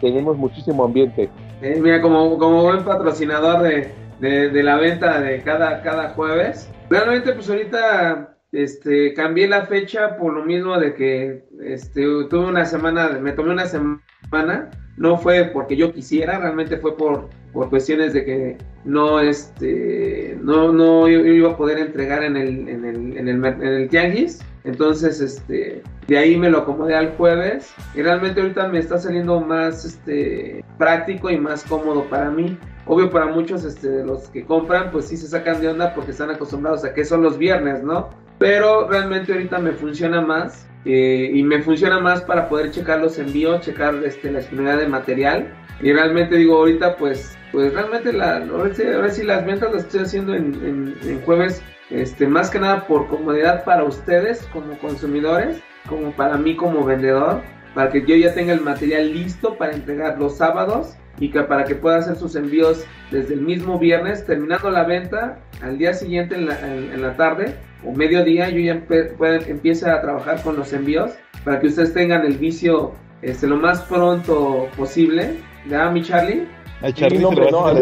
tenemos 0.00 0.36
muchísimo 0.36 0.84
ambiente. 0.84 1.30
Eh, 1.62 1.78
mira, 1.80 2.00
como, 2.02 2.36
como 2.38 2.62
buen 2.62 2.84
patrocinador 2.84 3.62
de, 3.62 3.92
de, 4.20 4.50
de 4.50 4.62
la 4.62 4.76
venta 4.76 5.20
de 5.20 5.42
cada, 5.42 5.82
cada 5.82 6.10
jueves, 6.10 6.70
realmente 6.90 7.32
pues 7.32 7.48
ahorita 7.48 8.36
este, 8.52 9.14
cambié 9.14 9.48
la 9.48 9.66
fecha 9.66 10.16
por 10.16 10.32
lo 10.32 10.44
mismo 10.44 10.78
de 10.78 10.94
que 10.94 11.44
este, 11.62 12.02
tuve 12.02 12.46
una 12.46 12.64
semana, 12.64 13.08
me 13.20 13.32
tomé 13.32 13.50
una 13.50 13.66
semana, 13.66 14.70
no 14.96 15.18
fue 15.18 15.44
porque 15.46 15.76
yo 15.76 15.92
quisiera, 15.92 16.38
realmente 16.38 16.76
fue 16.76 16.96
por, 16.96 17.28
por 17.52 17.68
cuestiones 17.68 18.12
de 18.12 18.24
que 18.24 18.58
no, 18.84 19.20
este, 19.20 20.38
no, 20.40 20.72
no 20.72 21.08
iba 21.08 21.50
a 21.50 21.56
poder 21.56 21.78
entregar 21.78 22.22
en 22.22 22.36
el, 22.36 22.68
en 22.68 22.84
el, 22.84 23.16
en 23.16 23.28
el, 23.28 23.44
en 23.44 23.62
el 23.62 23.88
tianguis. 23.88 24.44
Entonces, 24.64 25.20
este, 25.20 25.82
de 26.08 26.18
ahí 26.18 26.36
me 26.36 26.50
lo 26.50 26.58
acomodé 26.58 26.94
al 26.94 27.16
jueves 27.16 27.74
y 27.94 28.02
realmente 28.02 28.40
ahorita 28.40 28.68
me 28.68 28.78
está 28.78 28.98
saliendo 28.98 29.40
más, 29.40 29.84
este, 29.84 30.64
práctico 30.78 31.30
y 31.30 31.38
más 31.38 31.64
cómodo 31.64 32.04
para 32.04 32.30
mí. 32.30 32.58
Obvio 32.86 33.10
para 33.10 33.26
muchos, 33.26 33.64
este, 33.64 33.88
de 33.88 34.04
los 34.04 34.28
que 34.30 34.44
compran, 34.44 34.90
pues 34.90 35.06
sí 35.06 35.16
se 35.16 35.28
sacan 35.28 35.60
de 35.60 35.68
onda 35.68 35.94
porque 35.94 36.12
están 36.12 36.30
acostumbrados 36.30 36.84
a 36.84 36.94
que 36.94 37.04
son 37.04 37.22
los 37.22 37.38
viernes, 37.38 37.82
¿no? 37.82 38.08
Pero 38.38 38.88
realmente 38.88 39.32
ahorita 39.32 39.58
me 39.58 39.72
funciona 39.72 40.20
más 40.20 40.66
eh, 40.86 41.30
y 41.32 41.42
me 41.42 41.62
funciona 41.62 42.00
más 42.00 42.22
para 42.22 42.48
poder 42.48 42.70
checar 42.70 43.00
los 43.00 43.18
envíos, 43.18 43.60
checar 43.60 43.94
este, 44.04 44.32
la 44.32 44.40
disponibilidad 44.40 44.78
de 44.78 44.88
material. 44.88 45.54
Y 45.80 45.92
realmente 45.92 46.36
digo, 46.36 46.56
ahorita 46.56 46.96
pues 46.96 47.36
pues 47.54 47.72
realmente 47.72 48.12
la, 48.12 48.38
ahora, 48.38 48.74
sí, 48.74 48.82
ahora 48.82 49.10
sí 49.10 49.22
las 49.22 49.46
ventas 49.46 49.72
las 49.72 49.84
estoy 49.84 50.00
haciendo 50.00 50.34
en, 50.34 50.54
en- 50.64 50.94
en 51.08 51.20
jueves, 51.22 51.62
este, 51.90 52.26
más 52.26 52.50
que 52.50 52.58
nada 52.58 52.86
por 52.86 53.06
comodidad 53.08 53.64
para 53.64 53.84
ustedes 53.84 54.46
como 54.52 54.76
consumidores, 54.78 55.62
como 55.88 56.10
para 56.12 56.36
mí 56.36 56.56
como 56.56 56.84
vendedor, 56.84 57.40
para 57.74 57.90
que 57.90 58.04
yo 58.04 58.16
ya 58.16 58.34
tenga 58.34 58.52
el 58.52 58.60
material 58.60 59.12
listo 59.14 59.56
para 59.56 59.72
entregar 59.72 60.18
los 60.18 60.36
sábados 60.36 60.96
y 61.20 61.30
que 61.30 61.40
para 61.42 61.64
que 61.64 61.74
pueda 61.76 61.98
hacer 61.98 62.16
sus 62.16 62.34
envíos 62.36 62.84
desde 63.12 63.34
el 63.34 63.40
mismo 63.42 63.78
viernes, 63.78 64.26
terminando 64.26 64.70
la 64.70 64.82
venta, 64.84 65.38
al 65.62 65.78
día 65.78 65.94
siguiente 65.94 66.34
en 66.34 66.46
la, 66.46 66.58
en- 66.60 66.92
en 66.92 67.02
la 67.02 67.16
tarde 67.16 67.54
o 67.84 67.92
mediodía 67.92 68.48
yo 68.50 68.58
ya 68.60 68.80
pueda- 69.16 69.38
empiece 69.46 69.88
a 69.88 70.00
trabajar 70.00 70.42
con 70.42 70.56
los 70.56 70.72
envíos 70.72 71.12
para 71.44 71.60
que 71.60 71.68
ustedes 71.68 71.92
tengan 71.94 72.24
el 72.24 72.36
vicio 72.38 72.92
este, 73.22 73.46
lo 73.46 73.56
más 73.56 73.80
pronto 73.82 74.68
posible. 74.76 75.36
¿Ya, 75.68 75.88
mi 75.90 76.02
Charlie? 76.02 76.46
A 76.82 76.92
Charlie 76.92 77.18
no, 77.18 77.30
se 77.30 77.36
lo 77.36 77.40
hombre, 77.40 77.44
vas 77.44 77.52
no, 77.52 77.66
a 77.66 77.70
a 77.70 77.74
la 77.74 77.80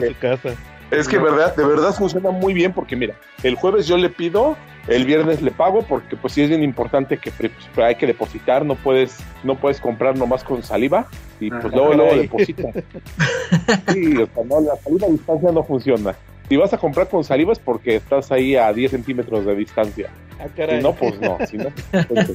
de 0.00 0.08
su 0.08 0.18
casa. 0.18 0.50
Es 0.90 1.08
que 1.08 1.18
verdad, 1.18 1.56
de 1.56 1.64
verdad 1.64 1.92
funciona 1.94 2.30
muy 2.30 2.54
bien 2.54 2.72
porque 2.72 2.94
mira, 2.94 3.14
el 3.42 3.56
jueves 3.56 3.86
yo 3.86 3.96
le 3.96 4.10
pido, 4.10 4.56
el 4.86 5.04
viernes 5.04 5.42
le 5.42 5.50
pago 5.50 5.82
porque 5.82 6.16
pues 6.16 6.34
sí 6.34 6.42
es 6.42 6.48
bien 6.48 6.62
importante 6.62 7.18
que 7.18 7.30
pues, 7.30 7.50
hay 7.76 7.96
que 7.96 8.06
depositar, 8.06 8.64
no 8.64 8.76
puedes 8.76 9.18
no 9.42 9.56
puedes 9.56 9.80
comprar 9.80 10.16
nomás 10.16 10.44
con 10.44 10.62
saliva 10.62 11.06
y 11.40 11.50
pues 11.50 11.64
luego 11.64 11.94
luego 11.94 12.10
caray. 12.10 12.22
deposita. 12.22 12.68
Sí, 13.92 14.16
o 14.16 14.26
sea, 14.26 14.44
no, 14.44 14.60
la 14.60 14.76
saliva 14.76 15.06
a 15.06 15.10
distancia 15.10 15.52
no 15.52 15.64
funciona. 15.64 16.14
Si 16.48 16.56
vas 16.56 16.72
a 16.74 16.78
comprar 16.78 17.08
con 17.08 17.24
saliva 17.24 17.52
es 17.52 17.58
porque 17.58 17.96
estás 17.96 18.30
ahí 18.30 18.54
a 18.56 18.72
10 18.72 18.90
centímetros 18.90 19.46
de 19.46 19.56
distancia. 19.56 20.10
Ah, 20.38 20.46
Si 20.54 20.82
no, 20.82 20.92
pues 20.92 21.18
no. 21.20 21.38
Si 21.46 21.56
no, 21.56 21.70
pues, 22.08 22.32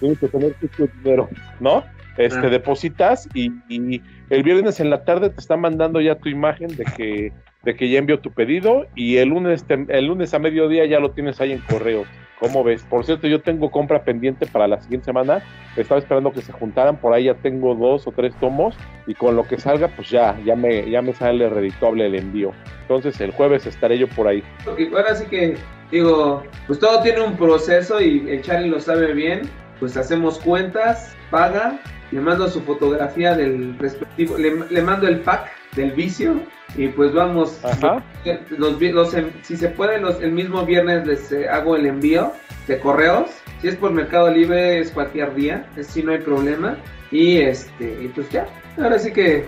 tienes 0.00 0.18
que 0.18 0.28
tener 0.28 0.54
tu 0.54 0.88
dinero, 1.02 1.28
¿no? 1.60 1.84
Este, 2.16 2.50
depositas 2.50 3.28
y, 3.34 3.50
y 3.68 4.02
el 4.28 4.42
viernes 4.42 4.80
en 4.80 4.90
la 4.90 5.04
tarde 5.04 5.30
te 5.30 5.40
están 5.40 5.60
mandando 5.60 6.00
ya 6.00 6.14
tu 6.16 6.28
imagen 6.28 6.68
de 6.76 6.84
que, 6.84 7.32
de 7.62 7.74
que 7.74 7.88
ya 7.88 7.98
envió 7.98 8.20
tu 8.20 8.30
pedido 8.32 8.86
y 8.94 9.16
el 9.16 9.30
lunes, 9.30 9.64
te- 9.64 9.86
el 9.88 10.06
lunes 10.06 10.34
a 10.34 10.38
mediodía 10.38 10.84
ya 10.86 11.00
lo 11.00 11.12
tienes 11.12 11.40
ahí 11.40 11.52
en 11.52 11.60
correo. 11.60 12.04
¿Cómo 12.38 12.64
ves? 12.64 12.82
Por 12.82 13.04
cierto, 13.04 13.28
yo 13.28 13.40
tengo 13.40 13.70
compra 13.70 14.02
pendiente 14.02 14.46
para 14.46 14.66
la 14.66 14.80
siguiente 14.80 15.04
semana. 15.04 15.42
Estaba 15.76 16.00
esperando 16.00 16.32
que 16.32 16.42
se 16.42 16.50
juntaran, 16.52 16.96
por 16.96 17.14
ahí 17.14 17.24
ya 17.24 17.34
tengo 17.34 17.72
dos 17.76 18.06
o 18.08 18.10
tres 18.10 18.34
tomos 18.40 18.74
y 19.06 19.14
con 19.14 19.36
lo 19.36 19.44
que 19.44 19.58
salga, 19.58 19.86
pues 19.88 20.10
ya, 20.10 20.36
ya 20.44 20.56
me, 20.56 20.90
ya 20.90 21.00
me 21.02 21.12
sale 21.12 21.48
redituable 21.48 22.04
el 22.06 22.16
envío. 22.16 22.50
Entonces 22.82 23.20
el 23.20 23.30
jueves 23.30 23.64
estaré 23.66 23.96
yo 23.96 24.08
por 24.08 24.26
ahí. 24.26 24.42
Ahora 24.66 25.14
sí 25.14 25.24
que, 25.26 25.54
digo, 25.92 26.42
pues 26.66 26.80
todo 26.80 27.00
tiene 27.02 27.20
un 27.20 27.36
proceso 27.36 28.00
y 28.00 28.28
el 28.28 28.42
Charlie 28.42 28.68
lo 28.70 28.80
sabe 28.80 29.14
bien. 29.14 29.42
Pues 29.78 29.96
hacemos 29.96 30.40
cuentas, 30.40 31.16
paga, 31.30 31.78
le 32.12 32.20
mando 32.20 32.48
su 32.48 32.60
fotografía 32.60 33.34
del 33.34 33.76
respectivo, 33.78 34.38
le, 34.38 34.68
le 34.70 34.82
mando 34.82 35.08
el 35.08 35.20
pack 35.20 35.50
del 35.74 35.92
vicio 35.92 36.40
y 36.76 36.88
pues 36.88 37.12
vamos. 37.12 37.58
Ajá. 37.64 38.02
Los, 38.50 38.80
los 38.80 39.16
si 39.42 39.56
se 39.56 39.68
puede, 39.68 40.00
los, 40.00 40.20
el 40.20 40.32
mismo 40.32 40.64
viernes 40.64 41.06
les 41.06 41.32
eh, 41.32 41.48
hago 41.48 41.76
el 41.76 41.86
envío 41.86 42.32
de 42.68 42.78
correos. 42.78 43.30
Si 43.60 43.68
es 43.68 43.76
por 43.76 43.92
Mercado 43.92 44.30
Libre, 44.30 44.78
es 44.78 44.90
cualquier 44.90 45.34
día, 45.34 45.66
es 45.76 45.88
si 45.88 46.02
no 46.02 46.12
hay 46.12 46.18
problema. 46.18 46.76
Y 47.10 47.38
este, 47.38 47.98
y 48.02 48.08
pues 48.08 48.30
ya, 48.30 48.46
ahora 48.78 48.98
sí 48.98 49.12
que 49.12 49.44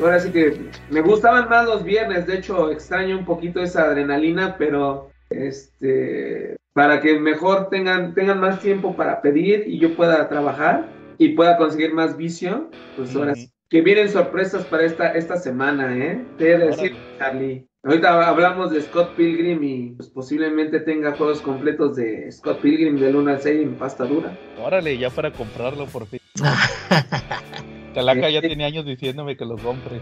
Ahora 0.00 0.20
sí 0.20 0.30
que 0.30 0.60
me 0.90 1.00
gustaban 1.00 1.48
más 1.48 1.66
los 1.66 1.82
viernes, 1.82 2.26
de 2.26 2.36
hecho 2.36 2.70
extraño 2.70 3.18
un 3.18 3.24
poquito 3.24 3.60
esa 3.60 3.84
adrenalina, 3.84 4.56
pero 4.56 5.10
este 5.30 6.56
para 6.72 7.00
que 7.00 7.18
mejor 7.18 7.68
tengan 7.68 8.14
tengan 8.14 8.38
más 8.38 8.60
tiempo 8.60 8.94
para 8.94 9.20
pedir 9.20 9.64
y 9.66 9.78
yo 9.78 9.94
pueda 9.96 10.28
trabajar 10.28 10.86
y 11.18 11.30
pueda 11.30 11.56
conseguir 11.56 11.92
más 11.94 12.16
vicio, 12.16 12.70
pues 12.96 13.14
ahora 13.16 13.34
sí. 13.34 13.50
Que 13.68 13.80
vienen 13.80 14.10
sorpresas 14.10 14.64
para 14.66 14.84
esta 14.84 15.12
esta 15.12 15.36
semana, 15.38 15.96
¿eh? 15.96 16.22
Te 16.36 16.52
he 16.52 16.58
de 16.58 16.66
decir, 16.66 16.94
Charlie. 17.18 17.66
Ahorita 17.84 18.28
hablamos 18.28 18.70
de 18.70 18.80
Scott 18.82 19.14
Pilgrim 19.16 19.62
y 19.64 19.90
pues 19.96 20.08
posiblemente 20.10 20.78
tenga 20.80 21.12
juegos 21.16 21.40
completos 21.40 21.96
de 21.96 22.30
Scott 22.30 22.60
Pilgrim 22.60 22.96
del 22.98 23.16
1 23.16 23.30
al 23.30 23.40
6 23.40 23.62
en 23.62 23.74
pasta 23.74 24.04
dura. 24.04 24.36
Órale, 24.62 24.96
ya 24.98 25.10
para 25.10 25.32
comprarlo 25.32 25.86
por 25.86 26.06
fin. 26.06 26.20
Calaca 27.94 28.30
ya 28.30 28.40
tiene 28.40 28.64
años 28.64 28.84
diciéndome 28.86 29.36
que 29.36 29.44
lo 29.44 29.56
compre. 29.56 30.00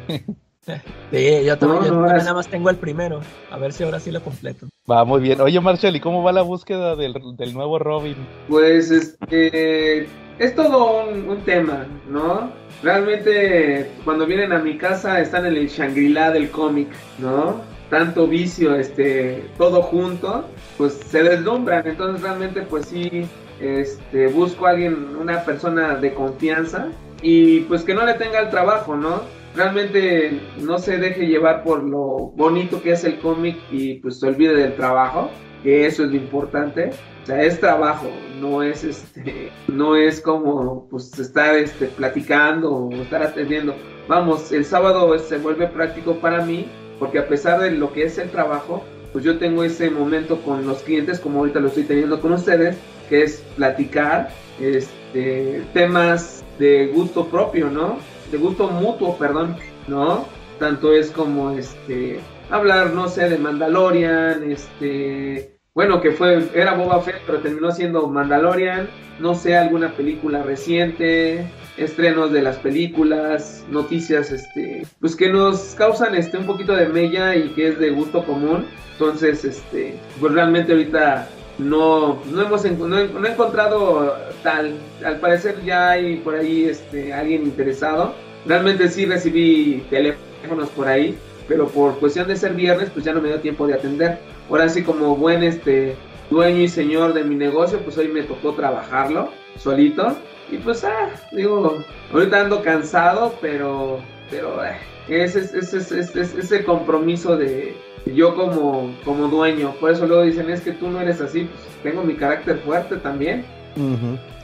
Sí, 1.11 1.45
yo 1.45 1.57
también, 1.59 1.81
No, 1.81 1.87
yo 1.87 1.95
no, 1.95 2.01
también 2.01 2.16
es- 2.16 2.24
nada 2.24 2.35
más 2.35 2.49
tengo 2.49 2.70
el 2.70 2.77
primero. 2.77 3.20
A 3.51 3.59
ver 3.59 3.73
si 3.73 3.82
ahora 3.82 3.99
sí 3.99 4.11
lo 4.11 4.20
completo. 4.23 4.69
Va 4.91 5.05
muy 5.05 5.20
bien. 5.20 5.41
Oye, 5.41 5.59
Marshall, 5.61 5.97
¿y 5.97 6.01
cómo 6.01 6.23
va 6.23 6.32
la 6.32 6.43
búsqueda 6.43 6.97
del, 6.97 7.15
del 7.37 7.55
nuevo 7.55 7.78
Robin? 7.78 8.16
Pues 8.49 8.91
este 8.91 10.07
es 10.41 10.55
todo 10.55 11.05
un, 11.07 11.43
tema, 11.45 11.87
¿no? 12.09 12.51
Realmente 12.83 13.91
cuando 14.05 14.25
vienen 14.25 14.53
a 14.53 14.59
mi 14.59 14.79
casa 14.79 15.21
están 15.21 15.45
en 15.45 15.55
el 15.55 15.69
Shangri-La 15.69 16.31
del 16.31 16.51
cómic, 16.51 16.89
¿no? 17.19 17.61
Tanto 17.91 18.27
vicio, 18.27 18.75
este, 18.75 19.45
todo 19.59 19.83
junto, 19.83 20.47
pues 20.79 20.95
se 20.95 21.23
deslumbran. 21.23 21.87
Entonces 21.87 22.23
realmente 22.23 22.62
pues 22.62 22.87
sí, 22.87 23.27
este, 23.61 24.29
busco 24.29 24.67
a 24.67 24.71
alguien, 24.71 25.15
una 25.21 25.45
persona 25.45 25.97
de 25.97 26.15
confianza 26.15 26.89
y 27.21 27.61
pues 27.61 27.83
que 27.83 27.93
no 27.93 28.07
le 28.07 28.15
tenga 28.15 28.41
el 28.41 28.49
trabajo, 28.49 28.97
¿no? 28.97 29.21
Realmente 29.55 30.41
no 30.59 30.79
se 30.79 30.97
deje 30.97 31.27
llevar 31.27 31.62
por 31.62 31.83
lo 31.83 32.33
bonito 32.35 32.81
que 32.81 32.93
es 32.93 33.05
el 33.05 33.19
cómic 33.19 33.59
y 33.71 33.97
pues 33.97 34.21
se 34.21 34.29
olvide 34.29 34.55
del 34.55 34.75
trabajo, 34.75 35.29
que 35.62 35.85
eso 35.85 36.05
es 36.05 36.11
lo 36.11 36.17
importante. 36.17 36.93
O 37.23 37.27
sea, 37.27 37.43
es 37.43 37.61
trabajo, 37.61 38.09
no 38.41 38.63
es 38.63 38.83
este, 38.83 39.53
no 39.69 39.95
es 39.97 40.21
como 40.21 40.89
pues 40.89 41.19
estar 41.19 41.55
este 41.55 41.87
platicando 41.87 42.73
o 42.73 42.93
estar 42.93 43.23
atendiendo. 43.23 43.75
Vamos, 44.09 44.53
el 44.53 44.65
sábado 44.65 45.17
se 45.19 45.39
vuelve 45.39 45.67
práctico 45.67 46.17
para 46.17 46.45
mí 46.45 46.67
porque 46.99 47.19
a 47.19 47.29
pesar 47.29 47.61
de 47.61 47.73
lo 47.73 47.93
que 47.93 48.05
es 48.05 48.19
el 48.19 48.31
trabajo, 48.31 48.85
pues 49.13 49.25
yo 49.25 49.39
tengo 49.39 49.65
ese 49.65 49.91
momento 49.91 50.41
con 50.43 50.67
los 50.67 50.79
clientes 50.83 51.21
como 51.21 51.41
ahorita 51.41 51.61
lo 51.61 51.69
estoy 51.69 51.85
teniendo 51.85 52.21
con 52.21 52.33
ustedes, 52.33 52.77
que 53.09 53.23
es 53.23 53.43
platicar 53.57 54.31
este 54.61 55.63
temas 55.73 56.45
de 56.59 56.89
gusto 56.89 57.27
propio, 57.27 57.71
¿no? 57.71 57.99
De 58.31 58.39
gusto 58.39 58.69
mutuo, 58.69 59.17
perdón, 59.17 59.57
¿no? 59.89 60.27
Tanto 60.59 60.93
es 60.93 61.11
como 61.11 61.51
este 61.53 62.21
hablar, 62.51 62.93
no 62.93 63.09
sé, 63.09 63.29
de 63.29 63.39
Mandalorian, 63.39 64.51
este 64.51 65.60
bueno, 65.75 66.01
que 66.01 66.11
fue, 66.11 66.49
era 66.55 66.75
Boba 66.75 67.01
Fett, 67.01 67.23
pero 67.27 67.39
terminó 67.39 67.71
siendo 67.71 68.07
Mandalorian, 68.09 68.89
no 69.21 69.35
sé, 69.35 69.57
alguna 69.57 69.93
película 69.93 70.43
reciente, 70.43 71.47
estrenos 71.77 72.33
de 72.33 72.43
las 72.43 72.57
películas, 72.57 73.65
noticias, 73.71 74.31
este, 74.33 74.87
pues 75.01 75.15
que 75.15 75.29
nos 75.29 75.75
causan 75.77 76.15
este 76.15 76.39
un 76.39 76.47
poquito 76.47 76.75
de 76.75 76.89
mella 76.89 77.37
y 77.37 77.51
que 77.51 77.69
es 77.69 77.79
de 77.79 77.91
gusto 77.91 78.25
común. 78.25 78.67
Entonces, 78.93 79.45
este, 79.45 79.95
pues 80.21 80.33
realmente 80.33 80.73
ahorita 80.73 81.29
no, 81.59 82.23
no 82.31 82.43
hemos 82.43 82.65
no 82.65 82.99
he 82.99 83.31
encontrado 83.31 84.17
tal. 84.43 84.75
Al 85.05 85.21
parecer 85.21 85.63
ya 85.65 85.91
hay 85.91 86.17
por 86.17 86.35
ahí 86.35 86.65
este 86.65 87.13
alguien 87.13 87.45
interesado. 87.45 88.15
Realmente 88.47 88.89
sí 88.89 89.07
recibí 89.07 89.85
teléfonos 89.91 90.69
por 90.71 90.89
ahí, 90.89 91.17
pero 91.49 91.69
por 91.69 91.99
cuestión 91.99 92.29
de 92.29 92.37
ser 92.37 92.55
viernes, 92.55 92.91
pues 92.91 93.05
ya 93.05 93.13
no 93.13 93.21
me 93.21 93.29
dio 93.29 93.41
tiempo 93.41 93.67
de 93.67 93.75
atender. 93.75 94.19
Ahora 94.51 94.68
sí 94.68 94.82
como 94.82 95.16
buen 95.16 95.43
este 95.44 95.94
dueño 96.28 96.59
y 96.60 96.68
señor 96.68 97.14
de 97.14 97.24
mi 97.24 97.35
negocio, 97.36 97.78
pues 97.81 97.97
hoy 97.98 98.09
me 98.09 98.22
tocó 98.22 98.52
trabajarlo 98.52 99.31
solito. 99.59 100.16
Y 100.51 100.56
pues 100.59 100.82
ah, 100.85 101.09
digo, 101.32 101.78
ahorita 102.12 102.40
ando 102.40 102.62
cansado, 102.62 103.35
pero 103.40 104.01
pero 104.31 104.64
eh, 104.64 104.77
ese 105.09 105.40
es 105.40 105.55
ese 105.55 105.78
es, 105.78 105.93
ese 105.93 106.20
es- 106.20 106.35
ese 106.35 106.64
compromiso 106.64 107.36
de 107.36 107.77
yo 108.14 108.35
como 108.35 108.93
como 109.05 109.28
dueño. 109.28 109.72
Por 109.81 109.93
eso 109.93 110.06
luego 110.06 110.22
dicen, 110.24 110.51
es 110.51 110.60
que 110.60 110.72
tú 110.72 110.89
no 110.90 111.01
eres 111.01 111.20
así, 111.20 111.43
pues 111.44 111.62
tengo 111.82 112.02
mi 112.02 112.14
carácter 112.14 112.59
fuerte 112.59 112.97
también. 112.97 113.44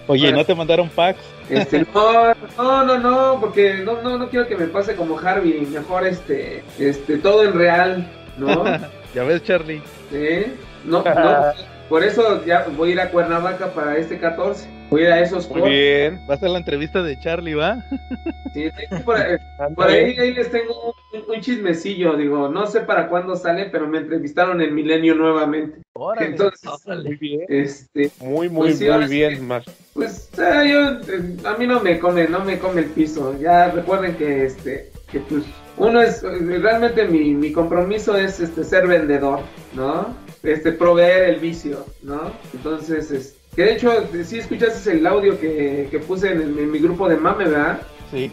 Oye, 0.09 0.23
Bueno. 0.23 0.39
¿no 0.39 0.45
te 0.45 0.55
mandaron 0.55 0.89
packs? 0.89 1.19
Este, 1.51 1.85
no, 1.93 2.33
no, 2.57 2.85
no, 2.85 2.99
no, 2.99 3.41
porque 3.41 3.83
no, 3.85 4.01
no, 4.03 4.19
no 4.19 4.29
quiero 4.29 4.47
que 4.47 4.57
me 4.57 4.67
pase 4.67 4.95
como 4.95 5.19
Harvey, 5.19 5.67
mejor 5.73 6.07
este, 6.07 6.63
este, 6.79 7.19
todo 7.19 7.43
en 7.43 7.53
real, 7.55 8.07
¿no? 8.39 8.65
Ya 9.17 9.25
ves, 9.25 9.43
Charlie. 9.45 9.81
¿Sí? 10.11 10.53
No, 10.85 11.03
no, 11.03 11.45
por 11.89 12.05
eso 12.05 12.45
ya 12.45 12.67
voy 12.77 12.91
a 12.91 12.93
ir 12.93 13.01
a 13.01 13.11
Cuernavaca 13.11 13.73
para 13.73 13.97
este 13.97 14.19
14, 14.19 14.69
voy 14.91 15.05
a 15.05 15.05
ir 15.07 15.13
a 15.13 15.21
esos 15.23 15.49
Muy 15.49 15.63
bien. 15.71 16.21
Va 16.29 16.35
a 16.35 16.39
ser 16.39 16.51
la 16.51 16.59
entrevista 16.59 17.03
de 17.03 17.19
Charlie, 17.21 17.55
¿va? 17.55 17.83
Sí, 18.53 18.69
sí, 18.77 18.95
por, 19.07 19.17
ahí- 19.17 19.39
por 19.75 19.89
ahí, 19.89 20.19
ahí 20.19 20.35
les 20.35 20.51
tengo 20.51 20.95
un, 21.15 21.35
un 21.35 21.41
chismecillo, 21.41 22.15
digo, 22.15 22.51
no 22.51 22.67
sé 22.67 22.81
para 22.81 23.09
cuándo 23.09 23.37
sale, 23.37 23.71
pero 23.73 23.89
me 23.89 23.97
entrevistaron 24.01 24.61
en 24.61 24.75
Milenio 24.75 25.15
nuevamente. 25.15 25.79
Órale. 25.95 26.27
Entonces, 26.33 26.71
Órale. 26.85 27.05
Muy 27.09 27.17
bien. 27.17 27.41
este, 27.49 28.11
Muy, 28.21 28.51
muy, 28.51 28.67
Pues 28.67 28.79
sí, 28.81 28.87
muy 28.91 29.05
sí 29.05 29.15
bien, 29.15 29.47
Mar. 29.47 29.65
Pues 29.95 30.31
ah, 30.39 30.63
yo, 30.63 30.91
eh, 31.11 31.37
a 31.43 31.57
mí 31.57 31.67
no 31.67 31.81
me 31.81 31.99
come, 31.99 32.29
no 32.29 32.45
me 32.45 32.59
come 32.59 32.83
el 32.83 32.91
piso. 32.91 33.35
Ya 33.41 33.71
recuerden 33.71 34.15
que 34.17 34.45
este, 34.45 34.91
que 35.11 35.21
pues 35.21 35.43
uno 35.79 36.01
es 36.01 36.23
eh, 36.23 36.59
realmente 36.61 37.07
mi, 37.07 37.35
mi 37.35 37.53
compromiso 37.53 38.17
es 38.17 38.41
este 38.41 38.65
ser 38.65 38.87
vendedor, 38.87 39.41
¿no? 39.75 40.15
Este 40.43 40.73
proveer 40.73 41.31
el 41.35 41.41
vicio, 41.41 41.85
¿no? 42.03 42.31
Entonces, 42.55 43.11
es, 43.11 43.37
que 43.55 43.63
de 43.65 43.73
hecho, 43.75 43.93
eh, 43.93 44.25
sí 44.25 44.39
escuchaste 44.39 44.93
el 44.93 45.07
audio 45.07 45.39
que, 45.41 45.89
que 45.91 45.99
puse 45.99 46.33
en, 46.33 46.43
en 46.43 46.71
mi 46.71 46.79
grupo 46.79 47.09
de 47.09 47.17
mame, 47.17 47.45
¿verdad? 47.45 47.81
Sí. 48.11 48.31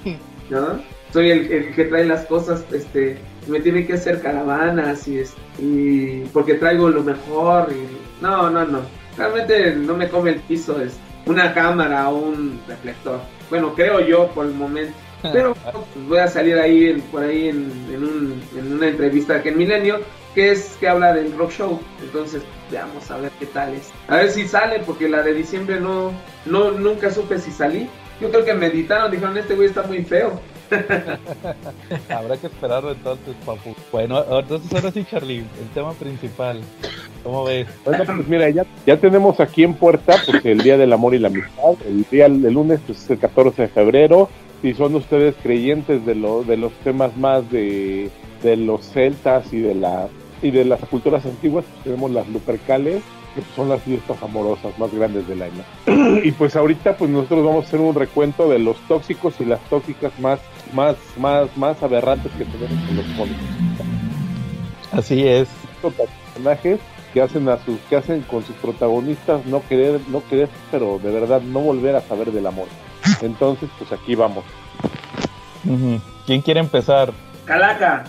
¿No? 0.50 0.80
soy 1.12 1.30
el, 1.30 1.52
el 1.52 1.76
que 1.76 1.86
trae 1.86 2.06
las 2.06 2.26
cosas, 2.26 2.64
este, 2.72 3.18
me 3.48 3.60
tiene 3.60 3.86
que 3.86 3.94
hacer 3.94 4.20
caravanas 4.20 5.08
y, 5.08 5.20
es- 5.20 5.36
y 5.60 6.22
porque 6.34 6.56
traigo 6.56 6.90
lo 6.90 7.04
mejor 7.04 7.68
y 7.72 8.24
no, 8.24 8.50
no, 8.50 8.66
no, 8.66 8.80
realmente 9.16 9.76
no 9.76 9.96
me 9.96 10.10
come 10.10 10.32
el 10.32 10.40
piso 10.40 10.82
es 10.82 10.94
una 11.28 11.54
cámara 11.54 12.10
o 12.10 12.18
un 12.18 12.60
reflector. 12.68 13.20
Bueno, 13.52 13.76
creo 13.76 14.00
yo 14.00 14.28
por 14.30 14.48
el 14.48 14.54
momento. 14.56 14.94
Pero 15.32 15.54
pues, 15.56 16.08
voy 16.08 16.18
a 16.20 16.28
salir 16.28 16.58
ahí 16.60 16.88
en- 16.88 17.02
por 17.02 17.24
ahí 17.24 17.48
en, 17.50 17.72
en 17.94 18.04
un- 18.04 18.44
en 18.58 18.74
una 18.74 18.88
entrevista 18.90 19.42
que 19.42 19.50
en 19.50 19.58
Milenio 19.58 20.00
que 20.36 20.52
es 20.52 20.76
que 20.80 20.88
habla 20.88 21.14
del 21.14 21.32
rock 21.38 21.52
show. 21.52 21.80
Entonces, 22.02 22.42
veamos 22.72 23.10
a 23.12 23.18
ver 23.18 23.32
qué 23.40 23.46
tal 23.46 23.74
es. 23.76 23.92
A 24.08 24.18
ver 24.18 24.32
si 24.32 24.48
sale, 24.48 24.80
porque 24.80 25.08
la 25.08 25.22
de 25.22 25.34
diciembre 25.34 25.80
no, 25.80 26.12
no 26.46 26.72
nunca 26.72 27.12
supe 27.12 27.38
si 27.40 27.52
salí. 27.52 27.88
Yo 28.20 28.32
creo 28.32 28.44
que 28.44 28.54
me 28.56 28.66
editaron, 28.68 29.12
dijeron, 29.12 29.38
este 29.38 29.56
güey 29.56 29.68
está 29.68 29.84
muy 29.84 30.04
feo. 30.04 30.40
Habrá 32.10 32.38
que 32.38 32.48
esperarlo 32.48 32.92
entonces, 32.92 33.36
papu. 33.46 33.76
Bueno, 33.92 34.24
entonces 34.40 34.74
ahora 34.74 34.92
sí, 34.92 35.06
Charlie, 35.10 35.40
el 35.40 35.70
tema 35.74 35.94
principal. 35.94 36.62
¿Cómo 37.24 37.46
ves? 37.46 37.68
Bueno, 37.86 38.04
pues 38.06 38.28
mira, 38.28 38.50
ya, 38.50 38.66
ya 38.86 38.98
tenemos 38.98 39.40
aquí 39.40 39.64
en 39.64 39.74
puerta 39.76 40.16
pues 40.26 40.44
el 40.46 40.60
Día 40.62 40.78
del 40.78 40.92
Amor 40.94 41.16
y 41.16 41.20
la 41.20 41.28
Amistad. 41.30 41.76
El 41.88 42.06
día 42.10 42.26
el 42.26 42.42
lunes 42.52 42.80
pues, 42.86 43.04
es 43.04 43.10
el 43.12 43.20
14 43.20 43.62
de 43.64 43.68
febrero. 43.70 44.30
Si 44.64 44.74
son 44.74 44.96
ustedes 44.96 45.36
creyentes 45.44 46.06
de, 46.06 46.16
lo, 46.16 46.44
de 46.44 46.56
los 46.56 46.72
temas 46.86 47.16
más 47.18 47.52
de, 47.52 48.10
de 48.42 48.56
los 48.56 48.82
celtas 48.82 49.52
y 49.54 49.60
de 49.60 49.76
la 49.76 50.08
y 50.42 50.52
de 50.52 50.64
las 50.64 50.80
culturas 50.86 51.26
antiguas, 51.26 51.66
pues 51.70 51.84
tenemos 51.84 52.12
las 52.12 52.28
Lupercales, 52.30 53.04
que 53.36 53.42
son 53.56 53.68
las 53.68 53.82
fiestas 53.82 54.22
amorosas 54.24 54.78
más 54.80 54.94
grandes 54.94 55.28
del 55.28 55.42
año. 55.42 55.64
y 56.24 56.32
pues 56.32 56.56
ahorita 56.56 56.96
pues 56.96 57.12
nosotros 57.12 57.46
vamos 57.46 57.66
a 57.66 57.68
hacer 57.68 57.82
un 57.82 57.94
recuento 57.94 58.50
de 58.50 58.60
los 58.60 58.78
tóxicos 58.88 59.36
y 59.42 59.46
las 59.46 59.60
tóxicas 59.70 60.18
más 60.20 60.40
más 60.74 60.96
más 61.18 61.58
más 61.58 61.84
aberrantes 61.84 62.32
que 62.38 62.46
tenemos 62.46 62.90
en 62.90 62.96
los 62.96 63.06
cómics. 63.18 63.40
Así 64.94 65.28
es. 65.28 65.50
Personajes 65.82 66.80
que 67.14 67.22
hacen 67.22 67.48
a 67.50 67.58
sus 67.64 67.80
que 67.90 67.96
hacen 67.96 68.22
con 68.22 68.44
sus 68.44 68.56
protagonistas 68.56 69.46
no 69.46 69.62
querer 69.68 70.00
no 70.10 70.24
querer 70.28 70.50
pero 70.72 71.00
de 71.02 71.12
verdad 71.12 71.42
no 71.42 71.60
volver 71.60 71.96
a 71.96 72.02
saber 72.02 72.32
del 72.32 72.48
amor 72.48 72.68
entonces 73.22 73.70
pues 73.78 73.92
aquí 73.92 74.16
vamos. 74.16 74.44
¿Quién 76.26 76.42
quiere 76.42 76.60
empezar? 76.60 77.12
Calaca. 77.46 78.04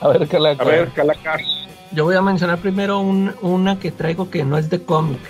A 0.00 0.08
ver, 0.08 0.26
Calaca. 0.28 0.62
a 0.62 0.66
ver 0.66 0.88
Calaca 0.92 1.36
Yo 1.92 2.04
voy 2.04 2.16
a 2.16 2.22
mencionar 2.22 2.58
primero 2.58 2.98
un- 3.00 3.34
una 3.42 3.78
que 3.78 3.90
traigo 3.92 4.30
que 4.30 4.44
no 4.44 4.58
es 4.58 4.68
de 4.70 4.82
cómic, 4.82 5.20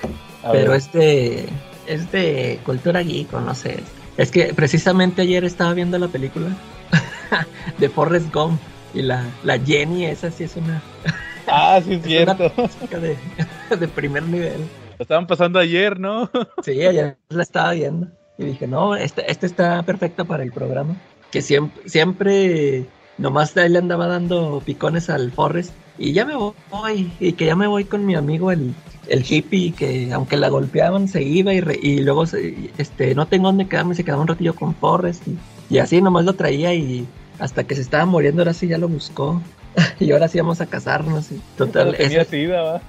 A 0.43 0.51
pero 0.53 0.71
ver. 0.73 0.79
es 0.81 0.93
de, 0.93 1.49
es 1.87 2.11
de 2.13 2.59
cultura 2.65 3.01
geek, 3.03 3.33
o 3.35 3.41
no 3.41 3.55
sé. 3.55 3.81
Es 4.17 4.31
que 4.31 4.55
precisamente 4.55 5.23
ayer 5.23 5.45
estaba 5.45 5.73
viendo 5.75 5.99
la 5.99 6.09
película 6.09 6.49
de 7.79 7.89
Forrest 7.89 8.33
Gump 8.33 8.61
y 8.99 9.03
la, 9.03 9.39
la 9.43 9.59
Jenny, 9.59 10.07
esa 10.07 10.31
sí 10.31 10.45
es 10.45 10.57
una, 10.57 10.83
Ah, 11.47 11.81
sí, 11.85 11.95
es 11.95 12.01
es 12.05 12.05
una 12.23 12.37
cierto. 12.37 12.55
tóxica 12.55 12.99
de, 13.01 13.19
de 13.79 13.89
primer 13.89 14.25
nivel. 14.25 14.61
Lo 14.99 15.03
estaban 15.03 15.27
pasando 15.27 15.59
ayer, 15.59 16.01
¿no? 16.01 16.31
Sí, 16.65 16.73
ayer 16.83 17.19
la 17.29 17.43
estaba 17.43 17.73
viendo 17.73 18.09
y 18.39 18.45
dije, 18.45 18.67
no, 18.67 18.97
esta, 18.97 19.23
esta 19.23 19.47
está 19.47 19.83
perfecta 19.85 20.25
para 20.25 20.43
el 20.43 20.53
programa. 20.53 20.97
Que 21.31 21.43
siempre, 21.43 21.89
siempre 21.89 22.91
nomás 23.17 23.57
él 23.57 23.73
le 23.75 23.79
andaba 23.79 24.07
dando 24.07 24.63
picones 24.65 25.09
al 25.11 25.33
Forrest 25.33 25.75
y 25.97 26.13
ya 26.13 26.25
me 26.27 26.35
voy, 26.37 27.17
y 27.19 27.33
que 27.35 27.47
ya 27.47 27.57
me 27.57 27.67
voy 27.67 27.85
con 27.87 28.05
mi 28.05 28.15
amigo 28.15 28.51
el, 28.53 28.75
el 29.07 29.25
hippie, 29.29 29.75
que 29.75 30.13
aunque 30.13 30.37
la 30.37 30.49
golpeaban 30.51 31.09
se 31.09 31.23
iba 31.23 31.53
y, 31.55 31.61
re- 31.61 31.79
y 31.81 32.01
luego 32.01 32.27
se- 32.27 32.73
este, 32.77 33.15
no 33.15 33.29
tengo 33.29 33.49
dónde 33.49 33.69
quedarme, 33.69 33.95
se 33.95 34.05
quedaba 34.05 34.23
un 34.23 34.29
ratillo 34.29 34.55
con 34.55 34.77
Forrest 34.79 35.27
y, 35.27 35.43
y 35.69 35.79
así 35.79 36.03
nomás 36.03 36.25
lo 36.25 36.37
traía 36.37 36.75
y 36.75 37.15
hasta 37.39 37.65
que 37.65 37.75
se 37.75 37.81
estaba 37.83 38.05
muriendo 38.07 38.43
ahora 38.43 38.55
sí 38.55 38.69
ya 38.69 38.79
lo 38.79 38.89
buscó. 38.89 39.41
Y 40.01 40.11
ahora 40.13 40.27
sí 40.27 40.39
vamos 40.41 40.63
a 40.63 40.67
casarnos. 40.67 41.31
y 41.33 41.41
Total, 41.59 41.95
tenía 41.95 42.25
sida, 42.25 42.63
¿va? 42.63 42.81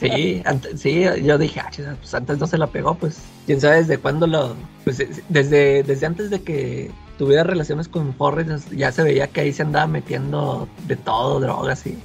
Sí, 0.00 0.42
antes, 0.44 0.80
sí, 0.80 1.04
yo 1.22 1.38
dije, 1.38 1.60
ah, 1.60 1.70
pues 2.00 2.14
antes 2.14 2.38
no 2.38 2.48
se 2.48 2.58
la 2.58 2.66
pegó, 2.66 2.96
pues 2.96 3.18
quién 3.46 3.60
sabe 3.60 3.76
desde 3.76 3.98
cuándo 3.98 4.26
lo. 4.26 4.56
Pues 4.82 4.98
desde, 5.28 5.84
desde 5.84 6.04
antes 6.06 6.30
de 6.30 6.42
que 6.42 6.90
tuviera 7.16 7.44
relaciones 7.44 7.86
con 7.86 8.12
Forrest, 8.12 8.72
ya 8.72 8.90
se 8.90 9.04
veía 9.04 9.28
que 9.28 9.42
ahí 9.42 9.52
se 9.52 9.62
andaba 9.62 9.86
metiendo 9.86 10.68
de 10.88 10.96
todo, 10.96 11.38
drogas 11.38 11.86
y. 11.86 11.96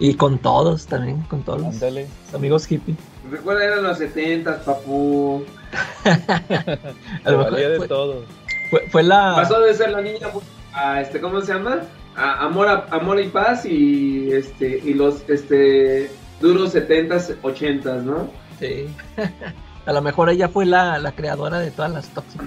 Y 0.00 0.14
con 0.14 0.38
todos 0.38 0.86
también, 0.86 1.20
con 1.22 1.44
todos 1.44 1.60
los 1.60 1.74
Ándale. 1.74 2.08
amigos 2.34 2.68
hippie. 2.70 2.96
Recuerda, 3.30 3.64
eran 3.64 3.84
los 3.84 3.98
70 3.98 4.64
papu. 4.64 5.44
A 6.04 6.10
lo 7.30 7.30
Se 7.30 7.36
mejor 7.36 7.52
valía 7.52 7.68
de 7.68 7.76
fue, 7.76 7.86
todo. 7.88 8.24
fue, 8.70 8.80
fue 8.90 9.02
la. 9.04 9.34
Pasó 9.36 9.60
de 9.60 9.72
ser 9.74 9.90
la 9.90 10.00
niña 10.00 10.28
a 10.74 11.00
este, 11.00 11.20
¿cómo 11.20 11.40
se 11.40 11.52
llama? 11.52 11.80
A 12.16 12.44
amor, 12.44 12.68
a- 12.68 12.86
amor 12.90 13.20
y 13.20 13.28
paz 13.28 13.64
y 13.66 14.30
este 14.32 14.80
y 14.84 14.94
los 14.94 15.28
este 15.28 16.10
duros 16.40 16.74
70s, 16.74 17.36
80s, 17.42 18.02
¿no? 18.02 18.28
Sí. 18.60 18.86
A 19.86 19.92
lo 19.92 20.00
mejor 20.00 20.30
ella 20.30 20.48
fue 20.48 20.64
la, 20.64 20.98
la 20.98 21.12
creadora 21.12 21.58
de 21.58 21.70
todas 21.70 21.92
las 21.92 22.08
tóxicas. 22.08 22.46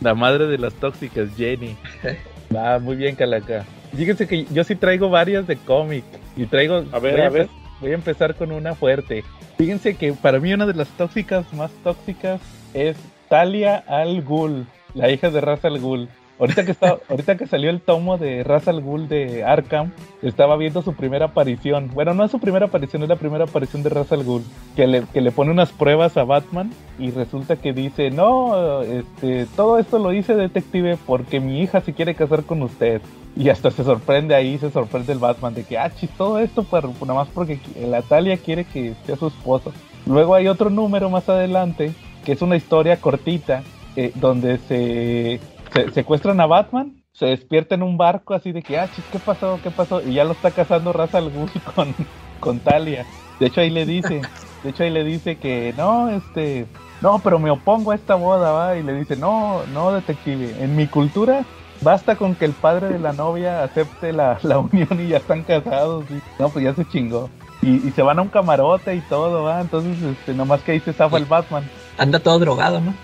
La 0.00 0.14
madre 0.14 0.46
de 0.46 0.58
las 0.58 0.72
tóxicas, 0.74 1.28
Jenny. 1.36 1.76
Va, 2.54 2.78
muy 2.78 2.94
bien, 2.96 3.16
Calaca. 3.16 3.64
Fíjense 3.96 4.28
que 4.28 4.44
yo 4.44 4.62
sí 4.62 4.76
traigo 4.76 5.10
varias 5.10 5.46
de 5.48 5.56
cómic. 5.56 6.04
Y 6.36 6.46
traigo. 6.46 6.84
A 6.92 6.98
ver, 7.00 7.16
voy 7.16 7.20
a 7.22 7.28
ver. 7.30 7.48
Voy 7.80 7.90
a 7.90 7.94
empezar 7.94 8.36
con 8.36 8.52
una 8.52 8.74
fuerte. 8.76 9.24
Fíjense 9.58 9.96
que 9.96 10.12
para 10.12 10.38
mí 10.38 10.52
una 10.52 10.66
de 10.66 10.74
las 10.74 10.86
tóxicas 10.90 11.52
más 11.52 11.72
tóxicas 11.82 12.40
es 12.74 12.96
Talia 13.28 13.82
Al 13.88 14.22
Ghul, 14.22 14.66
la 14.94 15.10
hija 15.10 15.30
de 15.30 15.40
Ra's 15.40 15.64
al 15.64 15.80
Ghul. 15.80 16.08
Ahorita 16.42 16.64
que, 16.64 16.72
está, 16.72 16.98
ahorita 17.08 17.36
que 17.36 17.46
salió 17.46 17.70
el 17.70 17.80
tomo 17.80 18.18
de 18.18 18.42
Ra's 18.42 18.66
al 18.66 18.80
Ghul 18.80 19.06
de 19.06 19.44
Arkham, 19.44 19.92
estaba 20.22 20.56
viendo 20.56 20.82
su 20.82 20.92
primera 20.92 21.26
aparición. 21.26 21.88
Bueno, 21.94 22.14
no 22.14 22.24
es 22.24 22.32
su 22.32 22.40
primera 22.40 22.66
aparición, 22.66 23.04
es 23.04 23.08
la 23.08 23.14
primera 23.14 23.44
aparición 23.44 23.84
de 23.84 23.90
Ra's 23.90 24.10
al 24.10 24.24
Ghul. 24.24 24.42
Que 24.74 24.88
le, 24.88 25.04
que 25.12 25.20
le 25.20 25.30
pone 25.30 25.52
unas 25.52 25.70
pruebas 25.70 26.16
a 26.16 26.24
Batman 26.24 26.72
y 26.98 27.12
resulta 27.12 27.54
que 27.54 27.72
dice, 27.72 28.10
no, 28.10 28.82
este, 28.82 29.46
todo 29.54 29.78
esto 29.78 30.00
lo 30.00 30.12
hice 30.12 30.34
detective 30.34 30.98
porque 31.06 31.38
mi 31.38 31.60
hija 31.60 31.80
se 31.80 31.92
quiere 31.92 32.16
casar 32.16 32.42
con 32.42 32.60
usted. 32.64 33.00
Y 33.36 33.48
hasta 33.48 33.70
se 33.70 33.84
sorprende 33.84 34.34
ahí, 34.34 34.58
se 34.58 34.72
sorprende 34.72 35.12
el 35.12 35.20
Batman 35.20 35.54
de 35.54 35.62
que, 35.62 35.78
ah, 35.78 35.92
chis, 35.94 36.10
todo 36.10 36.40
esto 36.40 36.64
por, 36.64 36.82
nada 37.02 37.14
más 37.14 37.28
porque 37.28 37.60
la 37.80 38.02
Talia 38.02 38.36
quiere 38.36 38.64
que 38.64 38.94
sea 39.06 39.14
su 39.14 39.28
esposa. 39.28 39.70
Luego 40.06 40.34
hay 40.34 40.48
otro 40.48 40.70
número 40.70 41.08
más 41.08 41.28
adelante, 41.28 41.92
que 42.24 42.32
es 42.32 42.42
una 42.42 42.56
historia 42.56 42.96
cortita, 42.96 43.62
eh, 43.94 44.10
donde 44.14 44.56
se, 44.56 45.38
se 45.72 45.90
secuestran 45.90 46.40
a 46.40 46.46
Batman, 46.46 47.02
se 47.12 47.26
despierta 47.26 47.74
en 47.74 47.82
un 47.82 47.96
barco 47.96 48.34
así 48.34 48.52
de 48.52 48.62
que, 48.62 48.78
ah, 48.78 48.90
chis, 48.90 49.04
¿qué 49.10 49.18
pasó? 49.20 49.60
¿Qué 49.62 49.70
pasó? 49.70 50.02
Y 50.02 50.14
ya 50.14 50.24
lo 50.24 50.32
está 50.32 50.52
casando 50.52 50.92
Ra's 50.92 51.14
al 51.14 51.32
con, 51.74 51.94
con 52.40 52.60
Talia. 52.60 53.06
De 53.38 53.46
hecho 53.46 53.60
ahí 53.60 53.70
le 53.70 53.86
dice, 53.86 54.30
de 54.62 54.70
hecho 54.70 54.84
ahí 54.84 54.90
le 54.90 55.04
dice 55.04 55.38
que, 55.38 55.72
no, 55.76 56.10
este, 56.10 56.66
no, 57.00 57.22
pero 57.22 57.38
me 57.38 57.50
opongo 57.50 57.90
a 57.92 57.94
esta 57.94 58.14
boda, 58.14 58.52
va, 58.52 58.76
y 58.76 58.82
le 58.82 58.94
dice, 58.94 59.16
no, 59.16 59.66
no, 59.66 59.92
detective, 59.92 60.62
en 60.62 60.76
mi 60.76 60.88
cultura 60.88 61.46
basta 61.80 62.16
con 62.16 62.36
que 62.36 62.44
el 62.44 62.54
padre 62.54 62.88
de 62.88 62.98
la 62.98 63.12
novia 63.12 63.62
acepte 63.64 64.12
la, 64.12 64.38
la 64.42 64.58
unión 64.60 64.88
y 65.00 65.08
ya 65.08 65.18
están 65.18 65.44
casados. 65.44 66.10
y- 66.10 66.22
no, 66.38 66.52
pues 66.52 66.64
ya 66.64 66.74
se 66.74 66.86
chingó. 66.86 67.30
Y, 67.60 67.86
y 67.88 67.92
se 67.92 68.02
van 68.02 68.18
a 68.18 68.22
un 68.22 68.28
camarote 68.30 68.94
y 68.96 69.02
todo, 69.02 69.44
¿va? 69.44 69.60
Entonces, 69.60 70.02
este, 70.02 70.34
nomás 70.34 70.62
que 70.64 70.72
ahí 70.72 70.80
se 70.80 70.92
zafa 70.92 71.16
el 71.16 71.26
Batman. 71.26 71.72
Anda 71.96 72.20
todo 72.20 72.38
drogado, 72.40 72.80
¿no? 72.80 72.98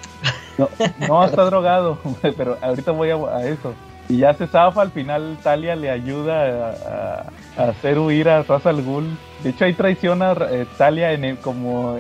No, 0.59 0.69
no 1.07 1.25
está 1.25 1.45
drogado, 1.45 1.99
pero 2.37 2.59
ahorita 2.61 2.91
voy 2.93 3.11
a, 3.11 3.15
a 3.17 3.47
eso. 3.47 3.75
Y 4.09 4.19
ya 4.19 4.33
se 4.35 4.47
zafa, 4.47 4.83
al 4.83 4.91
final 4.91 5.37
Talia 5.43 5.77
le 5.77 5.91
ayuda 5.91 6.43
a, 6.43 6.71
a- 6.71 7.63
a 7.63 7.69
hacer 7.71 7.99
huir 7.99 8.29
a 8.29 8.43
Ra's 8.43 8.67
al 8.67 8.83
Ghul. 8.83 9.17
De 9.43 9.51
hecho, 9.51 9.65
ahí 9.67 9.75
traiciona 9.75 10.35
eh, 10.51 10.67
Talia 10.77 11.13
en 11.13 11.25
el- 11.25 11.37
como 11.39 11.97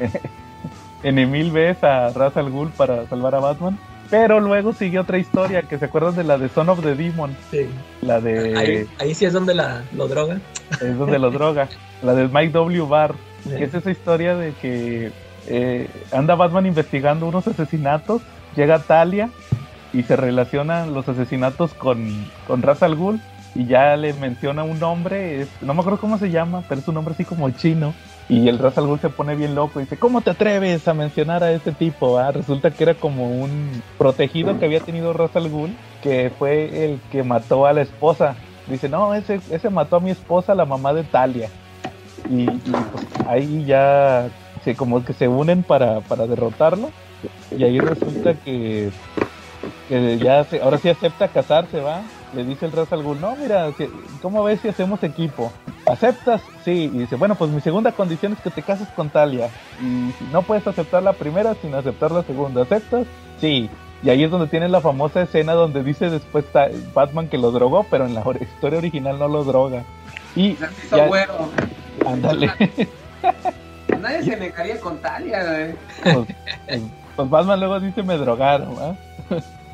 en 1.02 1.18
Emil 1.18 1.50
ves 1.52 1.82
a 1.84 2.08
Ra's 2.10 2.36
al 2.36 2.50
Ghul 2.50 2.70
para 2.70 3.06
salvar 3.06 3.34
a 3.34 3.40
Batman. 3.40 3.78
Pero 4.10 4.40
luego 4.40 4.72
sigue 4.72 4.98
otra 4.98 5.18
historia, 5.18 5.62
que 5.62 5.78
se 5.78 5.84
acuerdan 5.84 6.16
de 6.16 6.24
la 6.24 6.38
de 6.38 6.48
Son 6.48 6.66
of 6.70 6.80
the 6.82 6.94
Demon, 6.94 7.36
Sí. 7.50 7.68
la 8.00 8.22
de... 8.22 8.56
Ahí, 8.56 8.86
ahí 8.98 9.14
sí 9.14 9.26
es 9.26 9.34
donde 9.34 9.54
la, 9.54 9.82
lo 9.94 10.08
droga. 10.08 10.38
es 10.80 10.96
donde 10.96 11.18
lo 11.18 11.30
droga. 11.30 11.68
La 12.02 12.14
de 12.14 12.26
Mike 12.26 12.52
W. 12.52 12.86
Barr, 12.88 13.14
Sí. 13.44 13.50
que 13.50 13.64
es 13.64 13.74
esa 13.74 13.90
historia 13.90 14.34
de 14.34 14.52
que 14.54 15.12
eh, 15.46 15.88
anda 16.10 16.36
Batman 16.36 16.64
investigando 16.64 17.26
unos 17.26 17.46
asesinatos, 17.46 18.22
llega 18.56 18.78
Talia 18.80 19.30
y 19.92 20.02
se 20.02 20.16
relacionan 20.16 20.94
los 20.94 21.08
asesinatos 21.08 21.74
con, 21.74 22.26
con 22.46 22.62
Ra's 22.62 22.82
al 22.82 22.96
Ghul 22.96 23.20
y 23.54 23.66
ya 23.66 23.96
le 23.96 24.12
menciona 24.14 24.62
un 24.62 24.78
nombre, 24.78 25.46
no 25.60 25.74
me 25.74 25.80
acuerdo 25.80 25.98
cómo 25.98 26.18
se 26.18 26.30
llama, 26.30 26.62
pero 26.68 26.80
es 26.80 26.88
un 26.88 26.94
nombre 26.94 27.14
así 27.14 27.24
como 27.24 27.50
chino. 27.50 27.94
Y 28.28 28.48
el 28.48 28.58
Ra's 28.58 28.76
al 28.76 28.86
Ghul 28.86 29.00
se 29.00 29.08
pone 29.08 29.34
bien 29.36 29.54
loco 29.54 29.80
y 29.80 29.84
dice, 29.84 29.96
¿cómo 29.96 30.20
te 30.20 30.30
atreves 30.30 30.86
a 30.86 30.92
mencionar 30.92 31.42
a 31.42 31.50
ese 31.50 31.72
tipo? 31.72 32.18
ah?". 32.18 32.30
Resulta 32.30 32.70
que 32.70 32.84
era 32.84 32.94
como 32.94 33.30
un 33.30 33.82
protegido 33.96 34.58
que 34.58 34.66
había 34.66 34.80
tenido 34.80 35.14
Ra's 35.14 35.34
al 35.34 35.48
Ghul, 35.48 35.70
que 36.02 36.30
fue 36.38 36.84
el 36.84 37.00
que 37.10 37.22
mató 37.22 37.66
a 37.66 37.72
la 37.72 37.80
esposa. 37.80 38.36
Dice, 38.66 38.88
no, 38.90 39.14
ese, 39.14 39.40
ese 39.50 39.70
mató 39.70 39.96
a 39.96 40.00
mi 40.00 40.10
esposa, 40.10 40.54
la 40.54 40.66
mamá 40.66 40.92
de 40.92 41.04
Talia. 41.04 41.48
Y, 42.28 42.42
y, 42.42 42.70
pues, 42.92 43.06
ahí 43.26 43.64
ya 43.64 44.28
se, 44.62 44.76
como 44.76 45.02
que 45.04 45.14
se 45.14 45.26
unen 45.26 45.62
para, 45.62 46.00
para 46.02 46.26
derrotarlo. 46.26 46.90
Y 47.56 47.64
ahí 47.64 47.80
resulta 47.80 48.34
que, 48.34 48.90
que 49.88 50.18
ya 50.18 50.44
se- 50.44 50.60
ahora 50.60 50.78
sí 50.78 50.88
acepta 50.88 51.28
casarse, 51.28 51.80
va. 51.80 52.02
le 52.34 52.44
dice 52.44 52.66
el 52.66 52.72
Ra's 52.72 52.92
al 52.92 53.02
Ghul, 53.02 53.20
no, 53.20 53.34
mira, 53.36 53.70
¿cómo 54.20 54.44
ves 54.44 54.60
si 54.60 54.68
hacemos 54.68 55.02
equipo? 55.02 55.50
¿Aceptas? 55.86 56.42
Sí, 56.64 56.90
y 56.92 56.98
dice, 56.98 57.16
bueno, 57.16 57.34
pues 57.36 57.50
mi 57.50 57.60
segunda 57.62 57.92
condición 57.92 58.34
es 58.34 58.40
que 58.40 58.50
te 58.50 58.62
cases 58.62 58.86
con 58.94 59.08
Talia. 59.08 59.48
Y 59.80 60.12
si 60.18 60.24
no 60.30 60.42
puedes 60.42 60.66
aceptar 60.66 61.02
la 61.02 61.14
primera 61.14 61.54
sin 61.54 61.74
aceptar 61.74 62.10
la 62.12 62.22
segunda, 62.22 62.62
¿aceptas? 62.62 63.06
Sí. 63.40 63.70
Y 64.02 64.10
ahí 64.10 64.22
es 64.22 64.30
donde 64.30 64.46
tiene 64.46 64.68
la 64.68 64.80
famosa 64.82 65.22
escena 65.22 65.54
donde 65.54 65.82
dice 65.82 66.10
después 66.10 66.44
Batman 66.94 67.28
que 67.28 67.38
lo 67.38 67.50
drogó, 67.50 67.84
pero 67.90 68.04
en 68.06 68.14
la 68.14 68.20
or- 68.22 68.40
historia 68.42 68.78
original 68.78 69.18
no 69.18 69.26
lo 69.26 69.42
droga. 69.44 69.82
Y 70.36 70.54
Se 70.56 70.66
hizo 70.86 70.96
ya- 70.98 71.26
ándale. 72.06 72.52
Nadie 74.00 74.22
se 74.22 74.36
negaría 74.36 74.78
con 74.78 74.98
Talia, 74.98 75.74
pues, 76.04 76.26
pues- 77.18 77.30
Batman 77.30 77.60
luego 77.60 77.80
dice 77.80 78.02
me 78.02 78.16
drogaron, 78.16 78.74
¿va? 78.76 78.94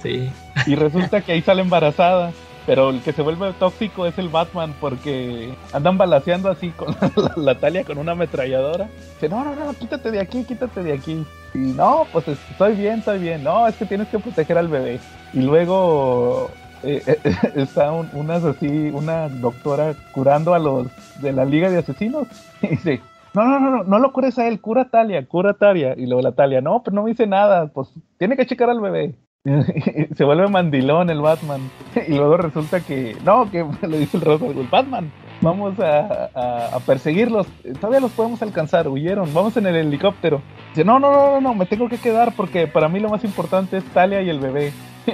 Sí. 0.03 0.31
Y 0.67 0.75
resulta 0.75 1.21
que 1.21 1.33
ahí 1.33 1.43
sale 1.43 1.63
embarazada. 1.63 2.33
Pero 2.67 2.89
el 2.89 3.03
que 3.03 3.13
se 3.13 3.21
vuelve 3.21 3.53
tóxico 3.59 4.07
es 4.07 4.17
el 4.17 4.31
Batman 4.31 4.75
porque 4.81 5.53
andan 5.75 5.99
balaseando 5.99 6.49
así 6.51 6.71
con 6.71 6.97
la, 7.17 7.33
la 7.37 7.55
Talia 7.57 7.85
con 7.85 7.99
una 7.99 8.13
ametralladora. 8.13 8.89
Dice, 9.15 9.29
no, 9.29 9.45
no, 9.45 9.55
no, 9.55 9.75
quítate 9.75 10.11
de 10.11 10.19
aquí, 10.21 10.45
quítate 10.45 10.83
de 10.83 10.95
aquí. 10.95 11.27
Y 11.53 11.59
no, 11.59 12.07
pues 12.11 12.27
estoy 12.27 12.75
bien, 12.75 13.01
estoy 13.01 13.19
bien. 13.19 13.45
No, 13.45 13.67
es 13.69 13.77
que 13.77 13.85
tienes 13.85 14.09
que 14.09 14.19
proteger 14.19 14.57
al 14.57 14.69
bebé. 14.69 14.99
Y 15.35 15.41
luego 15.41 16.51
eh, 16.83 17.03
eh, 17.07 17.19
está 17.57 17.93
un- 17.93 18.09
unas 18.15 18.43
así, 18.45 18.67
una 18.95 19.29
doctora 19.29 19.93
curando 20.13 20.55
a 20.55 20.59
los 20.59 20.87
de 21.21 21.33
la 21.35 21.45
Liga 21.45 21.69
de 21.69 21.79
Asesinos. 21.81 22.27
Y 22.63 22.69
dice, 22.69 23.03
no, 23.35 23.45
no, 23.47 23.71
no, 23.71 23.85
no, 23.85 23.99
lo 23.99 24.13
cures 24.13 24.39
a 24.39 24.47
él, 24.49 24.61
cura 24.61 24.83
a 24.83 24.89
Talia, 24.91 25.27
cura 25.27 25.51
a 25.51 25.55
Talia. 25.55 25.95
Y 25.97 26.07
luego 26.07 26.23
la 26.23 26.33
Talia, 26.33 26.61
no, 26.61 26.83
pero 26.83 26.95
no 26.95 27.03
me 27.03 27.11
dice 27.11 27.27
nada, 27.27 27.67
pues 27.69 27.89
tiene 28.19 28.37
que 28.37 28.47
checar 28.47 28.71
al 28.71 28.81
bebé. 28.81 29.15
se 30.17 30.25
vuelve 30.25 30.49
mandilón 30.49 31.11
el 31.11 31.21
Batman. 31.21 31.61
Y 32.09 32.13
luego 32.15 32.37
resulta 32.37 32.81
que, 32.81 33.17
no, 33.25 33.51
que 33.51 33.65
le 33.89 33.99
dice 33.99 34.17
el 34.17 34.23
Rosa 34.23 34.47
al 34.47 34.55
Ghul, 34.55 34.69
Batman, 34.71 35.11
vamos 35.41 35.79
a, 35.81 36.31
a- 36.35 36.77
a 36.77 36.81
perseguirlos. 36.81 37.47
Todavía 37.81 38.01
los 38.01 38.13
podemos 38.13 38.41
alcanzar, 38.43 38.89
huyeron, 38.89 39.33
vamos 39.35 39.57
en 39.57 39.67
el 39.67 39.77
helicóptero. 39.77 40.41
Dice, 40.71 40.85
no, 40.85 40.99
no, 40.99 41.11
no, 41.11 41.31
no, 41.33 41.41
no, 41.41 41.55
me 41.55 41.67
tengo 41.67 41.89
que 41.89 41.99
quedar 41.99 42.33
porque 42.37 42.67
para 42.67 42.89
mí 42.89 43.01
lo 43.01 43.09
más 43.09 43.25
importante 43.25 43.77
es 43.77 43.85
Talia 43.87 44.23
y 44.23 44.31
el 44.31 44.41
bebé. 44.41 44.73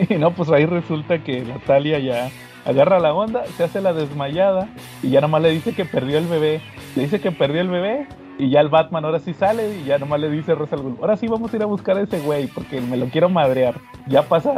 Y 0.09 0.15
no, 0.15 0.31
pues 0.33 0.51
ahí 0.51 0.67
resulta 0.67 1.19
que 1.25 1.45
la 1.45 1.59
Talia 1.59 1.99
ya 1.99 2.31
agarra 2.65 3.01
la 3.01 3.13
onda, 3.15 3.45
se 3.57 3.65
hace 3.65 3.81
la 3.81 3.93
desmayada 3.93 4.69
y 5.03 5.11
ya 5.11 5.21
nomás 5.21 5.43
le 5.43 5.51
dice 5.51 5.73
que 5.73 5.85
perdió 5.85 6.19
el 6.19 6.27
bebé. 6.27 6.61
Le 6.97 7.03
dice 7.03 7.21
que 7.21 7.33
perdió 7.33 7.61
el 7.61 7.69
bebé 7.69 8.07
y 8.39 8.51
ya 8.51 8.61
el 8.61 8.69
Batman 8.69 9.05
ahora 9.05 9.19
sí 9.19 9.35
sale 9.35 9.79
y 9.79 9.85
ya 9.85 9.99
nomás 9.99 10.21
le 10.21 10.31
dice 10.31 10.53
a 10.53 10.55
Ghul, 10.55 10.97
ahora 11.01 11.17
sí 11.17 11.29
vamos 11.29 11.53
a 11.53 11.57
ir 11.57 11.63
a 11.63 11.67
buscar 11.67 11.97
a 11.97 12.03
ese 12.03 12.21
güey 12.21 12.47
porque 12.47 12.81
me 12.81 12.97
lo 12.97 13.07
quiero 13.07 13.29
madrear. 13.29 13.75
Ya 14.07 14.23
pasa 14.23 14.55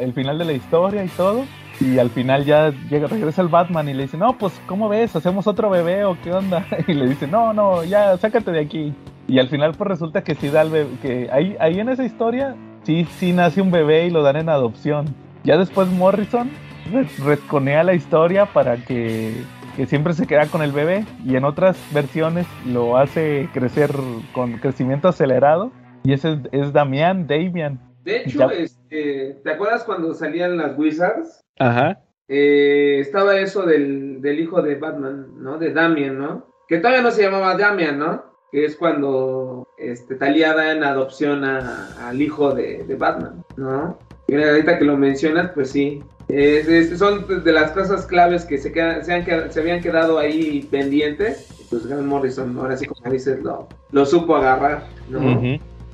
el 0.00 0.12
final 0.14 0.38
de 0.38 0.44
la 0.44 0.52
historia 0.52 1.04
y 1.04 1.08
todo. 1.08 1.44
Y 1.78 1.98
al 1.98 2.08
final 2.08 2.46
ya 2.46 2.70
llega, 2.88 3.06
regresa 3.06 3.42
el 3.42 3.48
Batman 3.48 3.86
y 3.90 3.92
le 3.92 4.04
dice, 4.04 4.16
no, 4.16 4.38
pues, 4.38 4.58
¿cómo 4.66 4.88
ves? 4.88 5.14
¿Hacemos 5.14 5.46
otro 5.46 5.68
bebé 5.68 6.06
o 6.06 6.16
qué 6.24 6.32
onda? 6.32 6.64
Y 6.88 6.94
le 6.94 7.06
dice, 7.06 7.26
no, 7.26 7.52
no, 7.52 7.84
ya, 7.84 8.16
sácate 8.16 8.50
de 8.50 8.60
aquí. 8.60 8.94
Y 9.28 9.38
al 9.38 9.48
final 9.48 9.72
pues 9.72 9.88
resulta 9.88 10.22
que 10.22 10.34
sí 10.36 10.48
da 10.48 10.62
el 10.62 10.70
bebé, 10.70 10.90
que 11.02 11.28
ahí, 11.32 11.56
ahí 11.58 11.80
en 11.80 11.88
esa 11.88 12.04
historia 12.04 12.54
sí, 12.84 13.06
sí 13.18 13.32
nace 13.32 13.60
un 13.60 13.70
bebé 13.70 14.06
y 14.06 14.10
lo 14.10 14.22
dan 14.22 14.36
en 14.36 14.48
adopción. 14.48 15.14
Ya 15.44 15.58
después 15.58 15.88
Morrison 15.88 16.50
retconea 17.24 17.82
la 17.84 17.94
historia 17.94 18.46
para 18.46 18.76
que, 18.76 19.32
que 19.76 19.86
siempre 19.86 20.12
se 20.14 20.26
queda 20.26 20.46
con 20.46 20.62
el 20.62 20.72
bebé 20.72 21.04
y 21.24 21.36
en 21.36 21.44
otras 21.44 21.76
versiones 21.92 22.46
lo 22.66 22.96
hace 22.96 23.48
crecer 23.52 23.90
con 24.32 24.54
crecimiento 24.58 25.08
acelerado. 25.08 25.72
Y 26.04 26.12
ese 26.12 26.32
es, 26.34 26.38
es 26.52 26.72
Damián, 26.72 27.26
Damian. 27.26 27.80
De 28.04 28.18
hecho, 28.18 28.48
Ya. 28.50 28.56
este, 28.56 29.38
¿te 29.42 29.50
acuerdas 29.50 29.82
cuando 29.84 30.14
salían 30.14 30.56
las 30.56 30.78
Wizards? 30.78 31.40
Ajá. 31.58 31.98
Eh, 32.28 32.98
estaba 33.00 33.36
eso 33.38 33.62
del, 33.62 34.20
del 34.20 34.38
hijo 34.40 34.62
de 34.62 34.76
Batman, 34.76 35.26
¿no? 35.38 35.58
De 35.58 35.72
Damian, 35.72 36.18
¿no? 36.18 36.46
Que 36.68 36.78
todavía 36.78 37.02
no 37.02 37.10
se 37.10 37.22
llamaba 37.22 37.56
Damian, 37.56 37.98
¿no? 37.98 38.24
Que 38.52 38.64
es 38.64 38.76
cuando 38.76 39.66
este, 39.78 40.14
Talia 40.16 40.54
da 40.54 40.72
en 40.72 40.84
adopción 40.84 41.44
a- 41.44 42.08
al 42.08 42.20
hijo 42.22 42.52
de, 42.54 42.84
de 42.84 42.94
Batman, 42.96 43.44
¿no? 43.56 43.98
Y 44.28 44.34
ahorita 44.40 44.78
que 44.78 44.84
lo 44.84 44.96
mencionas, 44.96 45.50
pues 45.54 45.70
sí. 45.70 46.02
Es- 46.28 46.98
son 46.98 47.44
de 47.44 47.52
las 47.52 47.70
cosas 47.72 48.06
claves 48.06 48.44
que 48.44 48.58
se, 48.58 48.72
quedan- 48.72 49.04
se, 49.04 49.12
han 49.12 49.52
se 49.52 49.60
habían 49.60 49.80
quedado 49.80 50.18
ahí 50.18 50.66
pendientes. 50.70 51.48
Pues 51.70 51.86
Grant 51.86 52.04
Morrison, 52.06 52.56
ahora 52.58 52.76
sí, 52.76 52.86
como 52.86 53.12
dices, 53.12 53.42
lo, 53.42 53.68
lo 53.92 54.06
supo 54.06 54.36
agarrar, 54.36 54.86
¿no? 55.08 55.20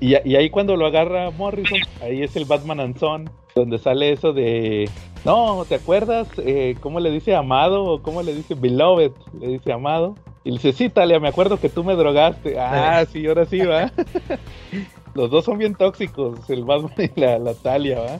Y 0.00 0.14
ahí 0.34 0.50
cuando 0.50 0.76
lo 0.76 0.86
agarra 0.86 1.30
Morrison, 1.30 1.78
ahí 2.02 2.22
es 2.22 2.34
el 2.36 2.44
Batman 2.44 2.80
and 2.80 2.98
Son, 2.98 3.30
donde 3.54 3.78
sale 3.78 4.10
eso 4.12 4.32
de... 4.32 4.90
No, 5.24 5.64
¿te 5.68 5.76
acuerdas 5.76 6.26
eh, 6.38 6.74
cómo 6.80 6.98
le 6.98 7.10
dice 7.12 7.36
amado 7.36 7.84
o 7.84 8.02
cómo 8.02 8.22
le 8.22 8.34
dice 8.34 8.54
beloved? 8.54 9.12
Le 9.38 9.46
dice 9.46 9.72
amado. 9.72 10.16
Y 10.42 10.50
le 10.50 10.56
dice, 10.56 10.72
sí, 10.72 10.88
Talia, 10.88 11.20
me 11.20 11.28
acuerdo 11.28 11.60
que 11.60 11.68
tú 11.68 11.84
me 11.84 11.94
drogaste. 11.94 12.58
Ah, 12.58 13.04
sí, 13.10 13.24
ahora 13.28 13.44
sí, 13.46 13.60
va. 13.60 13.92
Los 15.14 15.30
dos 15.30 15.44
son 15.44 15.58
bien 15.58 15.74
tóxicos, 15.76 16.50
el 16.50 16.64
Batman 16.64 16.92
y 17.14 17.20
la, 17.20 17.38
la 17.38 17.54
Talia, 17.54 18.00
va. 18.00 18.18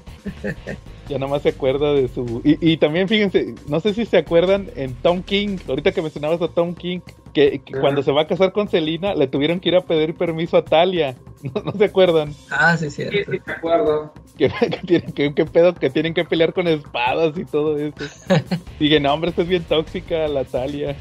Ya 1.08 1.18
nomás 1.18 1.42
se 1.42 1.50
acuerda 1.50 1.92
de 1.94 2.08
su... 2.08 2.40
Y, 2.44 2.72
y 2.72 2.76
también 2.76 3.08
fíjense, 3.08 3.54
no 3.66 3.80
sé 3.80 3.92
si 3.92 4.06
se 4.06 4.18
acuerdan 4.18 4.70
en 4.76 4.94
Tom 4.94 5.22
King, 5.22 5.58
ahorita 5.68 5.92
que 5.92 6.00
mencionabas 6.02 6.40
a 6.42 6.48
Tom 6.48 6.74
King, 6.74 7.00
que, 7.34 7.60
cuando 7.80 8.02
se 8.02 8.12
va 8.12 8.22
a 8.22 8.26
casar 8.26 8.52
con 8.52 8.68
Selina 8.68 9.14
le 9.14 9.26
tuvieron 9.26 9.58
que 9.60 9.70
ir 9.70 9.76
a 9.76 9.80
pedir 9.80 10.14
permiso 10.14 10.56
a 10.56 10.64
Talia. 10.64 11.16
¿No, 11.42 11.60
no 11.62 11.72
se 11.72 11.84
acuerdan? 11.86 12.32
Ah, 12.50 12.76
sí, 12.76 12.88
Sí, 12.90 13.02
cierto. 13.10 13.32
sí, 13.32 13.38
me 13.44 13.52
acuerdo. 13.52 14.12
Que, 14.38 14.48
que 14.70 14.78
tienen 14.86 15.12
que, 15.12 15.34
que 15.34 15.44
pedo 15.44 15.74
que 15.74 15.90
tienen 15.90 16.14
que 16.14 16.24
pelear 16.24 16.52
con 16.54 16.68
espadas 16.68 17.36
y 17.36 17.44
todo 17.44 17.76
eso. 17.78 17.96
Dije, 18.80 19.00
no, 19.00 19.12
hombre, 19.12 19.30
esta 19.30 19.42
es 19.42 19.48
bien 19.48 19.64
tóxica 19.64 20.28
la 20.28 20.44
Talia. 20.44 20.96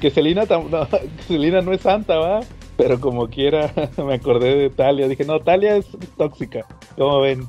que 0.00 0.10
Selina, 0.10 0.44
tam- 0.44 0.68
no, 0.68 0.86
que 0.88 1.22
Selina 1.26 1.62
no 1.62 1.72
es 1.72 1.80
santa, 1.80 2.16
¿va? 2.18 2.40
Pero 2.76 3.00
como 3.00 3.28
quiera, 3.28 3.72
me 3.96 4.14
acordé 4.14 4.54
de 4.56 4.70
Talia. 4.70 5.08
Dije, 5.08 5.24
no, 5.24 5.40
Talia 5.40 5.76
es 5.76 5.86
tóxica. 6.16 6.66
¿Cómo 6.96 7.20
ven? 7.20 7.46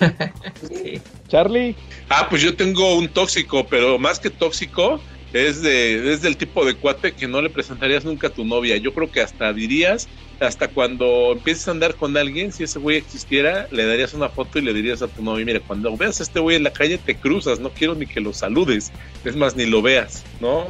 Sí. 0.68 1.00
Charlie, 1.28 1.74
Ah, 2.08 2.26
pues 2.28 2.42
yo 2.42 2.54
tengo 2.56 2.94
un 2.96 3.08
tóxico, 3.08 3.66
pero 3.68 3.98
más 3.98 4.18
que 4.18 4.30
tóxico, 4.30 5.00
es, 5.32 5.62
de, 5.62 6.12
es 6.12 6.22
del 6.22 6.36
tipo 6.36 6.64
de 6.64 6.74
cuate 6.74 7.12
que 7.12 7.28
no 7.28 7.40
le 7.40 7.50
presentarías 7.50 8.04
nunca 8.04 8.26
a 8.26 8.30
tu 8.30 8.44
novia. 8.44 8.76
Yo 8.78 8.92
creo 8.92 9.10
que 9.10 9.20
hasta 9.20 9.52
dirías, 9.52 10.08
hasta 10.40 10.68
cuando 10.68 11.32
empieces 11.32 11.68
a 11.68 11.70
andar 11.70 11.94
con 11.94 12.16
alguien, 12.16 12.52
si 12.52 12.64
ese 12.64 12.78
güey 12.80 12.96
existiera, 12.96 13.68
le 13.70 13.86
darías 13.86 14.12
una 14.12 14.28
foto 14.28 14.58
y 14.58 14.62
le 14.62 14.74
dirías 14.74 15.02
a 15.02 15.08
tu 15.08 15.22
novia, 15.22 15.44
mira, 15.46 15.60
cuando 15.60 15.96
veas 15.96 16.18
a 16.20 16.24
este 16.24 16.40
güey 16.40 16.56
en 16.56 16.64
la 16.64 16.72
calle 16.72 16.98
te 16.98 17.14
cruzas, 17.14 17.60
no 17.60 17.70
quiero 17.70 17.94
ni 17.94 18.06
que 18.06 18.20
lo 18.20 18.32
saludes, 18.32 18.92
es 19.24 19.36
más, 19.36 19.54
ni 19.56 19.66
lo 19.66 19.82
veas, 19.82 20.24
¿no? 20.40 20.66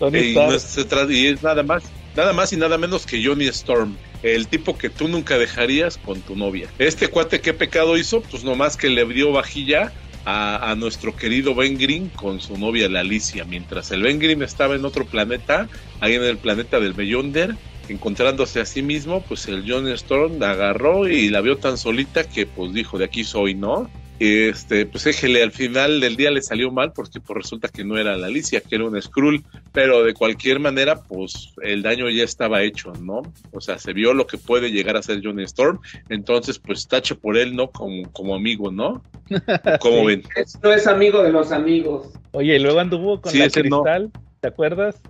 Y, 0.00 0.34
no 0.34 0.54
es- 0.54 1.10
y 1.10 1.26
es 1.28 1.42
nada 1.42 1.62
más, 1.62 1.84
nada 2.16 2.32
más 2.32 2.52
y 2.52 2.56
nada 2.56 2.78
menos 2.78 3.06
que 3.06 3.24
Johnny 3.24 3.46
Storm, 3.46 3.96
el 4.22 4.48
tipo 4.48 4.76
que 4.76 4.90
tú 4.90 5.08
nunca 5.08 5.38
dejarías 5.38 5.98
con 5.98 6.20
tu 6.20 6.36
novia. 6.36 6.68
Este 6.78 7.08
cuate, 7.08 7.40
¿qué 7.40 7.54
pecado 7.54 7.96
hizo? 7.96 8.20
Pues 8.22 8.44
nomás 8.44 8.76
que 8.76 8.88
le 8.88 9.04
dio 9.06 9.32
vajilla 9.32 9.92
a, 10.24 10.74
nuestro 10.76 11.16
querido 11.16 11.54
Ben 11.54 11.78
Green 11.78 12.08
con 12.08 12.40
su 12.40 12.56
novia, 12.56 12.88
la 12.88 13.00
Alicia, 13.00 13.44
mientras 13.44 13.90
el 13.90 14.02
Ben 14.02 14.18
Green 14.18 14.42
estaba 14.42 14.76
en 14.76 14.84
otro 14.84 15.04
planeta, 15.04 15.68
ahí 16.00 16.14
en 16.14 16.22
el 16.22 16.36
planeta 16.36 16.78
del 16.78 16.92
Beyonder, 16.92 17.56
encontrándose 17.88 18.60
a 18.60 18.66
sí 18.66 18.82
mismo, 18.82 19.22
pues 19.22 19.48
el 19.48 19.64
Johnny 19.68 19.92
Storm 19.92 20.38
la 20.38 20.52
agarró 20.52 21.08
y 21.08 21.28
la 21.28 21.40
vio 21.40 21.56
tan 21.56 21.76
solita 21.76 22.24
que 22.24 22.46
pues 22.46 22.72
dijo, 22.72 22.98
de 22.98 23.06
aquí 23.06 23.24
soy, 23.24 23.54
¿no? 23.54 23.90
Este, 24.20 24.84
pues 24.84 25.06
éjele, 25.06 25.42
al 25.42 25.50
final 25.50 25.98
del 25.98 26.14
día 26.14 26.30
le 26.30 26.42
salió 26.42 26.70
mal 26.70 26.92
porque 26.92 27.20
pues 27.20 27.38
resulta 27.38 27.68
que 27.68 27.84
no 27.84 27.96
era 27.96 28.18
la 28.18 28.26
Alicia, 28.26 28.60
que 28.60 28.74
era 28.74 28.84
un 28.84 29.00
Skrull, 29.00 29.42
pero 29.72 30.02
de 30.04 30.12
cualquier 30.12 30.60
manera, 30.60 31.00
pues 31.04 31.54
el 31.62 31.82
daño 31.82 32.06
ya 32.10 32.24
estaba 32.24 32.62
hecho, 32.62 32.92
¿no? 33.00 33.22
O 33.50 33.62
sea, 33.62 33.78
se 33.78 33.94
vio 33.94 34.12
lo 34.12 34.26
que 34.26 34.36
puede 34.36 34.72
llegar 34.72 34.98
a 34.98 35.02
ser 35.02 35.22
Johnny 35.24 35.44
Storm, 35.44 35.80
entonces 36.10 36.58
pues 36.58 36.86
tache 36.86 37.14
por 37.14 37.38
él, 37.38 37.56
¿no? 37.56 37.70
Como, 37.70 38.12
como 38.12 38.34
amigo, 38.34 38.70
¿no? 38.70 39.02
¿Cómo 39.80 40.00
Sí. 40.00 40.06
ven? 40.06 40.22
No 40.62 40.70
es 40.70 40.86
amigo 40.86 41.22
de 41.22 41.32
los 41.32 41.50
amigos. 41.50 42.08
Oye, 42.32 42.56
y 42.56 42.58
luego 42.58 42.78
anduvo 42.78 43.22
con 43.22 43.32
Sí, 43.32 43.38
la 43.38 43.46
no. 43.46 43.50
Cristal, 43.52 44.10
¿te 44.42 44.48
acuerdas? 44.48 45.00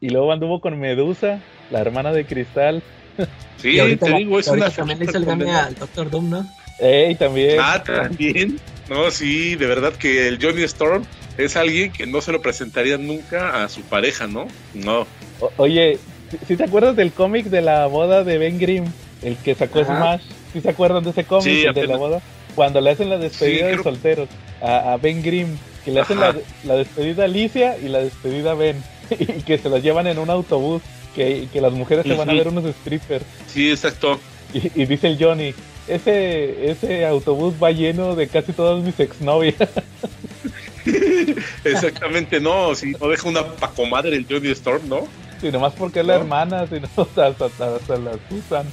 Y 0.00 0.08
luego 0.08 0.32
anduvo 0.32 0.60
con 0.60 0.80
Medusa, 0.80 1.40
la 1.70 1.80
hermana 1.80 2.12
de 2.12 2.24
Cristal. 2.26 2.82
Sí, 3.58 3.70
y 3.76 3.78
ahorita, 3.78 4.06
te 4.06 4.14
digo, 4.14 4.40
es 4.40 4.48
ahorita 4.48 4.66
una 4.66 4.74
también 4.74 4.98
le 4.98 5.04
hizo 5.04 5.18
el 5.18 5.48
al 5.48 5.74
Doctor 5.76 6.10
Doom, 6.10 6.30
¿no? 6.30 6.65
Ey, 6.78 7.14
también. 7.14 7.58
Ah, 7.60 7.82
también. 7.82 8.58
No, 8.88 9.10
sí, 9.10 9.56
de 9.56 9.66
verdad 9.66 9.92
que 9.94 10.28
el 10.28 10.38
Johnny 10.40 10.62
Storm 10.64 11.04
es 11.38 11.56
alguien 11.56 11.90
que 11.92 12.06
no 12.06 12.20
se 12.20 12.32
lo 12.32 12.40
presentaría 12.40 12.98
nunca 12.98 13.64
a 13.64 13.68
su 13.68 13.80
pareja, 13.82 14.26
¿no? 14.26 14.46
No. 14.74 15.06
O- 15.40 15.52
oye, 15.56 15.98
¿sí 16.46 16.56
te 16.56 16.64
acuerdas 16.64 16.96
del 16.96 17.12
cómic 17.12 17.46
de 17.46 17.62
la 17.62 17.86
boda 17.86 18.24
de 18.24 18.38
Ben 18.38 18.58
Grimm? 18.58 18.84
El 19.22 19.36
que 19.36 19.54
sacó 19.54 19.80
Ajá. 19.80 19.96
Smash. 19.96 20.22
¿Sí 20.52 20.60
se 20.60 20.70
acuerdan 20.70 21.02
de 21.04 21.10
ese 21.10 21.24
cómic 21.24 21.44
Sí, 21.44 21.64
de 21.74 21.86
la 21.86 21.96
boda? 21.96 22.20
Cuando 22.54 22.80
le 22.80 22.90
hacen 22.90 23.08
la 23.10 23.18
despedida 23.18 23.70
Sí, 23.70 23.76
de 23.76 23.82
solteros 23.82 24.28
a, 24.62 24.92
a 24.92 24.96
Ben 24.98 25.22
Grimm. 25.22 25.56
Que 25.84 25.90
le 25.92 26.00
hacen 26.00 26.18
la, 26.20 26.32
despedida 26.76 27.22
a 27.22 27.26
Alicia 27.26 27.76
y 27.78 27.88
la 27.88 27.98
despedida 28.00 28.52
a 28.52 28.54
Ben. 28.54 28.82
y 29.10 29.42
que 29.42 29.58
se 29.58 29.68
los 29.68 29.82
llevan 29.82 30.06
en 30.06 30.18
un 30.18 30.30
autobús. 30.30 30.82
Que, 31.14 31.48
que 31.50 31.62
las 31.62 31.72
mujeres 31.72 32.04
se 32.06 32.12
van 32.14 32.28
a 32.28 32.34
ver 32.34 32.48
unos 32.48 32.64
strippers. 32.82 33.24
Sí, 33.46 33.70
exacto. 33.70 34.20
Y, 34.52 34.82
y 34.82 34.84
dice 34.84 35.06
el 35.08 35.16
Johnny, 35.18 35.54
ese, 35.88 36.70
ese 36.70 37.06
autobús 37.06 37.54
va 37.62 37.70
lleno 37.70 38.14
de 38.14 38.28
casi 38.28 38.52
todas 38.52 38.82
mis 38.82 38.98
exnovias. 38.98 39.56
Exactamente, 41.64 42.40
no, 42.40 42.74
si 42.74 42.92
no 42.92 43.08
deja 43.08 43.28
una 43.28 43.44
pacomadre 43.44 44.16
el 44.16 44.26
Johnny 44.28 44.50
Storm, 44.50 44.88
¿no? 44.88 45.08
Si 45.40 45.50
nomás 45.50 45.74
porque 45.74 46.00
es 46.00 46.06
la 46.06 46.16
hermana, 46.16 46.66
si 46.66 46.80
no, 46.80 46.88
hasta, 47.02 47.26
hasta, 47.26 47.76
hasta 47.76 47.98
las 47.98 48.18
usan. 48.30 48.66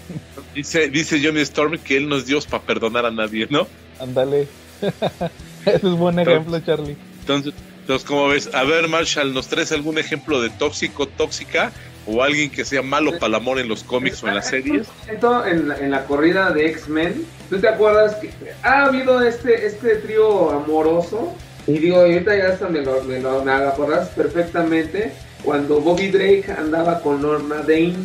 Dice, 0.54 0.90
dice 0.90 1.20
Johnny 1.24 1.42
Storm 1.42 1.78
que 1.80 1.98
él 1.98 2.08
no 2.08 2.18
es 2.18 2.26
Dios 2.26 2.46
para 2.46 2.64
perdonar 2.64 3.06
a 3.06 3.12
nadie, 3.12 3.48
¿no? 3.50 3.68
Ándale. 4.00 4.48
Ese 5.66 5.88
es 5.88 5.94
buen 5.94 6.20
ejemplo, 6.20 6.60
Charlie. 6.60 6.98
Entonces, 7.22 7.54
entonces, 7.84 8.08
¿cómo 8.08 8.30
ves? 8.30 8.50
A 8.54 8.64
ver, 8.64 8.88
Marshall, 8.88 9.34
¿nos 9.34 9.48
traes 9.48 9.74
algún 9.74 9.98
ejemplo 9.98 10.42
de 10.42 10.50
tóxico, 10.50 11.06
tóxica? 11.06 11.74
¿O 12.06 12.22
alguien 12.22 12.50
que 12.50 12.66
sea 12.66 12.82
malo 12.82 13.12
para 13.14 13.28
el 13.28 13.36
amor 13.36 13.60
en 13.60 13.70
los 13.70 13.84
cómics 13.84 14.24
o 14.24 14.28
en 14.28 14.36
las 14.36 14.50
series? 14.50 14.88
En 15.08 15.68
la, 15.68 15.78
en 15.78 15.92
la 15.92 16.06
corrida 16.06 16.52
de 16.52 16.68
X-Men, 16.68 17.26
¿tú 17.50 17.60
te 17.60 17.68
acuerdas 17.68 18.16
que 18.16 18.30
ha 18.62 18.86
habido 18.86 19.22
este, 19.22 19.66
este 19.66 19.96
trío 19.98 20.52
amoroso? 20.52 21.34
Y 21.66 21.80
digo, 21.80 21.98
ahorita 21.98 22.36
ya 22.38 22.50
hasta 22.50 22.68
me 22.68 22.82
lo, 22.82 23.02
me 23.04 23.20
lo 23.20 23.44
me 23.44 23.54
acuerdas 23.54 24.10
perfectamente. 24.10 25.14
Cuando 25.44 25.80
Bobby 25.80 26.10
Drake 26.10 26.46
andaba 26.58 27.02
con 27.02 27.22
Lorna 27.22 27.58
Dane, 27.58 27.96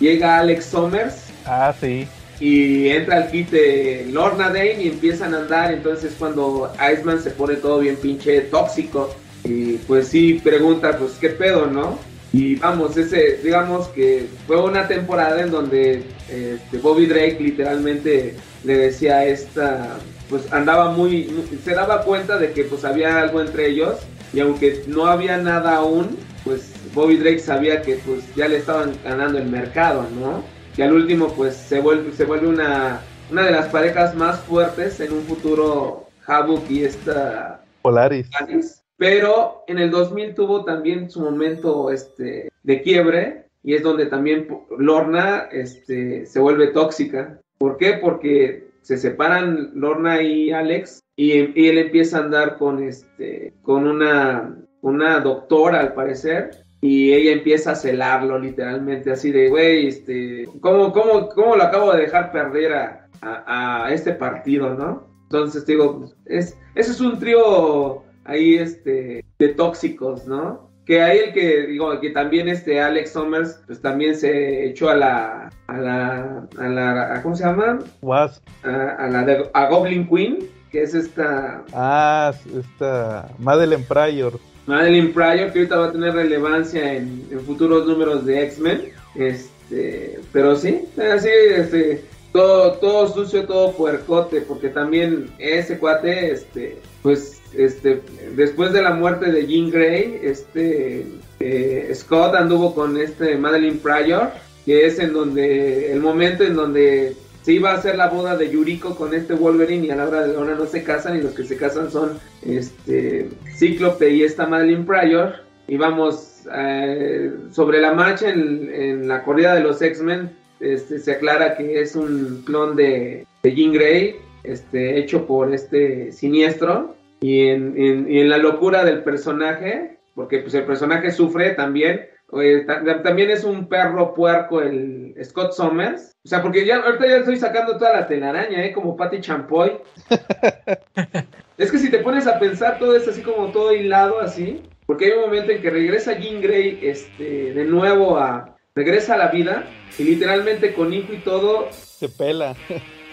llega 0.00 0.38
Alex 0.38 0.66
Summers. 0.66 1.14
Ah, 1.46 1.74
sí. 1.78 2.06
Y 2.40 2.90
entra 2.90 3.16
al 3.16 3.30
kit 3.30 3.50
de 3.50 4.06
Lorna 4.10 4.48
Dane 4.48 4.82
y 4.82 4.88
empiezan 4.88 5.34
a 5.34 5.38
andar. 5.38 5.72
Entonces, 5.72 6.14
cuando 6.18 6.70
Iceman 6.92 7.22
se 7.22 7.30
pone 7.30 7.54
todo 7.56 7.78
bien 7.78 7.96
pinche 7.96 8.42
tóxico. 8.42 9.14
Y 9.44 9.74
pues 9.86 10.08
sí, 10.08 10.40
pregunta, 10.42 10.98
pues 10.98 11.12
qué 11.12 11.30
pedo, 11.30 11.66
¿no? 11.66 11.98
Y 12.32 12.56
vamos, 12.56 12.96
ese, 12.96 13.38
digamos 13.42 13.88
que 13.88 14.26
fue 14.46 14.60
una 14.60 14.86
temporada 14.88 15.40
en 15.40 15.50
donde 15.50 16.04
este, 16.28 16.78
Bobby 16.78 17.06
Drake 17.06 17.38
literalmente 17.40 18.34
le 18.64 18.76
decía 18.76 19.24
esta, 19.24 19.96
pues 20.28 20.52
andaba 20.52 20.90
muy, 20.90 21.32
se 21.64 21.74
daba 21.74 22.02
cuenta 22.02 22.36
de 22.38 22.52
que 22.52 22.64
pues 22.64 22.84
había 22.84 23.20
algo 23.20 23.40
entre 23.40 23.68
ellos 23.68 23.96
y 24.32 24.40
aunque 24.40 24.82
no 24.86 25.06
había 25.06 25.38
nada 25.38 25.76
aún, 25.76 26.16
pues 26.44 26.72
Bobby 26.94 27.16
Drake 27.16 27.38
sabía 27.38 27.80
que 27.82 27.96
pues 27.96 28.24
ya 28.34 28.48
le 28.48 28.58
estaban 28.58 28.92
ganando 29.04 29.38
el 29.38 29.46
mercado, 29.46 30.06
¿no? 30.20 30.42
Y 30.76 30.82
al 30.82 30.92
último 30.92 31.32
pues 31.32 31.54
se 31.56 31.80
vuelve, 31.80 32.12
se 32.12 32.24
vuelve 32.24 32.48
una, 32.48 33.00
una 33.30 33.44
de 33.44 33.50
las 33.52 33.66
parejas 33.66 34.14
más 34.14 34.40
fuertes 34.40 35.00
en 35.00 35.12
un 35.12 35.22
futuro 35.22 36.06
Havoc 36.26 36.68
y 36.70 36.84
esta 36.84 37.62
Polaris. 37.82 38.28
Polaris. 38.38 38.82
Pero 38.96 39.64
en 39.66 39.78
el 39.78 39.90
2000 39.90 40.34
tuvo 40.34 40.64
también 40.64 41.10
su 41.10 41.20
momento 41.20 41.90
este, 41.90 42.48
de 42.62 42.82
quiebre 42.82 43.46
y 43.62 43.74
es 43.74 43.82
donde 43.82 44.06
también 44.06 44.48
Lorna 44.78 45.48
este, 45.50 46.24
se 46.24 46.40
vuelve 46.40 46.68
tóxica. 46.68 47.40
¿Por 47.58 47.76
qué? 47.76 47.94
Porque 47.94 48.68
se 48.82 48.96
separan 48.96 49.72
Lorna 49.74 50.22
y 50.22 50.52
Alex 50.52 51.02
y, 51.16 51.32
y 51.60 51.68
él 51.68 51.78
empieza 51.78 52.18
a 52.18 52.24
andar 52.24 52.56
con, 52.58 52.82
este, 52.82 53.52
con 53.62 53.86
una, 53.86 54.56
una 54.82 55.20
doctora 55.20 55.80
al 55.80 55.94
parecer 55.94 56.50
y 56.80 57.12
ella 57.12 57.32
empieza 57.32 57.72
a 57.72 57.74
celarlo 57.74 58.38
literalmente 58.38 59.10
así 59.10 59.32
de, 59.32 59.48
güey, 59.48 59.88
este, 59.88 60.48
¿cómo, 60.60 60.92
cómo, 60.92 61.28
¿cómo 61.30 61.56
lo 61.56 61.62
acabo 61.64 61.92
de 61.92 62.02
dejar 62.02 62.30
perder 62.30 62.72
a, 62.74 63.08
a, 63.20 63.86
a 63.86 63.92
este 63.92 64.12
partido, 64.12 64.74
no? 64.74 65.08
Entonces 65.24 65.66
digo, 65.66 66.04
es, 66.26 66.56
ese 66.76 66.92
es 66.92 67.00
un 67.00 67.18
trío 67.18 68.04
ahí 68.26 68.56
este 68.56 69.24
de 69.38 69.48
tóxicos, 69.48 70.26
¿no? 70.26 70.70
Que 70.84 71.02
hay 71.02 71.18
el 71.18 71.32
que 71.32 71.66
digo 71.66 71.98
que 72.00 72.10
también 72.10 72.48
este 72.48 72.80
Alex 72.80 73.12
Summers 73.12 73.60
pues 73.66 73.80
también 73.82 74.14
se 74.16 74.66
echó 74.66 74.88
a 74.88 74.94
la 74.94 75.50
a 75.66 75.78
la 75.78 76.48
a 76.58 76.68
la 76.68 77.14
a, 77.14 77.22
¿cómo 77.22 77.34
se 77.34 77.44
llama? 77.44 77.80
Wasp. 78.02 78.46
A, 78.62 78.90
a 78.90 79.08
la 79.08 79.24
de, 79.24 79.50
a 79.52 79.68
Goblin 79.68 80.08
Queen, 80.08 80.38
que 80.70 80.82
es 80.82 80.94
esta 80.94 81.64
Ah, 81.72 82.32
esta 82.56 83.28
Madeleine 83.38 83.84
Pryor. 83.88 84.38
Madeline 84.66 85.12
Pryor, 85.12 85.52
que 85.52 85.60
ahorita 85.60 85.78
va 85.78 85.86
a 85.86 85.92
tener 85.92 86.14
relevancia 86.14 86.94
en, 86.94 87.26
en 87.30 87.40
futuros 87.40 87.86
números 87.86 88.24
de 88.26 88.42
X-Men. 88.44 88.82
Este, 89.14 90.20
pero 90.32 90.56
sí, 90.56 90.84
así, 91.12 91.28
este, 91.56 92.04
todo, 92.32 92.72
todo 92.74 93.08
sucio, 93.08 93.46
todo 93.46 93.72
puercote, 93.72 94.40
porque 94.42 94.68
también 94.68 95.30
ese 95.38 95.78
cuate, 95.78 96.32
este, 96.32 96.78
pues, 97.02 97.35
este, 97.56 98.02
después 98.34 98.72
de 98.72 98.82
la 98.82 98.94
muerte 98.94 99.30
de 99.30 99.46
Jean 99.46 99.70
Grey, 99.70 100.20
este, 100.22 101.06
eh, 101.40 101.90
Scott 101.94 102.34
anduvo 102.34 102.74
con 102.74 102.98
este 102.98 103.36
Madeline 103.36 103.78
Pryor, 103.78 104.30
que 104.64 104.86
es 104.86 104.98
en 104.98 105.12
donde, 105.12 105.92
el 105.92 106.00
momento 106.00 106.44
en 106.44 106.54
donde 106.54 107.16
se 107.42 107.52
iba 107.52 107.70
a 107.70 107.74
hacer 107.74 107.96
la 107.96 108.08
boda 108.08 108.36
de 108.36 108.50
Yuriko 108.50 108.96
con 108.96 109.14
este 109.14 109.34
Wolverine 109.34 109.86
y 109.86 109.90
a 109.90 109.96
la 109.96 110.08
hora 110.08 110.26
de 110.26 110.32
la 110.32 110.40
hora 110.40 110.54
no 110.56 110.66
se 110.66 110.82
casan 110.82 111.16
y 111.16 111.22
los 111.22 111.32
que 111.32 111.44
se 111.44 111.56
casan 111.56 111.92
son 111.92 112.18
este 112.44 113.28
Cíclope 113.56 114.10
y 114.10 114.24
esta 114.24 114.48
Madeline 114.48 114.84
Pryor. 114.84 115.34
Y 115.68 115.76
vamos 115.76 116.42
eh, 116.52 117.32
sobre 117.52 117.80
la 117.80 117.92
marcha 117.92 118.30
en, 118.30 119.06
la 119.06 119.22
corrida 119.22 119.54
de 119.54 119.60
los 119.60 119.80
X-Men 119.80 120.30
este, 120.58 120.98
se 120.98 121.12
aclara 121.12 121.56
que 121.56 121.80
es 121.80 121.94
un 121.94 122.42
clon 122.44 122.74
de, 122.74 123.26
de 123.42 123.54
Jean 123.54 123.72
Grey 123.72 124.16
este, 124.42 124.98
hecho 124.98 125.26
por 125.26 125.54
este 125.54 126.10
siniestro 126.10 126.95
y 127.20 127.48
en, 127.48 127.74
en, 127.76 128.10
y 128.10 128.20
en 128.20 128.28
la 128.28 128.38
locura 128.38 128.84
del 128.84 129.02
personaje 129.02 129.98
porque 130.14 130.38
pues 130.38 130.54
el 130.54 130.64
personaje 130.64 131.10
sufre 131.10 131.50
también 131.50 132.06
Oye, 132.30 132.64
también 133.04 133.30
es 133.30 133.44
un 133.44 133.68
perro 133.68 134.12
puerco 134.12 134.60
el 134.60 135.14
Scott 135.22 135.52
Summers. 135.52 136.16
O 136.24 136.28
sea, 136.28 136.42
porque 136.42 136.66
ya 136.66 136.78
ahorita 136.78 137.06
ya 137.06 137.16
estoy 137.18 137.36
sacando 137.36 137.76
toda 137.78 137.92
la 137.92 138.08
telaraña, 138.08 138.64
¿eh? 138.64 138.72
Como 138.72 138.96
Patty 138.96 139.20
Champoy. 139.20 139.78
es 141.58 141.70
que 141.70 141.78
si 141.78 141.88
te 141.88 141.98
pones 141.98 142.26
a 142.26 142.40
pensar, 142.40 142.78
todo 142.78 142.96
es 142.96 143.06
así 143.06 143.22
como 143.22 143.52
todo 143.52 143.72
hilado, 143.72 144.20
así. 144.20 144.62
Porque 144.86 145.06
hay 145.06 145.12
un 145.12 145.20
momento 145.20 145.52
en 145.52 145.62
que 145.62 145.70
regresa 145.70 146.18
Jean 146.18 146.40
Grey 146.40 146.80
este, 146.82 147.52
de 147.54 147.64
nuevo 147.64 148.18
a... 148.18 148.56
Regresa 148.74 149.14
a 149.14 149.18
la 149.18 149.28
vida 149.28 149.64
y 149.98 150.04
literalmente 150.04 150.74
con 150.74 150.92
hijo 150.92 151.12
y 151.12 151.18
todo... 151.18 151.68
Se 151.70 152.08
pela. 152.08 152.54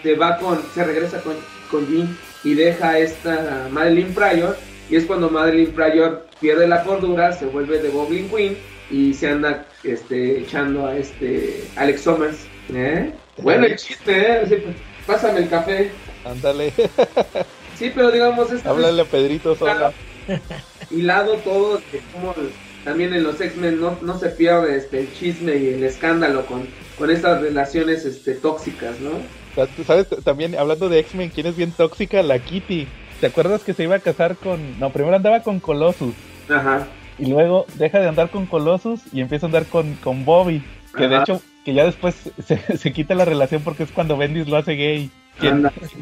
se 0.02 0.14
va 0.16 0.36
con... 0.38 0.60
Se 0.74 0.84
regresa 0.84 1.22
con, 1.22 1.34
con 1.70 1.86
Jean 1.86 2.16
y 2.44 2.54
deja 2.54 2.90
a 2.90 2.98
esta 2.98 3.68
Madeline 3.70 4.14
Pryor. 4.14 4.56
Y 4.90 4.96
es 4.96 5.06
cuando 5.06 5.30
Madeline 5.30 5.72
Pryor 5.72 6.26
pierde 6.40 6.68
la 6.68 6.84
cordura, 6.84 7.32
se 7.32 7.46
vuelve 7.46 7.80
de 7.80 7.88
Goblin 7.88 8.28
Queen 8.28 8.56
y 8.90 9.14
se 9.14 9.28
anda 9.28 9.66
este, 9.82 10.40
echando 10.40 10.86
a 10.86 10.96
este 10.96 11.64
Alex 11.76 12.02
Summers. 12.02 12.38
¿eh? 12.72 13.12
Bueno, 13.38 13.66
el 13.66 13.76
chiste, 13.76 14.12
¿eh? 14.12 14.44
Pues, 14.46 14.76
pásame 15.06 15.40
el 15.40 15.48
café. 15.48 15.90
Ándale. 16.24 16.72
sí, 17.78 17.90
pero 17.94 18.10
digamos... 18.10 18.52
Este, 18.52 18.68
Háblale 18.68 19.02
a 19.02 19.04
Pedrito 19.06 19.56
Sola. 19.56 19.92
Hilado 20.90 21.36
todo, 21.38 21.80
que 21.90 22.00
como 22.12 22.34
también 22.84 23.14
en 23.14 23.24
los 23.24 23.40
X-Men 23.40 23.80
no, 23.80 23.98
no, 24.02 24.18
se 24.18 24.28
pierde 24.28 24.76
este, 24.76 25.00
el 25.00 25.14
chisme 25.14 25.56
y 25.56 25.68
el 25.74 25.82
escándalo 25.82 26.44
con, 26.44 26.66
con 26.98 27.10
estas 27.10 27.40
relaciones 27.40 28.04
este, 28.04 28.34
tóxicas, 28.34 29.00
¿no? 29.00 29.12
¿Sabes? 29.86 30.08
También 30.24 30.56
hablando 30.56 30.88
de 30.88 30.98
X-Men, 31.00 31.30
¿quién 31.34 31.46
es 31.46 31.56
bien 31.56 31.72
tóxica? 31.72 32.22
La 32.22 32.38
Kitty. 32.38 32.86
¿Te 33.20 33.26
acuerdas 33.28 33.62
que 33.62 33.74
se 33.74 33.84
iba 33.84 33.96
a 33.96 34.00
casar 34.00 34.36
con... 34.36 34.78
No, 34.78 34.90
primero 34.90 35.16
andaba 35.16 35.40
con 35.40 35.60
Colossus. 35.60 36.14
Ajá 36.48 36.86
y 37.18 37.26
luego 37.26 37.66
deja 37.76 38.00
de 38.00 38.08
andar 38.08 38.30
con 38.30 38.46
Colossus 38.46 39.02
y 39.12 39.20
empieza 39.20 39.46
a 39.46 39.48
andar 39.48 39.66
con, 39.66 39.94
con 39.94 40.24
Bobby. 40.24 40.62
Que 40.96 41.04
Ajá. 41.04 41.14
de 41.14 41.22
hecho, 41.22 41.42
que 41.64 41.74
ya 41.74 41.84
después 41.84 42.14
se, 42.46 42.58
se, 42.76 42.92
quita 42.92 43.14
la 43.14 43.24
relación 43.24 43.62
porque 43.62 43.84
es 43.84 43.90
cuando 43.90 44.16
Bendis 44.16 44.48
lo 44.48 44.56
hace 44.56 44.74
gay. 44.74 45.10
Que, 45.40 45.52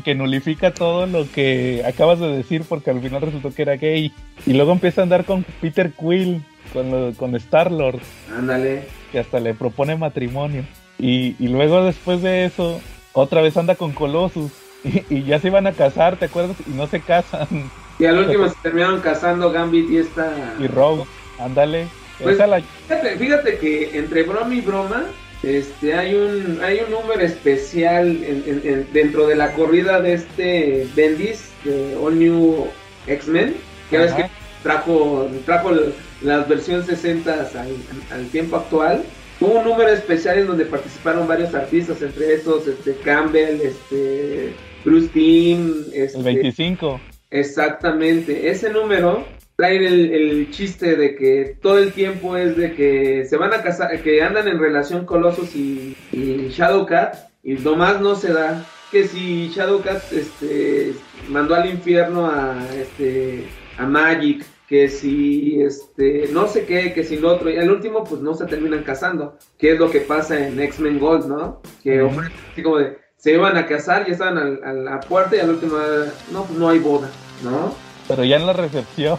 que, 0.05 0.15
nulifica 0.15 0.75
todo 0.75 1.07
lo 1.07 1.27
que 1.31 1.83
acabas 1.87 2.21
de 2.21 2.29
decir 2.29 2.65
porque 2.69 2.91
al 2.91 3.01
final 3.01 3.23
resultó 3.23 3.55
que 3.55 3.63
era 3.63 3.77
gay. 3.77 4.13
Y 4.45 4.53
luego 4.53 4.73
empieza 4.73 5.01
a 5.01 5.05
andar 5.05 5.25
con 5.25 5.45
Peter 5.63 5.91
Quill, 5.91 6.43
con, 6.75 6.91
lo, 6.91 7.13
con 7.15 7.35
Star-Lord. 7.37 8.01
Ándale. 8.37 8.83
Que 9.11 9.21
hasta 9.21 9.41
le 9.41 9.55
propone 9.55 9.97
matrimonio. 9.97 10.65
Y, 10.99 11.35
y, 11.39 11.49
luego 11.49 11.83
después 11.83 12.21
de 12.21 12.45
eso, 12.45 12.79
otra 13.13 13.43
vez 13.43 13.57
anda 13.57 13.75
con 13.75 13.93
Colossus. 13.93 14.51
Y, 14.85 15.05
y 15.09 15.23
ya 15.23 15.39
se 15.39 15.47
iban 15.47 15.69
a 15.69 15.73
casar, 15.73 16.17
¿te 16.17 16.25
acuerdas? 16.25 16.57
Y 16.67 16.71
no 16.71 16.89
se 16.89 16.99
casan. 16.99 17.71
Y 18.01 18.05
al 18.05 18.19
último 18.19 18.49
se 18.49 18.57
terminaron 18.65 19.01
casando 19.01 19.53
Gambit 19.53 19.89
y 19.89 19.99
esta. 19.99 20.57
Y 20.59 20.67
Rogue, 20.67 21.05
ándale. 21.39 21.87
Pues, 22.21 22.39
la... 22.39 22.61
fíjate, 22.89 23.17
fíjate, 23.17 23.59
que 23.59 23.97
entre 23.97 24.25
broma 24.25 24.53
y 24.53 24.61
broma, 24.61 25.05
este, 25.43 25.95
hay 25.95 26.15
un, 26.15 26.61
hay 26.63 26.81
un 26.81 26.91
número 26.91 27.21
especial 27.21 28.09
en, 28.25 28.45
en, 28.47 28.63
en, 28.65 28.93
dentro 28.93 29.27
de 29.27 29.37
la 29.37 29.53
corrida 29.53 30.01
de 30.01 30.15
este 30.15 30.89
Bendis, 30.95 31.51
de 31.65 31.97
All 31.97 32.19
New 32.19 32.67
X-Men, 33.07 33.57
que 33.91 33.99
ves 33.99 34.13
que 34.15 34.27
trajo, 34.63 35.29
trajo 35.45 35.71
las 36.23 36.49
versiones 36.49 36.87
60 36.87 37.33
al, 37.33 37.69
al, 38.11 38.27
tiempo 38.29 38.57
actual. 38.57 39.03
Hubo 39.43 39.59
un 39.59 39.65
número 39.65 39.91
especial 39.91 40.39
en 40.39 40.47
donde 40.47 40.67
participaron 40.67 41.27
varios 41.27 41.53
artistas, 41.53 42.01
entre 42.01 42.35
esos 42.35 42.69
este, 42.69 42.95
Campbell, 43.05 43.61
este, 43.61 44.53
Bruce 44.85 45.09
Timm, 45.09 45.85
este, 45.93 46.19
el 46.19 46.25
25. 46.25 47.01
Exactamente, 47.29 48.49
ese 48.51 48.71
número 48.71 49.25
trae 49.57 49.85
el, 49.85 50.13
el, 50.13 50.51
chiste 50.53 50.95
de 50.95 51.17
que 51.17 51.57
todo 51.61 51.79
el 51.79 51.93
tiempo 51.93 52.37
es 52.37 52.57
de 52.57 52.75
que 52.75 53.25
se 53.25 53.37
van 53.37 53.53
a 53.53 53.63
casar, 53.63 54.01
que 54.01 54.23
andan 54.23 54.47
en 54.47 54.61
relación 54.61 55.07
Colossus 55.07 55.57
y, 55.57 55.97
y 56.13 56.49
Shadowcat 56.51 57.17
y 57.43 57.55
nomás 57.55 58.01
no 58.01 58.15
se 58.15 58.33
da 58.33 58.65
que 58.93 59.09
si 59.09 59.49
Shadowcat 59.49 60.13
este, 60.13 60.93
mandó 61.29 61.57
al 61.57 61.69
infierno 61.69 62.29
a, 62.31 62.65
este, 62.77 63.49
a 63.77 63.87
Magic, 63.87 64.45
que 64.73 64.89
si 64.89 65.61
este 65.61 66.31
no 66.33 66.49
sé 66.49 66.65
qué, 66.65 66.95
que 66.95 67.05
si 67.05 67.19
lo 67.19 67.35
otro, 67.35 67.51
y 67.51 67.59
al 67.59 67.71
último 67.71 68.05
pues 68.05 68.23
no 68.23 68.33
se 68.35 68.47
terminan 68.47 68.83
casando, 68.83 69.37
que 69.59 69.75
es 69.75 69.79
lo 69.79 69.91
que 69.91 70.01
pasa 70.01 70.47
en 70.47 70.59
X-Men 70.59 70.99
Gold, 70.99 71.27
¿no? 71.27 71.61
Que 71.83 72.01
ofrecen 72.01 72.33
así 72.51 72.63
como 72.63 72.79
de, 72.79 72.97
se 73.19 73.33
iban 73.35 73.59
a 73.59 73.67
casar, 73.67 74.07
ya 74.07 74.13
estaban 74.15 74.39
al- 74.39 74.65
a 74.65 74.73
la 74.73 75.01
puerta 75.01 75.37
y 75.37 75.41
al 75.41 75.51
último, 75.51 75.77
no, 76.31 76.45
pues 76.45 76.59
no 76.59 76.71
hay 76.71 76.79
boda, 76.79 77.11
¿no? 77.45 77.75
Pero 78.09 78.25
ya 78.25 78.37
en 78.37 78.47
la 78.47 78.55
recepción, 78.55 79.19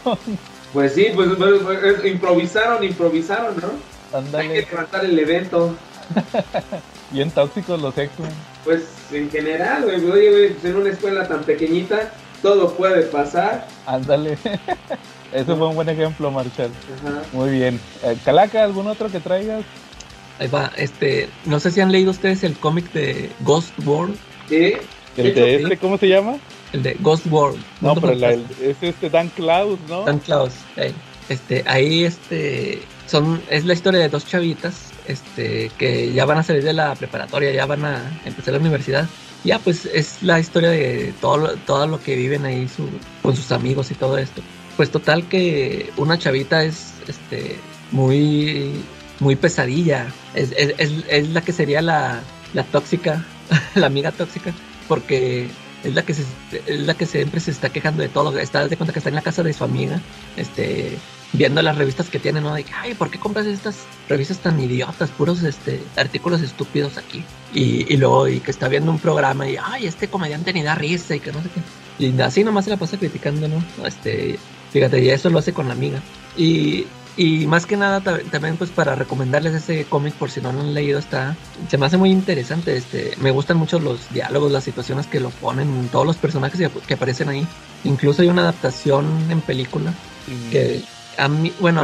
Pues 0.73 0.93
sí, 0.95 1.09
pues, 1.13 1.29
pues, 1.37 1.61
pues, 1.61 2.03
improvisaron, 2.05 2.83
improvisaron, 2.83 3.53
¿no? 3.57 3.67
Hay 4.17 4.25
ándale, 4.25 4.65
que 4.65 4.71
levantar 4.71 5.05
el 5.05 5.19
evento. 5.19 5.75
bien 7.11 7.29
tóxicos 7.29 7.79
los 7.79 7.95
X-Men. 7.95 8.31
Pues 8.63 8.87
en 9.11 9.29
general, 9.29 9.83
güey, 9.83 10.03
oye, 10.09 10.31
güey, 10.31 10.49
pues, 10.53 10.65
en 10.65 10.75
una 10.77 10.89
escuela 10.89 11.27
tan 11.27 11.43
pequeñita, 11.43 12.11
todo 12.41 12.73
puede 12.73 13.03
pasar. 13.03 13.67
Ándale. 13.85 14.35
Ese 15.33 15.55
fue 15.55 15.67
un 15.67 15.75
buen 15.75 15.89
ejemplo, 15.89 16.29
Marshall. 16.31 16.71
Ajá. 17.01 17.23
Muy 17.33 17.49
bien. 17.49 17.79
Eh, 18.03 18.15
Calaca, 18.23 18.63
¿algún 18.63 18.87
otro 18.87 19.09
que 19.11 19.19
traigas? 19.19 19.63
Ahí 20.39 20.47
va, 20.47 20.71
este, 20.77 21.29
no 21.45 21.59
sé 21.59 21.71
si 21.71 21.81
han 21.81 21.91
leído 21.91 22.11
ustedes 22.11 22.43
el 22.43 22.53
cómic 22.57 22.91
de 22.93 23.29
Ghost 23.41 23.71
World, 23.85 24.15
Sí, 24.49 24.73
¿El 25.17 25.27
hecho, 25.27 25.39
de 25.45 25.57
sí. 25.57 25.63
este, 25.63 25.77
cómo 25.77 25.97
se 25.97 26.07
llama? 26.07 26.37
el 26.73 26.83
de 26.83 26.97
Ghost 26.99 27.25
World. 27.27 27.59
No, 27.81 27.93
pero 27.95 28.13
la- 28.15 28.29
Fantástico. 28.31 28.63
el- 28.63 28.69
es 28.71 28.77
este 28.83 29.09
Dan 29.09 29.29
Cloud, 29.29 29.79
¿no? 29.87 30.03
Dan 30.05 30.19
Klaus. 30.19 30.53
Este, 31.29 31.63
ahí 31.67 32.03
este 32.03 32.81
son 33.07 33.41
es 33.49 33.63
la 33.65 33.73
historia 33.73 33.99
de 34.01 34.09
dos 34.09 34.25
chavitas, 34.25 34.91
este, 35.07 35.71
que 35.77 36.11
ya 36.13 36.25
van 36.25 36.39
a 36.39 36.43
salir 36.43 36.63
de 36.63 36.73
la 36.73 36.93
preparatoria, 36.95 37.51
ya 37.51 37.65
van 37.65 37.85
a 37.85 38.01
empezar 38.25 38.53
la 38.55 38.59
universidad. 38.59 39.07
Ya 39.43 39.59
pues 39.59 39.85
es 39.85 40.23
la 40.23 40.39
historia 40.39 40.69
de 40.71 41.13
todo 41.21 41.37
lo, 41.37 41.55
todo 41.57 41.85
lo 41.87 41.99
que 42.01 42.15
viven 42.15 42.45
ahí 42.45 42.67
su, 42.67 42.89
con 43.21 43.35
sus 43.35 43.51
amigos 43.51 43.91
y 43.91 43.93
todo 43.95 44.17
esto. 44.17 44.41
Pues 44.77 44.89
total 44.91 45.27
que 45.27 45.91
una 45.97 46.17
chavita 46.17 46.63
es 46.63 46.93
este 47.07 47.57
muy 47.91 48.71
muy 49.19 49.35
pesadilla. 49.35 50.07
Es, 50.33 50.51
es, 50.57 50.73
es, 50.77 50.91
es 51.09 51.29
la 51.29 51.41
que 51.41 51.53
sería 51.53 51.81
la, 51.81 52.21
la 52.53 52.63
tóxica, 52.63 53.25
la 53.75 53.87
amiga 53.87 54.11
tóxica, 54.11 54.53
porque 54.87 55.47
es 55.83 55.93
la 55.93 56.03
que 56.03 56.13
se, 56.13 56.23
es 56.67 56.79
la 56.81 56.93
que 56.93 57.05
siempre 57.05 57.39
se 57.39 57.51
está 57.51 57.69
quejando 57.69 58.01
de 58.01 58.09
todo. 58.09 58.37
Está 58.37 58.67
de 58.67 58.77
cuenta 58.77 58.93
que 58.93 58.99
está 58.99 59.09
en 59.09 59.15
la 59.15 59.21
casa 59.21 59.43
de 59.43 59.53
su 59.53 59.63
amiga, 59.63 59.99
este, 60.37 60.97
viendo 61.33 61.61
las 61.61 61.77
revistas 61.77 62.09
que 62.09 62.19
tiene, 62.19 62.41
¿no? 62.41 62.53
De 62.53 62.65
ay, 62.79 62.93
¿por 62.93 63.09
qué 63.09 63.19
compras 63.19 63.45
estas 63.45 63.75
revistas 64.07 64.37
tan 64.39 64.59
idiotas? 64.59 65.09
Puros 65.09 65.43
este, 65.43 65.81
artículos 65.95 66.41
estúpidos 66.41 66.97
aquí. 66.97 67.23
Y, 67.53 67.91
y 67.93 67.97
luego, 67.97 68.27
y 68.27 68.39
que 68.39 68.51
está 68.51 68.67
viendo 68.67 68.91
un 68.91 68.99
programa 68.99 69.47
y, 69.47 69.57
ay, 69.61 69.87
este 69.87 70.07
comediante 70.07 70.53
ni 70.53 70.63
da 70.63 70.75
risa 70.75 71.15
y 71.15 71.19
que 71.19 71.31
no 71.31 71.41
sé 71.41 71.49
qué. 71.49 71.61
Y 72.05 72.21
así 72.21 72.43
nomás 72.43 72.65
se 72.65 72.71
la 72.71 72.77
pasa 72.77 72.97
criticando, 72.97 73.47
¿no? 73.47 73.63
Este, 73.85 74.39
fíjate, 74.73 74.99
y 75.01 75.09
eso 75.09 75.29
lo 75.29 75.39
hace 75.39 75.53
con 75.53 75.67
la 75.67 75.73
amiga. 75.73 75.99
Y, 76.35 76.85
y 77.15 77.45
más 77.45 77.65
que 77.65 77.77
nada 77.77 78.01
ta- 78.01 78.19
también 78.31 78.57
pues 78.57 78.71
para 78.71 78.95
recomendarles 78.95 79.53
ese 79.53 79.85
cómic 79.85 80.13
por 80.15 80.31
si 80.31 80.41
no 80.41 80.51
lo 80.51 80.61
han 80.61 80.73
leído 80.73 80.97
está 80.97 81.35
se 81.69 81.77
me 81.77 81.85
hace 81.85 81.95
muy 81.97 82.09
interesante 82.09 82.75
este 82.75 83.11
me 83.21 83.29
gustan 83.29 83.57
mucho 83.57 83.79
los 83.79 84.11
diálogos 84.11 84.51
las 84.51 84.63
situaciones 84.63 85.05
que 85.05 85.19
lo 85.19 85.29
ponen 85.29 85.89
todos 85.91 86.07
los 86.07 86.17
personajes 86.17 86.59
que, 86.59 86.69
que 86.87 86.93
aparecen 86.95 87.29
ahí. 87.29 87.47
Incluso 87.83 88.23
hay 88.23 88.29
una 88.29 88.41
adaptación 88.41 89.05
en 89.29 89.41
película 89.41 89.93
que 90.51 90.81
a 91.19 91.27
mí 91.27 91.53
bueno 91.59 91.83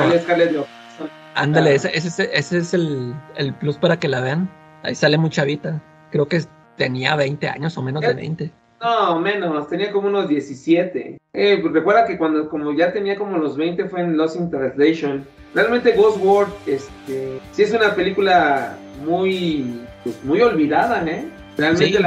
ándale 1.35 1.69
Ah. 1.71 1.73
ese, 1.75 1.95
ese, 1.95 2.07
es- 2.07 2.19
ese 2.33 2.57
es 2.57 2.73
el, 2.73 3.13
el 3.35 3.53
plus 3.53 3.77
para 3.77 3.99
que 3.99 4.07
la 4.07 4.21
vean. 4.21 4.49
Ahí 4.83 4.95
sale 4.95 5.17
muy 5.19 5.29
chavita. 5.29 5.81
Creo 6.11 6.27
que 6.27 6.43
tenía 6.75 7.15
20 7.15 7.47
años 7.49 7.77
o 7.77 7.83
menos 7.83 8.01
de 8.01 8.13
20 8.15 8.51
No, 8.81 9.19
menos, 9.19 9.67
tenía 9.67 9.91
como 9.91 10.07
unos 10.07 10.27
17. 10.29 11.17
Eh, 11.33 11.59
pues 11.61 11.73
recuerda 11.73 12.05
que 12.05 12.17
cuando 12.17 12.47
como 12.49 12.73
ya 12.73 12.91
tenía 12.93 13.15
como 13.17 13.37
los 13.37 13.57
20 13.57 13.85
fue 13.85 14.01
en 14.01 14.17
Lost 14.17 14.37
in 14.37 14.49
Translation. 14.49 15.25
Realmente 15.53 15.93
Ghost 15.93 16.17
World, 16.23 16.53
este, 16.67 17.39
sí 17.51 17.63
es 17.63 17.73
una 17.73 17.93
película 17.95 18.75
muy, 19.05 19.81
pues, 20.03 20.23
muy 20.23 20.41
olvidada, 20.41 21.03
¿eh? 21.05 21.25
Realmente 21.57 21.85
Sí, 21.97 22.03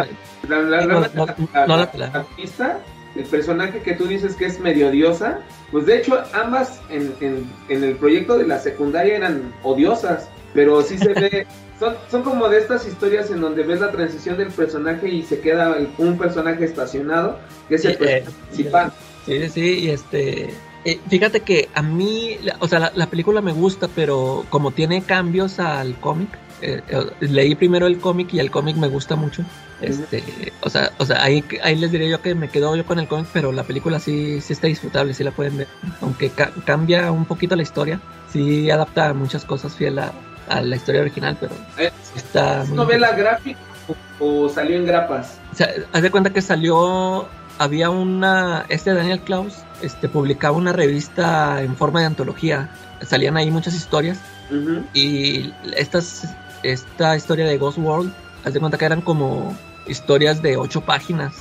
la, 0.48 0.60
la- 0.62 0.86
no, 0.86 1.00
no, 1.00 1.26
no 1.66 1.76
el 3.16 3.24
personaje 3.24 3.80
que 3.80 3.92
tú 3.94 4.06
dices 4.06 4.34
que 4.36 4.46
es 4.46 4.58
medio 4.58 4.88
odiosa, 4.88 5.40
pues 5.70 5.84
de 5.86 5.98
hecho 5.98 6.22
ambas 6.32 6.80
en, 6.88 7.12
en- 7.20 7.50
en 7.68 7.84
el 7.84 7.96
proyecto 7.96 8.38
de 8.38 8.46
la 8.46 8.58
secundaria 8.58 9.16
eran 9.16 9.52
odiosas, 9.62 10.28
pero 10.54 10.82
sí 10.82 10.98
se 10.98 11.14
ve, 11.14 11.46
son, 11.78 11.94
son 12.10 12.22
como 12.22 12.48
de 12.48 12.58
estas 12.58 12.86
historias 12.86 13.30
en 13.30 13.40
donde 13.40 13.62
ves 13.62 13.80
la 13.80 13.90
transición 13.90 14.36
del 14.38 14.48
personaje 14.48 15.08
y 15.08 15.22
se 15.22 15.40
queda 15.40 15.76
un 15.98 16.18
personaje 16.18 16.64
estacionado, 16.64 17.38
que 17.68 17.76
es 17.76 17.84
el 17.84 17.96
eh, 18.00 18.24
principal. 18.48 18.92
Sí, 19.26 19.48
sí, 19.48 19.78
y 19.80 19.90
este... 19.90 20.54
eh, 20.84 21.00
fíjate 21.08 21.40
que 21.40 21.68
a 21.74 21.82
mí, 21.82 22.38
o 22.58 22.68
sea, 22.68 22.78
la, 22.78 22.92
la 22.94 23.06
película 23.06 23.40
me 23.40 23.52
gusta, 23.52 23.88
pero 23.94 24.44
como 24.50 24.70
tiene 24.72 25.02
cambios 25.02 25.58
al 25.58 25.94
cómic, 26.00 26.28
eh, 26.60 26.80
eh, 26.88 27.06
leí 27.20 27.54
primero 27.54 27.86
el 27.86 27.98
cómic 27.98 28.32
y 28.34 28.38
el 28.38 28.50
cómic 28.50 28.76
me 28.76 28.88
gusta 28.88 29.16
mucho. 29.16 29.44
Este, 29.80 30.22
o 30.60 30.70
sea, 30.70 30.92
o 30.98 31.04
sea, 31.04 31.20
ahí, 31.24 31.42
ahí 31.64 31.74
les 31.74 31.90
diré 31.90 32.08
yo 32.08 32.22
que 32.22 32.36
me 32.36 32.48
quedo 32.48 32.76
yo 32.76 32.86
con 32.86 33.00
el 33.00 33.08
cómic, 33.08 33.26
pero 33.32 33.50
la 33.50 33.64
película 33.64 33.98
sí, 33.98 34.40
sí 34.40 34.52
está 34.52 34.68
disfrutable, 34.68 35.12
sí 35.12 35.24
la 35.24 35.32
pueden 35.32 35.56
ver. 35.56 35.66
Aunque 36.00 36.30
ca- 36.30 36.52
cambia 36.64 37.10
un 37.10 37.24
poquito 37.24 37.56
la 37.56 37.62
historia, 37.64 38.00
sí 38.32 38.70
adapta 38.70 39.12
muchas 39.12 39.44
cosas 39.44 39.74
fiel 39.74 39.98
a, 39.98 40.12
a 40.52 40.60
la 40.62 40.76
historia 40.76 41.00
original, 41.00 41.36
pero 41.40 41.54
Eh, 41.78 41.90
sí 42.02 42.12
está 42.18 42.62
¿Es 42.62 42.70
novela 42.70 43.12
gráfica 43.12 43.58
o, 44.20 44.44
o 44.44 44.48
salió 44.48 44.76
en 44.76 44.86
grapas? 44.86 45.38
o 45.52 45.54
sea, 45.56 45.68
haz 45.92 46.02
de 46.02 46.10
cuenta 46.10 46.30
que 46.30 46.42
salió, 46.42 47.26
había 47.58 47.90
una, 47.90 48.64
este 48.68 48.94
Daniel 48.94 49.20
Klaus, 49.20 49.54
este, 49.82 50.08
publicaba 50.08 50.56
una 50.56 50.72
revista 50.72 51.62
en 51.62 51.76
forma 51.76 52.00
de 52.00 52.06
antología, 52.06 52.70
salían 53.06 53.36
ahí 53.36 53.50
muchas 53.50 53.74
historias 53.74 54.18
Ujú. 54.50 54.84
y 54.94 55.52
estas, 55.76 56.28
esta 56.62 57.16
historia 57.16 57.46
de 57.46 57.58
Ghost 57.58 57.78
World, 57.78 58.12
haz 58.44 58.52
de 58.54 58.60
cuenta 58.60 58.78
que 58.78 58.84
eran 58.84 59.00
como 59.00 59.56
historias 59.86 60.40
de 60.42 60.56
ocho 60.56 60.80
páginas 60.82 61.34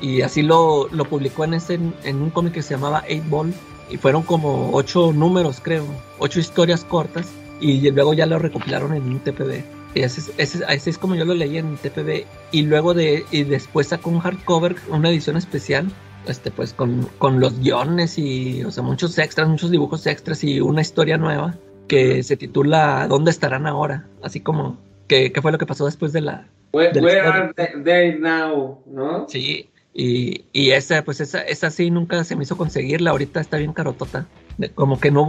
y 0.00 0.22
así 0.22 0.42
lo, 0.42 0.88
lo 0.90 1.04
publicó 1.04 1.44
en 1.44 1.54
ese, 1.54 1.74
en 1.74 2.22
un 2.22 2.30
cómic 2.30 2.54
que 2.54 2.62
se 2.62 2.74
llamaba 2.74 3.02
Eight 3.06 3.28
Ball 3.28 3.52
y 3.90 3.96
fueron 3.98 4.22
como 4.22 4.70
ocho 4.72 5.12
números 5.12 5.60
creo, 5.62 5.84
ocho 6.18 6.40
historias 6.40 6.84
cortas 6.84 7.26
y 7.60 7.90
luego 7.90 8.14
ya 8.14 8.26
lo 8.26 8.38
recopilaron 8.38 8.94
en 8.94 9.02
un 9.04 9.20
TPB. 9.20 9.62
Ese, 9.94 10.20
es- 10.20 10.32
ese, 10.38 10.58
es- 10.58 10.64
ese 10.68 10.90
es 10.90 10.98
como 10.98 11.14
yo 11.14 11.24
lo 11.24 11.34
leí 11.34 11.56
en 11.58 11.76
TPB 11.76 12.24
y 12.52 12.62
luego 12.62 12.94
de 12.94 13.24
y 13.30 13.44
después 13.44 13.88
sacó 13.88 14.10
un 14.10 14.20
hardcover, 14.20 14.76
una 14.88 15.08
edición 15.10 15.36
especial, 15.36 15.86
este 16.26 16.50
pues 16.50 16.72
con, 16.72 17.08
con 17.18 17.38
los 17.40 17.60
guiones 17.60 18.18
y 18.18 18.64
o 18.64 18.70
sea 18.70 18.82
muchos 18.82 19.16
extras, 19.18 19.48
muchos 19.48 19.70
dibujos 19.70 20.06
extras 20.06 20.42
y 20.42 20.60
una 20.60 20.80
historia 20.80 21.16
nueva 21.16 21.54
que 21.86 22.22
se 22.22 22.36
titula 22.36 23.06
¿Dónde 23.08 23.30
estarán 23.30 23.66
ahora? 23.66 24.06
Así 24.22 24.40
como 24.40 24.78
que, 25.06 25.30
que 25.32 25.42
fue 25.42 25.52
lo 25.52 25.58
que 25.58 25.66
pasó 25.66 25.84
después 25.84 26.12
de 26.12 26.22
la 26.22 26.48
Where, 26.72 26.92
del 26.92 27.04
where 27.04 27.18
estreno. 27.18 27.54
are 27.56 27.82
they 27.84 28.18
now? 28.18 28.82
¿No? 28.86 29.26
Sí, 29.28 29.68
y, 29.92 30.44
y 30.52 30.70
esa, 30.70 31.04
pues 31.04 31.20
esa, 31.20 31.42
esa 31.42 31.70
sí 31.70 31.88
nunca 31.90 32.24
se 32.24 32.34
me 32.34 32.42
hizo 32.42 32.56
conseguirla, 32.56 33.10
ahorita 33.10 33.40
está 33.40 33.58
bien 33.58 33.72
carotota. 33.72 34.26
Como 34.74 35.00
que 35.00 35.10
no 35.10 35.24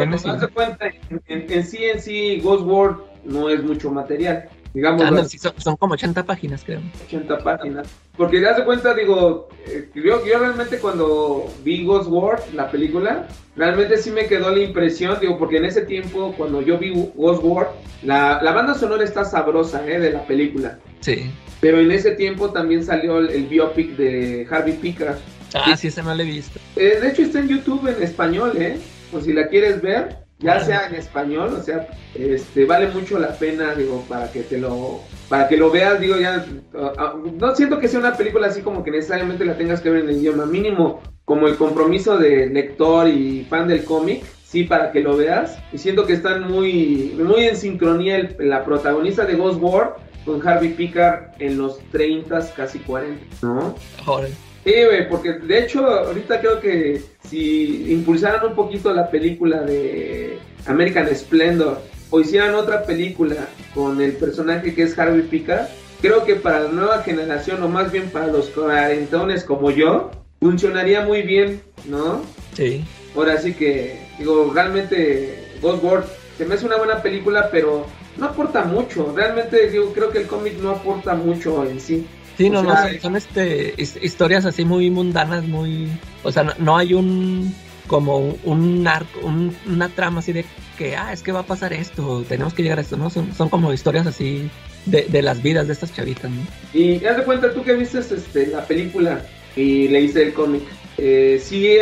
Pero 0.00 0.10
no 0.10 0.18
se 0.18 0.48
cuenta, 0.48 0.86
en, 0.86 1.22
en- 1.26 1.52
en 1.52 1.64
sí, 1.66 1.84
en 1.84 2.00
sí, 2.00 2.40
Ghost 2.40 2.64
World 2.64 2.98
no 3.24 3.48
es 3.48 3.62
mucho 3.62 3.90
material. 3.90 4.48
Digamos, 4.74 5.00
Ah, 5.02 5.10
no, 5.10 5.16
las 5.18 5.30
sí, 5.30 5.38
son, 5.38 5.54
son 5.56 5.76
como 5.76 5.94
80 5.94 6.22
páginas, 6.24 6.62
creo. 6.62 6.80
80 7.06 7.38
páginas. 7.38 7.88
Porque 8.14 8.38
te 8.40 8.44
das 8.44 8.60
cuenta, 8.60 8.92
digo, 8.92 9.48
eh, 9.66 9.88
yo, 9.94 10.24
yo 10.26 10.38
realmente 10.38 10.78
cuando 10.78 11.46
vi 11.64 11.82
Ghost 11.84 12.10
World, 12.10 12.42
la 12.54 12.70
película, 12.70 13.26
realmente 13.56 13.96
sí 13.96 14.10
me 14.10 14.26
quedó 14.26 14.50
la 14.54 14.62
impresión, 14.62 15.16
digo, 15.18 15.38
porque 15.38 15.56
en 15.56 15.64
ese 15.64 15.82
tiempo, 15.86 16.34
cuando 16.36 16.60
yo 16.60 16.76
vi 16.76 16.90
Ghost 17.14 17.42
World, 17.42 17.70
la, 18.02 18.42
la 18.42 18.52
banda 18.52 18.74
sonora 18.74 19.02
está 19.02 19.24
sabrosa, 19.24 19.82
¿eh? 19.88 19.98
De 19.98 20.12
la 20.12 20.26
película. 20.26 20.78
Sí. 21.00 21.30
Pero 21.60 21.80
en 21.80 21.90
ese 21.90 22.10
tiempo 22.10 22.50
también 22.50 22.84
salió 22.84 23.18
el, 23.18 23.30
el 23.30 23.46
biopic 23.46 23.96
de 23.96 24.46
Harvey 24.50 24.74
Pickard. 24.74 25.16
Ah, 25.64 25.76
sí, 25.76 25.88
esa 25.88 26.02
no 26.02 26.14
la 26.14 26.22
he 26.22 26.26
visto. 26.26 26.58
Eh, 26.76 26.98
de 27.00 27.08
hecho 27.08 27.22
está 27.22 27.38
en 27.40 27.48
YouTube 27.48 27.86
en 27.88 28.02
español, 28.02 28.52
¿eh? 28.56 28.78
Por 29.10 29.22
si 29.22 29.32
la 29.32 29.48
quieres 29.48 29.80
ver, 29.80 30.16
ya 30.38 30.60
sea 30.60 30.86
en 30.88 30.94
español, 30.96 31.54
o 31.58 31.62
sea, 31.62 31.88
este 32.14 32.64
vale 32.66 32.88
mucho 32.88 33.18
la 33.18 33.30
pena, 33.38 33.74
digo, 33.74 34.04
para 34.08 34.30
que 34.30 34.42
te 34.42 34.58
lo 34.58 35.00
para 35.28 35.48
que 35.48 35.56
lo 35.56 35.70
veas, 35.70 35.98
digo, 36.00 36.16
ya 36.18 36.44
ah, 36.76 36.92
ah, 36.98 37.14
no 37.40 37.54
siento 37.56 37.78
que 37.80 37.88
sea 37.88 37.98
una 38.00 38.16
película 38.16 38.46
así 38.48 38.60
como 38.62 38.84
que 38.84 38.90
necesariamente 38.90 39.44
la 39.44 39.56
tengas 39.56 39.80
que 39.80 39.90
ver 39.90 40.02
en 40.04 40.10
el 40.10 40.16
idioma 40.18 40.44
mínimo, 40.46 41.00
como 41.24 41.48
el 41.48 41.56
compromiso 41.56 42.18
de 42.18 42.46
lector 42.48 43.08
y 43.08 43.44
fan 43.48 43.66
del 43.66 43.84
cómic, 43.84 44.24
sí 44.44 44.64
para 44.64 44.92
que 44.92 45.00
lo 45.00 45.16
veas. 45.16 45.56
Y 45.72 45.78
siento 45.78 46.06
que 46.06 46.12
están 46.12 46.46
muy 46.50 47.14
muy 47.18 47.44
en 47.44 47.56
sincronía 47.56 48.16
el- 48.16 48.36
la 48.38 48.64
protagonista 48.64 49.24
de 49.24 49.34
Ghost 49.36 49.60
World 49.60 49.90
con 50.24 50.46
Harvey 50.46 50.70
Pickard 50.74 51.30
en 51.40 51.56
los 51.58 51.78
30, 51.92 52.40
casi 52.54 52.78
40, 52.80 53.24
¿no? 53.42 53.74
Joder. 54.04 54.30
Sí, 54.66 54.72
güey, 54.84 55.08
porque 55.08 55.34
de 55.34 55.60
hecho 55.60 55.86
ahorita 55.86 56.40
creo 56.40 56.60
que 56.60 57.00
si 57.28 57.92
impulsaran 57.92 58.44
un 58.44 58.56
poquito 58.56 58.92
la 58.92 59.08
película 59.08 59.62
de 59.62 60.40
American 60.66 61.08
Splendor 61.14 61.80
o 62.10 62.18
hicieran 62.18 62.56
otra 62.56 62.82
película 62.82 63.46
con 63.72 64.00
el 64.00 64.14
personaje 64.14 64.74
que 64.74 64.82
es 64.82 64.98
Harvey 64.98 65.22
Pickard, 65.22 65.68
creo 66.02 66.24
que 66.24 66.34
para 66.34 66.62
la 66.64 66.68
nueva 66.70 67.02
generación 67.04 67.62
o 67.62 67.68
más 67.68 67.92
bien 67.92 68.10
para 68.10 68.26
los 68.26 68.50
cuarentones 68.50 69.44
como 69.44 69.70
yo, 69.70 70.10
funcionaría 70.40 71.02
muy 71.02 71.22
bien, 71.22 71.60
¿no? 71.88 72.22
Sí. 72.54 72.84
ahora 73.14 73.38
sí 73.38 73.54
que, 73.54 74.00
digo, 74.18 74.50
realmente 74.52 75.44
Ghost 75.62 75.84
World 75.84 76.06
se 76.38 76.44
me 76.44 76.56
hace 76.56 76.66
una 76.66 76.76
buena 76.76 77.00
película, 77.02 77.50
pero 77.52 77.86
no 78.16 78.26
aporta 78.26 78.64
mucho. 78.64 79.12
Realmente 79.14 79.70
yo 79.72 79.92
creo 79.92 80.10
que 80.10 80.18
el 80.18 80.26
cómic 80.26 80.54
no 80.58 80.70
aporta 80.70 81.14
mucho 81.14 81.64
en 81.64 81.78
sí. 81.78 82.04
Sí, 82.36 82.50
no, 82.50 82.62
no, 82.62 82.74
son, 83.00 83.16
este, 83.16 83.74
historias 83.78 84.44
así 84.44 84.64
muy 84.64 84.90
mundanas, 84.90 85.44
muy... 85.44 85.88
O 86.22 86.30
sea, 86.30 86.54
no, 86.58 86.76
hay 86.76 86.92
un... 86.92 87.54
como 87.86 88.36
un 88.44 88.86
arco, 88.86 89.20
una 89.66 89.88
trama 89.88 90.18
así 90.18 90.32
de 90.32 90.44
que, 90.76 90.96
ah, 90.96 91.12
es 91.12 91.22
que 91.22 91.32
va 91.32 91.40
a 91.40 91.46
pasar 91.46 91.72
esto, 91.72 92.24
tenemos 92.28 92.52
que 92.52 92.62
llegar 92.62 92.78
a 92.78 92.82
esto, 92.82 92.96
¿no? 92.96 93.08
Son, 93.08 93.32
son 93.34 93.48
como 93.48 93.72
historias 93.72 94.06
así 94.06 94.50
de, 94.84 95.06
de, 95.08 95.22
las 95.22 95.42
vidas 95.42 95.66
de 95.66 95.72
estas 95.72 95.94
chavitas, 95.94 96.30
¿no? 96.30 96.42
Y 96.74 97.02
haz 97.06 97.16
de 97.16 97.24
cuenta 97.24 97.52
tú 97.52 97.62
que 97.62 97.74
viste 97.74 98.00
este, 98.00 98.48
la 98.48 98.64
película 98.66 99.22
y 99.56 99.88
leíste 99.88 100.22
el 100.22 100.34
cómic. 100.34 100.62
Eh, 100.98 101.40
sí, 101.42 101.76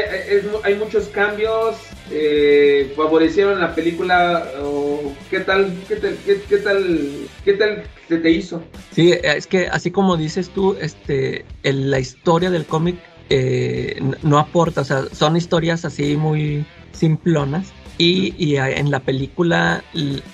hay 0.64 0.74
muchos 0.74 1.06
cambios, 1.06 1.76
eh, 2.10 2.92
favorecieron 2.96 3.60
la 3.60 3.74
película 3.74 4.44
o 4.60 5.12
qué 5.30 5.40
tal, 5.40 5.72
qué 5.88 5.96
tal, 5.96 6.16
qué, 6.24 6.56
tal, 6.58 7.08
qué 7.44 7.52
tal 7.52 7.84
se 8.08 8.18
te 8.18 8.30
hizo. 8.30 8.62
Sí, 8.92 9.12
es 9.12 9.46
que 9.46 9.68
así 9.68 9.90
como 9.90 10.16
dices 10.16 10.50
tú, 10.50 10.76
este, 10.80 11.44
la 11.62 12.00
historia 12.00 12.50
del 12.50 12.66
cómic 12.66 12.96
eh, 13.30 14.00
no 14.22 14.38
aporta, 14.38 14.80
o 14.80 14.84
sea, 14.84 15.04
son 15.12 15.36
historias 15.36 15.84
así 15.84 16.16
muy 16.16 16.66
simplonas 16.92 17.72
y, 17.98 18.34
y 18.36 18.56
en 18.56 18.90
la 18.90 19.00
película 19.00 19.84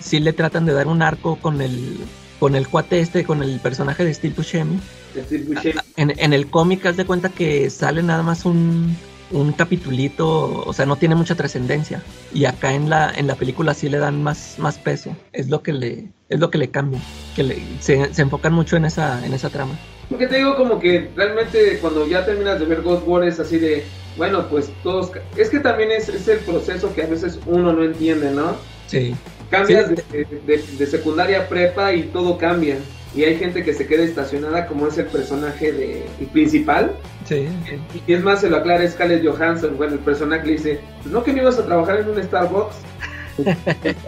sí 0.01 0.21
le 0.21 0.33
tratan 0.33 0.65
de 0.65 0.73
dar 0.73 0.87
un 0.87 1.03
arco 1.03 1.37
con 1.37 1.61
el 1.61 1.99
con 2.39 2.57
el 2.57 2.69
cuate 2.69 3.01
este, 3.01 3.23
con 3.25 3.43
el 3.43 3.61
personaje 3.61 4.03
de 4.03 4.15
Steve 4.15 4.33
Buscemi 4.35 4.81
en, 5.97 6.33
el 6.33 6.47
cómic 6.49 6.87
haz 6.87 6.97
de 6.97 7.05
cuenta 7.05 7.29
que 7.29 7.71
sale 7.71 8.03
nada 8.03 8.23
más 8.23 8.45
un, 8.45 8.97
un 9.31 9.53
capitulito, 9.53 10.65
o 10.65 10.73
sea, 10.73 10.87
no 10.87 10.97
tiene 10.97 11.15
mucha 11.15 11.35
trascendencia. 11.35 12.03
Y 12.33 12.45
acá 12.45 12.73
en 12.75 12.91
la, 12.91 13.13
en 13.15 13.27
la 13.27 13.35
película 13.35 13.75
sí 13.75 13.89
le 13.89 13.99
dan 13.99 14.23
más, 14.23 14.59
más 14.59 14.79
peso. 14.79 15.17
Es 15.33 15.49
lo 15.49 15.63
que 15.63 15.73
le, 15.73 16.09
es 16.29 16.41
lo 16.41 16.51
que 16.51 16.59
le 16.59 16.71
cambia. 16.71 17.01
Que 17.37 17.43
le, 17.43 17.59
se, 17.81 18.13
se 18.13 18.23
enfocan 18.23 18.53
mucho 18.53 18.77
en 18.77 18.85
esa, 18.85 19.25
en 19.25 19.33
esa 19.35 19.51
trama. 19.51 19.79
Porque 20.09 20.27
te 20.27 20.39
digo 20.39 20.57
como 20.57 20.81
que 20.81 21.11
realmente 21.15 21.79
cuando 21.81 22.07
ya 22.07 22.25
terminas 22.25 22.59
de 22.59 22.67
ver 22.67 22.83
Ghost 22.83 23.07
War 23.07 23.25
es 23.25 23.39
así 23.39 23.59
de, 23.59 23.85
bueno, 24.17 24.49
pues 24.49 24.71
todos... 24.83 25.13
Es 25.37 25.51
que 25.51 25.61
también 25.61 25.93
es, 25.93 26.09
es 26.09 26.27
el 26.27 26.39
proceso 26.41 26.93
que 26.95 27.03
a 27.03 27.07
veces 27.07 27.39
uno 27.47 27.73
no 27.73 27.85
entiende, 27.85 28.33
¿no? 28.33 28.57
Sí. 28.89 29.15
Cambias 29.51 29.89
De, 29.89 30.27
de, 30.47 30.87
secundaria 30.87 31.43
a 31.43 31.49
prepa 31.49 31.93
y 31.93 32.05
todo 32.05 32.39
cambia 32.39 32.77
y 33.15 33.25
hay 33.25 33.37
gente 33.37 33.65
que 33.65 33.75
se 33.75 33.87
queda 33.87 34.05
estacionada 34.05 34.67
como 34.67 34.87
es 34.87 34.99
el 34.99 35.07
personaje 35.07 35.73
de 35.73 36.07
principal. 36.33 36.93
Sí. 37.25 37.49
Y 38.07 38.13
es 38.13 38.23
más, 38.23 38.41
se 38.41 38.51
lo 38.51 38.57
aclara 38.57 38.89
Scarlett 38.89 39.27
Johansson, 39.27 39.77
bueno, 39.77 39.95
el 39.95 40.01
personaje 40.01 40.47
le 40.47 40.53
dice, 40.53 40.81
pues 41.03 41.13
no 41.13 41.23
que 41.23 41.33
me 41.33 41.41
ibas 41.41 41.59
a 41.59 41.67
trabajar 41.67 42.01
en 42.01 42.09
un 42.09 42.23
Starbucks. 42.23 42.77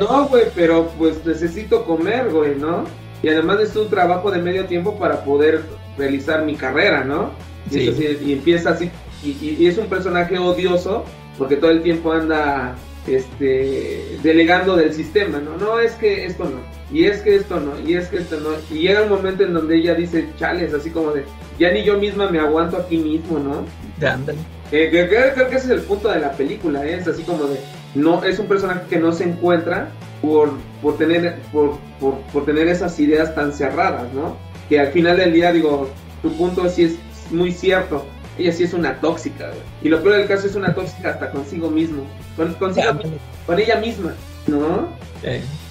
no, 0.00 0.28
güey, 0.28 0.44
pero 0.54 0.88
pues 0.98 1.24
necesito 1.24 1.84
comer, 1.84 2.30
güey, 2.30 2.56
¿no? 2.56 2.84
Y 3.22 3.28
además 3.28 3.60
es 3.60 3.76
un 3.76 3.88
trabajo 3.88 4.30
de 4.30 4.40
medio 4.40 4.66
tiempo 4.66 4.98
para 4.98 5.24
poder 5.24 5.62
realizar 5.96 6.44
mi 6.44 6.54
carrera, 6.54 7.04
¿no? 7.04 7.30
Y, 7.70 7.78
y 7.78 8.32
empieza 8.32 8.70
así, 8.70 8.90
y, 9.22 9.56
y 9.58 9.66
es 9.66 9.78
un 9.78 9.86
personaje 9.86 10.38
odioso 10.38 11.04
porque 11.38 11.56
todo 11.56 11.70
el 11.70 11.82
tiempo 11.82 12.12
anda 12.12 12.74
este, 13.06 14.18
delegando 14.22 14.76
del 14.76 14.92
sistema, 14.92 15.38
¿no? 15.38 15.56
No, 15.56 15.80
es 15.80 15.92
que 15.92 16.26
esto 16.26 16.44
no, 16.44 16.60
y 16.92 17.04
es 17.04 17.22
que 17.22 17.36
esto 17.36 17.58
no, 17.58 17.72
y 17.88 17.94
es 17.94 18.08
que 18.08 18.18
esto 18.18 18.38
no. 18.40 18.50
Y 18.70 18.82
llega 18.82 19.02
un 19.02 19.08
momento 19.08 19.42
en 19.44 19.54
donde 19.54 19.76
ella 19.76 19.94
dice, 19.94 20.28
chales, 20.38 20.74
así 20.74 20.90
como 20.90 21.12
de, 21.12 21.24
ya 21.58 21.70
ni 21.70 21.82
yo 21.84 21.98
misma 21.98 22.30
me 22.30 22.38
aguanto 22.38 22.76
aquí 22.76 22.98
mismo, 22.98 23.38
¿no? 23.38 23.64
De 23.98 24.08
ándale. 24.08 24.38
Eh, 24.70 24.88
creo, 24.90 25.48
que 25.48 25.56
ese 25.56 25.66
es 25.66 25.70
el 25.70 25.82
punto 25.82 26.08
de 26.08 26.20
la 26.20 26.32
película, 26.32 26.84
¿eh? 26.84 26.96
es 26.96 27.08
así 27.08 27.22
como 27.22 27.44
de, 27.44 27.60
no, 27.94 28.22
es 28.24 28.38
un 28.38 28.46
personaje 28.46 28.82
que 28.88 28.98
no 28.98 29.12
se 29.12 29.24
encuentra 29.24 29.88
por, 30.20 30.52
por, 30.80 30.96
tener, 30.98 31.40
por, 31.52 31.78
por, 31.98 32.20
por 32.32 32.44
tener 32.44 32.68
esas 32.68 32.98
ideas 33.00 33.34
tan 33.34 33.52
cerradas, 33.52 34.12
¿no? 34.12 34.36
Que 34.68 34.80
al 34.80 34.88
final 34.88 35.16
del 35.16 35.32
día, 35.32 35.52
digo, 35.52 35.90
tu 36.22 36.32
punto 36.36 36.68
sí 36.68 36.84
es 36.84 36.96
muy 37.30 37.52
cierto 37.52 38.04
ella 38.38 38.52
sí 38.52 38.64
es 38.64 38.72
una 38.72 38.98
tóxica, 39.00 39.50
Y 39.82 39.88
lo 39.88 40.02
peor 40.02 40.16
del 40.16 40.26
caso 40.26 40.46
es 40.46 40.54
una 40.54 40.74
tóxica 40.74 41.10
hasta 41.10 41.30
consigo 41.30 41.70
mismo. 41.70 42.04
Con, 42.36 42.54
consigo, 42.54 42.98
con 43.46 43.58
ella 43.58 43.76
misma, 43.76 44.14
¿no? 44.46 44.88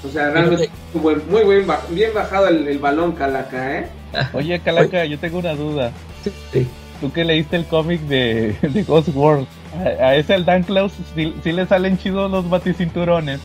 O 0.04 0.10
sea, 0.10 0.30
realmente 0.30 0.70
muy, 0.94 1.16
muy 1.16 1.44
bien, 1.44 1.68
bien 1.90 2.14
bajado 2.14 2.48
el, 2.48 2.80
balón, 2.80 3.14
Calaca, 3.14 3.80
¿eh? 3.80 3.90
Oye, 4.34 4.60
Calaca, 4.60 5.06
yo 5.06 5.20
tengo 5.20 5.40
una 5.40 5.54
duda. 5.56 5.92
Sí. 6.24 6.68
Tú 7.00 7.12
que 7.12 7.24
leíste 7.26 7.56
el 7.56 7.66
cómic 7.66 8.00
de, 8.02 8.56
de, 8.62 8.84
Ghost 8.84 9.10
World, 9.16 9.48
a, 10.00 10.16
ese 10.16 10.36
al 10.36 10.46
Dan 10.46 10.64
Klaus 10.64 10.94
sí, 11.16 11.52
le 11.52 11.66
salen 11.66 11.98
chidos 11.98 12.30
los 12.30 12.48
baticinturones. 12.50 13.42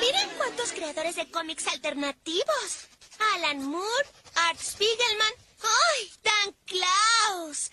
Miren 0.00 0.28
cuántos 0.38 0.72
creadores 0.72 1.16
de 1.16 1.30
cómics 1.30 1.66
alternativos. 1.68 2.88
Alan 3.36 3.62
Moore, 3.68 4.06
Art 4.48 4.58
Spiegelman, 4.58 5.34
¡Ay, 5.62 6.10
Dan 6.22 6.54
Klaus! 6.66 7.70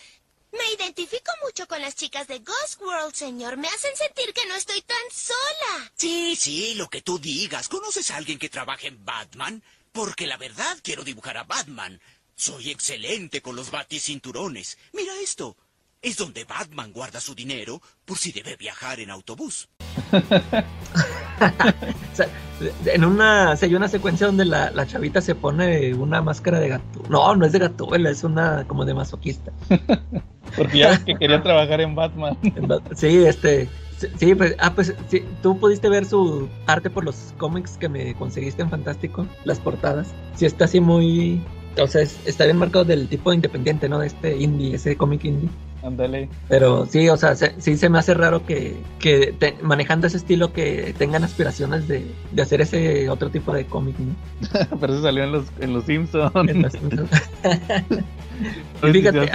Me 0.52 0.74
identifico 0.76 1.32
mucho 1.46 1.68
con 1.68 1.82
las 1.82 1.96
chicas 1.96 2.28
de 2.28 2.40
Ghost 2.40 2.82
World, 2.82 3.14
señor. 3.14 3.58
Me 3.58 3.68
hacen 3.68 3.96
sentir 3.96 4.34
que 4.34 4.46
no 4.48 4.56
estoy 4.56 4.82
tan 4.82 4.98
sola. 5.12 5.92
Sí, 5.96 6.36
sí, 6.36 6.74
lo 6.76 6.90
que 6.90 7.02
tú 7.02 7.20
digas. 7.20 7.70
¿Conoces 7.70 8.12
a 8.12 8.18
alguien 8.18 8.38
que 8.38 8.50
trabaje 8.50 8.88
en 8.88 9.04
Batman? 9.06 9.64
Porque 9.92 10.28
la 10.28 10.38
verdad 10.38 10.78
quiero 10.84 11.04
dibujar 11.04 11.38
a 11.38 11.44
Batman. 11.44 12.02
Soy 12.36 12.70
excelente 12.70 13.42
con 13.42 13.56
los 13.56 13.72
baticinturones. 13.72 14.78
Mira 14.94 15.14
esto. 15.22 15.56
Es 16.02 16.18
donde 16.18 16.46
Batman 16.46 16.92
guarda 16.92 17.22
su 17.22 17.36
dinero 17.36 17.82
por 18.06 18.18
si 18.18 18.32
debe 18.32 18.58
viajar 18.58 19.00
en 19.00 19.12
autobús. 19.12 19.70
en 22.86 23.06
una, 23.06 23.52
hay 23.52 23.76
una 23.76 23.88
secuencia 23.88 24.28
donde 24.28 24.46
la, 24.46 24.86
chavita 24.88 25.22
se 25.22 25.36
pone 25.36 25.94
una 25.94 26.22
máscara 26.22 26.60
de 26.60 26.70
gato. 26.70 27.02
No, 27.10 27.36
no 27.36 27.46
es 27.46 27.52
de 27.52 27.60
gato, 27.60 27.94
es 27.96 28.24
una 28.24 28.66
como 28.68 28.86
de 28.86 28.94
masoquista. 28.94 29.52
Porque 30.58 30.80
ya 30.80 30.90
ves 30.90 31.00
que 31.00 31.16
quería 31.16 31.42
trabajar 31.42 31.82
en 31.82 31.96
Batman. 31.96 32.38
Sí, 32.96 33.26
este. 33.26 33.70
Sí, 34.18 34.34
pues, 34.34 34.56
ah, 34.60 34.74
pues 34.74 34.96
sí, 35.10 35.24
tú 35.44 35.60
pudiste 35.60 35.88
ver 35.88 36.06
su 36.06 36.50
arte 36.66 36.90
por 36.90 37.04
los 37.04 37.34
cómics 37.38 37.78
que 37.78 37.88
me 37.88 38.16
conseguiste 38.16 38.64
en 38.64 38.70
Fantástico, 38.70 39.28
las 39.44 39.60
portadas. 39.60 40.12
Sí, 40.36 40.46
está 40.46 40.66
así 40.66 40.80
muy. 40.80 41.42
O 41.80 41.88
sea, 41.88 42.02
está 42.02 42.46
bien 42.46 42.58
marcado 42.58 42.84
del 42.84 43.08
tipo 43.08 43.32
independiente, 43.32 43.88
¿no? 43.88 44.00
De 44.00 44.08
este 44.08 44.36
indie, 44.38 44.76
ese 44.76 44.98
cómic 44.98 45.24
indie. 45.24 45.50
Ándale. 45.84 46.30
Pero 46.48 46.86
sí, 46.86 47.10
o 47.10 47.18
sea, 47.18 47.36
sí 47.36 47.78
se 47.78 47.90
me 47.90 47.98
hace 47.98 48.14
raro 48.14 48.46
que, 48.46 48.78
que 49.00 49.34
manejando 49.62 50.08
ese 50.08 50.18
estilo 50.18 50.54
que 50.54 50.94
tengan 50.98 51.24
aspiraciones 51.24 51.88
de, 51.88 52.06
de 52.32 52.42
hacer 52.42 52.62
ese 52.62 53.10
otro 53.10 53.30
tipo 53.30 53.54
de 53.54 53.66
cómic, 53.66 53.96
¿no? 53.98 54.16
Pero 54.80 54.94
eso 54.94 55.02
salió 55.02 55.24
en 55.24 55.32
los, 55.32 55.46
en 55.60 55.74
los 55.74 55.86
Simpsons. 55.86 56.32
Fíjate, 58.82 59.32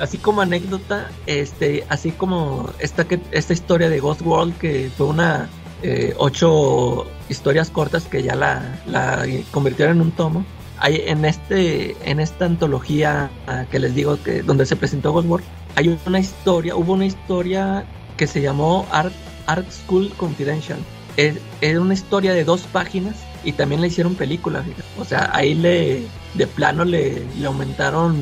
así 0.00 0.18
como 0.18 0.40
anécdota, 0.40 1.08
este, 1.26 1.84
así 1.88 2.10
como 2.10 2.70
esta, 2.80 3.06
que, 3.06 3.20
esta 3.30 3.52
historia 3.52 3.88
de 3.88 4.00
Ghost 4.00 4.22
World, 4.22 4.58
que 4.58 4.90
fue 4.96 5.06
una 5.06 5.48
eh, 5.82 6.14
ocho 6.18 7.06
historias 7.28 7.70
cortas 7.70 8.06
que 8.06 8.22
ya 8.22 8.34
la, 8.34 8.80
la 8.86 9.24
convirtieron 9.52 9.96
en 9.96 10.02
un 10.02 10.10
tomo 10.10 10.44
hay 10.80 11.02
en 11.06 11.24
este 11.24 11.96
en 12.08 12.20
esta 12.20 12.46
antología 12.46 13.30
ah, 13.46 13.64
que 13.70 13.78
les 13.78 13.94
digo 13.94 14.20
que 14.22 14.42
donde 14.42 14.66
se 14.66 14.76
presentó 14.76 15.12
Ghost 15.12 15.28
World 15.28 15.46
hay 15.78 15.96
una 16.06 16.18
historia, 16.18 16.74
hubo 16.74 16.94
una 16.94 17.06
historia 17.06 17.84
que 18.16 18.26
se 18.26 18.42
llamó 18.42 18.84
Art, 18.90 19.12
Art 19.46 19.70
School 19.70 20.12
Confidential. 20.16 20.80
Es, 21.16 21.36
una 21.78 21.94
historia 21.94 22.34
de 22.34 22.42
dos 22.42 22.62
páginas 22.72 23.14
y 23.44 23.52
también 23.52 23.80
le 23.80 23.86
hicieron 23.86 24.16
película. 24.16 24.64
O 24.98 25.04
sea, 25.04 25.30
ahí 25.32 25.54
le 25.54 26.02
de 26.34 26.46
plano 26.48 26.84
le, 26.84 27.24
le 27.38 27.46
aumentaron 27.46 28.20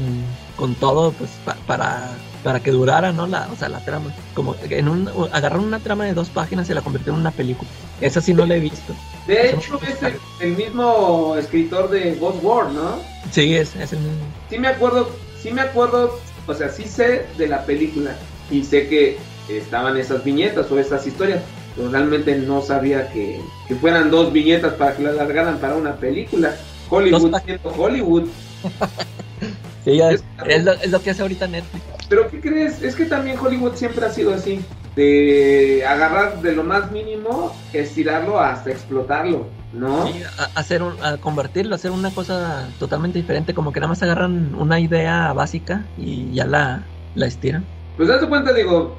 con 0.56 0.74
todo 0.74 1.12
pues 1.12 1.30
para 1.66 2.10
para 2.44 2.60
que 2.60 2.70
durara, 2.70 3.10
¿no? 3.12 3.26
La, 3.26 3.48
o 3.50 3.56
sea, 3.56 3.70
la 3.70 3.80
trama. 3.80 4.14
Como 4.34 4.54
en 4.68 4.88
un 4.88 5.10
agarraron 5.32 5.64
una 5.64 5.80
trama 5.80 6.04
de 6.04 6.12
dos 6.12 6.28
páginas 6.28 6.68
y 6.68 6.74
la 6.74 6.82
convirtieron 6.82 7.16
en 7.16 7.20
una 7.22 7.30
película. 7.30 7.70
Esa 8.02 8.20
sí 8.20 8.34
no 8.34 8.44
la 8.44 8.56
he 8.56 8.60
visto. 8.60 8.94
De 9.26 9.50
hecho, 9.50 9.80
es 9.82 9.98
el, 10.40 10.56
mismo 10.56 11.36
escritor 11.36 11.88
de 11.88 12.16
Ghost 12.16 12.44
World, 12.44 12.74
¿no? 12.74 12.98
Sí, 13.32 13.56
es, 13.56 13.74
es 13.76 13.94
el 13.94 14.00
mismo. 14.00 14.24
Sí 14.50 14.58
me 14.58 14.68
acuerdo, 14.68 15.10
sí 15.42 15.50
me 15.50 15.62
acuerdo 15.62 16.20
o 16.46 16.54
sea, 16.54 16.68
sí 16.68 16.84
sé 16.84 17.26
de 17.36 17.48
la 17.48 17.64
película 17.64 18.16
y 18.50 18.62
sé 18.64 18.88
que 18.88 19.18
estaban 19.48 19.96
esas 19.96 20.24
viñetas 20.24 20.70
o 20.70 20.78
esas 20.78 21.06
historias, 21.06 21.42
pero 21.74 21.90
realmente 21.90 22.36
no 22.38 22.62
sabía 22.62 23.08
que, 23.10 23.40
fueran 23.80 24.10
dos 24.10 24.32
viñetas 24.32 24.74
para 24.74 24.96
que 24.96 25.02
la 25.02 25.12
largaran 25.12 25.58
para 25.58 25.76
una 25.76 25.96
película. 25.96 26.56
Hollywood 26.88 27.34
siendo 27.44 27.70
Hollywood. 27.70 28.24
sí, 29.84 30.00
es, 30.00 30.24
es, 30.46 30.90
lo, 30.90 31.02
que 31.02 31.10
hace 31.10 31.22
ahorita 31.22 31.46
Netflix. 31.46 31.84
Pero 32.08 32.30
¿qué 32.30 32.40
crees? 32.40 32.82
Es 32.82 32.94
que 32.94 33.06
también 33.06 33.38
Hollywood 33.38 33.74
siempre 33.74 34.06
ha 34.06 34.12
sido 34.12 34.32
así, 34.32 34.60
de 34.94 35.84
agarrar 35.86 36.40
de 36.40 36.52
lo 36.52 36.62
más 36.62 36.90
mínimo, 36.92 37.54
estirarlo 37.72 38.40
hasta 38.40 38.70
explotarlo. 38.70 39.46
¿No? 39.76 40.06
Sí, 40.08 40.22
hacer 40.54 40.82
a 41.02 41.16
convertirlo, 41.18 41.74
hacer 41.74 41.90
una 41.90 42.10
cosa 42.10 42.68
totalmente 42.78 43.18
diferente, 43.18 43.54
como 43.54 43.72
que 43.72 43.80
nada 43.80 43.90
más 43.90 44.02
agarran 44.02 44.54
una 44.54 44.80
idea 44.80 45.32
básica 45.32 45.84
y 45.98 46.32
ya 46.32 46.46
la, 46.46 46.82
la 47.14 47.26
estiran. 47.26 47.64
Pues 47.96 48.08
date 48.08 48.26
cuenta, 48.26 48.52
digo, 48.52 48.96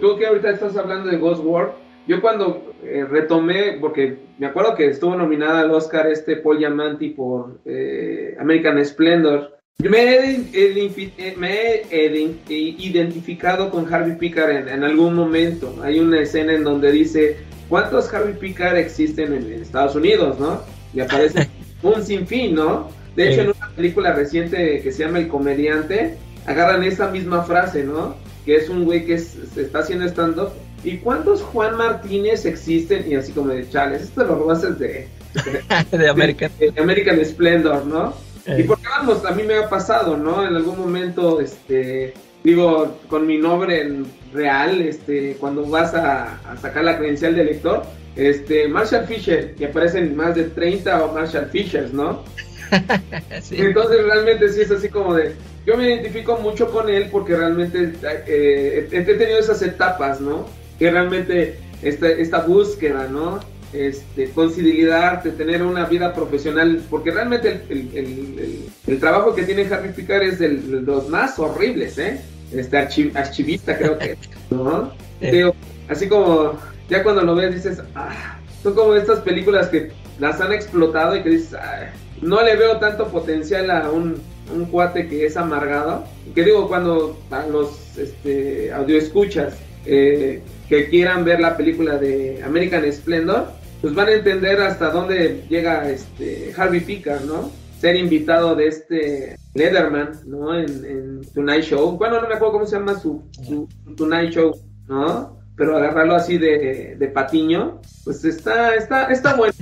tú 0.00 0.16
que 0.18 0.26
ahorita 0.26 0.50
estás 0.50 0.76
hablando 0.76 1.08
de 1.10 1.16
Ghost 1.16 1.42
World, 1.44 1.72
yo 2.06 2.20
cuando 2.22 2.72
eh, 2.82 3.04
retomé, 3.08 3.76
porque 3.80 4.18
me 4.38 4.46
acuerdo 4.46 4.74
que 4.74 4.86
estuvo 4.88 5.14
nominada 5.14 5.60
al 5.60 5.70
Oscar 5.70 6.06
este 6.06 6.36
Paul 6.36 6.58
Giamatti 6.58 7.10
por 7.10 7.58
eh, 7.66 8.34
American 8.40 8.82
Splendor, 8.84 9.56
yo 9.80 9.90
me 9.90 9.98
he, 10.02 10.34
eh, 10.54 11.34
me 11.36 11.50
he 11.52 12.08
iden- 12.10 12.38
identificado 12.48 13.70
con 13.70 13.92
Harvey 13.92 14.16
Pickard 14.16 14.50
en, 14.50 14.68
en 14.68 14.84
algún 14.84 15.14
momento. 15.14 15.72
Hay 15.84 16.00
una 16.00 16.20
escena 16.20 16.52
en 16.54 16.64
donde 16.64 16.90
dice, 16.90 17.36
¿cuántos 17.68 18.12
Harvey 18.12 18.34
Pickard 18.34 18.76
existen 18.76 19.32
en, 19.34 19.52
en 19.52 19.62
Estados 19.62 19.94
Unidos, 19.94 20.38
no? 20.38 20.60
Y 20.94 21.00
aparece 21.00 21.48
un 21.82 22.02
sinfín, 22.04 22.54
¿no? 22.54 22.90
De 23.16 23.24
hecho, 23.32 23.34
Sí. 23.42 23.48
en 23.50 23.54
una 23.56 23.68
película 23.74 24.12
reciente 24.12 24.80
que 24.80 24.92
se 24.92 25.04
llama 25.04 25.18
El 25.18 25.28
Comediante, 25.28 26.16
agarran 26.46 26.82
esa 26.84 27.08
misma 27.10 27.42
frase, 27.44 27.84
¿no? 27.84 28.14
Que 28.44 28.56
es 28.56 28.68
un 28.68 28.84
güey 28.84 29.04
que 29.04 29.14
es- 29.14 29.36
se 29.54 29.62
está 29.62 29.80
haciendo 29.80 30.06
stand-up. 30.06 30.50
¿Y 30.84 30.98
cuántos 30.98 31.42
Juan 31.42 31.76
Martínez 31.76 32.46
existen? 32.46 33.10
Y 33.10 33.16
así 33.16 33.32
como 33.32 33.48
de 33.48 33.68
chales, 33.68 34.02
esto 34.02 34.22
lo 34.24 34.36
robaste 34.36 34.72
de, 34.74 35.08
de 35.90 36.08
American. 36.08 36.50
de 36.58 36.72
American 36.80 37.24
Splendor, 37.24 37.84
¿no? 37.84 38.14
Eh. 38.46 38.60
Y 38.60 38.62
porque 38.62 38.84
vamos, 38.88 39.24
a 39.24 39.32
mí 39.32 39.42
me 39.42 39.54
ha 39.56 39.68
pasado, 39.68 40.16
¿no? 40.16 40.46
En 40.46 40.54
algún 40.54 40.78
momento, 40.78 41.40
este, 41.40 42.14
digo, 42.44 42.96
con 43.08 43.26
mi 43.26 43.38
nombre 43.38 43.82
en 43.82 44.06
real, 44.32 44.80
este, 44.80 45.36
cuando 45.40 45.66
vas 45.66 45.94
a, 45.94 46.38
a 46.50 46.56
sacar 46.56 46.84
la 46.84 46.98
credencial 46.98 47.34
de 47.34 47.44
lector, 47.44 47.82
este, 48.16 48.68
Marshall 48.68 49.06
Fisher, 49.06 49.54
y 49.58 49.64
aparecen 49.64 50.16
más 50.16 50.34
de 50.34 50.44
30 50.44 51.04
o 51.04 51.12
Marshall 51.12 51.46
Fishers, 51.46 51.92
¿no? 51.92 52.24
Sí. 53.40 53.56
Entonces 53.58 54.04
realmente 54.04 54.50
sí 54.50 54.60
es 54.60 54.70
así 54.70 54.90
como 54.90 55.14
de, 55.14 55.32
yo 55.64 55.76
me 55.76 55.84
identifico 55.84 56.36
mucho 56.36 56.70
con 56.70 56.90
él 56.90 57.08
porque 57.10 57.34
realmente 57.34 57.92
eh, 58.26 58.88
he 58.90 58.96
he 58.98 59.02
tenido 59.02 59.38
esas 59.38 59.62
etapas, 59.62 60.20
¿no? 60.20 60.46
Que 60.78 60.90
realmente 60.90 61.58
esta, 61.82 62.08
esta 62.08 62.40
búsqueda, 62.40 63.08
¿no? 63.08 63.40
Este, 63.72 64.30
conciliar, 64.30 65.22
de 65.22 65.30
tener 65.32 65.62
una 65.62 65.84
vida 65.84 66.14
profesional, 66.14 66.80
porque 66.88 67.10
realmente 67.10 67.60
el, 67.68 67.90
el- 67.94 68.68
el- 68.86 68.98
trabajo 68.98 69.34
que 69.34 69.42
tiene 69.42 69.66
Harry 69.70 69.90
Picard 69.90 70.22
es 70.22 70.38
de 70.38 70.48
los 70.48 71.08
más 71.10 71.38
horribles, 71.38 71.98
¿eh? 71.98 72.18
Este 72.50 72.78
archi- 72.78 73.14
archivista 73.14 73.76
creo 73.76 73.98
que, 73.98 74.16
¿no? 74.50 74.92
Digo, 75.20 75.54
así 75.88 76.08
como 76.08 76.54
ya 76.88 77.02
cuando 77.02 77.22
lo 77.22 77.34
ves 77.34 77.54
dices, 77.54 77.82
ah, 77.94 78.38
son 78.62 78.74
como 78.74 78.94
estas 78.94 79.18
películas 79.20 79.68
que 79.68 79.90
las 80.18 80.40
han 80.40 80.52
explotado 80.52 81.14
y 81.16 81.22
que 81.22 81.28
dices, 81.30 81.52
"Ay, 81.54 81.88
no 82.22 82.42
le 82.42 82.56
veo 82.56 82.78
tanto 82.78 83.08
potencial 83.08 83.70
a 83.70 83.90
un, 83.90 84.16
un 84.54 84.64
cuate 84.66 85.08
que 85.08 85.26
es 85.26 85.36
amargado. 85.36 86.04
Que 86.34 86.42
digo, 86.44 86.66
cuando 86.68 87.20
a 87.30 87.46
los 87.46 87.98
este, 87.98 88.72
audioescuchas 88.72 89.54
eh, 89.84 90.40
que 90.70 90.88
quieran 90.88 91.24
ver 91.26 91.40
la 91.40 91.56
película 91.56 91.98
de 91.98 92.42
American 92.44 92.90
Splendor, 92.90 93.57
pues 93.80 93.94
van 93.94 94.08
a 94.08 94.12
entender 94.12 94.60
hasta 94.60 94.90
dónde 94.90 95.44
llega 95.48 95.88
este 95.88 96.52
Harvey 96.56 96.80
Pickard, 96.80 97.24
¿no? 97.24 97.50
Ser 97.80 97.96
invitado 97.96 98.56
de 98.56 98.66
este 98.66 99.36
Leatherman, 99.54 100.12
¿no? 100.26 100.58
En, 100.58 100.84
en 100.84 101.20
Tonight 101.32 101.62
Show. 101.64 101.96
Bueno, 101.96 102.20
no 102.20 102.28
me 102.28 102.34
acuerdo 102.34 102.52
cómo 102.54 102.66
se 102.66 102.76
llama 102.76 102.98
su, 102.98 103.22
su 103.46 103.68
Tonight 103.96 104.30
Show, 104.32 104.52
¿no? 104.88 105.38
Pero 105.56 105.76
agarrarlo 105.76 106.14
así 106.14 106.38
de, 106.38 106.96
de 106.98 107.08
patiño, 107.08 107.80
pues 108.04 108.24
está, 108.24 108.74
está, 108.74 109.04
está 109.12 109.34
bueno, 109.36 109.54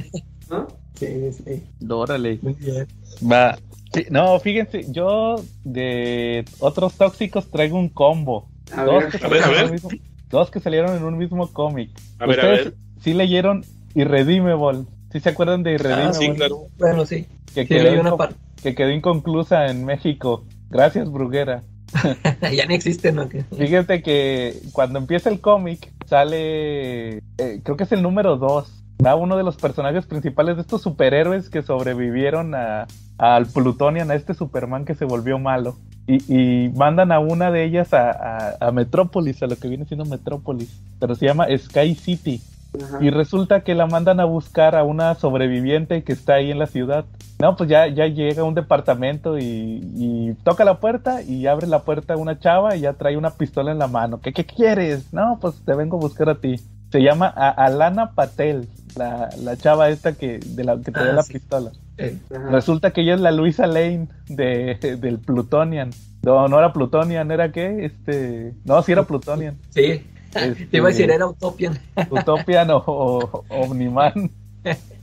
¿no? 0.51 0.67
Sí, 0.97 1.31
sí. 1.31 1.63
Órale. 1.91 2.39
Muy 2.41 2.55
bien. 2.55 2.87
Va. 3.31 3.59
Sí, 3.93 4.07
no, 4.11 4.41
fíjense, 4.41 4.87
yo 4.91 5.37
de 5.63 6.43
otros 6.59 6.95
tóxicos 6.95 7.51
traigo 7.51 7.79
un 7.79 7.91
combo. 7.91 8.49
A 8.73 8.83
Dos 8.85 9.05
ver. 9.05 9.13
que, 9.13 9.27
A 9.27 9.29
ver, 9.29 9.43
a 9.43 9.45
salieron 9.45 9.51
en 9.51 9.53
ver. 9.53 9.65
un 9.67 9.73
mismo, 9.73 9.91
dos 10.31 10.51
que 10.51 10.61
salieron 10.61 10.97
en 10.97 11.05
un 11.05 11.19
mismo 11.19 11.53
cómic. 11.53 11.91
A 12.19 12.25
ver, 12.25 12.41
a 12.41 12.43
¿Ustedes 12.45 12.65
ver. 12.65 12.75
sí 13.03 13.13
leyeron 13.13 13.63
Irredeemable? 14.01 14.85
¿Sí 15.13 15.21
se 15.21 15.31
acuerdan 15.31 15.63
de 15.63 15.73
Irredeemable? 15.73 16.11
Ah, 16.11 16.13
sí, 16.21 16.31
claro. 16.33 16.59
Bueno, 16.79 17.07
sí. 17.07 17.27
Que, 17.55 17.63
Sí, 17.63 17.69
quedó 17.69 17.83
leí 17.85 17.99
una 17.99 18.11
inco- 18.11 18.17
parte. 18.19 18.35
que 18.63 18.75
quedó 18.75 18.91
inconclusa 18.91 19.67
en 19.67 19.85
México. 19.85 20.45
Gracias, 20.71 21.11
Bruguera. 21.11 21.63
ya 22.55 22.67
ni 22.67 22.75
existe, 22.75 23.13
¿no? 23.13 23.29
Fíjate 23.57 24.03
que 24.03 24.61
cuando 24.73 24.99
empieza 24.99 25.31
el 25.31 25.41
cómic 25.41 25.93
sale, 26.07 27.19
eh, 27.39 27.61
creo 27.63 27.77
que 27.77 27.85
es 27.85 27.93
el 27.93 28.03
número 28.03 28.37
2, 28.37 28.83
da 28.99 29.15
uno 29.15 29.37
de 29.37 29.45
los 29.45 29.57
personajes 29.57 30.05
principales 30.07 30.57
de 30.57 30.63
estos 30.63 30.83
superhéroes 30.83 31.49
que 31.49 31.63
sobrevivieron 31.63 32.55
a, 32.55 32.87
al 33.19 33.47
Plutonian, 33.47 34.11
a 34.11 34.15
este 34.15 34.35
Superman 34.35 34.85
que 34.85 34.95
se 34.95 35.05
volvió 35.05 35.39
malo. 35.39 35.77
Y, 36.09 36.19
y 36.33 36.69
mandan 36.71 37.11
a 37.13 37.19
una 37.21 37.51
de 37.51 37.65
ellas 37.65 37.93
a, 37.95 38.11
a, 38.11 38.57
a 38.69 38.71
Metrópolis, 38.73 39.43
a 39.43 39.47
lo 39.47 39.57
que 39.57 39.69
viene 39.69 39.87
siendo 39.87 40.05
Metrópolis, 40.05 40.81
pero 41.01 41.15
se 41.15 41.27
llama 41.27 41.47
Sky 41.57 41.95
City. 41.95 42.41
Ajá. 42.83 42.99
Y 43.01 43.11
resulta 43.11 43.61
que 43.61 43.75
la 43.75 43.87
mandan 43.87 44.21
a 44.21 44.25
buscar 44.25 44.75
a 44.77 44.85
una 44.85 45.15
sobreviviente 45.15 46.03
que 46.05 46.13
está 46.13 46.35
ahí 46.35 46.51
en 46.51 46.59
la 46.59 46.67
ciudad. 46.67 47.05
No, 47.39 47.55
pues 47.57 47.69
ya, 47.69 47.87
ya 47.89 48.07
llega 48.07 48.43
a 48.43 48.45
un 48.45 48.55
departamento 48.55 49.39
y, 49.39 49.43
y 49.95 50.35
toca 50.43 50.65
la 50.65 50.79
puerta 50.81 51.23
y 51.23 51.47
abre 51.47 51.67
la 51.67 51.81
puerta 51.83 52.17
una 52.17 52.39
chava 52.39 52.77
y 52.77 52.81
ya 52.81 52.95
trae 52.95 53.17
una 53.17 53.31
pistola 53.31 53.73
en 53.73 53.79
la 53.79 53.89
mano. 53.89 54.21
¿Qué, 54.21 54.33
qué 54.33 54.45
quieres? 54.45 55.13
No, 55.13 55.39
pues 55.41 55.55
te 55.65 55.75
vengo 55.75 55.97
a 55.99 56.01
buscar 56.01 56.29
a 56.31 56.37
ti. 56.37 56.57
Se 56.91 57.01
llama 57.03 57.27
a- 57.35 57.51
Alana 57.51 58.13
Patel, 58.13 58.69
la, 58.97 59.29
la 59.43 59.57
chava 59.57 59.91
esta 59.91 60.13
que, 60.15 60.39
de 60.39 60.65
la 60.65 60.79
que 60.81 60.93
traía 60.93 61.11
Ah, 61.11 61.15
la 61.17 61.23
sí. 61.25 61.35
pistola. 61.35 61.73
eh. 61.99 62.17
Resulta 62.51 62.93
que 62.93 63.03
ella 63.03 63.15
es 63.15 63.21
la 63.21 63.33
Luisa 63.33 63.67
Lane 63.67 64.09
de, 64.29 64.97
del 65.01 65.19
Plutonian. 65.19 65.91
No, 66.23 66.49
no 66.49 66.59
era 66.59 66.73
Plutonian, 66.73 67.31
¿era 67.31 67.53
qué? 67.53 67.85
Este, 67.85 68.55
no, 68.65 68.81
sí 68.83 68.93
era 68.93 69.03
Plutonian. 69.05 69.57
sí. 69.71 70.03
Este, 70.35 70.67
Te 70.67 70.77
iba 70.79 70.87
a 70.89 70.91
decir, 70.91 71.11
era 71.11 71.27
Utopian. 71.27 71.79
Utopian 72.11 72.71
o, 72.71 72.79
o 72.87 73.45
Omniman. 73.49 74.31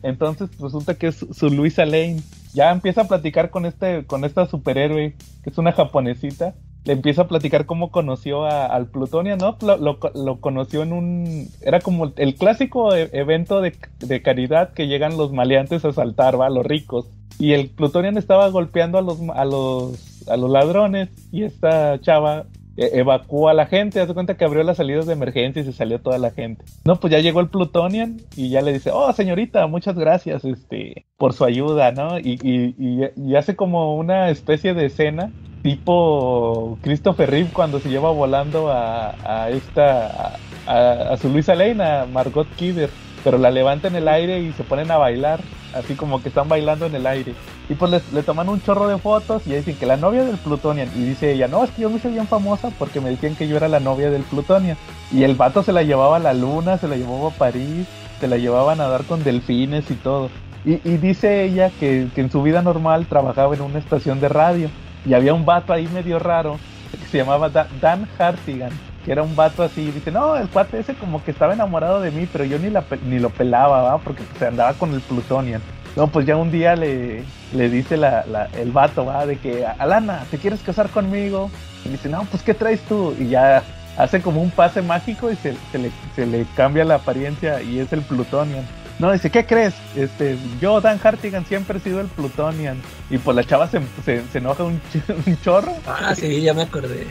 Entonces 0.02 0.50
resulta 0.60 0.95
que 0.95 1.08
es 1.08 1.26
su, 1.32 1.50
Luisa 1.50 1.86
Lane. 1.86 2.22
Ya 2.54 2.72
empieza 2.72 3.02
a 3.02 3.08
platicar 3.08 3.50
con 3.50 3.66
este, 3.66 4.06
con 4.06 4.26
esta 4.26 4.45
superhéroe, 4.45 5.16
que 5.44 5.50
es 5.50 5.58
una 5.58 5.72
japonesita. 5.72 6.54
Le 6.86 6.94
empieza 6.94 7.22
a 7.24 7.28
platicar 7.30 7.66
cómo 7.66 7.90
conoció 7.91 8.44
a- 8.45 8.66
al 8.66 8.88
Plutonian, 8.88 9.38
¿no? 9.38 9.58
Lo, 9.62 9.78
lo- 9.78 9.98
lo 10.14 10.41
conoció 10.41 10.84
en 10.84 10.91
un... 10.91 11.48
Era 11.62 11.80
como 11.80 12.12
el 12.18 12.36
clásico 12.36 12.94
e- 12.94 13.10
evento 13.14 13.62
de, 13.62 13.74
de 14.00 14.22
caridad 14.22 14.74
que 14.74 14.88
llegan 14.88 15.16
los 15.18 15.32
maleantes 15.32 15.86
a 15.86 15.90
asaltar, 15.90 16.40
¿va? 16.40 16.50
Los 16.50 16.66
ricos. 16.66 17.08
Y 17.40 17.54
el 17.54 17.70
Plutonian 17.70 18.18
estaba 18.18 18.50
golpeando 18.50 18.98
a 18.98 19.02
los, 19.02 19.18
a 19.34 19.45
los, 19.45 20.28
a 20.28 20.36
los 20.38 20.52
ladrones 20.52 21.10
y 21.32 21.44
esta 21.44 22.00
chava 22.02 22.45
e- 22.78 23.00
evacuó 23.00 23.50
a 23.50 23.54
la 23.54 23.66
gente, 23.66 24.00
haz 24.00 24.08
de 24.08 24.14
cuenta 24.14 24.36
que 24.36 24.45
abrió 24.45 24.64
las 24.64 24.78
salidas 24.78 25.06
de 25.06 25.14
emergencia 25.14 25.62
y 25.62 25.66
se 25.66 25.74
salió 25.74 26.00
toda 26.00 26.18
la 26.18 26.32
gente. 26.32 26.64
No, 26.86 26.95
pues 27.00 27.12
ya 27.12 27.20
llegó 27.20 27.40
el 27.40 27.50
Plutonian 27.50 28.18
y 28.36 28.50
ya 28.50 28.62
le 28.62 28.74
dice, 28.74 28.91
oh 28.94 29.12
señorita, 29.14 29.68
muchas 29.68 29.95
gracias 29.98 30.44
este, 30.45 31.06
por 31.18 31.34
su 31.34 31.45
ayuda, 31.45 31.91
¿no? 31.91 32.20
Y, 32.20 32.40
y, 32.41 32.76
y- 32.78 33.10
y 33.16 33.36
hace 33.36 33.56
como 33.56 33.95
una 33.95 34.30
especie 34.30 34.74
de 34.74 34.86
escena 34.88 35.32
tipo 35.62 36.78
Christopher 36.82 37.30
Reeve 37.30 37.50
cuando 37.54 37.80
se 37.80 37.90
lleva 37.90 38.12
volando 38.12 38.70
a, 38.72 39.16
a 39.24 39.50
esta, 39.50 40.40
a 40.68 41.18
su 41.18 41.30
Luisa 41.30 41.56
Lane, 41.56 41.82
a 41.84 42.06
Margot 42.06 42.48
Kidder, 42.56 42.90
pero 43.24 43.38
la 43.38 43.52
levanta 43.52 43.88
en 43.88 43.95
el 43.95 44.08
aire 44.08 44.40
y 44.40 44.52
se 44.54 44.64
ponen 44.64 44.91
a 44.91 44.98
bailar, 44.98 45.40
así 45.74 45.95
como 45.95 46.22
que 46.22 46.30
están 46.30 46.50
bailando 46.50 46.86
en 46.86 46.95
el 46.95 47.08
aire. 47.08 47.34
Y 47.70 47.76
pues 47.76 48.04
le, 48.12 48.24
toman 48.24 48.50
un 48.50 48.62
chorro 48.62 48.88
de 48.88 48.98
fotos 48.98 49.41
y 49.48 49.54
dicen 49.54 49.76
que 49.76 49.86
la 49.86 49.98
novia 49.98 50.24
del 50.24 50.38
Plutonian. 50.38 50.90
Y 50.95 51.04
dice 51.06 51.32
ella, 51.32 51.48
no, 51.48 51.64
es 51.64 51.72
que 51.72 51.84
yo 51.84 51.90
me 51.90 51.98
hice 51.98 52.10
bien 52.10 52.28
famosa 52.28 52.70
porque 52.78 53.00
me 53.00 53.10
decían 53.10 53.36
que 53.36 53.48
yo 53.48 53.56
era 53.58 53.68
la 53.70 53.80
novia 53.80 54.10
del 54.10 54.24
Plutonian. 54.24 54.78
Y 55.12 55.24
el 55.24 55.36
vato 55.36 55.64
se 55.64 55.72
la 55.72 55.84
llevaba 55.84 56.18
a 56.18 56.20
la 56.20 56.34
luna, 56.34 56.78
se 56.78 56.88
la 56.88 56.98
llevaba 56.98 57.30
a 57.30 57.32
París, 57.32 57.88
se 58.20 58.28
la 58.28 58.38
llevaba 58.38 58.74
a 58.74 58.76
nadar 58.76 59.04
con 59.06 59.24
delfines 59.24 59.90
y 59.90 59.95
todo. 59.95 60.30
Y, 60.66 60.76
dice 60.98 61.44
ella 61.44 61.72
que, 61.80 62.08
que 62.16 62.22
en 62.22 62.32
su 62.32 62.41
vida 62.41 62.62
normal 62.62 63.06
trabajaba 63.08 63.56
en 63.56 63.62
una 63.62 63.80
estación 63.80 64.20
de 64.20 64.30
radio. 64.30 64.70
Y 65.06 65.14
había 65.14 65.34
un 65.34 65.45
vato 65.45 65.74
ahí 65.74 65.88
medio 65.88 66.20
raro 66.20 66.58
que 66.91 67.06
se 67.08 67.18
llamaba 67.18 67.50
Da- 67.50 67.68
Dan 67.82 68.08
Hartigan, 68.18 68.72
que 69.05 69.11
era 69.11 69.23
un 69.23 69.35
vato 69.35 69.63
así. 69.63 69.91
Dice, 69.91 70.11
no, 70.11 70.35
el 70.38 70.47
cuate 70.49 70.80
ese 70.80 70.93
como 70.95 71.23
que 71.23 71.31
estaba 71.31 71.53
enamorado 71.53 72.01
de 72.01 72.11
mí, 72.11 72.27
pero 72.31 72.43
yo 72.45 72.57
ni, 72.59 72.69
la, 72.69 72.84
ni 73.05 73.19
lo 73.19 73.30
pelaba, 73.30 73.81
¿va? 73.81 73.97
Porque 73.97 74.23
se 74.39 74.47
andaba 74.47 74.73
con 74.73 74.93
el 74.93 75.01
Plutonian. 75.01 75.61
No, 75.95 76.07
pues 76.07 76.25
ya 76.25 76.35
un 76.38 76.51
día 76.51 76.75
le, 76.75 77.23
le 77.53 77.69
dice 77.69 77.97
la, 77.97 78.49
el 78.57 78.71
vato, 78.71 79.05
va, 79.05 79.25
de 79.25 79.38
que, 79.38 79.65
Alana, 79.65 80.23
¿te 80.31 80.38
quieres 80.39 80.61
casar 80.61 80.89
conmigo? 80.89 81.51
Y 81.85 81.89
dice, 81.89 82.09
no, 82.09 82.23
pues 82.31 82.41
¿qué 82.43 82.53
traes 82.53 82.81
tú? 82.81 83.15
Y 83.19 83.27
ya 83.27 83.61
hace 83.97 84.21
como 84.21 84.41
un 84.41 84.49
pase 84.49 84.81
mágico 84.81 85.30
y 85.31 85.35
se, 85.35 85.53
se 85.71 85.77
le, 85.77 85.91
se 86.15 86.25
le 86.25 86.45
cambia 86.55 86.84
la 86.84 86.95
apariencia 86.95 87.61
y 87.61 87.77
es 87.80 87.93
el 87.93 88.01
Plutonian. 88.01 88.65
No, 88.99 89.11
dice, 89.11 89.30
¿qué 89.30 89.45
crees? 89.45 89.73
Este, 89.95 90.38
yo, 90.61 90.80
Dan 90.81 90.99
Hartigan, 91.03 91.45
siempre 91.45 91.77
he 91.77 91.81
sido 91.81 91.99
el 91.99 92.07
Plutonian. 92.07 92.77
Y 93.11 93.17
pues 93.19 93.35
la 93.35 93.43
chava 93.43 93.67
se, 93.67 93.81
se, 94.05 94.23
se 94.31 94.38
enoja 94.38 94.63
un, 94.63 94.80
ch- 94.93 95.15
un 95.27 95.41
chorro 95.41 95.73
Ah, 95.85 96.13
sí, 96.15 96.41
ya 96.41 96.53
me 96.53 96.61
acordé. 96.63 97.05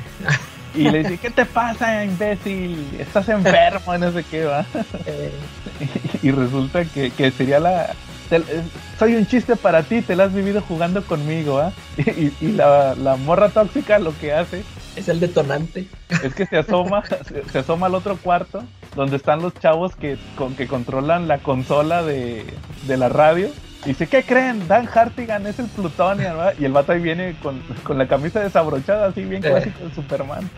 Y 0.75 0.91
le 0.91 0.99
dice, 1.03 1.19
¿qué 1.19 1.31
te 1.31 1.45
pasa, 1.45 2.05
imbécil? 2.05 2.97
Estás 2.99 3.29
enfermo, 3.29 3.97
no 3.99 4.13
sé 4.13 4.25
qué, 4.25 4.45
va. 4.45 4.65
Eh, 5.07 5.33
y 6.23 6.31
resulta 6.31 6.85
que, 6.85 7.11
que 7.11 7.31
sería 7.31 7.61
la... 7.61 7.95
eh, 8.31 8.43
soy 8.99 9.17
un 9.17 9.27
chiste 9.27 9.57
para 9.57 9.83
ti, 9.83 10.01
te 10.03 10.17
la 10.17 10.25
has 10.25 10.35
vivido 10.35 10.63
jugando 10.63 11.03
conmigo, 11.05 11.59
¿ah? 11.59 11.73
Y, 11.99 12.33
y 12.41 12.53
la, 12.53 12.95
la 12.95 13.17
morra 13.17 13.49
tóxica 13.51 13.99
lo 13.99 14.17
que 14.19 14.33
hace 14.33 14.65
Es 14.97 15.09
el 15.09 15.21
detonante. 15.21 15.89
Es 16.23 16.35
que 16.35 16.47
se 16.47 16.57
asoma, 16.59 17.03
se, 17.29 17.45
se 17.49 17.59
asoma 17.59 17.87
al 17.87 17.95
otro 17.95 18.17
cuarto 18.17 18.65
donde 18.95 19.17
están 19.17 19.41
los 19.43 19.55
chavos 19.59 19.97
que, 19.97 20.19
con, 20.37 20.55
que 20.55 20.67
controlan 20.67 21.27
la 21.29 21.39
consola 21.39 22.03
de, 22.03 22.45
de 22.87 22.97
la 22.97 23.09
radio. 23.09 23.49
Y 23.85 23.89
dice, 23.91 24.07
¿qué 24.07 24.23
creen? 24.23 24.67
Dan 24.69 24.89
Hartigan 24.93 25.47
es 25.47 25.59
el 25.59 25.67
Plutonian, 25.67 26.37
¿verdad? 26.37 26.55
Y 26.59 26.65
el 26.65 26.73
vato 26.73 26.93
ahí 26.93 27.01
viene 27.01 27.35
con, 27.43 27.61
con 27.83 27.99
la 27.99 28.07
camisa 28.07 28.41
desabrochada, 28.41 29.09
así 29.09 29.25
bien 29.25 29.43
clásico 29.43 29.85
de 29.85 29.95
Superman. 29.95 30.49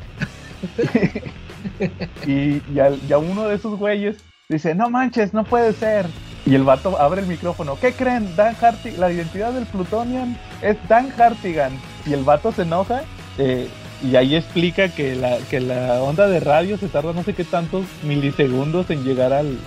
y 2.27 2.61
ya, 2.75 2.91
ya 3.09 3.19
uno 3.19 3.49
de 3.49 3.57
esos 3.57 3.79
güeyes 3.79 4.19
dice, 4.49 4.75
no 4.75 4.91
manches, 4.91 5.33
no 5.33 5.45
puede 5.45 5.73
ser. 5.73 6.07
Y 6.47 6.55
el 6.55 6.65
vato 6.65 7.01
abre 7.01 7.23
el 7.23 7.27
micrófono, 7.27 7.79
¿qué 7.81 7.93
creen? 7.93 8.37
Dan 8.37 8.55
Hartigan, 8.61 9.01
la 9.01 9.11
identidad 9.11 9.53
del 9.53 9.65
Plutonian 9.65 10.37
es 10.61 10.77
Dan 10.89 11.11
Hartigan. 11.19 11.73
Y 12.05 12.13
el 12.13 12.25
vato 12.25 12.53
se 12.53 12.63
enoja 12.63 13.03
eh, 13.39 13.69
y 14.03 14.16
ahí 14.16 14.35
explica 14.37 14.89
que 14.89 15.15
la, 15.15 15.39
que 15.51 15.61
la 15.61 16.03
onda 16.03 16.27
de 16.29 16.41
radio 16.41 16.77
se 16.79 16.89
tarda 16.89 17.12
no 17.12 17.23
sé 17.23 17.33
qué 17.35 17.45
tantos 17.45 17.85
milisegundos 18.03 18.91
en 18.91 19.05
llegar 19.05 19.33
al, 19.33 19.59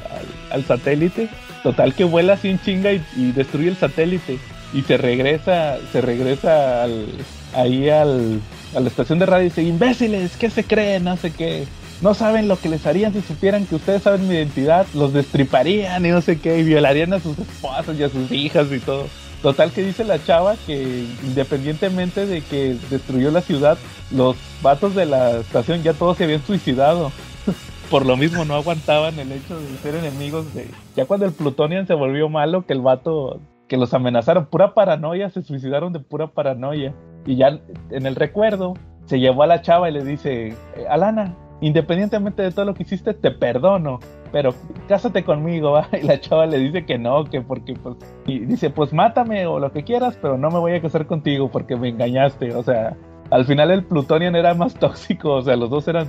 al- 0.52 0.66
satélite. 0.66 1.30
Total 1.64 1.94
que 1.94 2.04
vuela 2.04 2.34
así 2.34 2.49
en 2.49 2.62
chinga 2.62 2.94
y, 2.94 3.02
y 3.16 3.32
destruye 3.32 3.70
el 3.70 3.78
satélite. 3.78 4.38
Y 4.74 4.82
se 4.84 4.98
regresa, 4.98 5.78
se 5.91 6.02
regresa 6.02 6.84
al, 6.84 7.06
ahí 7.54 7.90
al, 7.90 8.40
a 8.76 8.80
la 8.80 8.88
estación 8.88 9.18
de 9.20 9.26
radio 9.26 9.45
y 9.45 9.49
dice, 9.49 9.64
imbéciles, 9.64 10.36
¿qué 10.38 10.49
se 10.49 10.64
creen? 10.64 11.06
No 11.06 11.18
sé 11.18 11.32
qué. 11.32 11.66
No 12.02 12.14
saben 12.14 12.48
lo 12.48 12.60
que 12.60 12.70
les 12.70 12.86
harían 12.86 13.12
si 13.14 13.22
supieran 13.22 13.66
que 13.66 13.76
ustedes 13.76 14.04
saben 14.04 14.28
mi 14.28 14.36
identidad. 14.36 14.86
Los 14.94 15.14
destriparían 15.14 16.06
y 16.06 16.10
no 16.10 16.22
sé 16.22 16.38
qué. 16.40 16.60
Y 16.60 16.64
violarían 16.64 17.12
a 17.14 17.20
sus 17.20 17.40
esposas 17.40 17.98
y 17.98 18.04
a 18.04 18.10
sus 18.10 18.32
hijas 18.32 18.68
y 18.72 18.80
todo. 18.80 19.08
Total 19.42 19.72
que 19.72 19.84
dice 19.84 20.04
la 20.04 20.24
chava 20.24 20.56
que 20.66 21.06
independientemente 21.24 22.26
de 22.26 22.42
que 22.42 22.76
destruyó 22.90 23.30
la 23.32 23.42
ciudad, 23.42 23.78
los 24.12 24.36
vatos 24.62 24.96
de 24.96 25.06
la 25.06 25.38
estación 25.38 25.84
ya 25.84 25.94
todos 25.94 26.18
se 26.18 26.24
habían 26.24 26.42
suicidado. 26.42 27.12
Por 27.92 28.06
lo 28.06 28.18
mismo 28.18 28.46
no 28.46 28.56
aguantaban 28.56 29.18
el 29.20 29.32
hecho 29.32 29.60
de 29.60 29.68
ser 29.78 29.96
enemigos 29.96 30.54
de... 30.54 30.68
Ya 30.96 31.06
cuando 31.06 31.26
el 31.26 31.32
Plutonian 31.32 31.88
se 31.88 31.94
volvió 31.94 32.30
malo, 32.30 32.66
que 32.66 32.74
el 32.74 32.82
vato... 32.82 33.40
Que 33.68 33.78
los 33.78 33.94
amenazaron, 33.94 34.46
pura 34.46 34.74
paranoia, 34.74 35.30
se 35.30 35.42
suicidaron 35.42 35.94
de 35.94 36.00
pura 36.00 36.28
paranoia. 36.28 36.94
Y 37.26 37.36
ya 37.36 37.60
en 37.90 38.06
el 38.06 38.16
recuerdo 38.16 38.76
se 39.06 39.20
llevó 39.20 39.44
a 39.44 39.48
la 39.48 39.62
chava 39.62 39.90
y 39.90 39.94
le 39.94 40.04
dice, 40.06 40.50
"Eh, 40.50 40.86
Alana, 40.90 41.36
independientemente 41.62 42.42
de 42.42 42.52
todo 42.52 42.66
lo 42.66 42.74
que 42.74 42.84
hiciste, 42.84 43.14
te 43.14 43.32
perdono, 43.32 44.00
pero 44.32 44.54
cásate 44.88 45.24
conmigo, 45.24 45.72
¿va?". 45.72 45.88
Y 46.02 46.06
la 46.06 46.20
chava 46.20 46.45
le 46.45 46.58
dice 46.60 46.86
que 46.86 46.98
no, 46.98 47.26
que 47.26 47.41
porque 47.41 47.74
pues... 47.74 47.95
Y 48.26 48.40
dice, 48.40 48.70
pues 48.70 48.94
mátame 48.94 49.45
o 49.48 49.60
lo 49.60 49.72
que 49.72 49.84
quieras, 49.84 50.18
pero 50.22 50.38
no 50.38 50.49
me 50.49 50.60
voy 50.60 50.74
a 50.74 50.82
casar 50.82 51.06
contigo 51.06 51.49
porque 51.49 51.76
me 51.76 51.90
engañaste, 51.90 52.54
o 52.54 52.64
sea... 52.64 52.95
Al 53.30 53.44
final 53.44 53.72
el 53.72 53.84
Plutonian 53.84 54.38
era 54.38 54.54
más 54.54 54.74
tóxico, 54.80 55.34
o 55.34 55.41
sea, 55.41 55.58
los 55.58 55.70
dos 55.70 55.88
eran 55.88 56.08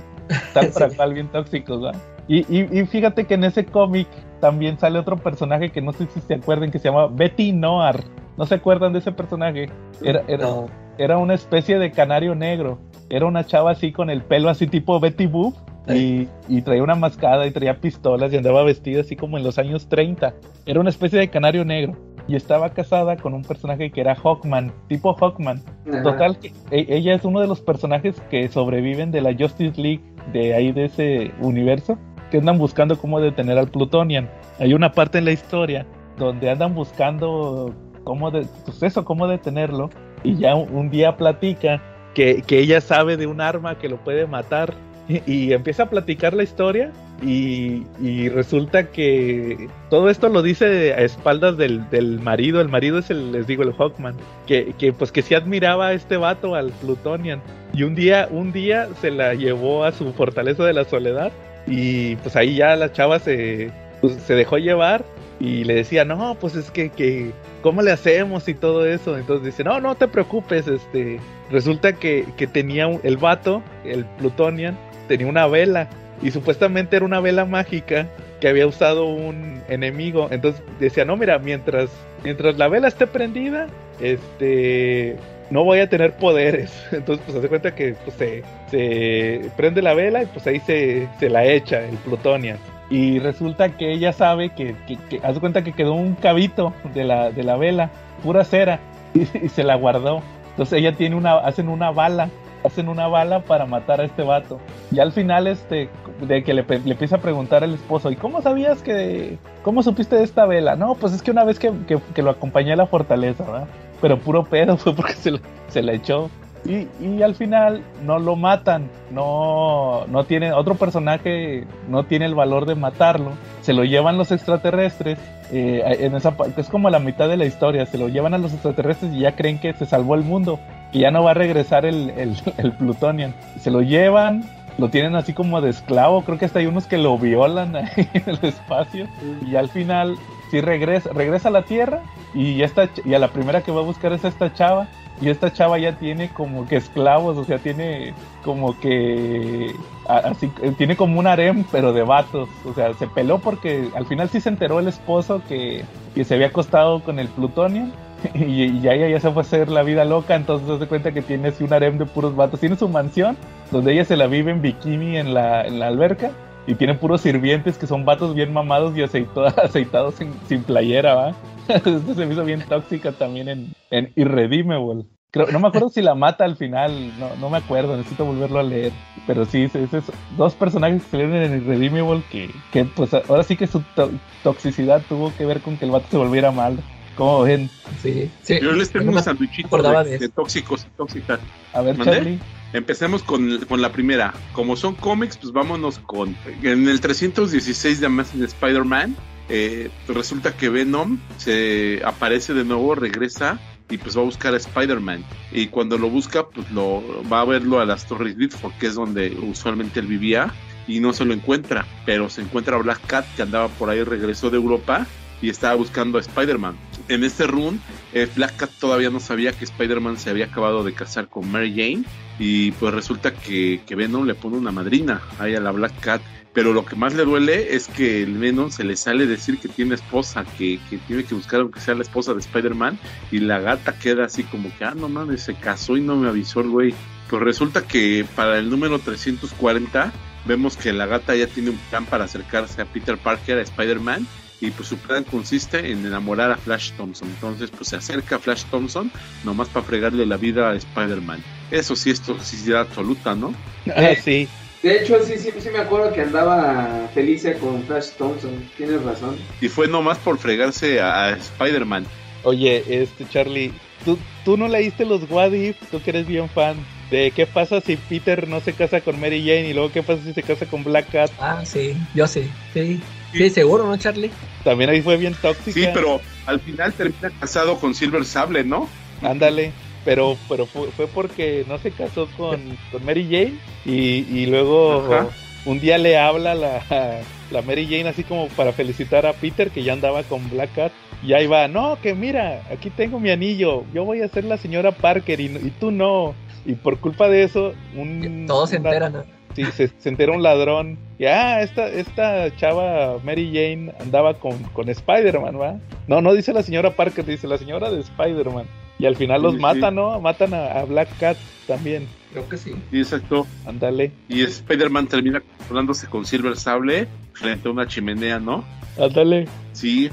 tal 0.53 0.69
para 0.73 0.89
cual 0.89 1.13
bien 1.13 1.27
tóxicos, 1.27 1.83
¿va? 1.83 1.91
Y, 2.29 2.39
y, 2.47 2.79
y 2.79 2.85
fíjate 2.85 3.25
que 3.25 3.33
en 3.33 3.43
ese 3.43 3.65
cómic 3.65 4.07
también 4.39 4.77
sale 4.79 4.99
otro 4.99 5.17
personaje 5.17 5.69
que 5.69 5.81
no 5.81 5.91
sé 5.91 6.07
si 6.13 6.21
se 6.21 6.35
acuerdan 6.35 6.71
que 6.71 6.79
se 6.79 6.87
llama 6.89 7.07
Betty 7.07 7.51
Noir. 7.51 8.03
¿No 8.37 8.45
se 8.45 8.55
acuerdan 8.55 8.93
de 8.93 8.99
ese 8.99 9.11
personaje? 9.11 9.69
Era, 10.01 10.23
era, 10.27 10.45
No. 10.45 10.67
era 10.97 11.17
una 11.17 11.33
especie 11.33 11.77
de 11.77 11.91
canario 11.91 12.35
negro. 12.35 12.79
Era 13.09 13.25
una 13.25 13.43
chava 13.45 13.71
así 13.71 13.91
con 13.91 14.09
el 14.09 14.21
pelo 14.21 14.47
así 14.49 14.67
tipo 14.67 14.97
Betty 14.99 15.25
Boop. 15.25 15.55
Y, 15.87 16.27
y 16.47 16.61
traía 16.61 16.83
una 16.83 16.95
mascada 16.95 17.47
y 17.47 17.51
traía 17.51 17.79
pistolas 17.79 18.31
y 18.31 18.37
andaba 18.37 18.63
vestida 18.63 19.01
así 19.01 19.15
como 19.15 19.37
en 19.37 19.43
los 19.43 19.57
años 19.57 19.87
30. 19.89 20.33
Era 20.65 20.79
una 20.79 20.89
especie 20.89 21.17
de 21.19 21.29
canario 21.29 21.65
negro. 21.65 21.95
Y 22.27 22.35
estaba 22.35 22.69
casada 22.69 23.17
con 23.17 23.33
un 23.33 23.41
personaje 23.41 23.89
que 23.91 24.01
era 24.01 24.13
Hawkman, 24.13 24.71
tipo 24.87 25.15
Hawkman. 25.15 25.63
Ajá. 25.91 26.03
Total, 26.03 26.37
que 26.37 26.53
e- 26.69 26.85
ella 26.89 27.15
es 27.15 27.25
uno 27.25 27.41
de 27.41 27.47
los 27.47 27.59
personajes 27.59 28.21
que 28.29 28.47
sobreviven 28.49 29.09
de 29.09 29.21
la 29.21 29.33
Justice 29.33 29.81
League 29.81 30.01
de 30.31 30.53
ahí 30.53 30.71
de 30.71 30.85
ese 30.85 31.31
universo, 31.41 31.97
que 32.29 32.37
andan 32.37 32.59
buscando 32.59 32.99
cómo 32.99 33.19
detener 33.19 33.57
al 33.57 33.69
Plutonian. 33.69 34.29
Hay 34.59 34.75
una 34.75 34.91
parte 34.91 35.17
en 35.17 35.25
la 35.25 35.31
historia 35.31 35.87
donde 36.19 36.51
andan 36.51 36.75
buscando 36.75 37.73
cómo, 38.03 38.29
de, 38.29 38.45
pues 38.63 38.83
eso, 38.83 39.03
cómo 39.05 39.27
detenerlo, 39.27 39.89
y 40.23 40.35
ya 40.35 40.53
un, 40.53 40.71
un 40.75 40.89
día 40.91 41.17
platica 41.17 41.81
que, 42.13 42.43
que 42.45 42.59
ella 42.59 42.81
sabe 42.81 43.17
de 43.17 43.25
un 43.25 43.41
arma 43.41 43.79
que 43.79 43.89
lo 43.89 43.97
puede 44.03 44.27
matar, 44.27 44.73
y, 45.09 45.53
empieza 45.53 45.83
a 45.83 45.89
platicar 45.89 46.33
la 46.33 46.43
historia. 46.43 46.91
Y, 47.21 48.29
resulta 48.29 48.91
que 48.91 49.67
todo 49.89 50.09
esto 50.09 50.29
lo 50.29 50.41
dice 50.41 50.93
a 50.93 51.01
espaldas 51.01 51.57
del, 51.57 51.89
del 51.89 52.19
marido. 52.19 52.61
El 52.61 52.69
marido 52.69 52.99
es 52.99 53.09
el, 53.09 53.31
les 53.31 53.47
digo, 53.47 53.63
el 53.63 53.73
Hawkman. 53.73 54.15
Que, 54.45 54.73
que 54.77 54.93
pues 54.93 55.11
que 55.11 55.21
sí 55.21 55.33
admiraba 55.33 55.87
a 55.87 55.93
este 55.93 56.17
vato, 56.17 56.55
al 56.55 56.71
Plutonian. 56.71 57.41
Y 57.73 57.83
un 57.83 57.95
día, 57.95 58.27
un 58.29 58.51
día 58.51 58.87
se 59.01 59.11
la 59.11 59.33
llevó 59.33 59.83
a 59.83 59.91
su 59.91 60.13
fortaleza 60.13 60.63
de 60.63 60.73
la 60.73 60.85
soledad. 60.85 61.31
Y 61.65 62.15
pues 62.17 62.35
ahí 62.35 62.55
ya 62.55 62.75
la 62.75 62.91
chava 62.93 63.19
se, 63.19 63.71
pues, 64.01 64.13
se 64.13 64.35
dejó 64.35 64.57
llevar. 64.57 65.03
Y 65.39 65.63
le 65.63 65.73
decía, 65.73 66.03
no, 66.05 66.35
pues 66.35 66.55
es 66.55 66.69
que, 66.69 66.89
que, 66.89 67.31
¿cómo 67.61 67.81
le 67.81 67.91
hacemos 67.91 68.47
y 68.49 68.53
todo 68.53 68.85
eso? 68.85 69.17
Entonces 69.17 69.45
dice, 69.45 69.63
no, 69.63 69.79
no 69.79 69.95
te 69.95 70.09
preocupes, 70.09 70.67
este, 70.67 71.21
resulta 71.49 71.93
que, 71.93 72.25
que 72.35 72.45
tenía 72.45 72.89
el 73.03 73.15
vato, 73.15 73.63
el 73.85 74.03
Plutonian, 74.17 74.77
tenía 75.09 75.27
una 75.27 75.47
vela 75.47 75.89
y 76.21 76.31
supuestamente 76.31 76.95
era 76.95 77.05
una 77.05 77.19
vela 77.19 77.43
mágica 77.43 78.07
que 78.39 78.47
había 78.47 78.67
usado 78.67 79.05
un 79.05 79.61
enemigo. 79.67 80.29
Entonces 80.31 80.61
decía, 80.79 81.03
no, 81.03 81.17
mira, 81.17 81.39
mientras, 81.39 81.89
mientras 82.23 82.57
la 82.57 82.69
vela 82.69 82.87
esté 82.87 83.07
prendida, 83.07 83.67
este, 83.99 85.17
no 85.49 85.63
voy 85.63 85.79
a 85.79 85.89
tener 85.89 86.13
poderes. 86.13 86.71
Entonces, 86.91 87.25
pues 87.25 87.37
hace 87.37 87.49
cuenta 87.49 87.75
que 87.75 87.95
pues, 88.05 88.15
se, 88.15 88.43
se 88.69 89.51
prende 89.57 89.81
la 89.81 89.93
vela 89.93 90.23
y 90.23 90.27
pues 90.27 90.47
ahí 90.47 90.59
se, 90.61 91.09
se 91.19 91.29
la 91.29 91.43
echa 91.45 91.81
el 91.81 91.97
Plutonian. 91.97 92.57
Y 92.89 93.19
resulta 93.19 93.75
que 93.77 93.91
ella 93.91 94.13
sabe 94.13 94.49
que, 94.49 94.75
que, 94.87 95.19
de 95.19 95.39
cuenta 95.39 95.63
que 95.63 95.73
quedó 95.73 95.93
un 95.93 96.15
cabito 96.15 96.73
de 96.93 97.03
la, 97.03 97.31
de 97.31 97.43
la 97.43 97.57
vela, 97.57 97.89
pura 98.23 98.43
cera, 98.43 98.79
y, 99.13 99.21
y 99.45 99.49
se 99.49 99.63
la 99.63 99.75
guardó. 99.75 100.21
Entonces 100.51 100.79
ella 100.79 100.93
tiene 100.93 101.15
una, 101.15 101.37
hacen 101.37 101.69
una 101.69 101.91
bala, 101.91 102.29
hacen 102.63 102.89
una 102.89 103.07
bala 103.07 103.41
para 103.41 103.65
matar 103.65 104.01
a 104.01 104.05
este 104.05 104.23
vato. 104.23 104.59
Y 104.91 104.99
al 104.99 105.11
final, 105.11 105.47
este, 105.47 105.89
de 106.21 106.43
que 106.43 106.53
le, 106.53 106.63
le 106.63 106.91
empieza 106.91 107.17
a 107.17 107.19
preguntar 107.19 107.63
al 107.63 107.73
esposo, 107.73 108.11
¿y 108.11 108.15
cómo 108.15 108.41
sabías 108.41 108.81
que, 108.81 109.37
cómo 109.63 109.83
supiste 109.83 110.15
de 110.15 110.23
esta 110.23 110.45
vela? 110.45 110.75
No, 110.75 110.95
pues 110.95 111.13
es 111.13 111.21
que 111.21 111.31
una 111.31 111.43
vez 111.43 111.59
que, 111.59 111.71
que, 112.13 112.21
lo 112.21 112.31
acompañé 112.31 112.73
a 112.73 112.77
la 112.77 112.87
fortaleza, 112.87 113.43
¿verdad? 113.43 113.67
Pero 114.01 114.19
puro 114.19 114.43
pedo 114.43 114.77
fue 114.77 114.93
porque 114.93 115.13
se, 115.13 115.31
la- 115.31 115.41
se 115.69 115.79
echó. 115.79 116.29
Y, 116.65 116.87
y 117.01 117.21
al 117.23 117.35
final 117.35 117.81
no 118.03 118.19
lo 118.19 118.35
matan, 118.35 118.89
no, 119.11 120.05
no 120.07 120.25
tiene, 120.25 120.51
otro 120.51 120.75
personaje 120.75 121.65
no 121.87 122.03
tiene 122.03 122.25
el 122.25 122.35
valor 122.35 122.65
de 122.65 122.75
matarlo, 122.75 123.31
se 123.61 123.71
lo 123.71 123.85
llevan 123.85 124.17
los 124.17 124.33
extraterrestres, 124.33 125.17
eh, 125.53 125.81
en 126.01 126.15
esa 126.15 126.35
es 126.57 126.67
como 126.67 126.89
la 126.89 126.99
mitad 126.99 127.29
de 127.29 127.37
la 127.37 127.45
historia, 127.45 127.85
se 127.85 127.97
lo 127.97 128.09
llevan 128.09 128.33
a 128.33 128.37
los 128.37 128.51
extraterrestres 128.53 129.13
y 129.13 129.19
ya 129.21 129.37
creen 129.37 129.57
que 129.59 129.71
se 129.73 129.85
salvó 129.85 130.15
el 130.15 130.23
mundo, 130.23 130.59
que 130.91 130.99
ya 130.99 131.11
no 131.11 131.23
va 131.23 131.31
a 131.31 131.35
regresar 131.35 131.85
el, 131.85 132.09
el, 132.11 132.37
el 132.57 132.71
Plutonian, 132.73 133.33
se 133.59 133.71
lo 133.71 133.81
llevan, 133.81 134.43
lo 134.77 134.89
tienen 134.89 135.15
así 135.15 135.33
como 135.33 135.61
de 135.61 135.69
esclavo, 135.69 136.23
creo 136.23 136.37
que 136.37 136.45
hasta 136.45 136.59
hay 136.59 136.67
unos 136.67 136.85
que 136.85 136.97
lo 136.97 137.17
violan 137.17 137.75
ahí 137.75 138.09
en 138.13 138.23
el 138.25 138.39
espacio, 138.43 139.07
y 139.45 139.55
al 139.55 139.69
final 139.69 140.17
sí 140.51 140.61
regresa, 140.61 141.11
regresa 141.13 141.49
a 141.49 141.51
la 141.51 141.63
Tierra, 141.63 142.01
y, 142.33 142.57
ya 142.57 142.65
está, 142.65 142.89
y 143.05 143.13
a 143.13 143.19
la 143.19 143.29
primera 143.29 143.61
que 143.61 143.71
va 143.71 143.81
a 143.81 143.85
buscar 143.85 144.13
es 144.13 144.25
a 144.25 144.29
esta 144.29 144.53
chava, 144.53 144.87
y 145.21 145.29
esta 145.29 145.51
chava 145.51 145.77
ya 145.77 145.97
tiene 145.97 146.29
como 146.29 146.65
que 146.65 146.77
esclavos, 146.77 147.37
o 147.37 147.43
sea, 147.43 147.57
tiene 147.57 148.13
como 148.43 148.79
que 148.79 149.75
así 150.07 150.51
eh, 150.61 150.73
tiene 150.77 150.95
como 150.95 151.19
un 151.19 151.27
harem, 151.27 151.65
pero 151.71 151.93
de 151.93 152.03
vatos. 152.03 152.49
O 152.65 152.73
sea, 152.73 152.93
se 152.93 153.07
peló 153.07 153.39
porque 153.39 153.89
al 153.95 154.05
final 154.05 154.29
sí 154.29 154.39
se 154.39 154.49
enteró 154.49 154.79
el 154.79 154.87
esposo 154.87 155.41
que, 155.47 155.83
que 156.15 156.23
se 156.23 156.35
había 156.35 156.47
acostado 156.47 157.01
con 157.03 157.19
el 157.19 157.27
Plutonian. 157.27 157.91
Y, 158.33 158.79
ya 158.81 158.93
ella 158.93 159.07
ya 159.09 159.19
se 159.19 159.31
fue 159.31 159.41
a 159.41 159.45
hacer 159.45 159.69
la 159.69 159.83
vida 159.83 160.05
loca, 160.05 160.35
entonces 160.35 160.79
se 160.79 160.87
cuenta 160.87 161.11
que 161.11 161.21
tiene 161.21 161.49
así 161.49 161.63
un 161.63 161.73
harem 161.73 161.97
de 161.97 162.05
puros 162.05 162.35
vatos. 162.35 162.59
Tiene 162.59 162.75
su 162.75 162.87
mansión, 162.89 163.37
donde 163.71 163.93
ella 163.93 164.05
se 164.05 164.17
la 164.17 164.27
vive 164.27 164.51
en 164.51 164.61
bikini 164.61 165.17
en 165.17 165.33
la, 165.33 165.61
alberca. 165.61 166.31
Y 166.67 166.75
tiene 166.75 166.93
puros 166.93 167.21
sirvientes 167.21 167.77
que 167.79 167.87
son 167.87 168.05
vatos 168.05 168.35
bien 168.35 168.53
mamados 168.53 168.95
y 168.95 169.01
aceitados 169.63 170.15
sin, 170.47 170.63
playera, 170.63 171.15
¿va? 171.15 171.35
Esto 171.67 172.13
se 172.13 172.25
me 172.25 172.33
hizo 172.33 172.43
bien 172.43 172.63
tóxica 172.67 173.11
también 173.11 173.49
en, 173.49 173.73
en 173.89 174.11
Irredeemable. 174.15 175.05
Creo, 175.31 175.47
no 175.51 175.59
me 175.59 175.67
acuerdo 175.67 175.89
si 175.89 176.01
la 176.01 176.15
mata 176.15 176.43
al 176.43 176.55
final, 176.55 177.17
no, 177.19 177.35
no 177.35 177.49
me 177.51 177.57
acuerdo, 177.57 177.95
necesito 177.95 178.25
volverlo 178.25 178.59
a 178.59 178.63
leer. 178.63 178.91
Pero 179.27 179.45
sí, 179.45 179.63
es, 179.63 179.75
es- 179.75 179.93
es 179.93 180.11
dos 180.37 180.55
personajes 180.55 181.03
que 181.03 181.09
salieron 181.09 181.35
en 181.35 181.57
Irredeemable 181.63 182.23
que, 182.31 182.49
que 182.71 182.85
pues 182.85 183.13
ahora 183.13 183.43
sí 183.43 183.55
que 183.55 183.67
su 183.67 183.81
to- 183.95 184.11
toxicidad 184.43 185.01
tuvo 185.07 185.31
que 185.35 185.45
ver 185.45 185.61
con 185.61 185.77
que 185.77 185.85
el 185.85 185.91
vato 185.91 186.07
se 186.09 186.17
volviera 186.17 186.51
malo. 186.51 186.81
¿Cómo 187.19 187.43
ven? 187.43 187.69
Sí, 188.01 188.31
sí. 188.43 188.59
Yo 188.61 188.71
les 188.71 188.91
tengo 188.91 189.11
un 189.11 189.21
sandwichito 189.21 189.75
de, 189.75 189.89
de 189.89 190.09
de 190.11 190.15
eso. 190.15 190.29
tóxicos 190.29 190.85
y 190.85 190.97
tóxicas. 190.97 191.41
A 191.73 191.81
ver, 191.81 191.97
¿Mandé? 191.97 192.13
Charlie. 192.13 192.39
Empecemos 192.71 193.23
con, 193.23 193.59
con 193.65 193.81
la 193.81 193.91
primera. 193.91 194.33
Como 194.53 194.77
son 194.77 194.95
cómics, 194.95 195.35
pues 195.35 195.51
vámonos 195.51 195.99
con. 195.99 196.33
En 196.63 196.87
el 196.87 197.01
316 197.01 197.99
de 197.99 198.05
Amazing 198.05 198.43
Spider-Man, 198.45 199.17
eh, 199.49 199.89
resulta 200.07 200.55
que 200.55 200.69
Venom 200.69 201.19
se 201.35 202.01
aparece 202.05 202.53
de 202.53 202.63
nuevo, 202.63 202.95
regresa 202.95 203.59
y 203.89 203.97
pues 203.97 204.15
va 204.15 204.21
a 204.21 204.25
buscar 204.25 204.53
a 204.53 204.57
Spider-Man. 204.57 205.25
Y 205.51 205.67
cuando 205.67 205.97
lo 205.97 206.09
busca, 206.09 206.47
pues 206.47 206.71
lo 206.71 207.03
va 207.29 207.41
a 207.41 207.45
verlo 207.45 207.81
a 207.81 207.85
las 207.85 208.07
Torres 208.07 208.37
Bitford, 208.37 208.71
que 208.79 208.87
es 208.87 208.95
donde 208.95 209.35
usualmente 209.41 209.99
él 209.99 210.07
vivía, 210.07 210.53
y 210.87 211.01
no 211.01 211.11
se 211.11 211.25
lo 211.25 211.33
encuentra, 211.33 211.85
pero 212.05 212.29
se 212.29 212.43
encuentra 212.43 212.77
a 212.77 212.79
Black 212.79 213.05
Cat 213.07 213.25
que 213.35 213.41
andaba 213.41 213.67
por 213.67 213.89
ahí, 213.89 214.03
regresó 214.03 214.49
de 214.49 214.55
Europa 214.55 215.05
y 215.41 215.49
estaba 215.49 215.75
buscando 215.75 216.17
a 216.17 216.21
Spider-Man. 216.21 216.75
En 217.07 217.23
este 217.23 217.47
run, 217.47 217.81
eh, 218.13 218.27
Black 218.35 218.57
Cat 218.57 218.71
todavía 218.79 219.09
no 219.09 219.19
sabía 219.19 219.51
que 219.51 219.65
Spider-Man 219.65 220.17
se 220.17 220.29
había 220.29 220.45
acabado 220.45 220.83
de 220.83 220.93
casar 220.93 221.27
con 221.27 221.49
Mary 221.51 221.71
Jane 221.71 222.03
y 222.37 222.71
pues 222.71 222.93
resulta 222.93 223.33
que, 223.33 223.81
que 223.85 223.95
Venom 223.95 224.25
le 224.25 224.35
pone 224.35 224.57
una 224.57 224.71
madrina 224.71 225.21
ahí 225.39 225.55
a 225.55 225.59
la 225.59 225.71
Black 225.71 225.99
Cat. 225.99 226.21
Pero 226.51 226.73
lo 226.73 226.83
que 226.83 226.95
más 226.95 227.13
le 227.13 227.25
duele 227.25 227.75
es 227.75 227.87
que 227.87 228.23
el 228.23 228.37
Venom 228.37 228.71
se 228.71 228.83
le 228.83 228.95
sale 228.97 229.27
decir 229.27 229.59
que 229.59 229.67
tiene 229.67 229.95
esposa, 229.95 230.43
que, 230.57 230.79
que 230.89 230.97
tiene 230.97 231.23
que 231.23 231.35
buscar 231.35 231.61
aunque 231.61 231.79
sea 231.79 231.93
la 231.93 232.01
esposa 232.01 232.33
de 232.33 232.39
Spider-Man 232.39 232.97
y 233.31 233.39
la 233.39 233.59
gata 233.59 233.97
queda 233.99 234.25
así 234.25 234.43
como 234.43 234.75
que, 234.75 234.83
ah, 234.83 234.95
no 234.95 235.09
mames, 235.09 235.43
se 235.43 235.53
casó 235.53 235.95
y 235.95 236.01
no 236.01 236.15
me 236.15 236.27
avisó 236.27 236.61
el 236.61 236.69
güey. 236.69 236.93
Pues 237.29 237.43
resulta 237.43 237.85
que 237.85 238.25
para 238.35 238.57
el 238.57 238.69
número 238.69 238.97
340 238.97 240.11
vemos 240.45 240.75
que 240.75 240.91
la 240.91 241.05
gata 241.05 241.35
ya 241.35 241.45
tiene 241.45 241.69
un 241.69 241.77
plan 241.89 242.05
para 242.05 242.25
acercarse 242.25 242.81
a 242.81 242.85
Peter 242.85 243.17
Parker, 243.17 243.59
a 243.59 243.61
Spider-Man, 243.61 244.25
y 244.61 244.71
pues 244.71 244.89
su 244.89 244.97
plan 244.97 245.23
consiste 245.23 245.91
en 245.91 246.05
enamorar 246.05 246.51
a 246.51 246.57
Flash 246.57 246.91
Thompson. 246.93 247.29
Entonces 247.29 247.71
pues 247.71 247.89
se 247.89 247.95
acerca 247.95 248.37
a 248.37 248.39
Flash 248.39 248.63
Thompson 248.69 249.11
nomás 249.43 249.69
para 249.69 249.85
fregarle 249.85 250.25
la 250.25 250.37
vida 250.37 250.69
a 250.69 250.75
Spider-Man. 250.75 251.43
Eso 251.71 251.95
sí 251.95 252.09
es 252.09 252.21
toxicidad 252.21 252.81
absoluta, 252.81 253.35
¿no? 253.35 253.53
Ah, 253.95 254.13
sí. 254.21 254.47
De 254.81 255.01
hecho, 255.01 255.17
sí, 255.25 255.37
sí, 255.37 255.49
sí 255.59 255.69
me 255.71 255.79
acuerdo 255.79 256.13
que 256.13 256.21
andaba 256.21 257.09
Felicia 257.13 257.57
con 257.59 257.83
Flash 257.83 258.11
Thompson. 258.17 258.51
Tienes 258.77 259.03
razón. 259.03 259.35
Y 259.59 259.67
fue 259.67 259.87
nomás 259.87 260.17
por 260.19 260.37
fregarse 260.37 261.01
a, 261.01 261.25
a 261.25 261.29
Spider-Man. 261.31 262.05
Oye, 262.43 262.83
este 262.87 263.27
Charlie, 263.27 263.73
¿tú, 264.05 264.17
tú 264.45 264.55
no 264.55 264.69
leíste 264.69 265.05
los 265.05 265.29
What 265.29 265.51
If, 265.51 265.75
tú 265.91 266.01
que 266.01 266.11
eres 266.11 266.25
bien 266.25 266.49
fan. 266.49 266.77
De 267.11 267.31
qué 267.31 267.45
pasa 267.45 267.81
si 267.81 267.97
Peter 267.97 268.47
no 268.47 268.61
se 268.61 268.73
casa 268.73 269.01
con 269.01 269.19
Mary 269.19 269.41
Jane 269.41 269.69
y 269.69 269.73
luego 269.73 269.91
qué 269.91 270.03
pasa 270.03 270.23
si 270.23 270.33
se 270.33 270.43
casa 270.43 270.65
con 270.65 270.83
Black 270.83 271.11
Cat. 271.11 271.31
Ah, 271.39 271.65
sí, 271.65 271.97
yo 272.13 272.27
sí, 272.27 272.49
sí. 272.73 273.01
Sí, 273.31 273.49
seguro, 273.49 273.85
¿no, 273.85 273.97
Charlie? 273.97 274.31
También 274.63 274.89
ahí 274.89 275.01
fue 275.01 275.17
bien 275.17 275.35
tóxica. 275.41 275.71
Sí, 275.71 275.87
pero 275.93 276.21
al 276.45 276.59
final 276.59 276.93
termina 276.93 277.29
casado 277.39 277.77
con 277.79 277.93
Silver 277.93 278.25
Sable, 278.25 278.63
¿no? 278.63 278.89
Ándale. 279.21 279.71
Pero, 280.05 280.37
pero 280.47 280.65
fue, 280.65 280.89
fue 280.91 281.07
porque 281.07 281.65
no 281.67 281.77
se 281.77 281.91
casó 281.91 282.27
con, 282.37 282.77
con 282.91 283.05
Mary 283.05 283.25
Jane 283.25 283.59
y, 283.85 284.25
y 284.33 284.45
luego 284.45 285.05
Ajá. 285.05 285.27
un 285.65 285.79
día 285.79 285.97
le 285.97 286.17
habla 286.17 286.55
la, 286.55 286.81
la 287.51 287.61
Mary 287.61 287.85
Jane 287.85 288.07
así 288.07 288.23
como 288.23 288.47
para 288.49 288.71
felicitar 288.71 289.25
a 289.25 289.33
Peter 289.33 289.69
que 289.69 289.83
ya 289.83 289.93
andaba 289.93 290.23
con 290.23 290.49
Black 290.49 290.73
Cat 290.73 290.91
y 291.21 291.33
ahí 291.33 291.47
va, 291.47 291.67
no, 291.67 291.97
que 292.01 292.15
mira, 292.15 292.63
aquí 292.71 292.89
tengo 292.89 293.19
mi 293.19 293.29
anillo, 293.29 293.83
yo 293.93 294.05
voy 294.05 294.21
a 294.21 294.29
ser 294.29 294.45
la 294.45 294.57
señora 294.57 294.93
Parker 294.93 295.39
y, 295.39 295.45
y 295.45 295.73
tú 295.79 295.91
no. 295.91 296.33
Y 296.65 296.75
por 296.75 296.99
culpa 296.99 297.27
de 297.27 297.43
eso, 297.43 297.73
un... 297.95 298.45
Todos 298.47 298.69
se 298.69 298.77
enteran, 298.77 299.13
¿no? 299.13 299.38
Sí, 299.55 299.65
se, 299.65 299.89
se 299.97 300.09
entera 300.09 300.31
un 300.33 300.43
ladrón. 300.43 300.97
Y 301.17 301.25
ah, 301.25 301.61
esta, 301.61 301.87
esta 301.87 302.55
chava 302.55 303.17
Mary 303.23 303.47
Jane 303.47 303.93
andaba 303.99 304.35
con, 304.35 304.61
con 304.73 304.87
Spider-Man, 304.89 305.59
¿va? 305.59 305.79
No, 306.07 306.21
no 306.21 306.33
dice 306.33 306.53
la 306.53 306.63
señora 306.63 306.95
Parker, 306.95 307.25
dice 307.25 307.47
la 307.47 307.57
señora 307.57 307.89
de 307.89 307.99
Spider-Man. 308.01 308.65
Y 308.99 309.05
al 309.05 309.15
final 309.15 309.41
los 309.41 309.53
Sí, 309.53 309.57
sí. 309.57 309.61
matan, 309.61 309.95
¿no? 309.95 310.19
Matan 310.19 310.53
a, 310.53 310.65
a 310.79 310.85
Black 310.85 311.09
Cat 311.19 311.37
también. 311.67 312.07
Creo 312.31 312.47
que 312.47 312.57
sí. 312.57 312.73
Sí, 312.91 312.99
exacto. 312.99 313.47
Ándale, 313.65 314.11
Y 314.27 314.41
Spider-Man 314.43 315.07
termina 315.07 315.41
controlándose 315.57 316.07
con 316.07 316.25
Silver 316.25 316.55
Sable 316.57 317.07
frente 317.33 317.67
a 317.67 317.71
una 317.71 317.87
chimenea, 317.87 318.39
¿no? 318.39 318.63
ándale. 318.99 319.47
Sí. 319.73 320.09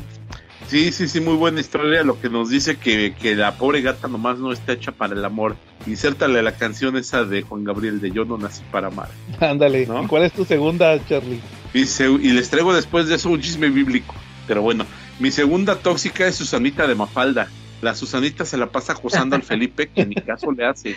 Sí, 0.68 0.90
sí, 0.90 1.06
sí, 1.08 1.20
muy 1.20 1.34
buena 1.34 1.60
historia. 1.60 2.02
Lo 2.02 2.20
que 2.20 2.28
nos 2.28 2.50
dice 2.50 2.76
que, 2.76 3.14
que 3.14 3.36
la 3.36 3.56
pobre 3.56 3.82
gata 3.82 4.08
nomás 4.08 4.38
no 4.38 4.50
está 4.52 4.72
hecha 4.72 4.90
para 4.92 5.14
el 5.14 5.24
amor. 5.24 5.56
Insértale 5.86 6.42
la 6.42 6.52
canción 6.56 6.96
esa 6.96 7.24
de 7.24 7.42
Juan 7.42 7.62
Gabriel 7.62 8.00
de 8.00 8.10
Yo 8.10 8.24
no 8.24 8.36
nací 8.36 8.62
para 8.72 8.88
amar. 8.88 9.08
Ándale. 9.38 9.86
¿No? 9.86 10.02
¿Y 10.02 10.06
cuál 10.08 10.24
es 10.24 10.32
tu 10.32 10.44
segunda, 10.44 10.98
Charlie? 11.06 11.40
Y, 11.72 11.84
se- 11.84 12.10
y 12.10 12.30
les 12.32 12.50
traigo 12.50 12.74
después 12.74 13.06
de 13.06 13.14
eso 13.14 13.28
un 13.30 13.40
chisme 13.40 13.68
bíblico. 13.70 14.14
Pero 14.48 14.62
bueno, 14.62 14.84
mi 15.20 15.30
segunda 15.30 15.76
tóxica 15.76 16.26
es 16.26 16.34
Susanita 16.34 16.86
de 16.88 16.94
Mafalda. 16.96 17.48
La 17.80 17.94
Susanita 17.94 18.44
se 18.44 18.56
la 18.56 18.66
pasa 18.66 18.94
acosando 18.94 19.36
al 19.36 19.42
Felipe, 19.44 19.88
que 19.88 20.04
ni 20.04 20.14
caso 20.16 20.50
le 20.50 20.66
hace. 20.66 20.96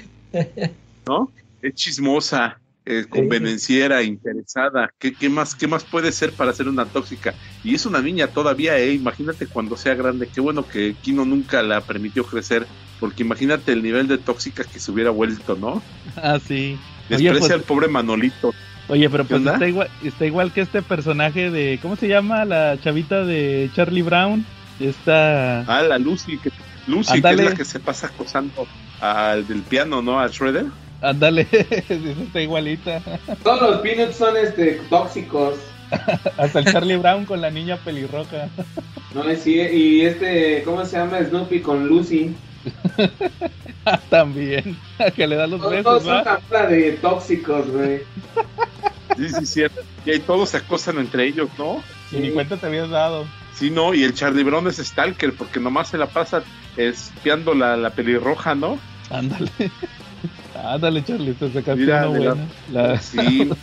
¿No? 1.05 1.31
Es 1.61 1.75
chismosa, 1.75 2.59
eh, 2.89 3.05
convenenciera, 3.07 4.01
interesada. 4.01 4.91
¿Qué, 4.97 5.13
qué 5.13 5.29
más, 5.29 5.53
¿Qué 5.53 5.67
más 5.67 5.83
puede 5.83 6.11
ser 6.11 6.33
para 6.33 6.53
ser 6.53 6.67
una 6.67 6.85
tóxica? 6.85 7.35
Y 7.63 7.75
es 7.75 7.85
una 7.85 8.01
niña 8.01 8.27
todavía, 8.27 8.79
¿eh? 8.79 8.93
Imagínate 8.93 9.45
cuando 9.45 9.77
sea 9.77 9.93
grande. 9.93 10.27
Qué 10.33 10.41
bueno 10.41 10.67
que 10.67 10.95
Kino 10.99 11.23
nunca 11.23 11.61
la 11.61 11.81
permitió 11.81 12.25
crecer. 12.25 12.65
Porque 12.99 13.21
imagínate 13.21 13.71
el 13.73 13.83
nivel 13.83 14.07
de 14.07 14.17
tóxica 14.17 14.63
que 14.63 14.79
se 14.79 14.91
hubiera 14.91 15.11
vuelto, 15.11 15.55
¿no? 15.55 15.83
Ah, 16.17 16.39
sí. 16.39 16.77
Desprecia 17.07 17.31
Oye, 17.31 17.39
pues- 17.39 17.51
al 17.51 17.61
pobre 17.61 17.87
Manolito. 17.87 18.53
Oye, 18.87 19.07
pero 19.07 19.23
¿Qué 19.27 19.35
pues 19.35 19.45
está 19.45 19.67
igual, 19.67 19.87
está 20.03 20.25
igual 20.25 20.51
que 20.51 20.61
este 20.61 20.81
personaje 20.81 21.51
de... 21.51 21.77
¿Cómo 21.79 21.95
se 21.95 22.07
llama? 22.07 22.43
La 22.43 22.75
chavita 22.81 23.23
de 23.23 23.69
Charlie 23.75 24.01
Brown. 24.01 24.43
Esta... 24.79 25.59
Ah, 25.61 25.83
la 25.83 25.99
Lucy, 25.99 26.39
que, 26.39 26.49
Lucy, 26.87 27.21
que 27.21 27.29
es 27.29 27.39
la 27.39 27.53
que 27.53 27.65
se 27.65 27.79
pasa 27.79 28.07
acosando 28.07 28.67
al 28.99 29.47
del 29.47 29.61
piano, 29.61 30.01
¿no? 30.01 30.19
A 30.19 30.27
Shredder. 30.27 30.65
Ándale, 31.01 31.47
está 31.51 32.41
igualita. 32.41 33.01
Todos 33.43 33.61
los 33.61 33.81
peanuts 33.81 34.15
son 34.17 34.35
este 34.37 34.81
tóxicos. 34.89 35.55
Hasta 36.37 36.59
el 36.59 36.65
Charlie 36.65 36.97
Brown 36.97 37.25
con 37.25 37.41
la 37.41 37.49
niña 37.49 37.77
pelirroja. 37.77 38.49
No 39.13 39.23
es 39.23 39.41
sí, 39.41 39.55
y 39.55 40.01
este, 40.01 40.61
¿cómo 40.63 40.85
se 40.85 40.97
llama? 40.97 41.19
Snoopy 41.23 41.61
con 41.61 41.87
Lucy. 41.87 42.35
También. 44.09 44.77
Que 45.15 45.25
le 45.25 45.35
da 45.35 45.47
los 45.47 45.59
Todos, 45.59 45.71
besos, 45.71 45.83
todos 45.85 46.03
son 46.03 46.13
¿va? 46.13 46.39
bola 46.49 46.67
de 46.67 46.91
tóxicos, 46.93 47.67
güey. 47.71 48.01
Sí, 49.17 49.29
sí, 49.29 49.45
cierto. 49.45 49.81
Y 50.05 50.11
ahí 50.11 50.19
todos 50.19 50.49
se 50.49 50.57
acosan 50.57 50.99
entre 50.99 51.25
ellos, 51.25 51.49
¿no? 51.57 51.81
Y 52.11 52.17
ni 52.17 52.31
cuenta 52.31 52.57
te 52.57 52.67
habías 52.67 52.89
dado. 52.89 53.25
Sí, 53.55 53.71
no, 53.71 53.93
y 53.93 54.03
el 54.03 54.13
Charlie 54.13 54.43
Brown 54.43 54.67
es 54.67 54.77
Stalker, 54.77 55.33
porque 55.33 55.59
nomás 55.59 55.89
se 55.89 55.97
la 55.97 56.05
pasa 56.07 56.43
espiando 56.77 57.53
la, 57.53 57.75
la 57.75 57.89
pelirroja, 57.89 58.53
¿no? 58.55 58.77
Ándale. 59.09 59.49
Ándale, 60.63 61.03
Charlie, 61.03 61.33
te 61.33 61.47
sacaste 61.51 61.75
Mira, 61.81 62.09
una 62.09 62.19
la- 62.19 62.33
buena. 62.33 62.47
La- 62.71 63.01
Sí. 63.01 63.49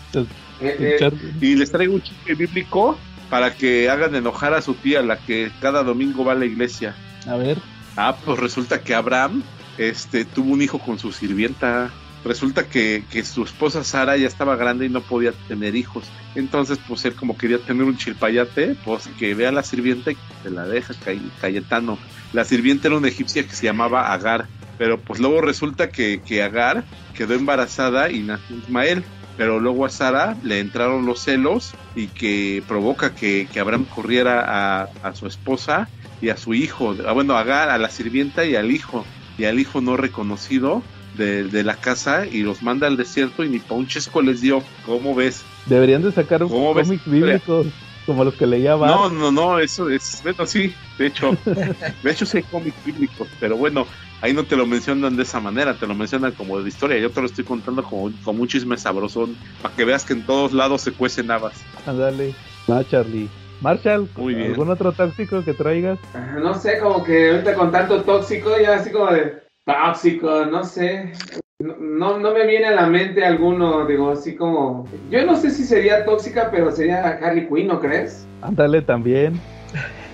Eh, 0.59 0.97
eh. 1.02 1.10
Y 1.43 1.55
les 1.55 1.70
traigo 1.70 1.94
un 1.97 2.01
chiste 2.02 2.35
bíblico 2.35 2.98
para 3.28 3.52
que 3.55 3.90
hagan 3.90 4.14
enojar 4.14 4.55
a 4.55 4.62
su 4.62 4.73
tía, 4.73 5.02
la 5.02 5.18
que 5.18 5.51
cada 5.60 5.82
domingo 5.82 6.24
va 6.24 6.32
a 6.32 6.36
la 6.36 6.47
iglesia. 6.47 6.94
A 7.27 7.36
ver. 7.36 7.59
Ah, 7.97 8.16
pues 8.24 8.39
resulta 8.39 8.81
que 8.81 8.94
Abraham 8.94 9.43
este, 9.77 10.24
tuvo 10.24 10.55
un 10.55 10.62
hijo 10.62 10.78
con 10.78 10.98
su 10.98 11.12
sirvienta. 11.12 11.90
Resulta 12.24 12.64
que, 12.66 13.05
que 13.12 13.23
su 13.23 13.44
esposa 13.44 13.85
Sara 13.85 14.16
ya 14.16 14.27
estaba 14.27 14.56
grande 14.56 14.86
y 14.86 14.89
no 14.89 15.02
podía 15.02 15.32
tener 15.47 15.77
hijos. 15.77 16.10
Entonces, 16.35 16.78
pues 16.89 17.05
él 17.05 17.14
como 17.14 17.36
quería 17.36 17.59
tener 17.59 17.85
un 17.85 17.98
chilpayate, 17.98 18.77
pues 18.82 19.09
que 19.18 19.35
vea 19.35 19.51
a 19.51 19.52
la 19.52 19.62
sirvienta 19.62 20.10
y 20.12 20.16
se 20.43 20.51
la 20.51 20.66
deja 20.66 20.94
Cay- 21.05 21.31
Cayetano. 21.40 21.98
La 22.32 22.44
sirvienta 22.47 22.89
era 22.89 22.97
una 22.97 23.09
egipcia 23.09 23.43
que 23.47 23.55
se 23.55 23.66
llamaba 23.66 24.10
Agar. 24.12 24.47
Pero 24.78 25.01
pues 25.01 25.20
luego 25.20 25.40
resulta 25.40 25.89
que, 25.89 26.23
que 26.24 26.43
Agar 26.43 26.85
quedó 27.15 27.35
embarazada 27.35 28.11
y 28.11 28.23
nació 28.23 28.57
Ismael. 28.59 29.05
Pero 29.36 29.61
luego 29.61 29.85
a 29.85 29.90
Sara 29.90 30.35
le 30.43 30.61
entraron 30.61 31.05
los 31.05 31.20
celos 31.23 31.74
y 31.94 32.07
que 32.09 32.62
provoca 32.66 33.15
que, 33.15 33.48
que 33.53 33.61
Abraham 33.61 33.85
corriera 33.85 34.44
a, 34.47 34.89
a 35.03 35.15
su 35.15 35.27
esposa 35.27 35.90
y 36.23 36.31
a 36.31 36.36
su 36.39 36.55
hijo, 36.55 36.94
ah, 37.07 37.12
bueno, 37.12 37.36
a 37.36 37.40
Agar, 37.40 37.69
a 37.69 37.77
la 37.77 37.90
sirvienta 37.90 38.47
y 38.47 38.57
al 38.57 38.70
hijo, 38.70 39.05
y 39.36 39.44
al 39.44 39.59
hijo 39.61 39.82
no 39.82 39.98
reconocido 39.98 40.82
de, 41.12 41.44
de 41.44 41.65
la 41.65 41.77
casa 41.77 42.27
y 42.27 42.43
los 42.43 42.62
manda 42.62 42.86
al 42.86 42.97
desierto 42.97 43.44
y 43.44 43.51
ni 43.51 43.59
pa' 43.59 43.74
un 43.74 43.86
chesco 43.86 44.23
les 44.23 44.40
dio. 44.40 44.62
¿Cómo 44.86 45.15
ves? 45.15 45.44
Deberían 45.66 46.03
de 46.03 46.12
sacar 46.12 46.40
¿Cómo 46.40 46.73
ves? 46.73 46.86
cómics 46.86 47.11
bíblicos 47.11 47.66
como 48.07 48.24
los 48.24 48.35
que 48.35 48.47
leía 48.47 48.77
Bart. 48.77 48.95
No, 48.95 49.11
no, 49.11 49.31
no, 49.33 49.59
eso 49.59 49.91
es, 49.91 50.20
bueno, 50.23 50.47
sí, 50.47 50.74
de 50.99 51.07
hecho, 51.09 51.37
de 52.03 52.11
hecho 52.11 52.24
sí 52.24 52.39
hay 52.39 52.43
cómics 52.45 52.85
bíblicos, 52.85 53.28
pero 53.41 53.57
bueno, 53.57 53.87
ahí 54.23 54.33
no 54.33 54.45
te 54.45 54.57
lo 54.57 54.66
mencionan 54.66 55.16
de 55.16 55.24
esa 55.24 55.41
manera, 55.41 55.74
te 55.74 55.87
lo 55.87 55.95
mencionan 55.95 56.33
como 56.33 56.61
de 56.61 56.69
historia, 56.69 56.99
yo 56.99 57.11
te 57.11 57.20
lo 57.20 57.27
estoy 57.27 57.45
contando 57.45 57.83
como, 57.83 58.11
como 58.24 58.43
un 58.43 58.49
chisme 58.49 58.78
sabrosón, 58.78 59.37
para 59.61 59.74
que 59.74 59.85
veas 59.85 60.05
que 60.05 60.15
en 60.15 60.24
todos 60.24 60.53
lados 60.53 60.83
se 60.83 60.93
cuecen 60.93 61.31
habas. 61.31 61.61
Ándale. 61.87 62.35
Va, 62.70 62.83
Charlie. 62.89 63.28
Marshall, 63.61 64.09
Muy 64.16 64.35
bien. 64.35 64.51
¿algún 64.51 64.70
otro 64.70 64.93
tóxico 64.93 65.43
que 65.43 65.55
traigas? 65.55 65.99
Ah, 66.15 66.37
No 66.39 66.55
sé, 66.55 66.78
como 66.78 67.03
que 67.03 67.31
ahorita 67.31 67.55
con 67.55 67.73
tanto 67.73 68.03
tóxico, 68.03 68.51
ya 68.61 68.74
así 68.74 68.91
como 68.91 69.11
de 69.11 69.43
tóxico, 69.65 70.45
no 70.47 70.62
sé. 70.65 71.12
No, 71.59 71.74
no, 71.78 72.19
no 72.19 72.33
me 72.35 72.47
viene 72.47 72.66
a 72.66 72.73
la 72.73 72.87
mente 72.87 73.24
alguno, 73.24 73.87
digo, 73.87 74.11
así 74.11 74.35
como. 74.37 74.87
Yo 75.11 75.24
no 75.24 75.37
sé 75.41 75.51
si 75.51 75.65
sería 75.65 76.05
tóxica, 76.05 76.51
pero 76.51 76.70
sería 76.70 77.03
Harley 77.23 77.49
Quinn, 77.49 77.69
¿no 77.69 77.81
crees? 77.81 78.27
Ándale 78.43 78.83
también. 78.83 79.41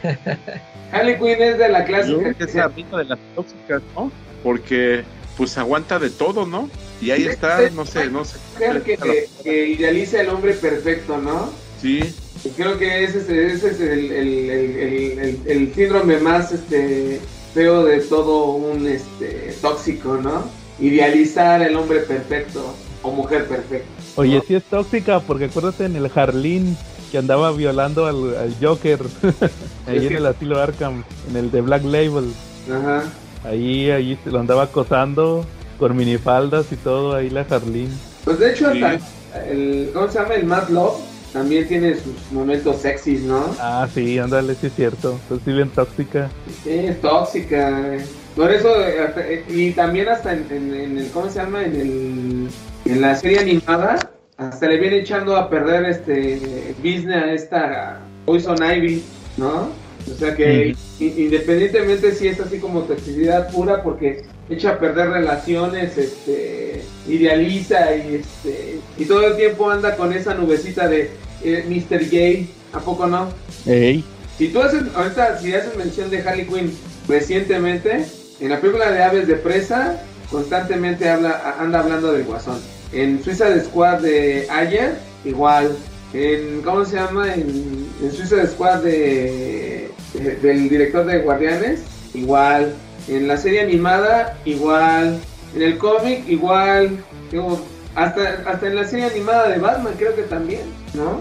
Harley 0.93 1.19
Quinn 1.19 1.43
es 1.43 1.59
de 1.59 1.69
la 1.69 1.81
Yo 1.81 1.87
clásica 1.87 2.19
creo 2.21 2.37
que 2.37 2.45
es 2.45 2.55
la 2.55 2.65
amiga 2.67 2.99
de 2.99 3.05
las 3.07 3.19
tóxicas, 3.35 3.83
¿no? 3.97 4.13
Porque 4.45 5.03
pues 5.37 5.59
aguanta 5.59 5.99
de 5.99 6.11
todo, 6.11 6.47
¿no? 6.47 6.69
Y 7.01 7.11
ahí 7.11 7.25
está, 7.25 7.69
no 7.71 7.85
sé, 7.87 8.09
no 8.09 8.25
sé. 8.25 8.39
mujer 8.53 8.83
que, 8.83 8.97
que, 8.97 9.29
que 9.43 9.67
idealiza 9.71 10.21
el 10.21 10.29
hombre 10.29 10.53
perfecto, 10.55 11.19
¿no? 11.19 11.51
Sí, 11.81 12.15
Y 12.45 12.51
creo 12.51 12.79
que 12.79 13.03
ese 13.03 13.19
es, 13.19 13.29
ese 13.29 13.71
es 13.71 13.81
el, 13.81 14.13
el, 14.13 14.51
el, 14.51 14.79
el, 14.79 15.19
el- 15.19 15.39
el 15.47 15.75
síndrome 15.75 16.19
más 16.19 16.53
este 16.53 17.19
feo 17.53 17.85
de 17.85 17.99
todo 18.03 18.53
un 18.53 18.87
este 18.87 19.53
tóxico, 19.61 20.19
¿no? 20.23 20.45
Idealizar 20.81 21.63
el 21.63 21.77
hombre 21.77 22.01
perfecto 22.01 22.75
o 23.03 23.11
mujer 23.11 23.47
perfecta. 23.47 23.87
Oye, 24.17 24.41
sí 24.47 24.55
es 24.55 24.65
tóxica, 24.65 25.21
porque 25.21 25.47
acuérdate 25.47 25.85
en 25.87 25.97
el 25.97 26.11
Harleen 26.15 26.77
que 27.11 27.19
andaba 27.19 27.53
violando 27.53 28.07
al, 28.07 28.37
al 28.37 28.55
Joker. 28.61 28.99
ahí 29.87 29.99
en 29.99 30.09
que- 30.09 30.17
el 30.17 30.27
asilo 30.27 30.61
Arkham, 30.61 31.05
en 31.31 31.37
el 31.37 31.51
de 31.51 31.61
Black 31.61 31.85
Label. 31.85 32.33
Ajá. 32.71 33.05
Ahí, 33.45 33.91
ahí 33.91 34.19
se 34.23 34.31
lo 34.31 34.39
andaba 34.41 34.65
acosando 34.65 35.45
con 35.79 35.97
minifaldas 35.97 36.67
y 36.73 36.77
todo, 36.77 37.15
ahí 37.15 37.29
la 37.29 37.43
Harleen. 37.43 37.91
Pues 38.25 38.39
de 38.39 38.53
hecho, 38.53 38.71
Sí. 38.73 38.83
hasta 38.83 39.47
el, 39.51 39.91
¿cómo 39.93 40.09
se 40.09 40.19
llama? 40.19 40.35
El 40.35 40.47
Mad 40.47 40.69
Love 40.69 41.01
también 41.33 41.67
tiene 41.67 41.95
sus 41.95 42.15
momentos 42.31 42.77
sexys, 42.83 43.23
¿no? 43.23 43.45
Ah, 43.59 43.89
sí, 43.93 44.19
ándale, 44.19 44.55
sí 44.55 44.67
es 44.69 44.75
cierto. 44.75 45.19
Pues 45.29 45.41
sí, 45.45 45.53
bien 45.53 45.71
tóxica. 45.71 46.31
Sí, 46.63 46.71
es 46.71 47.01
tóxica. 47.01 47.97
eh. 47.97 48.05
Por 48.37 48.51
eso, 48.51 48.69
eh, 48.81 49.45
y 49.49 49.73
también 49.73 50.09
hasta 50.09 50.33
en, 50.33 50.47
en- 50.51 50.75
en 50.75 50.99
el, 50.99 51.09
¿cómo 51.11 51.29
se 51.31 51.39
llama? 51.41 51.65
En 51.65 51.75
el, 51.77 52.49
en 52.87 53.01
la 53.01 53.15
serie 53.17 53.39
animada, 53.41 53.99
hasta 54.39 54.67
le 54.69 54.79
viene 54.79 54.99
echando 54.99 55.37
a 55.37 55.51
perder 55.51 55.85
este 55.87 56.75
business 56.79 57.17
a 57.23 57.33
esta 57.33 58.01
Poison 58.25 58.57
Ivy, 58.63 59.03
¿no? 59.37 59.69
O 60.11 60.15
sea 60.19 60.35
que 60.35 60.75
independientemente 60.99 62.13
si 62.13 62.27
es 62.29 62.41
así 62.41 62.59
como 62.59 62.81
toxicidad 62.83 63.51
pura, 63.53 63.83
porque 63.83 64.23
echa 64.51 64.71
a 64.71 64.79
perder 64.79 65.11
relaciones, 65.11 65.97
este, 65.97 66.83
idealiza 67.09 67.95
y 67.95 68.17
este, 68.17 68.79
y 68.99 69.05
todo 69.05 69.27
el 69.29 69.37
tiempo 69.37 69.71
anda 69.71 69.95
con 69.97 70.13
esa 70.13 70.35
nubecita 70.35 70.89
de 70.89 71.11
eh, 71.45 71.65
Mr. 71.69 72.09
Gay, 72.11 72.49
¿a 72.73 72.81
poco 72.81 73.07
no? 73.07 73.29
Ey. 73.67 74.05
Si 74.39 74.49
tú 74.49 74.61
haces, 74.61 74.83
ahorita, 74.97 75.39
si 75.39 75.55
haces 75.55 75.77
mención 75.77 76.11
de 76.11 76.21
Harley 76.23 76.47
Quinn 76.47 76.73
recientemente, 77.07 78.05
en 78.43 78.51
la 78.51 78.61
película 78.61 78.91
de 78.91 79.03
Aves 79.03 79.27
de 79.27 79.37
Presa, 79.37 80.01
constantemente 80.31 81.09
habla, 81.09 81.57
anda 81.59 81.81
hablando 81.81 82.13
del 82.13 82.25
Guasón. 82.25 82.59
En 82.93 83.23
Suiza 83.23 83.47
Squad 83.65 84.01
de 84.01 84.47
ayer, 84.51 84.97
igual. 85.25 85.77
En, 86.13 86.61
¿cómo 86.63 86.85
se 86.85 86.97
llama? 86.97 87.33
En, 87.33 87.87
en 88.03 88.13
Suiza 88.13 88.47
Squad 88.47 88.83
de, 88.83 89.91
de- 90.15 90.37
del 90.37 90.69
director 90.69 91.07
de 91.07 91.19
Guardianes, 91.21 91.83
igual. 92.15 92.75
En 93.09 93.27
la 93.29 93.37
serie 93.37 93.61
animada, 93.63 94.37
igual. 94.45 95.19
En 95.55 95.63
el 95.63 95.79
cómic, 95.79 96.25
igual. 96.29 96.99
Digo, 97.31 97.65
hasta, 97.95 98.43
hasta 98.47 98.67
en 98.67 98.75
la 98.77 98.85
serie 98.87 99.07
animada 99.07 99.49
de 99.49 99.59
Batman, 99.59 99.95
creo 99.99 100.15
que 100.17 100.23
también, 100.23 100.63
¿no? 100.95 101.21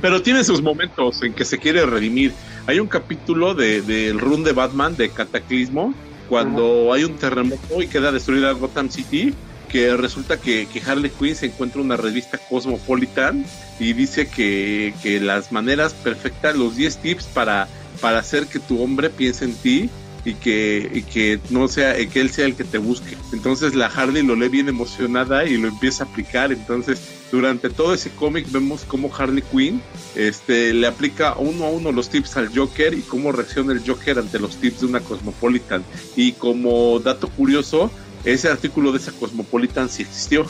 Pero 0.00 0.20
tiene 0.22 0.44
sus 0.44 0.60
momentos 0.62 1.22
en 1.22 1.32
que 1.32 1.44
se 1.44 1.58
quiere 1.58 1.84
redimir. 1.86 2.32
Hay 2.66 2.80
un 2.80 2.86
capítulo 2.86 3.54
de- 3.54 3.80
del 3.82 4.18
run 4.20 4.44
de 4.44 4.52
Batman 4.52 4.94
de 4.96 5.08
Cataclismo 5.08 5.94
cuando 6.28 6.92
hay 6.92 7.04
un 7.04 7.16
terremoto 7.16 7.82
y 7.82 7.86
queda 7.86 8.12
destruida 8.12 8.52
Gotham 8.52 8.90
City 8.90 9.34
que 9.68 9.96
resulta 9.96 10.40
que, 10.40 10.66
Harley 10.86 11.10
Quinn 11.10 11.34
se 11.34 11.46
encuentra 11.46 11.80
una 11.80 11.96
revista 11.96 12.38
Cosmopolitan 12.38 13.44
y 13.78 13.92
dice 13.92 14.28
que, 14.28 14.94
que 15.02 15.20
las 15.20 15.52
maneras 15.52 15.92
perfectas, 15.92 16.56
los 16.56 16.76
10 16.76 16.96
tips 16.98 17.26
para, 17.26 17.68
para 18.00 18.18
hacer 18.18 18.46
que 18.46 18.58
tu 18.58 18.82
hombre 18.82 19.10
piense 19.10 19.44
en 19.44 19.54
ti 19.54 19.90
y 20.24 20.34
que, 20.34 20.90
y 20.92 21.02
que 21.02 21.38
no 21.50 21.68
sea, 21.68 21.94
que 22.08 22.20
él 22.20 22.30
sea 22.30 22.46
el 22.46 22.54
que 22.54 22.64
te 22.64 22.78
busque. 22.78 23.16
Entonces 23.32 23.74
la 23.74 23.86
Harley 23.86 24.22
lo 24.22 24.36
lee 24.36 24.48
bien 24.48 24.68
emocionada 24.68 25.44
y 25.44 25.56
lo 25.56 25.68
empieza 25.68 26.04
a 26.04 26.06
aplicar. 26.06 26.50
Entonces, 26.50 27.00
durante 27.30 27.70
todo 27.70 27.94
ese 27.94 28.10
cómic 28.10 28.50
vemos 28.50 28.84
cómo 28.86 29.10
Harley 29.14 29.42
Quinn 29.42 29.82
este, 30.14 30.72
le 30.72 30.86
aplica 30.86 31.34
uno 31.36 31.64
a 31.64 31.68
uno 31.68 31.92
los 31.92 32.08
tips 32.08 32.36
al 32.36 32.56
Joker 32.56 32.94
y 32.94 33.02
cómo 33.02 33.32
reacciona 33.32 33.72
el 33.72 33.82
Joker 33.86 34.18
ante 34.18 34.38
los 34.38 34.56
tips 34.56 34.80
de 34.80 34.86
una 34.86 35.00
Cosmopolitan. 35.00 35.84
Y 36.16 36.32
como 36.32 36.98
dato 37.00 37.28
curioso, 37.28 37.90
ese 38.24 38.48
artículo 38.48 38.92
de 38.92 38.98
esa 38.98 39.12
Cosmopolitan 39.12 39.88
sí 39.88 40.02
existió. 40.02 40.46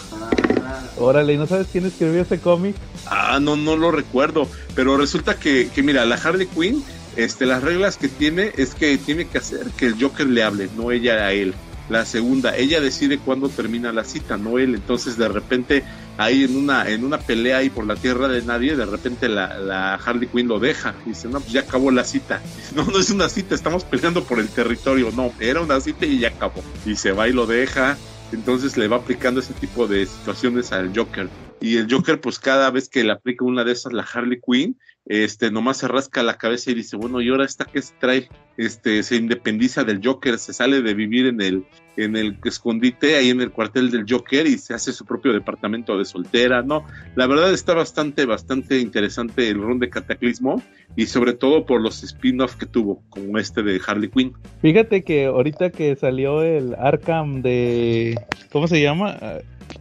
Órale, 0.97 1.35
¿y 1.35 1.37
no 1.37 1.47
sabes 1.47 1.69
quién 1.71 1.87
escribió 1.87 2.23
ese 2.23 2.39
cómic? 2.39 2.75
Ah, 3.07 3.39
no, 3.41 3.57
no 3.57 3.77
lo 3.77 3.91
recuerdo. 3.91 4.49
Pero 4.75 4.97
resulta 4.97 5.39
que, 5.39 5.69
que 5.75 5.83
mira, 5.83 6.05
la 6.05 6.17
Harley 6.17 6.47
Quinn, 6.47 6.83
este, 7.17 7.47
las 7.47 7.63
reglas 7.63 7.97
que 7.97 8.09
tiene 8.09 8.53
es 8.57 8.75
que 8.75 8.97
tiene 8.99 9.27
que 9.27 9.39
hacer 9.39 9.67
que 9.77 9.87
el 9.87 10.01
Joker 10.01 10.27
le 10.27 10.43
hable, 10.43 10.69
no 10.77 10.91
ella 10.91 11.27
a 11.27 11.33
él. 11.33 11.55
La 11.89 12.05
segunda, 12.05 12.57
ella 12.57 12.81
decide 12.81 13.19
cuándo 13.19 13.49
termina 13.49 13.93
la 13.93 14.05
cita, 14.05 14.37
no 14.37 14.59
él. 14.59 14.75
Entonces, 14.75 15.17
de 15.17 15.29
repente, 15.29 15.85
ahí 16.19 16.45
en 16.45 16.57
una, 16.57 16.89
en 16.91 17.05
una 17.05 17.19
pelea 17.19 17.59
ahí 17.59 17.71
por 17.71 17.87
la 17.87 17.97
tierra 17.97 18.29
de 18.29 18.43
nadie, 18.43 18.77
de 18.77 18.85
repente 18.85 19.29
la, 19.29 19.59
la 19.59 19.95
Harley 19.95 20.29
Quinn 20.29 20.49
lo 20.49 20.59
deja. 20.59 20.95
Dice, 21.07 21.29
no, 21.29 21.41
pues 21.41 21.53
ya 21.53 21.61
acabó 21.61 21.91
la 21.91 22.05
cita. 22.05 22.43
No, 22.75 22.85
no 22.85 22.99
es 22.99 23.09
una 23.11 23.29
cita, 23.29 23.55
estamos 23.55 23.85
peleando 23.85 24.25
por 24.25 24.41
el 24.41 24.49
territorio. 24.49 25.11
No, 25.13 25.33
era 25.41 25.63
una 25.63 25.81
cita 25.81 26.05
y 26.05 26.19
ya 26.19 26.29
acabó. 26.29 26.63
Y 26.85 26.97
se 26.97 27.13
va 27.13 27.29
y 27.29 27.33
lo 27.33 27.47
deja. 27.47 27.97
Entonces 28.33 28.77
le 28.77 28.89
va 28.89 28.97
aplicando 28.97 29.41
ese 29.41 29.55
tipo 29.55 29.87
de 29.87 30.05
situaciones 30.05 30.73
al 30.73 30.93
Joker. 30.95 31.29
Y 31.61 31.77
el 31.79 31.91
Joker, 31.91 32.21
pues 32.21 32.39
cada 32.39 32.71
vez 32.71 32.89
que 32.89 33.05
le 33.05 33.13
aplica 33.13 33.45
una 33.45 33.65
de 33.65 33.73
esas, 33.73 33.93
la 33.93 34.03
Harley 34.03 34.41
Quinn, 34.41 34.77
este, 35.09 35.51
nomás 35.51 35.79
se 35.79 35.89
rasca 35.89 36.23
la 36.23 36.37
cabeza 36.39 36.71
y 36.71 36.75
dice, 36.75 36.97
bueno, 36.97 37.21
¿y 37.21 37.29
ahora 37.31 37.45
esta 37.45 37.65
qué 37.65 37.81
se 37.83 37.95
trae? 37.99 38.29
Este, 38.57 39.03
se 39.03 39.17
independiza 39.17 39.85
del 39.85 40.01
Joker, 40.05 40.39
se 40.39 40.53
sale 40.53 40.83
de 40.83 40.93
vivir 40.93 41.27
en 41.27 41.41
el, 41.41 41.65
en 41.97 42.17
el 42.17 42.37
escondite, 42.45 43.17
ahí 43.17 43.31
en 43.31 43.41
el 43.41 43.51
cuartel 43.53 43.91
del 43.91 44.05
Joker 44.09 44.47
y 44.47 44.59
se 44.59 44.75
hace 44.75 44.93
su 44.93 45.05
propio 45.07 45.33
departamento 45.33 45.97
de 45.97 46.05
soltera, 46.05 46.63
¿no? 46.63 46.85
La 47.15 47.27
verdad 47.27 47.53
está 47.53 47.73
bastante, 47.75 48.27
bastante 48.27 48.81
interesante 48.81 49.49
el 49.49 49.63
run 49.63 49.79
de 49.79 49.89
Cataclismo 49.91 50.63
y 50.97 51.07
sobre 51.07 51.33
todo 51.35 51.65
por 51.67 51.81
los 51.81 52.03
spin-off 52.03 52.57
que 52.57 52.67
tuvo, 52.67 53.03
como 53.11 53.39
este 53.39 53.63
de 53.63 53.81
Harley 53.87 54.11
Quinn. 54.11 54.33
Fíjate 54.61 55.05
que 55.05 55.27
ahorita 55.27 55.71
que 55.71 55.95
salió 55.97 56.43
el 56.43 56.75
Arkham 56.75 57.43
de. 57.43 58.19
¿Cómo 58.51 58.67
se 58.67 58.83
llama? 58.83 59.17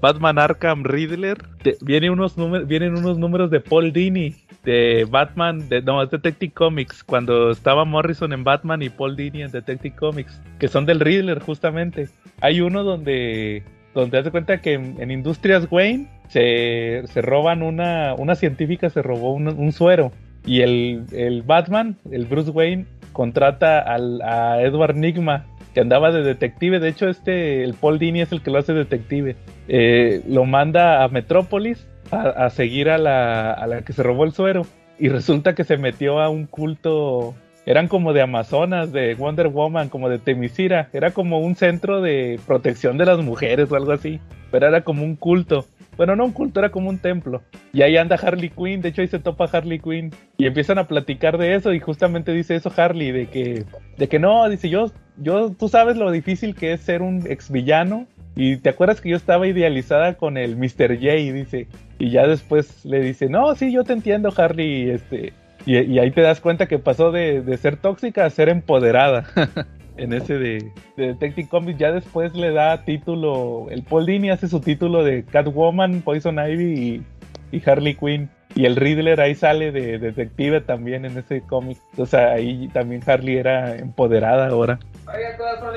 Batman 0.02 0.38
Arkham 0.38 0.84
Riddler. 0.84 1.38
te- 1.64 1.78
viene 1.82 2.12
unos 2.12 2.38
números, 2.38 2.68
vienen 2.68 2.96
unos 2.96 3.18
números 3.18 3.50
de 3.50 3.60
Paul 3.62 3.92
Dini. 3.92 4.36
De 4.64 5.08
Batman, 5.10 5.70
de, 5.70 5.82
no, 5.82 6.02
es 6.04 6.10
Detective 6.10 6.52
Comics. 6.54 7.04
Cuando 7.04 7.52
estaba 7.52 7.86
Morrison 7.86 8.34
en 8.34 8.44
Batman 8.44 8.82
y 8.82 8.90
Paul 8.90 9.16
Dini 9.16 9.44
en 9.44 9.52
Detective 9.52 9.96
Comics. 9.96 10.42
Que 10.60 10.68
son 10.68 10.86
del 10.86 11.00
Riddler, 11.00 11.40
justamente. 11.40 12.10
Hay 12.42 12.62
uno 12.62 12.84
donde. 12.84 13.64
Donde 13.94 14.20
hace 14.20 14.30
cuenta 14.30 14.62
que 14.62 14.74
en, 14.74 14.96
en 15.00 15.10
Industrias 15.10 15.68
Wayne 15.72 16.08
se, 16.28 17.04
se 17.08 17.22
roban 17.22 17.64
una. 17.64 18.14
Una 18.18 18.36
científica 18.36 18.90
se 18.90 19.02
robó 19.02 19.34
un, 19.34 19.48
un 19.48 19.72
suero. 19.72 20.12
Y 20.46 20.62
el, 20.62 21.04
el 21.12 21.42
Batman, 21.42 21.98
el 22.10 22.26
Bruce 22.26 22.52
Wayne, 22.52 22.86
contrata 23.12 23.80
al, 23.80 24.22
a 24.22 24.62
Edward 24.62 24.96
Nigma, 24.96 25.46
que 25.74 25.82
andaba 25.82 26.12
de 26.12 26.24
detective. 26.24 26.80
De 26.80 26.88
hecho, 26.88 27.10
este, 27.10 27.64
el 27.64 27.74
Paul 27.74 28.00
Dini 28.00 28.22
es 28.22 28.32
el 28.32 28.42
que 28.42 28.52
lo 28.52 28.60
hace 28.60 28.74
detective. 28.74 29.36
Eh, 29.68 30.22
lo 30.28 30.46
manda 30.46 31.04
a 31.04 31.08
Metrópolis 31.10 31.86
a, 32.12 32.50
seguir 32.50 32.90
a 32.90 32.98
la, 32.98 33.52
a 33.52 33.68
la 33.68 33.82
que 33.82 33.94
se 33.94 34.04
robó 34.04 34.24
el 34.24 34.34
suero. 34.34 34.66
Y 35.00 35.10
resulta 35.10 35.56
que 35.56 35.64
se 35.64 35.78
metió 35.78 36.20
a 36.20 36.30
un 36.30 36.46
culto. 36.46 37.36
Eran 37.66 37.88
como 37.88 38.14
de 38.14 38.22
Amazonas, 38.22 38.92
de 38.92 39.14
Wonder 39.16 39.50
Woman, 39.50 39.90
como 39.90 40.10
de 40.10 40.20
Temisira. 40.20 40.90
Era 40.94 41.12
como 41.12 41.40
un 41.40 41.56
centro 41.56 42.02
de 42.02 42.40
protección 42.48 42.98
de 42.98 43.06
las 43.06 43.20
mujeres 43.20 43.72
o 43.72 43.76
algo 43.76 43.92
así. 43.92 44.20
Pero 44.52 44.68
era 44.68 44.82
como 44.82 45.04
un 45.04 45.16
culto. 45.16 45.66
Bueno, 45.98 46.16
no 46.16 46.26
un 46.26 46.32
culto, 46.32 46.60
era 46.60 46.70
como 46.70 46.90
un 46.90 47.00
templo. 47.00 47.42
Y 47.74 47.82
ahí 47.82 47.98
anda 47.98 48.16
Harley 48.16 48.50
Quinn, 48.52 48.82
de 48.82 48.90
hecho 48.90 49.02
ahí 49.02 49.08
se 49.08 49.18
topa 49.18 49.50
Harley 49.52 49.80
Quinn. 49.80 50.12
Y 50.38 50.46
empiezan 50.46 50.78
a 50.78 50.88
platicar 50.88 51.40
de 51.40 51.56
eso 51.56 51.74
y 51.74 51.80
justamente 51.80 52.32
dice 52.32 52.56
eso 52.56 52.72
Harley, 52.76 53.12
de 53.12 53.26
que, 53.28 53.66
de 53.98 54.08
que 54.08 54.20
no, 54.20 54.48
dice 54.48 54.70
yo, 54.70 54.92
yo, 55.18 55.52
tú 55.52 55.68
sabes 55.68 55.98
lo 55.98 56.12
difícil 56.12 56.56
que 56.56 56.74
es 56.74 56.82
ser 56.82 57.02
un 57.02 57.26
ex 57.28 57.52
villano. 57.52 58.06
Y 58.38 58.58
te 58.58 58.70
acuerdas 58.70 59.02
que 59.02 59.10
yo 59.10 59.18
estaba 59.18 59.48
idealizada 59.48 60.14
con 60.14 60.38
el 60.38 60.56
Mr. 60.56 60.96
J, 60.96 61.12
dice. 61.34 61.68
Y 61.98 62.12
ya 62.12 62.28
después 62.28 62.86
le 62.86 63.02
dice, 63.02 63.28
no, 63.28 63.56
sí, 63.56 63.74
yo 63.74 63.84
te 63.84 63.94
entiendo 63.94 64.32
Harley, 64.38 64.92
este. 64.92 65.34
Y, 65.66 66.00
ahí 66.00 66.12
te 66.12 66.22
das 66.22 66.40
cuenta 66.40 66.68
que 66.68 66.80
pasó 66.80 67.12
de, 67.12 67.42
de 67.42 67.58
ser 67.58 67.76
tóxica 67.76 68.26
a 68.26 68.30
ser 68.30 68.48
empoderada. 68.48 69.26
en 69.98 70.14
ese 70.14 70.38
de, 70.38 70.72
de 70.96 71.08
Detective 71.08 71.50
Comics. 71.50 71.80
Ya 71.80 71.92
después 71.92 72.34
le 72.36 72.52
da 72.52 72.86
título, 72.86 73.68
el 73.70 73.84
Paul 73.84 74.06
Dini 74.06 74.30
hace 74.30 74.48
su 74.48 74.62
título 74.62 75.04
de 75.04 75.24
Catwoman, 75.24 76.02
Poison 76.02 76.38
Ivy 76.40 77.04
y 77.52 77.70
Harley 77.70 77.96
Quinn. 77.96 78.30
Y 78.58 78.66
el 78.66 78.76
Riddler 78.76 79.22
ahí 79.22 79.36
sale 79.36 79.72
de 79.72 80.00
detective 80.00 80.62
también 80.62 81.06
en 81.06 81.16
ese 81.16 81.42
cómic. 81.42 81.78
O 81.96 82.08
sea, 82.08 82.32
ahí 82.32 82.68
también 82.70 83.04
Harley 83.06 83.38
era 83.38 83.76
empoderada 83.76 84.48
ahora. 84.48 84.80
Ahora 85.06 85.20
ya 85.22 85.38
todas 85.38 85.60
son, 85.60 85.76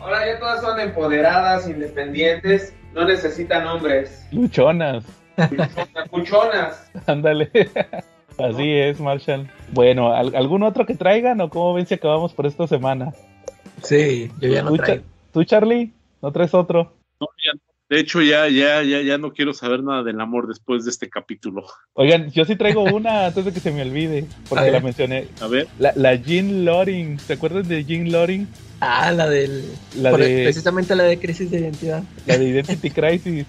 ahora 0.00 0.26
ya 0.26 0.38
todas 0.38 0.60
son 0.62 0.80
empoderadas, 0.80 1.68
independientes, 1.68 2.74
no 2.94 3.04
necesitan 3.04 3.66
hombres. 3.66 4.26
Luchonas. 4.32 5.04
Cuchonas. 6.10 6.90
Ándale. 7.06 7.50
Así 8.38 8.72
es, 8.72 8.98
Marshall. 9.00 9.46
Bueno, 9.72 10.12
¿al- 10.14 10.34
¿algún 10.34 10.62
otro 10.62 10.86
que 10.86 10.94
traigan 10.94 11.42
o 11.42 11.50
cómo 11.50 11.74
ven 11.74 11.86
si 11.86 11.94
acabamos 11.94 12.32
por 12.32 12.46
esta 12.46 12.66
semana? 12.66 13.12
Sí, 13.82 14.32
yo 14.40 14.48
ya 14.48 14.62
no 14.62 14.70
¿Tú, 14.70 14.78
Cha- 14.78 14.84
traigo. 14.84 15.04
¿Tú, 15.32 15.44
Charlie? 15.44 15.92
¿No 16.22 16.32
traes 16.32 16.54
otro? 16.54 16.94
No, 17.20 17.26
ya 17.44 17.52
no. 17.52 17.60
De 17.94 18.00
hecho, 18.00 18.20
ya, 18.22 18.48
ya, 18.48 18.82
ya, 18.82 19.02
ya 19.02 19.18
no 19.18 19.32
quiero 19.32 19.54
saber 19.54 19.84
nada 19.84 20.02
del 20.02 20.20
amor 20.20 20.48
después 20.48 20.84
de 20.84 20.90
este 20.90 21.08
capítulo. 21.08 21.64
Oigan, 21.92 22.28
yo 22.32 22.44
sí 22.44 22.56
traigo 22.56 22.82
una 22.82 23.26
antes 23.26 23.44
de 23.44 23.52
que 23.52 23.60
se 23.60 23.70
me 23.70 23.82
olvide, 23.82 24.26
porque 24.48 24.72
la 24.72 24.80
mencioné. 24.80 25.28
A 25.40 25.46
ver, 25.46 25.68
La, 25.78 25.92
la 25.94 26.16
Jean 26.16 26.64
Loring, 26.64 27.20
¿se 27.20 27.34
acuerdan 27.34 27.68
de 27.68 27.84
Jean 27.84 28.10
Loring? 28.10 28.48
Ah, 28.80 29.12
la 29.12 29.28
del. 29.28 29.64
La 29.96 30.10
de- 30.10 30.42
Precisamente 30.42 30.96
la 30.96 31.04
de 31.04 31.20
crisis 31.20 31.48
de 31.52 31.60
identidad. 31.60 32.02
La 32.26 32.36
de 32.36 32.48
Identity 32.48 32.90
Crisis. 32.90 33.46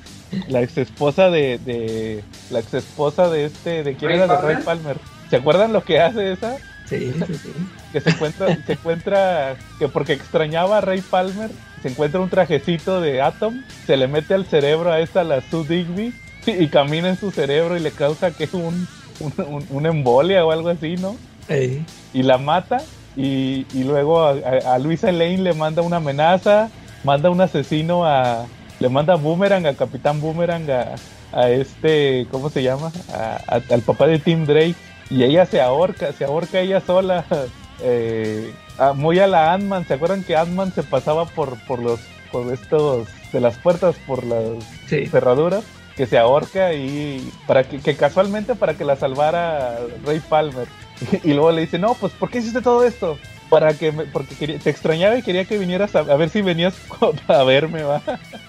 La 0.48 0.62
ex 0.62 0.78
esposa 0.78 1.32
de, 1.32 1.58
de. 1.66 2.24
La 2.52 2.60
ex 2.60 2.72
esposa 2.76 3.28
de 3.30 3.46
este. 3.46 3.84
¿De 3.84 3.96
quién 3.96 4.12
¿Ray 4.12 4.20
era? 4.20 4.28
De 4.28 4.36
Palmer? 4.36 4.56
Ray 4.58 4.64
Palmer. 4.64 4.98
¿Se 5.32 5.38
acuerdan 5.38 5.74
lo 5.74 5.84
que 5.84 6.00
hace 6.00 6.34
esa? 6.34 6.56
Sí, 6.86 7.12
sí, 7.26 7.34
sí. 7.34 7.50
Que 7.96 8.02
se 8.02 8.10
encuentra. 8.10 8.58
se 8.66 8.74
encuentra. 8.74 9.56
Que 9.80 9.88
porque 9.88 10.12
extrañaba 10.12 10.80
a 10.80 10.82
Ray 10.82 11.00
Palmer. 11.00 11.50
Se 11.82 11.88
encuentra 11.88 12.20
un 12.20 12.30
trajecito 12.30 13.00
de 13.00 13.22
Atom. 13.22 13.64
Se 13.88 13.96
le 13.96 14.10
mete 14.10 14.34
al 14.34 14.46
cerebro 14.46 14.92
a 14.92 15.00
esta, 15.00 15.24
la 15.24 15.40
Sue 15.40 15.66
Digby. 15.66 16.14
Y 16.46 16.68
camina 16.68 17.08
en 17.08 17.18
su 17.18 17.32
cerebro 17.32 17.78
y 17.78 17.80
le 17.80 17.92
causa 17.92 18.32
que 18.32 18.50
un. 18.52 18.86
un, 19.22 19.66
un- 19.70 19.86
embolia 19.86 20.46
o 20.46 20.52
algo 20.52 20.68
así, 20.68 20.98
¿no? 20.98 21.16
Ey. 21.48 21.86
y 22.14 22.24
la 22.24 22.38
mata 22.38 22.82
y, 23.16 23.66
y 23.74 23.84
luego 23.86 24.26
a, 24.26 24.32
a- 24.32 24.74
a 24.74 24.78
Luisa 24.80 25.12
Lane 25.14 25.38
le 25.38 25.54
manda 25.54 25.82
una 25.84 25.98
amenaza, 25.98 26.70
manda 27.06 27.30
un 27.30 27.40
asesino 27.40 28.04
a... 28.06 28.46
Le 28.82 28.90
manda 28.90 29.16
Boomerang, 29.16 29.66
a 29.68 29.74
Capitán 29.74 30.20
Boomerang, 30.20 30.70
a, 30.70 30.96
a 31.32 31.50
este, 31.50 32.28
¿cómo 32.30 32.50
se 32.50 32.62
llama? 32.62 32.92
A- 33.14 33.62
al 33.70 33.82
papá 33.84 34.06
de 34.08 34.20
Tim 34.20 34.46
Drake. 34.46 34.76
Y 35.10 35.24
ella 35.24 35.46
se 35.46 35.62
ahorca, 35.62 36.12
se 36.14 36.26
ahorca 36.26 36.60
ella 36.60 36.82
sola. 36.82 37.24
eh, 37.82 38.54
a- 38.78 38.94
muy 38.94 39.20
a 39.20 39.28
la 39.28 39.54
Ant-Man. 39.54 39.86
¿Se 39.88 39.94
acuerdan 39.96 40.24
que 40.24 40.36
Ant-Man 40.36 40.74
se 40.74 40.84
pasaba 40.84 41.26
por, 41.26 41.58
por 41.66 41.80
los 41.80 42.00
por 42.32 42.52
estos 42.52 43.08
de 43.32 43.40
las 43.40 43.58
puertas, 43.58 43.96
por 44.08 44.24
las 44.26 44.44
Sí. 44.88 45.06
cerraduras? 45.08 45.64
Que 45.96 46.06
se 46.06 46.18
ahorca 46.18 46.74
y 46.74 47.32
para 47.48 47.64
que, 47.64 47.80
que 47.80 47.96
casualmente 47.96 48.56
para 48.56 48.74
que 48.74 48.84
la 48.84 48.96
salvara 48.98 49.78
Ray 50.06 50.20
Palmer. 50.20 50.68
Y 51.24 51.34
luego 51.34 51.52
le 51.52 51.62
dice, 51.62 51.80
no, 51.80 51.94
pues 51.96 52.12
¿por 52.14 52.30
qué 52.30 52.40
hiciste 52.40 52.62
todo 52.62 52.84
esto? 52.86 53.18
Para 53.50 53.74
que 53.76 53.92
me- 53.92 54.06
porque 54.06 54.36
quería- 54.36 54.60
te 54.60 54.70
extrañaba 54.70 55.18
y 55.18 55.22
quería 55.22 55.46
que 55.46 55.58
vinieras 55.58 55.96
a, 55.96 56.00
a 56.00 56.16
ver 56.18 56.30
si 56.30 56.42
venías 56.42 56.74
a 57.28 57.44
verme, 57.44 57.84
va. 57.84 58.02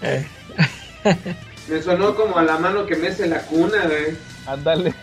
Eh, 0.02 0.26
Me 1.68 1.82
sonó 1.82 2.14
como 2.14 2.38
a 2.38 2.42
la 2.42 2.58
mano 2.58 2.86
que 2.86 2.94
mece 2.96 3.26
la 3.26 3.40
cuna, 3.42 3.84
güey. 3.86 4.16
Ándale. 4.46 4.94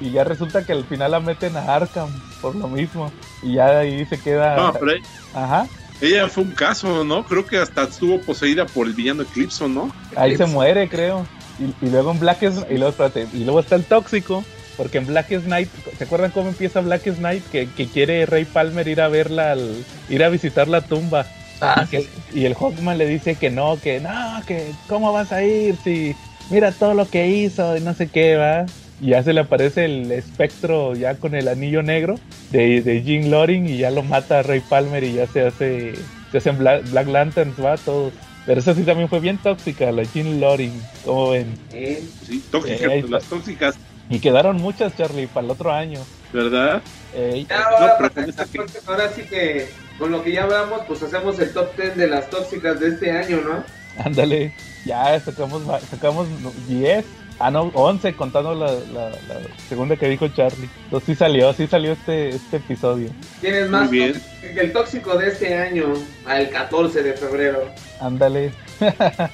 Y 0.00 0.10
ya 0.10 0.24
resulta 0.24 0.64
que 0.64 0.72
al 0.72 0.84
final 0.84 1.10
la 1.12 1.20
meten 1.20 1.56
a 1.56 1.74
Arkham 1.74 2.10
por 2.44 2.54
lo 2.56 2.68
mismo. 2.68 3.10
Y 3.42 3.54
ya 3.54 3.78
ahí 3.78 4.04
se 4.04 4.18
queda. 4.20 4.56
No, 4.56 4.72
pero 4.74 4.92
Ajá. 5.34 5.66
ella 6.02 6.28
fue 6.28 6.42
un 6.44 6.50
caso, 6.50 7.04
¿no? 7.04 7.24
Creo 7.24 7.46
que 7.46 7.56
hasta 7.58 7.84
estuvo 7.84 8.20
poseída 8.20 8.66
por 8.66 8.86
el 8.86 8.92
villano 8.92 9.22
Eclipso, 9.22 9.66
¿no? 9.66 9.90
Ahí 10.14 10.36
se 10.36 10.44
muere, 10.46 10.88
creo. 10.88 11.26
Y, 11.58 11.86
y 11.86 11.90
luego 11.90 12.10
en 12.10 12.20
Black 12.20 12.42
es, 12.42 12.56
y 12.68 12.74
luego, 12.74 12.88
espérate, 12.90 13.26
y 13.32 13.44
luego 13.44 13.60
está 13.60 13.76
el 13.76 13.84
tóxico. 13.84 14.44
Porque 14.76 14.98
en 14.98 15.06
Black 15.06 15.28
Knight, 15.44 15.68
¿se 15.96 16.02
acuerdan 16.04 16.32
cómo 16.32 16.48
empieza 16.48 16.80
Black 16.80 17.04
Knight? 17.16 17.44
Que, 17.50 17.68
que 17.68 17.86
quiere 17.86 18.26
Ray 18.26 18.44
Palmer 18.44 18.88
ir 18.88 19.00
a 19.00 19.06
verla, 19.08 19.52
al, 19.52 19.84
ir 20.08 20.24
a 20.24 20.28
visitar 20.28 20.66
la 20.66 20.80
tumba. 20.80 21.26
Ah, 21.60 21.84
y, 21.86 21.90
que- 21.90 22.08
y 22.34 22.44
el 22.44 22.54
Hawkman 22.56 22.98
le 22.98 23.06
dice 23.06 23.36
que 23.36 23.50
no, 23.50 23.78
que 23.80 24.00
no, 24.00 24.42
que 24.46 24.72
cómo 24.88 25.12
vas 25.12 25.30
a 25.30 25.44
ir 25.44 25.76
si 25.84 26.16
mira 26.50 26.72
todo 26.72 26.92
lo 26.92 27.08
que 27.08 27.28
hizo 27.28 27.76
y 27.76 27.80
no 27.80 27.94
sé 27.94 28.08
qué, 28.08 28.34
va. 28.36 28.66
Y 29.00 29.08
ya 29.08 29.22
se 29.22 29.32
le 29.32 29.40
aparece 29.40 29.84
el 29.84 30.10
espectro 30.12 30.94
ya 30.94 31.16
con 31.16 31.34
el 31.34 31.48
anillo 31.48 31.82
negro 31.82 32.14
de, 32.50 32.80
de 32.80 33.02
Jim 33.02 33.30
Loring 33.30 33.68
y 33.68 33.78
ya 33.78 33.90
lo 33.90 34.02
mata 34.02 34.38
a 34.38 34.42
Ray 34.42 34.60
Palmer 34.60 35.02
y 35.04 35.14
ya 35.14 35.26
se 35.26 35.46
hace, 35.46 35.94
se 36.30 36.38
hacen 36.38 36.58
Black, 36.58 36.88
Black 36.90 37.08
Lanterns, 37.08 37.62
va, 37.62 37.76
todos. 37.76 38.12
Pero 38.46 38.60
esa 38.60 38.74
sí 38.74 38.82
también 38.82 39.08
fue 39.08 39.20
bien 39.20 39.38
tóxica, 39.38 39.90
la 39.90 40.04
Jim 40.04 40.38
Loring, 40.40 40.72
como 41.04 41.30
ven. 41.30 41.54
Eh, 41.72 42.02
Sí, 42.26 42.42
tóxicas, 42.50 42.90
Eh, 42.92 43.04
las 43.08 43.24
tóxicas, 43.24 43.74
Y 44.10 44.18
quedaron 44.20 44.56
muchas, 44.58 44.94
Charlie, 44.96 45.26
para 45.26 45.46
el 45.46 45.50
otro 45.50 45.72
año. 45.72 46.00
¿verdad? 46.32 46.82
Ey, 47.16 47.46
ya 47.48 47.62
ahora, 47.62 47.86
No, 47.86 47.92
pero 47.96 47.96
para- 47.96 48.10
con 48.10 48.28
esta 48.30 48.44
que- 48.44 48.60
ahora 48.86 49.08
sí 49.14 49.22
que 49.22 49.66
con 49.98 50.10
lo 50.10 50.22
que 50.22 50.32
ya 50.32 50.42
hablamos, 50.44 50.80
pues 50.86 51.02
hacemos 51.02 51.38
el 51.38 51.52
top 51.52 51.74
10 51.76 51.96
de 51.96 52.06
las 52.08 52.28
tóxicas 52.28 52.78
de 52.80 52.88
este 52.88 53.10
año, 53.12 53.40
¿no? 53.42 53.64
ándale, 54.04 54.52
ya 54.84 55.18
sacamos, 55.20 55.62
sacamos 55.88 56.26
10. 56.68 57.04
Ah, 57.40 57.50
no, 57.50 57.70
11 57.74 58.14
contando 58.14 58.54
la, 58.54 58.66
la- 58.92 59.10
la 59.10 59.40
segunda 59.68 59.96
que 59.96 60.08
dijo 60.08 60.28
Charlie. 60.28 60.68
Entonces 60.84 61.06
sí 61.06 61.14
salió, 61.16 61.52
sí 61.52 61.66
salió 61.66 61.92
este, 61.92 62.28
este 62.30 62.58
episodio. 62.58 63.10
Tienes 63.40 63.68
más 63.68 63.88
Muy 63.88 63.98
bien. 63.98 64.12
tóxico 64.12 64.54
que 64.54 64.60
el 64.60 64.72
tóxico 64.72 65.16
de 65.18 65.28
este 65.28 65.58
año, 65.58 65.94
al 66.26 66.48
14 66.50 67.02
de 67.02 67.12
febrero. 67.14 67.64
Ándale. 68.00 68.52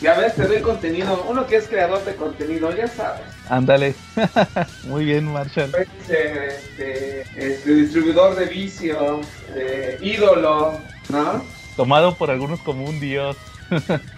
Ya 0.00 0.18
ves, 0.18 0.34
te 0.34 0.46
doy 0.46 0.60
contenido. 0.60 1.24
Uno 1.28 1.46
que 1.46 1.56
es 1.56 1.68
creador 1.68 2.04
de 2.04 2.14
contenido, 2.14 2.74
ya 2.74 2.86
sabes. 2.88 3.22
Ándale. 3.48 3.94
Muy 4.84 5.04
bien, 5.04 5.24
Marshall. 5.32 5.70
Puede 5.70 5.86
ser 6.06 6.42
este, 6.48 7.20
este 7.36 7.74
distribuidor 7.74 8.34
de 8.36 8.46
vicio, 8.46 9.20
eh, 9.54 9.98
ídolo, 10.00 10.78
¿no? 11.08 11.44
Tomado 11.76 12.16
por 12.16 12.30
algunos 12.30 12.60
como 12.60 12.84
un 12.84 12.98
dios. 13.00 13.36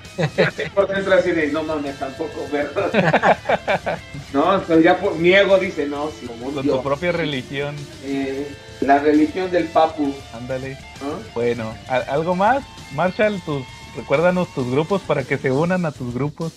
Por 0.74 0.88
dentro 0.88 1.14
así 1.14 1.30
de, 1.32 1.48
no 1.48 1.62
mames, 1.62 1.98
tampoco, 1.98 2.46
¿verdad? 2.52 3.98
no, 4.32 4.62
pero 4.66 4.80
ya 4.80 4.98
por 4.98 5.16
niego 5.16 5.58
dice, 5.58 5.86
no, 5.86 6.10
sí, 6.10 6.26
como 6.26 6.46
un 6.48 6.54
Con 6.54 6.62
dios. 6.62 6.76
su 6.76 6.82
propia 6.82 7.12
religión. 7.12 7.74
Eh, 8.04 8.46
la 8.80 8.98
religión 8.98 9.50
del 9.50 9.64
papu, 9.64 10.14
Ándale. 10.34 10.76
¿no? 11.02 11.18
Bueno, 11.34 11.74
¿a- 11.88 11.96
¿algo 12.12 12.34
más? 12.34 12.62
Marshall, 12.94 13.40
tus, 13.44 13.62
recuérdanos 13.96 14.48
tus 14.54 14.70
grupos 14.70 15.02
para 15.02 15.22
que 15.24 15.38
se 15.38 15.50
unan 15.50 15.84
a 15.86 15.92
tus 15.92 16.12
grupos. 16.14 16.52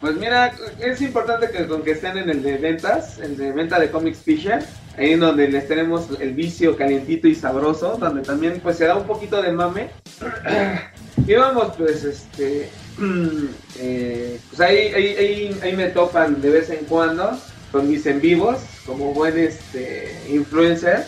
Pues 0.00 0.16
mira, 0.16 0.52
es 0.80 1.00
importante 1.00 1.50
que 1.50 1.66
con 1.66 1.82
que 1.82 1.92
estén 1.92 2.18
en 2.18 2.28
el 2.28 2.42
de 2.42 2.58
ventas, 2.58 3.18
el 3.18 3.36
de 3.36 3.52
venta 3.52 3.78
de 3.78 3.90
Comics 3.90 4.18
Fisher, 4.18 4.62
ahí 4.96 5.12
en 5.12 5.20
donde 5.20 5.48
les 5.48 5.66
tenemos 5.68 6.08
el 6.20 6.34
vicio 6.34 6.76
calientito 6.76 7.28
y 7.28 7.34
sabroso, 7.34 7.96
donde 7.96 8.22
también 8.22 8.60
pues 8.62 8.78
se 8.78 8.86
da 8.86 8.96
un 8.96 9.06
poquito 9.06 9.42
de 9.42 9.52
mame. 9.52 9.90
y 11.26 11.34
vamos, 11.34 11.72
pues 11.76 12.04
este, 12.04 12.68
eh, 13.78 14.38
pues 14.48 14.60
ahí, 14.60 14.78
ahí, 14.94 15.58
ahí, 15.62 15.76
me 15.76 15.88
topan 15.88 16.40
de 16.40 16.50
vez 16.50 16.70
en 16.70 16.84
cuando 16.86 17.38
con 17.72 17.88
mis 17.90 18.06
en 18.06 18.20
vivos, 18.20 18.60
como 18.86 19.12
buen 19.12 19.36
este 19.36 20.16
influencer, 20.30 21.06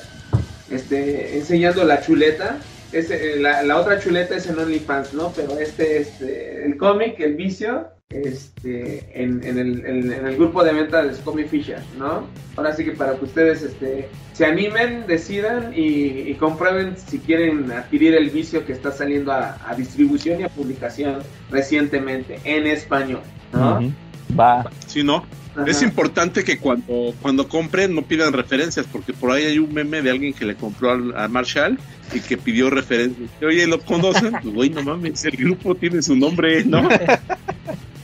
este, 0.71 1.39
enseñando 1.39 1.85
la 1.85 2.01
chuleta. 2.01 2.59
Ese, 2.91 3.35
eh, 3.35 3.41
la, 3.41 3.63
la 3.63 3.79
otra 3.79 4.01
chuleta 4.01 4.35
es 4.37 4.47
en 4.47 4.59
OnlyFans, 4.59 5.15
¿no? 5.15 5.33
Pero 5.37 5.59
este, 5.59 5.99
este, 5.99 6.65
el 6.65 6.77
cómic, 6.77 7.21
el 7.21 7.35
vicio, 7.35 7.87
este, 8.27 9.05
en, 9.15 9.43
en 9.45 9.59
el, 9.59 9.85
en- 9.85 10.13
en 10.13 10.27
el 10.27 10.37
grupo 10.37 10.63
de 10.65 10.73
venta 10.73 11.03
de 11.03 11.15
Comic 11.23 11.49
Fisher, 11.49 11.81
¿no? 11.99 12.27
Ahora 12.57 12.75
sí 12.75 12.85
que 12.85 12.93
para 12.93 13.17
que 13.19 13.25
ustedes 13.25 13.63
este, 13.63 14.09
se 14.33 14.47
animen, 14.47 15.07
decidan 15.07 15.73
y, 15.75 16.31
y 16.31 16.35
comprueben 16.35 16.95
si 16.97 17.19
quieren 17.19 17.71
adquirir 17.73 18.15
el 18.15 18.31
vicio 18.31 18.65
que 18.65 18.73
está 18.73 18.93
saliendo 18.93 19.33
a, 19.33 19.59
a 19.67 19.75
distribución 19.75 20.41
y 20.41 20.45
a 20.45 20.49
publicación 20.49 21.19
recientemente 21.51 22.39
en 22.45 22.67
español, 22.67 23.21
¿no? 23.53 23.93
Va. 24.39 24.71
Sí, 24.87 25.03
¿no? 25.03 25.25
Ajá. 25.57 25.65
Es 25.71 25.81
importante 25.83 26.45
que 26.45 26.59
cuando, 26.59 27.15
cuando 27.23 27.49
compren 27.49 27.95
no 27.95 28.03
pidan 28.03 28.33
referencias, 28.33 28.87
porque 28.91 29.15
por 29.15 29.31
ahí 29.33 29.45
hay 29.45 29.59
un 29.59 29.73
meme 29.73 30.03
de 30.03 30.11
alguien 30.11 30.33
que 30.35 30.45
le 30.45 30.55
compró 30.55 30.91
al- 30.93 31.17
a 31.17 31.29
Marshall 31.29 31.79
y 32.15 32.21
que 32.21 32.37
pidió 32.37 32.69
referencias. 32.71 33.31
Oye, 33.43 33.67
¿lo 33.67 33.81
conocen? 33.81 34.33
Pues, 34.43 34.55
güey, 34.55 34.71
no 34.71 34.83
mames, 34.83 35.25
el 35.25 35.37
grupo 35.37 35.75
tiene 35.75 36.03
su 36.03 36.15
nombre, 36.15 36.65
¿no? 36.65 36.87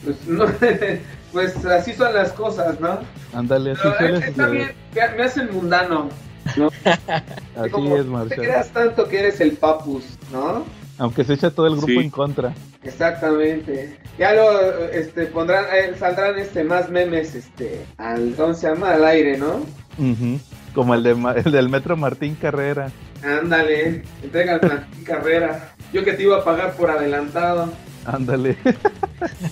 Pues, 0.03 0.27
no, 0.27 0.45
pues 1.31 1.65
así 1.65 1.93
son 1.93 2.13
las 2.13 2.31
cosas, 2.33 2.79
¿no? 2.79 2.99
Ándale, 3.33 3.71
así 3.71 3.81
Pero, 3.83 3.97
suele 3.97 4.17
eh, 4.17 4.29
está 4.29 4.47
bien, 4.47 4.71
me, 4.95 5.15
me 5.17 5.23
hacen 5.23 5.49
mundano. 5.53 6.09
¿no? 6.57 6.67
Así 7.55 7.69
Como, 7.71 7.95
es, 7.95 8.03
Te 8.03 8.09
Marshall. 8.09 8.37
creas 8.37 8.67
tanto 8.71 9.07
que 9.07 9.19
eres 9.19 9.39
el 9.39 9.53
papus, 9.53 10.03
¿no? 10.31 10.65
Aunque 10.97 11.23
se 11.23 11.33
echa 11.35 11.49
todo 11.51 11.67
el 11.67 11.73
grupo 11.77 11.87
Sí. 11.87 11.97
en 11.99 12.09
contra. 12.09 12.53
Exactamente. 12.83 13.97
Ya 14.19 14.33
lo 14.33 14.77
este 14.89 15.25
pondrán 15.27 15.65
eh, 15.73 15.93
saldrán 15.97 16.37
este 16.37 16.63
más 16.65 16.89
memes 16.89 17.33
este 17.33 17.85
al 17.97 18.33
¿cómo 18.35 18.53
se 18.53 18.67
llama? 18.67 18.91
al 18.91 19.05
aire, 19.05 19.37
¿no? 19.37 19.65
Ujú. 19.97 20.39
Como 20.75 20.93
el, 20.95 21.03
de, 21.03 21.15
Ma- 21.15 21.33
el 21.33 21.51
del 21.51 21.69
Metro 21.69 21.95
Martín 21.95 22.35
Carrera. 22.35 22.91
Ándale, 23.23 24.03
entrega 24.21 24.59
la 24.61 24.87
carrera. 25.05 25.73
Yo 25.93 26.03
que 26.03 26.13
te 26.13 26.23
iba 26.23 26.37
a 26.39 26.43
pagar 26.43 26.73
por 26.73 26.91
adelantado. 26.91 27.69
Ándale. 28.05 28.57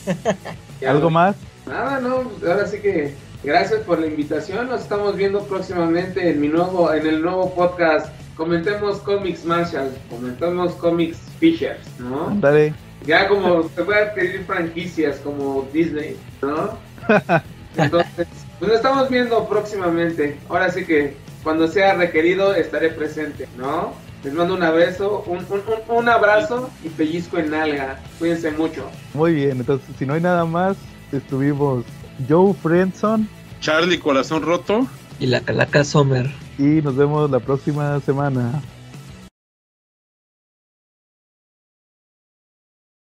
¿Algo 0.88 1.10
más? 1.10 1.36
Nada, 1.66 2.00
no, 2.00 2.32
ahora 2.48 2.68
sí 2.68 2.80
que 2.80 3.14
gracias 3.44 3.82
por 3.82 4.00
la 4.00 4.08
invitación. 4.08 4.68
Nos 4.68 4.82
estamos 4.82 5.16
viendo 5.16 5.44
próximamente 5.44 6.30
en 6.30 6.42
mi 6.42 6.48
nuevo 6.48 6.94
en 6.94 7.06
el 7.06 7.22
nuevo 7.22 7.54
podcast. 7.54 8.08
Comentemos 8.36 9.00
cómics 9.00 9.46
Marshall, 9.46 9.92
comentemos 10.10 10.74
cómics 10.74 11.20
Fishers, 11.40 11.88
¿no? 12.00 12.28
Ándale. 12.28 12.74
Ya 13.06 13.28
como 13.28 13.64
se 13.70 13.84
puede 13.84 14.00
adquirir 14.00 14.44
franquicias 14.46 15.18
como 15.18 15.68
Disney, 15.74 16.18
¿no? 16.42 16.78
Entonces, 17.78 18.28
pues 18.60 18.70
nos 18.70 18.78
estamos 18.78 19.10
viendo 19.10 19.48
próximamente. 19.48 20.38
Ahora 20.50 20.70
sí 20.70 20.86
que 20.86 21.16
cuando 21.44 21.68
sea 21.68 21.96
requerido 21.96 22.54
estaré 22.54 22.90
presente, 22.90 23.48
¿no? 23.58 23.94
Les 24.24 24.34
mando 24.34 24.54
un 24.54 24.62
abrazo, 24.64 25.24
un, 25.28 25.38
un, 25.40 25.46
un- 25.50 25.98
un 25.98 26.10
abrazo 26.10 26.70
y 26.84 26.90
pellizco 26.90 27.38
en 27.38 27.52
nalga. 27.52 28.00
Cuídense 28.20 28.52
mucho. 28.52 28.84
Muy 29.14 29.34
bien, 29.34 29.58
entonces 29.58 29.88
si 29.98 30.06
no 30.06 30.14
hay 30.14 30.22
nada 30.22 30.46
más, 30.46 30.78
estuvimos 31.12 31.84
Joe 32.30 32.54
Friendson 32.54 33.28
Charlie 33.62 34.00
Corazón 34.00 34.44
Roto. 34.44 34.86
Y 35.20 35.28
la 35.28 35.42
Calaca 35.42 35.84
Sommer. 35.84 36.30
y 36.58 36.82
nos 36.82 36.96
vemos 36.96 37.30
la 37.32 37.40
próxima 37.40 38.00
semana. 38.02 38.62